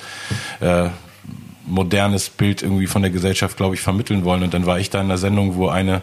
äh, 0.59 0.89
modernes 1.67 2.29
Bild 2.29 2.63
irgendwie 2.63 2.87
von 2.87 3.01
der 3.01 3.11
Gesellschaft, 3.11 3.57
glaube 3.57 3.75
ich, 3.75 3.81
vermitteln 3.81 4.23
wollen. 4.23 4.43
Und 4.43 4.53
dann 4.53 4.65
war 4.65 4.79
ich 4.79 4.89
da 4.89 4.99
in 4.99 5.05
einer 5.05 5.17
Sendung, 5.17 5.55
wo 5.55 5.67
eine 5.67 6.01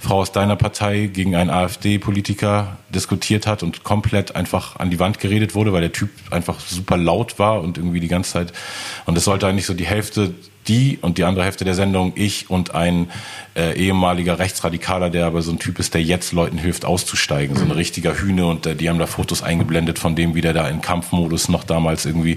Frau 0.00 0.20
aus 0.20 0.32
deiner 0.32 0.56
Partei 0.56 1.06
gegen 1.06 1.34
einen 1.34 1.50
AfD-Politiker 1.50 2.76
diskutiert 2.90 3.46
hat 3.46 3.62
und 3.62 3.82
komplett 3.82 4.36
einfach 4.36 4.76
an 4.76 4.90
die 4.90 5.00
Wand 5.00 5.18
geredet 5.18 5.54
wurde, 5.54 5.72
weil 5.72 5.80
der 5.80 5.92
Typ 5.92 6.10
einfach 6.30 6.60
super 6.60 6.96
laut 6.96 7.38
war 7.38 7.60
und 7.62 7.78
irgendwie 7.78 8.00
die 8.00 8.08
ganze 8.08 8.32
Zeit. 8.32 8.52
Und 9.06 9.16
es 9.16 9.24
sollte 9.24 9.46
eigentlich 9.46 9.66
so 9.66 9.74
die 9.74 9.86
Hälfte 9.86 10.34
die 10.68 10.98
und 11.00 11.18
die 11.18 11.24
andere 11.24 11.44
Hälfte 11.44 11.64
der 11.64 11.74
Sendung 11.74 12.12
ich 12.14 12.50
und 12.50 12.74
ein 12.74 13.10
äh, 13.54 13.76
ehemaliger 13.76 14.38
Rechtsradikaler, 14.38 15.10
der 15.10 15.26
aber 15.26 15.42
so 15.42 15.52
ein 15.52 15.58
Typ 15.58 15.78
ist, 15.78 15.94
der 15.94 16.02
jetzt 16.02 16.32
Leuten 16.32 16.58
hilft 16.58 16.84
auszusteigen, 16.84 17.54
mhm. 17.54 17.58
so 17.58 17.64
ein 17.64 17.68
mhm. 17.68 17.74
richtiger 17.74 18.14
Hühne 18.14 18.46
und 18.46 18.66
äh, 18.66 18.74
die 18.74 18.88
haben 18.88 18.98
da 18.98 19.06
Fotos 19.06 19.42
eingeblendet 19.42 19.98
von 19.98 20.16
dem, 20.16 20.34
wie 20.34 20.40
der 20.40 20.52
da 20.52 20.68
in 20.68 20.80
Kampfmodus 20.80 21.48
noch 21.48 21.64
damals 21.64 22.04
irgendwie 22.04 22.36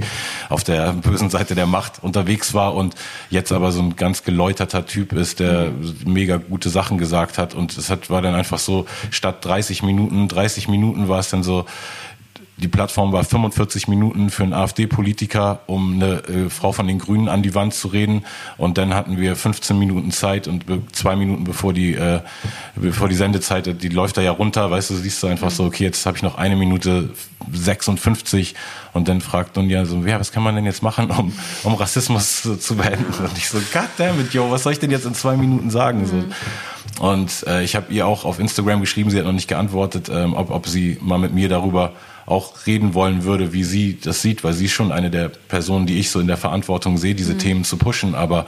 auf 0.50 0.64
der 0.64 0.94
bösen 0.94 1.30
Seite 1.30 1.56
der 1.56 1.66
Macht 1.66 2.02
unterwegs 2.02 2.54
war 2.54 2.76
und 2.76 2.96
jetzt 3.30 3.52
aber 3.52 3.72
so 3.72 3.82
ein 3.82 3.96
ganz 3.96 4.24
geläuterter 4.24 4.86
Typ 4.86 5.14
ist, 5.14 5.40
der 5.40 5.72
mhm. 5.72 6.14
mega 6.14 6.38
gute 6.38 6.70
Sachen 6.70 6.98
gesagt 6.98 7.38
hat 7.38 7.54
und 7.54 7.78
es 7.78 7.90
hat, 7.90 8.10
war 8.10 8.22
dann 8.22 8.36
einfach 8.36 8.60
so, 8.60 8.86
statt 9.12 9.44
30 9.46 9.84
Minuten, 9.84 10.28
30 10.28 10.68
Minuten 10.68 11.08
war 11.08 11.20
es 11.20 11.30
dann 11.30 11.44
so, 11.44 11.66
die 12.60 12.68
Plattform 12.68 13.12
war 13.12 13.24
45 13.24 13.88
Minuten 13.88 14.30
für 14.30 14.44
einen 14.44 14.54
AfD-Politiker, 14.54 15.62
um 15.66 15.94
eine 15.94 16.24
äh, 16.24 16.50
Frau 16.50 16.72
von 16.72 16.88
den 16.88 17.00
Grünen 17.00 17.30
an 17.30 17.42
die 17.42 17.56
Wand 17.56 17.74
zu 17.74 17.88
reden. 17.88 18.26
Und 18.58 18.78
dann 18.78 18.94
hatten 18.94 19.18
wir 19.18 19.36
15 19.36 19.80
Minuten 19.80 20.12
Zeit 20.12 20.48
und 20.48 20.66
zwei 20.92 21.16
Minuten 21.16 21.46
bevor 21.46 21.74
die, 21.74 21.94
äh, 21.94 22.20
bevor 22.76 23.08
die 23.08 23.16
Sendezeit, 23.16 23.82
die 23.82 23.90
läuft 23.90 24.18
da 24.18 24.22
ja 24.22 24.32
runter, 24.32 24.70
weißt 24.70 24.90
du, 24.90 24.96
siehst 24.96 25.24
du 25.24 25.28
einfach 25.28 25.52
so, 25.52 25.66
okay, 25.66 25.86
jetzt 25.86 26.06
habe 26.06 26.18
ich 26.18 26.24
noch 26.24 26.38
eine 26.38 26.56
Minute 26.56 27.12
56 27.54 28.56
und 28.94 29.08
dann 29.08 29.22
fragt 29.22 29.56
nun 29.56 29.70
ja 29.70 29.86
so, 29.86 29.98
ja, 30.06 30.20
was 30.20 30.32
kann 30.32 30.44
man 30.44 30.56
denn 30.56 30.66
jetzt 30.66 30.84
machen, 30.84 31.10
um, 31.12 31.32
um 31.64 31.74
Rassismus 31.76 32.42
zu, 32.42 32.58
zu 32.58 32.76
beenden? 32.76 33.14
Und 33.24 33.38
ich 33.38 33.48
so, 33.48 33.60
goddammit, 33.72 34.34
yo, 34.34 34.52
was 34.52 34.64
soll 34.64 34.74
ich 34.74 34.80
denn 34.80 34.92
jetzt 34.92 35.06
in 35.06 35.14
zwei 35.14 35.38
Minuten 35.38 35.70
sagen? 35.70 36.06
So. 36.06 37.06
Und 37.06 37.46
äh, 37.48 37.64
ich 37.64 37.76
habe 37.76 37.94
ihr 37.94 38.06
auch 38.06 38.26
auf 38.26 38.40
Instagram 38.40 38.82
geschrieben, 38.82 39.10
sie 39.10 39.18
hat 39.18 39.26
noch 39.26 39.32
nicht 39.32 39.48
geantwortet, 39.48 40.10
ähm, 40.14 40.34
ob, 40.34 40.52
ob 40.52 40.68
sie 40.68 40.98
mal 41.02 41.18
mit 41.18 41.34
mir 41.34 41.48
darüber 41.48 41.94
auch 42.30 42.68
reden 42.68 42.94
wollen 42.94 43.24
würde, 43.24 43.54
wie 43.54 43.64
sie 43.64 44.00
das 44.00 44.22
sieht, 44.22 44.44
weil 44.44 44.54
sie 44.54 44.66
ist 44.66 44.72
schon 44.72 44.92
eine 44.92 45.10
der 45.10 45.30
Personen, 45.30 45.88
die 45.88 46.00
ich 46.00 46.12
so 46.12 46.20
in 46.20 46.28
der 46.28 46.38
Verantwortung 46.38 46.98
sehe, 46.98 47.16
diese 47.16 47.34
mhm. 47.34 47.40
Themen 47.40 47.64
zu 47.64 47.78
pushen. 47.78 48.14
Aber 48.14 48.46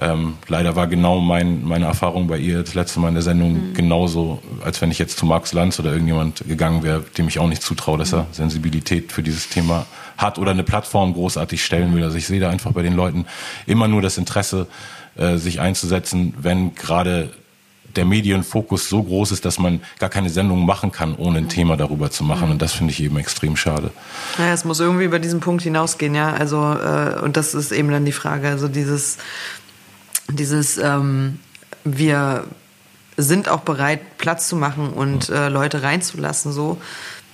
ähm, 0.00 0.34
leider 0.48 0.74
war 0.74 0.88
genau 0.88 1.20
mein, 1.20 1.64
meine 1.64 1.86
Erfahrung 1.86 2.26
bei 2.26 2.38
ihr 2.38 2.62
das 2.62 2.74
letzte 2.74 2.98
Mal 2.98 3.08
in 3.08 3.14
der 3.14 3.22
Sendung 3.22 3.52
mhm. 3.52 3.74
genauso, 3.74 4.42
als 4.64 4.80
wenn 4.80 4.90
ich 4.90 4.98
jetzt 4.98 5.16
zu 5.16 5.26
Max 5.26 5.52
Lanz 5.52 5.78
oder 5.78 5.92
irgendjemand 5.92 6.42
gegangen 6.48 6.82
wäre, 6.82 7.04
dem 7.16 7.28
ich 7.28 7.38
auch 7.38 7.48
nicht 7.48 7.62
zutraue, 7.62 7.98
dass 7.98 8.12
er 8.12 8.22
mhm. 8.22 8.32
Sensibilität 8.32 9.12
für 9.12 9.22
dieses 9.22 9.48
Thema 9.48 9.86
hat 10.16 10.38
oder 10.38 10.50
eine 10.50 10.64
Plattform 10.64 11.14
großartig 11.14 11.64
stellen 11.64 11.94
will. 11.94 12.02
Also 12.02 12.16
ich 12.16 12.26
sehe 12.26 12.40
da 12.40 12.50
einfach 12.50 12.72
bei 12.72 12.82
den 12.82 12.94
Leuten 12.94 13.26
immer 13.66 13.86
nur 13.86 14.02
das 14.02 14.18
Interesse, 14.18 14.66
äh, 15.16 15.36
sich 15.36 15.60
einzusetzen, 15.60 16.34
wenn 16.40 16.74
gerade 16.74 17.30
der 17.96 18.04
Medienfokus 18.04 18.88
so 18.88 19.02
groß 19.02 19.32
ist, 19.32 19.44
dass 19.44 19.58
man 19.58 19.80
gar 19.98 20.10
keine 20.10 20.30
Sendung 20.30 20.64
machen 20.64 20.92
kann, 20.92 21.14
ohne 21.14 21.38
ein 21.38 21.48
Thema 21.48 21.76
darüber 21.76 22.10
zu 22.10 22.24
machen. 22.24 22.50
Und 22.50 22.62
das 22.62 22.72
finde 22.72 22.92
ich 22.92 23.02
eben 23.02 23.16
extrem 23.16 23.56
schade. 23.56 23.90
Naja, 24.38 24.52
es 24.52 24.64
muss 24.64 24.80
irgendwie 24.80 25.04
über 25.04 25.18
diesen 25.18 25.40
Punkt 25.40 25.62
hinausgehen, 25.62 26.14
ja. 26.14 26.32
Also, 26.32 26.56
äh, 26.56 27.20
und 27.20 27.36
das 27.36 27.54
ist 27.54 27.72
eben 27.72 27.90
dann 27.90 28.04
die 28.04 28.12
Frage. 28.12 28.48
Also 28.48 28.68
dieses, 28.68 29.18
dieses, 30.28 30.78
ähm, 30.78 31.38
wir 31.84 32.44
sind 33.16 33.48
auch 33.48 33.60
bereit, 33.60 34.18
Platz 34.18 34.48
zu 34.48 34.56
machen 34.56 34.90
und 34.90 35.28
äh, 35.28 35.48
Leute 35.48 35.82
reinzulassen, 35.82 36.52
so. 36.52 36.78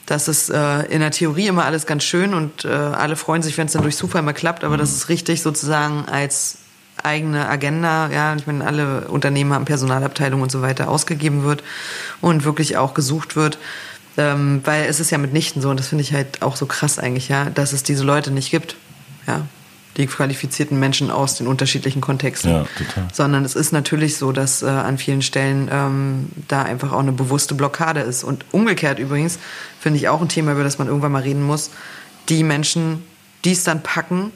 Das 0.07 0.28
ist 0.28 0.50
äh, 0.50 0.82
in 0.82 1.00
der 1.00 1.11
Theorie 1.11 1.48
immer 1.48 1.64
alles 1.64 1.84
ganz 1.84 2.04
schön 2.04 2.32
und 2.32 2.64
äh, 2.64 2.68
alle 2.68 3.16
freuen 3.16 3.42
sich, 3.42 3.59
wenn 3.59 3.66
es 3.66 3.72
dann 3.72 3.82
durch 3.82 3.96
Zufall 3.96 4.22
mal 4.22 4.34
klappt, 4.34 4.62
aber 4.62 4.76
das 4.76 4.92
ist 4.92 5.09
richtig 5.09 5.42
sozusagen 5.42 6.04
als 6.09 6.59
eigene 7.03 7.49
Agenda, 7.49 8.11
ja, 8.11 8.34
ich 8.34 8.47
meine, 8.47 8.66
alle 8.66 9.09
Unternehmen 9.09 9.53
haben 9.53 9.64
Personalabteilung 9.64 10.42
und 10.42 10.51
so 10.51 10.62
weiter 10.62 10.88
ausgegeben 10.88 11.44
wird 11.44 11.62
und 12.20 12.44
wirklich 12.44 12.76
auch 12.76 12.94
gesucht 12.94 13.36
wird. 13.36 13.59
Ähm, 14.18 14.62
weil 14.64 14.84
es 14.84 14.99
ist 14.99 15.11
ja 15.11 15.18
mitnichten 15.18 15.61
so, 15.61 15.68
und 15.68 15.78
das 15.78 15.88
finde 15.88 16.03
ich 16.03 16.14
halt 16.14 16.40
auch 16.40 16.57
so 16.57 16.64
krass 16.64 16.99
eigentlich, 16.99 17.28
ja, 17.28 17.51
dass 17.51 17.72
es 17.74 17.82
diese 17.82 18.03
Leute 18.03 18.30
nicht 18.30 18.51
gibt. 18.51 18.76
Ja, 19.26 19.42
die 19.97 20.07
qualifizierten 20.07 20.78
Menschen 20.78 21.11
aus 21.11 21.36
den 21.36 21.47
unterschiedlichen 21.47 22.01
Kontexten. 22.01 22.51
Ja, 22.51 22.66
total. 22.76 23.09
Sondern 23.12 23.44
es 23.44 23.55
ist 23.55 23.72
natürlich 23.72 24.16
so, 24.18 24.30
dass 24.30 24.62
äh, 24.62 24.66
an 24.66 24.99
vielen 24.99 25.22
Stellen 25.22 25.68
ähm, 25.72 26.28
da 26.49 26.62
einfach 26.62 26.92
auch 26.92 27.01
eine 27.01 27.12
bewusste 27.12 27.55
Blockade 27.55 28.01
ist. 28.01 28.22
Und 28.22 28.44
umgekehrt 28.53 28.99
übrigens, 28.99 29.38
finde 29.80 29.99
ich 29.99 30.09
auch 30.09 30.20
ein 30.20 30.28
Thema, 30.28 30.53
über 30.53 30.64
das 30.64 30.78
man 30.78 30.88
irgendwann 30.88 31.12
mal 31.12 31.22
reden 31.22 31.42
muss, 31.42 31.70
die 32.28 32.42
Menschen, 32.42 33.05
die 33.44 33.53
es 33.53 33.64
dann 33.64 33.82
packen, 33.82 34.32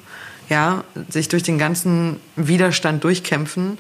ja, 0.51 0.83
sich 1.09 1.29
durch 1.29 1.45
den 1.45 1.59
ganzen 1.59 2.17
Widerstand 2.35 3.05
durchkämpfen, 3.05 3.79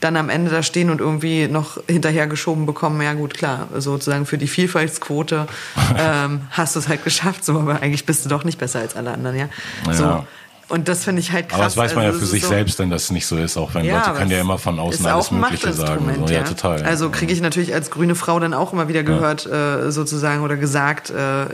dann 0.00 0.16
am 0.16 0.28
Ende 0.28 0.50
da 0.50 0.64
stehen 0.64 0.90
und 0.90 1.00
irgendwie 1.00 1.46
noch 1.46 1.80
hinterhergeschoben 1.88 2.66
bekommen, 2.66 3.00
ja 3.00 3.14
gut, 3.14 3.34
klar, 3.34 3.68
sozusagen 3.76 4.26
für 4.26 4.36
die 4.36 4.48
Vielfaltsquote 4.48 5.46
ähm, 5.96 6.42
hast 6.50 6.74
du 6.74 6.80
es 6.80 6.88
halt 6.88 7.04
geschafft, 7.04 7.44
so, 7.44 7.58
aber 7.58 7.80
eigentlich 7.82 8.04
bist 8.04 8.24
du 8.24 8.28
doch 8.28 8.42
nicht 8.42 8.58
besser 8.58 8.80
als 8.80 8.96
alle 8.96 9.12
anderen, 9.12 9.36
ja. 9.36 9.48
ja. 9.86 9.92
So, 9.92 10.26
und 10.68 10.86
das 10.86 11.04
finde 11.04 11.20
ich 11.20 11.32
halt 11.32 11.48
krass. 11.48 11.58
Aber 11.58 11.64
das 11.64 11.76
weiß 11.78 11.94
man 11.94 12.04
also, 12.04 12.18
ja 12.18 12.20
für 12.20 12.26
sich 12.26 12.42
so 12.42 12.48
selbst, 12.48 12.78
denn 12.78 12.90
das 12.90 13.10
nicht 13.10 13.26
so 13.26 13.38
ist, 13.38 13.56
auch 13.56 13.72
wenn 13.74 13.86
ja, 13.86 13.98
Leute 13.98 14.18
können 14.18 14.30
ja 14.30 14.40
immer 14.40 14.58
von 14.58 14.78
außen 14.78 15.06
alles 15.06 15.30
Mögliche 15.30 15.72
sagen. 15.72 16.12
So. 16.18 16.32
Ja, 16.32 16.40
ja, 16.40 16.42
total. 16.42 16.82
Also 16.82 17.08
kriege 17.08 17.32
ich 17.32 17.40
natürlich 17.40 17.72
als 17.72 17.90
grüne 17.90 18.14
Frau 18.14 18.38
dann 18.38 18.52
auch 18.52 18.74
immer 18.74 18.86
wieder 18.86 19.02
gehört, 19.02 19.46
ja. 19.46 19.86
äh, 19.86 19.92
sozusagen, 19.92 20.42
oder 20.42 20.56
gesagt, 20.56 21.08
äh, 21.08 21.46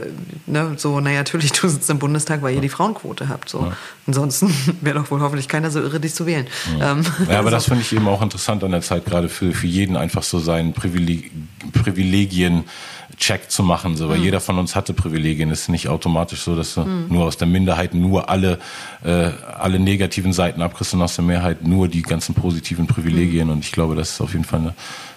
ne, 0.47 0.73
so, 0.77 0.99
naja, 0.99 1.19
natürlich, 1.19 1.53
du 1.53 1.69
sitzt 1.69 1.89
im 1.91 2.01
Bundestag, 2.01 2.43
weil 2.43 2.57
ihr 2.57 2.61
die 2.61 2.69
Frauenquote 2.69 3.29
habt. 3.29 3.49
So. 3.49 3.73
Ansonsten 4.09 4.53
wäre 4.81 4.99
doch 4.99 5.11
wohl 5.13 5.21
hoffentlich 5.21 5.47
keiner 5.47 5.71
so 5.71 5.81
irre, 5.81 6.01
dich 6.01 6.15
zu 6.15 6.27
wählen. 6.27 6.49
Ja, 6.81 6.93
ähm, 6.93 7.05
ja 7.29 7.39
aber 7.39 7.51
so. 7.51 7.57
das 7.57 7.67
finde 7.67 7.83
ich 7.83 7.93
eben 7.93 8.09
auch 8.09 8.21
interessant 8.21 8.65
an 8.65 8.73
der 8.73 8.83
Zeit, 8.83 9.05
gerade 9.05 9.29
für, 9.29 9.53
für 9.53 9.69
jeden 9.69 9.97
einfach 9.97 10.25
so 10.25 10.41
seinen 10.41 10.73
Privileg 10.73 11.31
Privilegien 11.73 12.65
Check 13.19 13.51
zu 13.51 13.63
machen, 13.63 13.97
so, 13.97 14.09
weil 14.09 14.19
mhm. 14.19 14.25
jeder 14.25 14.41
von 14.41 14.59
uns 14.59 14.75
hatte 14.75 14.95
Privilegien. 14.95 15.51
Es 15.51 15.63
ist 15.63 15.69
nicht 15.69 15.89
automatisch 15.89 16.43
so, 16.43 16.57
dass 16.57 16.75
du 16.75 16.83
mhm. 16.83 17.07
nur 17.09 17.25
aus 17.25 17.37
der 17.37 17.47
Minderheit 17.47 17.95
nur 17.95 18.29
alle, 18.29 18.59
äh, 19.05 19.31
alle 19.59 19.79
negativen 19.79 20.33
Seiten 20.33 20.63
abkriegst 20.63 20.95
und 20.95 21.03
aus 21.03 21.17
der 21.17 21.25
Mehrheit 21.25 21.67
nur 21.67 21.89
die 21.89 22.03
ganzen 22.03 22.35
positiven 22.35 22.87
Privilegien. 22.87 23.47
Mhm. 23.47 23.53
Und 23.55 23.65
ich 23.65 23.73
glaube, 23.73 23.95
das 23.95 24.13
ist 24.13 24.21
auf 24.21 24.33
jeden 24.33 24.45
Fall 24.45 24.61
eine 24.61 24.75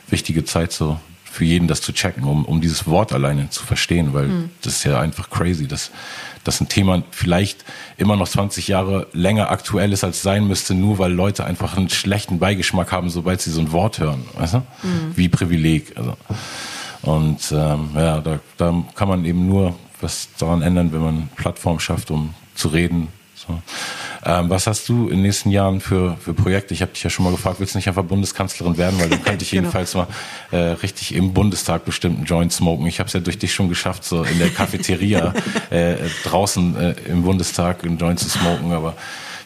wichtige 0.09 0.45
Zeit, 0.45 0.71
so 0.71 0.99
für 1.37 1.45
jeden 1.45 1.67
das 1.67 1.81
zu 1.81 1.93
checken, 1.93 2.23
um, 2.23 2.45
um 2.45 2.61
dieses 2.61 2.87
Wort 2.87 3.13
alleine 3.13 3.51
zu 3.51 3.63
verstehen, 3.63 4.13
weil 4.13 4.27
mhm. 4.27 4.49
das 4.63 4.77
ist 4.77 4.83
ja 4.85 4.99
einfach 4.99 5.29
crazy, 5.29 5.67
dass, 5.67 5.91
dass 6.43 6.59
ein 6.61 6.67
Thema 6.67 7.03
vielleicht 7.11 7.63
immer 7.97 8.15
noch 8.15 8.27
20 8.27 8.67
Jahre 8.67 9.05
länger 9.13 9.51
aktuell 9.51 9.93
ist, 9.93 10.03
als 10.03 10.23
sein 10.23 10.47
müsste, 10.47 10.73
nur 10.73 10.97
weil 10.97 11.13
Leute 11.13 11.45
einfach 11.45 11.77
einen 11.77 11.89
schlechten 11.89 12.39
Beigeschmack 12.39 12.91
haben, 12.91 13.11
sobald 13.11 13.41
sie 13.41 13.51
so 13.51 13.61
ein 13.61 13.71
Wort 13.71 13.99
hören, 13.99 14.25
weißt 14.35 14.55
du? 14.55 14.57
Mhm. 14.57 15.11
Wie 15.15 15.29
Privileg. 15.29 15.95
Also. 15.95 16.17
Und 17.07 17.53
ähm, 17.53 17.91
ja, 17.95 18.19
da, 18.19 18.39
da 18.57 18.83
kann 18.95 19.07
man 19.07 19.23
eben 19.23 19.47
nur 19.47 19.75
was 20.01 20.27
daran 20.37 20.61
ändern, 20.61 20.91
wenn 20.91 21.01
man 21.01 21.29
Plattform 21.37 21.79
schafft, 21.79 22.11
um 22.11 22.33
zu 22.53 22.67
reden. 22.67 23.07
So. 23.33 23.61
Ähm, 24.25 24.49
was 24.49 24.67
hast 24.67 24.89
du 24.89 25.03
in 25.03 25.17
den 25.17 25.21
nächsten 25.21 25.51
Jahren 25.51 25.79
für, 25.79 26.17
für 26.17 26.33
Projekte? 26.33 26.73
Ich 26.73 26.81
habe 26.81 26.91
dich 26.91 27.01
ja 27.03 27.09
schon 27.09 27.23
mal 27.23 27.31
gefragt, 27.31 27.61
willst 27.61 27.75
du 27.75 27.77
nicht 27.77 27.87
einfach 27.87 28.03
Bundeskanzlerin 28.03 28.77
werden? 28.77 28.99
Weil 28.99 29.09
dann 29.09 29.23
könnte 29.23 29.43
ich 29.45 29.51
genau. 29.51 29.61
jedenfalls 29.61 29.95
mal 29.95 30.07
äh, 30.51 30.57
richtig 30.57 31.15
im 31.15 31.33
Bundestag 31.33 31.85
bestimmt 31.85 32.17
einen 32.17 32.25
Joint 32.25 32.51
smoken. 32.51 32.85
Ich 32.87 32.99
habe 32.99 33.07
es 33.07 33.13
ja 33.13 33.21
durch 33.21 33.39
dich 33.39 33.53
schon 33.53 33.69
geschafft, 33.69 34.03
so 34.03 34.23
in 34.23 34.37
der 34.37 34.49
Cafeteria 34.49 35.33
äh, 35.69 35.95
draußen 36.25 36.75
äh, 36.75 36.95
im 37.07 37.23
Bundestag 37.23 37.85
einen 37.85 37.97
Joint 37.97 38.19
zu 38.19 38.29
smoken, 38.29 38.73
aber 38.73 38.97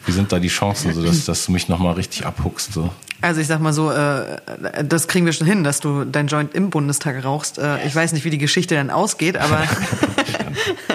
wie 0.04 0.12
sind 0.12 0.32
da 0.32 0.40
die 0.40 0.48
Chancen, 0.48 0.92
so 0.94 1.04
dass, 1.04 1.26
dass 1.26 1.46
du 1.46 1.52
mich 1.52 1.68
nochmal 1.68 1.94
richtig 1.94 2.26
abhuckst? 2.26 2.72
So? 2.72 2.90
Also 3.22 3.40
ich 3.40 3.46
sag 3.46 3.60
mal 3.60 3.72
so, 3.72 3.90
äh, 3.90 4.38
das 4.84 5.08
kriegen 5.08 5.26
wir 5.26 5.32
schon 5.32 5.46
hin, 5.46 5.64
dass 5.64 5.80
du 5.80 6.04
dein 6.04 6.26
Joint 6.26 6.54
im 6.54 6.70
Bundestag 6.70 7.24
rauchst. 7.24 7.58
Äh, 7.58 7.86
ich 7.86 7.94
weiß 7.94 8.12
nicht, 8.12 8.24
wie 8.24 8.30
die 8.30 8.38
Geschichte 8.38 8.74
dann 8.74 8.90
ausgeht, 8.90 9.36
aber 9.36 9.62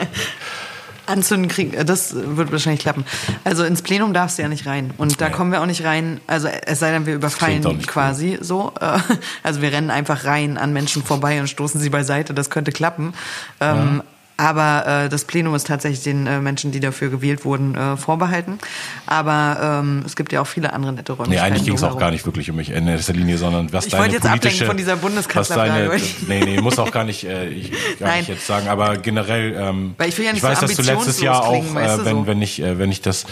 anzünden 1.08 1.48
kriegen, 1.48 1.86
das 1.86 2.14
wird 2.16 2.52
wahrscheinlich 2.52 2.82
klappen. 2.82 3.06
Also 3.44 3.64
ins 3.64 3.82
Plenum 3.82 4.14
darfst 4.14 4.38
du 4.38 4.44
ja 4.44 4.50
nicht 4.50 4.68
rein. 4.68 4.94
Und 4.98 5.22
da 5.22 5.28
ja. 5.28 5.32
kommen 5.32 5.52
wir 5.52 5.62
auch 5.62 5.66
nicht 5.66 5.84
rein, 5.84 6.20
also 6.28 6.48
es 6.48 6.80
sei 6.80 6.92
denn, 6.92 7.06
wir 7.06 7.16
überfallen 7.16 7.82
quasi 7.84 8.36
cool. 8.38 8.44
so. 8.44 8.74
Äh, 8.80 9.00
also 9.44 9.62
wir 9.62 9.72
rennen 9.72 9.90
einfach 9.90 10.26
rein 10.26 10.58
an 10.58 10.74
Menschen 10.74 11.04
vorbei 11.04 11.40
und 11.40 11.48
stoßen 11.48 11.80
sie 11.80 11.90
beiseite, 11.90 12.34
das 12.34 12.50
könnte 12.50 12.72
klappen. 12.72 13.14
Ähm, 13.60 13.98
ja. 13.98 14.04
Aber 14.38 14.86
äh, 15.06 15.10
das 15.10 15.26
Plenum 15.26 15.56
ist 15.56 15.66
tatsächlich 15.66 16.04
den 16.04 16.28
äh, 16.28 16.40
Menschen, 16.40 16.72
die 16.72 16.80
dafür 16.80 17.10
gewählt 17.10 17.44
wurden, 17.44 17.74
äh, 17.74 17.98
vorbehalten. 17.98 18.60
Aber 19.08 19.82
ähm, 19.82 20.04
es 20.06 20.16
gibt 20.16 20.32
ja 20.32 20.42
auch 20.42 20.48
viele 20.48 20.74
andere 20.74 20.94
nette 20.94 21.14
Räumlichkeiten. 21.14 21.44
Nee, 21.44 21.56
eigentlich 21.56 21.66
ging 21.66 21.74
es 21.74 21.84
auch 21.84 21.98
gar 21.98 22.12
nicht 22.12 22.26
wirklich 22.28 22.52
um 22.52 22.56
mich 22.56 22.70
in 22.70 22.88
erster 22.88 23.14
Linie, 23.14 23.40
sondern 23.40 23.74
was 23.74 23.88
ich 23.88 23.94
deine 23.94 24.14
jetzt 24.14 24.28
politische... 24.28 24.68
von 24.68 24.78
dieser 24.78 24.96
Bundeskanzlerfrage. 24.96 26.00
Nee, 26.28 26.46
nee, 26.46 26.62
muss 26.62 26.78
auch 26.78 26.92
gar 26.92 27.04
nicht, 27.04 27.24
äh, 27.24 27.48
ich, 27.50 27.72
gar 28.00 28.10
Nein. 28.10 28.20
nicht 28.20 28.30
jetzt 28.30 28.46
sagen, 28.46 28.68
aber 28.68 28.98
generell... 28.98 29.56
Ähm, 29.58 29.96
Weil 29.98 30.10
ich 30.10 30.18
will 30.20 30.26
ja 30.26 30.34
nicht 30.34 30.44
ich 30.44 30.50
weiß, 30.50 30.60
so 30.60 30.68
dass 30.68 30.76
du 30.76 30.84
letztes 30.84 31.20
Jahr 31.20 31.44
auch, 31.44 31.76
äh, 31.76 32.06
wenn, 32.06 32.18
so. 32.18 32.28
wenn, 32.28 32.42
ich, 32.44 32.62
äh, 32.62 32.78
wenn 32.78 32.92
ich 32.92 33.02
das... 33.02 33.26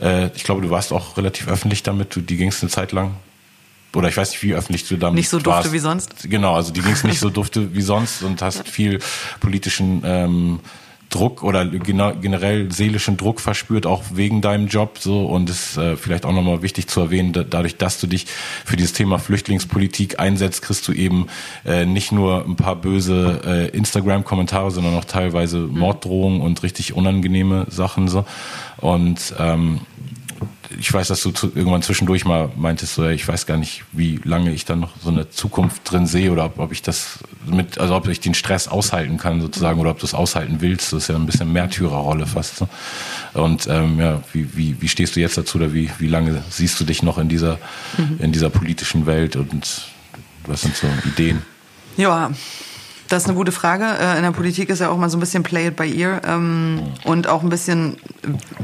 Äh, 0.00 0.28
ich 0.34 0.44
glaube, 0.44 0.62
du 0.62 0.70
warst 0.70 0.92
auch 0.92 1.16
relativ 1.16 1.48
öffentlich 1.48 1.82
damit, 1.82 2.14
du, 2.14 2.20
die 2.20 2.36
gingst 2.36 2.62
eine 2.62 2.70
Zeit 2.70 2.92
lang 2.92 3.16
oder 3.94 4.08
ich 4.08 4.16
weiß 4.16 4.30
nicht, 4.30 4.42
wie 4.42 4.54
öffentlich 4.54 4.88
du 4.88 4.96
damit 4.96 5.16
Nicht 5.16 5.28
so 5.28 5.38
dufte 5.38 5.50
warst. 5.50 5.72
wie 5.72 5.78
sonst? 5.78 6.30
Genau, 6.30 6.54
also 6.54 6.72
die 6.72 6.80
ging 6.80 6.92
es 6.92 7.04
nicht 7.04 7.20
so 7.20 7.30
dufte 7.30 7.74
wie 7.74 7.82
sonst 7.82 8.22
und 8.22 8.40
hast 8.42 8.68
viel 8.68 9.00
politischen 9.40 10.02
ähm, 10.04 10.60
Druck 11.12 11.42
oder 11.42 11.66
generell 11.66 12.72
seelischen 12.72 13.16
Druck 13.16 13.40
verspürt, 13.40 13.86
auch 13.86 14.02
wegen 14.14 14.40
deinem 14.40 14.66
Job 14.66 14.98
so 14.98 15.26
und 15.26 15.50
es 15.50 15.72
ist 15.72 15.76
äh, 15.76 15.96
vielleicht 15.96 16.24
auch 16.24 16.32
nochmal 16.32 16.62
wichtig 16.62 16.88
zu 16.88 17.00
erwähnen, 17.00 17.32
da, 17.32 17.44
dadurch, 17.44 17.76
dass 17.76 18.00
du 18.00 18.06
dich 18.06 18.26
für 18.64 18.76
dieses 18.76 18.94
Thema 18.94 19.18
Flüchtlingspolitik 19.18 20.18
einsetzt, 20.18 20.62
kriegst 20.62 20.88
du 20.88 20.92
eben 20.92 21.26
äh, 21.64 21.84
nicht 21.84 22.12
nur 22.12 22.44
ein 22.46 22.56
paar 22.56 22.76
böse 22.76 23.42
äh, 23.44 23.76
Instagram-Kommentare, 23.76 24.70
sondern 24.70 24.94
auch 24.94 25.04
teilweise 25.04 25.58
mhm. 25.58 25.78
Morddrohungen 25.78 26.40
und 26.40 26.62
richtig 26.62 26.94
unangenehme 26.94 27.66
Sachen 27.68 28.08
so 28.08 28.24
und 28.78 29.34
ähm, 29.38 29.80
ich 30.78 30.92
weiß, 30.92 31.08
dass 31.08 31.22
du 31.22 31.30
zu, 31.30 31.52
irgendwann 31.54 31.82
zwischendurch 31.82 32.24
mal 32.24 32.50
meintest, 32.56 32.94
so, 32.94 33.06
ich 33.08 33.26
weiß 33.26 33.46
gar 33.46 33.56
nicht, 33.56 33.84
wie 33.92 34.20
lange 34.24 34.52
ich 34.52 34.64
dann 34.64 34.80
noch 34.80 34.92
so 35.02 35.10
eine 35.10 35.30
Zukunft 35.30 35.90
drin 35.90 36.06
sehe 36.06 36.30
oder 36.30 36.46
ob, 36.46 36.58
ob 36.58 36.72
ich 36.72 36.82
das 36.82 37.18
mit, 37.46 37.78
also 37.78 37.94
ob 37.94 38.08
ich 38.08 38.20
den 38.20 38.34
Stress 38.34 38.68
aushalten 38.68 39.18
kann 39.18 39.40
sozusagen 39.40 39.80
oder 39.80 39.90
ob 39.90 39.98
du 39.98 40.06
es 40.06 40.14
aushalten 40.14 40.56
willst. 40.60 40.92
Das 40.92 41.04
ist 41.04 41.08
ja 41.08 41.16
ein 41.16 41.26
bisschen 41.26 41.52
Märtyrerrolle 41.52 42.26
fast. 42.26 42.56
So. 42.56 42.68
Und 43.34 43.66
ähm, 43.68 43.98
ja, 43.98 44.22
wie, 44.32 44.56
wie, 44.56 44.76
wie 44.80 44.88
stehst 44.88 45.16
du 45.16 45.20
jetzt 45.20 45.38
dazu 45.38 45.58
oder 45.58 45.72
wie, 45.72 45.90
wie 45.98 46.08
lange 46.08 46.42
siehst 46.50 46.78
du 46.80 46.84
dich 46.84 47.02
noch 47.02 47.18
in 47.18 47.28
dieser, 47.28 47.58
mhm. 47.96 48.18
in 48.18 48.32
dieser 48.32 48.50
politischen 48.50 49.06
Welt 49.06 49.36
und 49.36 49.90
was 50.46 50.62
sind 50.62 50.76
so 50.76 50.86
Ideen? 51.06 51.42
Ja, 51.96 52.30
das 53.12 53.24
ist 53.24 53.28
eine 53.28 53.36
gute 53.36 53.52
Frage. 53.52 53.84
Äh, 53.84 54.16
in 54.16 54.22
der 54.22 54.30
Politik 54.30 54.70
ist 54.70 54.78
ja 54.78 54.88
auch 54.88 54.96
mal 54.96 55.10
so 55.10 55.18
ein 55.18 55.20
bisschen 55.20 55.42
play 55.42 55.68
it 55.68 55.76
by 55.76 56.00
ear 56.00 56.22
ähm, 56.24 56.80
und 57.04 57.28
auch 57.28 57.42
ein 57.42 57.50
bisschen 57.50 57.96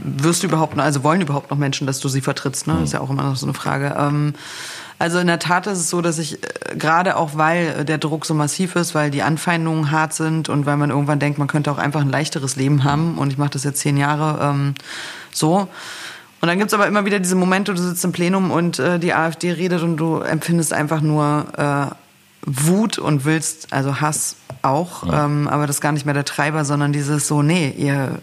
wirst 0.03 0.43
du 0.43 0.47
überhaupt 0.47 0.75
noch, 0.75 0.85
also 0.85 1.05
wollen 1.05 1.21
überhaupt 1.21 1.51
noch 1.51 1.59
Menschen, 1.59 1.87
dass 1.87 2.01
du 2.01 2.09
sie 2.09 2.23
vertrittst, 2.23 2.67
ne? 2.67 2.75
Das 2.75 2.85
ist 2.85 2.93
ja 2.95 3.01
auch 3.01 3.11
immer 3.11 3.25
noch 3.25 3.37
so 3.37 3.45
eine 3.47 3.55
Frage. 3.55 3.95
Ähm, 3.99 4.33
also 4.99 5.19
in 5.19 5.27
der 5.27 5.39
Tat 5.39 5.67
ist 5.67 5.79
es 5.79 5.91
so, 5.91 6.01
dass 6.01 6.19
ich 6.19 6.43
äh, 6.43 6.77
gerade 6.77 7.17
auch, 7.17 7.33
weil 7.35 7.85
der 7.85 7.99
Druck 7.99 8.25
so 8.25 8.35
massiv 8.35 8.75
ist, 8.75 8.95
weil 8.95 9.11
die 9.11 9.23
Anfeindungen 9.23 9.91
hart 9.91 10.15
sind 10.15 10.49
und 10.49 10.65
weil 10.65 10.79
man 10.79 10.91
irgendwann 10.91 11.19
denkt, 11.19 11.39
man 11.39 11.47
könnte 11.47 11.71
auch 11.71 11.79
einfach 11.79 12.01
ein 12.01 12.11
leichteres 12.11 12.57
Leben 12.57 12.85
haben 12.85 13.19
und 13.19 13.31
ich 13.31 13.39
mache 13.39 13.51
das 13.51 13.65
jetzt 13.65 13.81
zehn 13.81 13.99
Jahre 13.99 14.39
ähm, 14.43 14.75
so. 15.31 15.69
Und 16.41 16.47
dann 16.47 16.59
gibt's 16.59 16.73
aber 16.73 16.87
immer 16.87 17.05
wieder 17.05 17.19
diese 17.19 17.35
Momente, 17.35 17.75
du 17.75 17.83
sitzt 17.83 18.05
im 18.05 18.13
Plenum 18.13 18.51
und 18.51 18.79
äh, 18.79 18.99
die 18.99 19.13
AfD 19.13 19.53
redet 19.53 19.83
und 19.83 19.97
du 19.97 20.19
empfindest 20.19 20.73
einfach 20.73 21.01
nur 21.01 21.47
äh, 21.57 21.95
Wut 22.49 22.99
und 22.99 23.25
willst, 23.25 23.73
also 23.73 24.01
Hass 24.01 24.37
auch, 24.63 25.07
ja. 25.07 25.25
ähm, 25.25 25.49
aber 25.49 25.67
das 25.67 25.77
ist 25.77 25.81
gar 25.81 25.93
nicht 25.93 26.07
mehr 26.07 26.15
der 26.15 26.25
Treiber, 26.25 26.65
sondern 26.65 26.93
dieses 26.93 27.29
so, 27.29 27.43
nee, 27.43 27.75
ihr, 27.77 28.21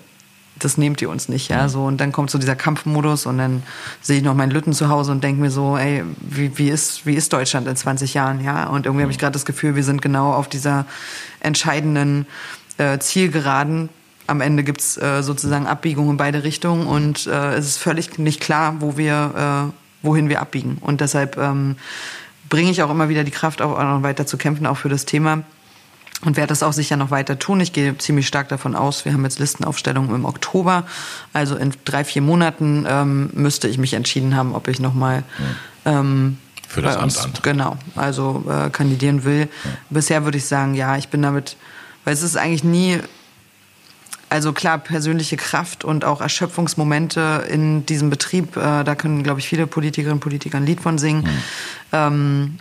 das 0.59 0.77
nehmt 0.77 1.01
ihr 1.01 1.09
uns 1.09 1.29
nicht, 1.29 1.49
ja, 1.49 1.57
ja. 1.57 1.69
so 1.69 1.85
und 1.85 1.97
dann 1.97 2.11
kommt 2.11 2.31
so 2.31 2.37
dieser 2.37 2.55
Kampfmodus 2.55 3.25
und 3.25 3.37
dann 3.37 3.63
sehe 4.01 4.17
ich 4.17 4.23
noch 4.23 4.33
meinen 4.33 4.51
Lütten 4.51 4.73
zu 4.73 4.89
Hause 4.89 5.11
und 5.11 5.23
denke 5.23 5.41
mir 5.41 5.51
so, 5.51 5.77
ey, 5.77 6.03
wie, 6.21 6.57
wie 6.57 6.69
ist 6.69 7.05
wie 7.05 7.13
ist 7.13 7.31
Deutschland 7.33 7.67
in 7.67 7.75
20 7.75 8.13
Jahren, 8.13 8.43
ja, 8.43 8.67
und 8.67 8.85
irgendwie 8.85 9.01
ja. 9.01 9.03
habe 9.03 9.11
ich 9.11 9.19
gerade 9.19 9.33
das 9.33 9.45
Gefühl, 9.45 9.75
wir 9.75 9.83
sind 9.83 10.01
genau 10.01 10.33
auf 10.33 10.49
dieser 10.49 10.85
entscheidenden 11.39 12.25
äh, 12.77 12.97
Zielgeraden. 12.99 13.89
Am 14.27 14.41
Ende 14.41 14.63
gibt's 14.63 14.97
äh, 14.97 15.21
sozusagen 15.21 15.67
Abbiegungen 15.67 16.11
in 16.11 16.17
beide 16.17 16.43
Richtungen 16.43 16.87
und 16.87 17.27
äh, 17.27 17.53
es 17.53 17.67
ist 17.67 17.77
völlig 17.77 18.17
nicht 18.17 18.41
klar, 18.41 18.77
wo 18.79 18.97
wir, 18.97 19.71
äh, 19.71 20.05
wohin 20.05 20.29
wir 20.29 20.41
abbiegen 20.41 20.79
und 20.81 20.99
deshalb 20.99 21.37
ähm, 21.37 21.75
bringe 22.49 22.71
ich 22.71 22.81
auch 22.83 22.89
immer 22.89 23.09
wieder 23.09 23.23
die 23.23 23.31
Kraft 23.31 23.61
auf, 23.61 23.77
auch 23.77 23.83
noch 23.83 24.03
weiter 24.03 24.25
zu 24.25 24.37
kämpfen, 24.37 24.65
auch 24.65 24.77
für 24.77 24.89
das 24.89 25.05
Thema. 25.05 25.43
Und 26.23 26.37
werde 26.37 26.47
das 26.47 26.63
auch 26.63 26.73
sicher 26.73 26.95
noch 26.95 27.11
weiter 27.11 27.37
tun. 27.37 27.59
Ich 27.59 27.73
gehe 27.73 27.97
ziemlich 27.97 28.25
stark 28.25 28.47
davon 28.47 28.73
aus, 28.73 29.03
wir 29.03 29.13
haben 29.13 29.23
jetzt 29.25 29.37
Listenaufstellungen 29.37 30.15
im 30.15 30.25
Oktober. 30.25 30.85
Also 31.33 31.55
in 31.55 31.73
drei, 31.83 32.05
vier 32.05 32.21
Monaten 32.21 32.85
ähm, 32.87 33.29
müsste 33.33 33.67
ich 33.67 33.77
mich 33.77 33.93
entschieden 33.93 34.35
haben, 34.35 34.55
ob 34.55 34.67
ich 34.69 34.79
nochmal 34.79 35.23
ähm, 35.83 36.37
für 36.67 36.81
das 36.81 36.95
uns, 36.97 37.17
Amt 37.17 37.43
Genau, 37.43 37.77
also 37.95 38.43
äh, 38.49 38.69
kandidieren 38.69 39.23
will. 39.23 39.49
Ja. 39.63 39.71
Bisher 39.89 40.23
würde 40.23 40.37
ich 40.37 40.45
sagen, 40.45 40.73
ja, 40.73 40.95
ich 40.97 41.09
bin 41.09 41.21
damit, 41.21 41.57
weil 42.05 42.13
es 42.13 42.23
ist 42.23 42.37
eigentlich 42.37 42.63
nie 42.63 42.99
also 44.29 44.53
klar, 44.53 44.77
persönliche 44.77 45.37
Kraft 45.37 45.83
und 45.83 46.03
auch 46.03 46.21
Erschöpfungsmomente 46.21 47.45
in 47.49 47.85
diesem 47.85 48.09
Betrieb, 48.09 48.57
äh, 48.57 48.83
da 48.83 48.95
können, 48.95 49.23
glaube 49.23 49.39
ich, 49.39 49.47
viele 49.47 49.67
Politikerinnen 49.67 50.17
und 50.17 50.21
Politiker 50.21 50.57
ein 50.57 50.65
Lied 50.65 50.81
von 50.81 50.97
singen. 50.97 51.23
Mhm. 51.23 51.29
Ähm, 51.91 52.59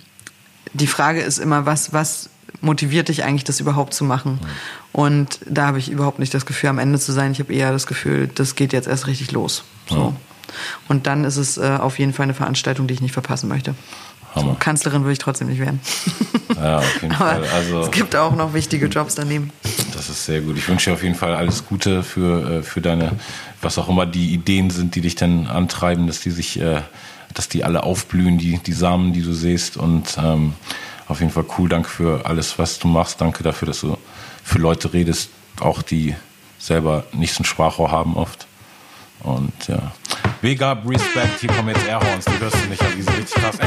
die 0.73 0.87
Frage 0.87 1.21
ist 1.21 1.39
immer, 1.39 1.67
was, 1.67 1.93
was 1.93 2.29
motiviert 2.61 3.09
dich 3.09 3.25
eigentlich, 3.25 3.45
das 3.45 3.61
überhaupt 3.61 3.95
zu 3.95 4.05
machen? 4.05 4.41
Mhm. 4.43 4.49
Und 4.93 5.41
da 5.47 5.67
habe 5.67 5.79
ich 5.79 5.91
überhaupt 5.91 6.19
nicht 6.19 6.35
das 6.35 6.47
Gefühl, 6.47 6.71
am 6.71 6.79
Ende 6.79 6.99
zu 6.99 7.13
sein. 7.13 7.33
Ich 7.33 7.41
habe 7.41 7.53
eher 7.53 7.73
das 7.73 7.87
Gefühl, 7.87 8.29
das 8.33 8.55
geht 8.55 8.73
jetzt 8.73 8.87
erst 8.87 9.07
richtig 9.07 9.33
los. 9.33 9.65
So. 9.89 10.11
Mhm. 10.11 10.17
Und 10.89 11.07
dann 11.07 11.25
ist 11.25 11.37
es 11.37 11.57
äh, 11.57 11.79
auf 11.81 11.99
jeden 11.99 12.13
Fall 12.13 12.25
eine 12.25 12.35
Veranstaltung, 12.35 12.87
die 12.87 12.95
ich 12.95 13.01
nicht 13.01 13.13
verpassen 13.13 13.49
möchte. 13.49 13.75
Hammer. 14.35 14.57
Kanzlerin 14.59 15.03
würde 15.03 15.13
ich 15.13 15.19
trotzdem 15.19 15.49
nicht 15.49 15.61
werden. 15.61 15.81
Ja, 16.57 16.79
auf 16.79 17.03
jeden 17.03 17.15
Fall. 17.17 17.43
Also, 17.53 17.81
es 17.81 17.91
gibt 17.91 18.15
auch 18.15 18.35
noch 18.37 18.55
wichtige 18.55 18.87
Jobs 18.87 19.15
daneben. 19.17 19.51
Das 19.93 20.09
ist 20.09 20.25
sehr 20.25 20.41
gut. 20.41 20.57
Ich 20.57 20.69
wünsche 20.69 20.91
dir 20.91 20.95
auf 20.95 21.03
jeden 21.03 21.15
Fall 21.15 21.35
alles 21.35 21.67
Gute 21.67 22.03
für, 22.03 22.59
äh, 22.59 22.63
für 22.63 22.81
deine, 22.81 23.13
was 23.61 23.77
auch 23.77 23.89
immer 23.89 24.07
die 24.07 24.33
Ideen 24.33 24.71
sind, 24.71 24.95
die 24.95 25.01
dich 25.01 25.15
dann 25.17 25.47
antreiben, 25.47 26.07
dass 26.07 26.21
die 26.21 26.31
sich, 26.31 26.61
äh, 26.61 26.83
dass 27.35 27.49
die 27.49 27.65
alle 27.65 27.83
aufblühen, 27.83 28.39
die, 28.39 28.59
die 28.59 28.73
Samen, 28.73 29.13
die 29.13 29.23
du 29.23 29.33
siehst. 29.33 29.77
Und 29.77 30.17
ähm, 30.17 30.55
auf 31.09 31.21
jeden 31.21 31.33
Fall 31.33 31.45
cool. 31.59 31.69
Danke 31.69 31.89
für 31.89 32.25
alles, 32.25 32.59
was 32.59 32.79
du 32.79 32.89
machst. 32.89 33.21
Danke 33.21 33.43
dafür, 33.43 33.67
dass 33.67 33.81
du 33.81 33.99
für 34.43 34.59
Leute 34.59 34.93
redest, 34.93 35.31
auch 35.61 35.83
die 35.83 36.15
selber 36.59 37.05
nicht 37.13 37.35
so 37.35 37.43
ein 37.43 37.47
Sprachrohr 37.47 37.91
haben 37.91 38.17
oft. 38.17 38.47
Und 39.21 39.53
ja. 39.69 39.93
Big 40.41 40.61
up, 40.63 40.83
Respect. 40.87 41.41
Hier 41.41 41.51
kommen 41.51 41.69
jetzt 41.69 41.87
Airhorns. 41.87 42.25
Die 42.27 42.39
hörst 42.39 42.57
du 42.63 42.69
nicht, 42.69 42.83
aber 42.83 42.95
die 42.95 43.03
sind 43.03 43.17
richtig 43.17 43.43
krass. 43.43 43.59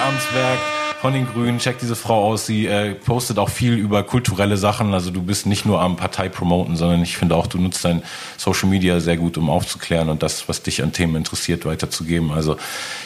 Amtsberg 0.00 0.58
von 1.00 1.12
den 1.12 1.26
Grünen. 1.26 1.58
Check 1.58 1.78
diese 1.78 1.96
Frau 1.96 2.24
aus. 2.24 2.46
Sie 2.46 2.66
äh, 2.66 2.94
postet 2.94 3.38
auch 3.38 3.48
viel 3.48 3.74
über 3.74 4.02
kulturelle 4.02 4.56
Sachen. 4.56 4.94
Also 4.94 5.10
du 5.10 5.22
bist 5.22 5.46
nicht 5.46 5.64
nur 5.64 5.80
am 5.80 5.96
Partei 5.96 6.28
promoten, 6.28 6.76
sondern 6.76 7.02
ich 7.02 7.16
finde 7.16 7.36
auch, 7.36 7.46
du 7.46 7.58
nutzt 7.58 7.84
dein 7.84 8.02
Social 8.36 8.68
Media 8.68 9.00
sehr 9.00 9.16
gut, 9.16 9.38
um 9.38 9.50
aufzuklären 9.50 10.08
und 10.08 10.22
das, 10.22 10.48
was 10.48 10.62
dich 10.62 10.82
an 10.82 10.92
Themen 10.92 11.16
interessiert, 11.16 11.64
weiterzugeben. 11.64 12.32
Also 12.32 12.56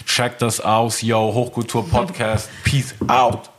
check 0.07 0.39
das 0.39 0.61
aus. 0.61 1.03
Yo, 1.03 1.33
Hochkultur 1.35 1.89
Podcast. 1.89 2.49
Peace 2.65 2.95
out. 3.09 3.52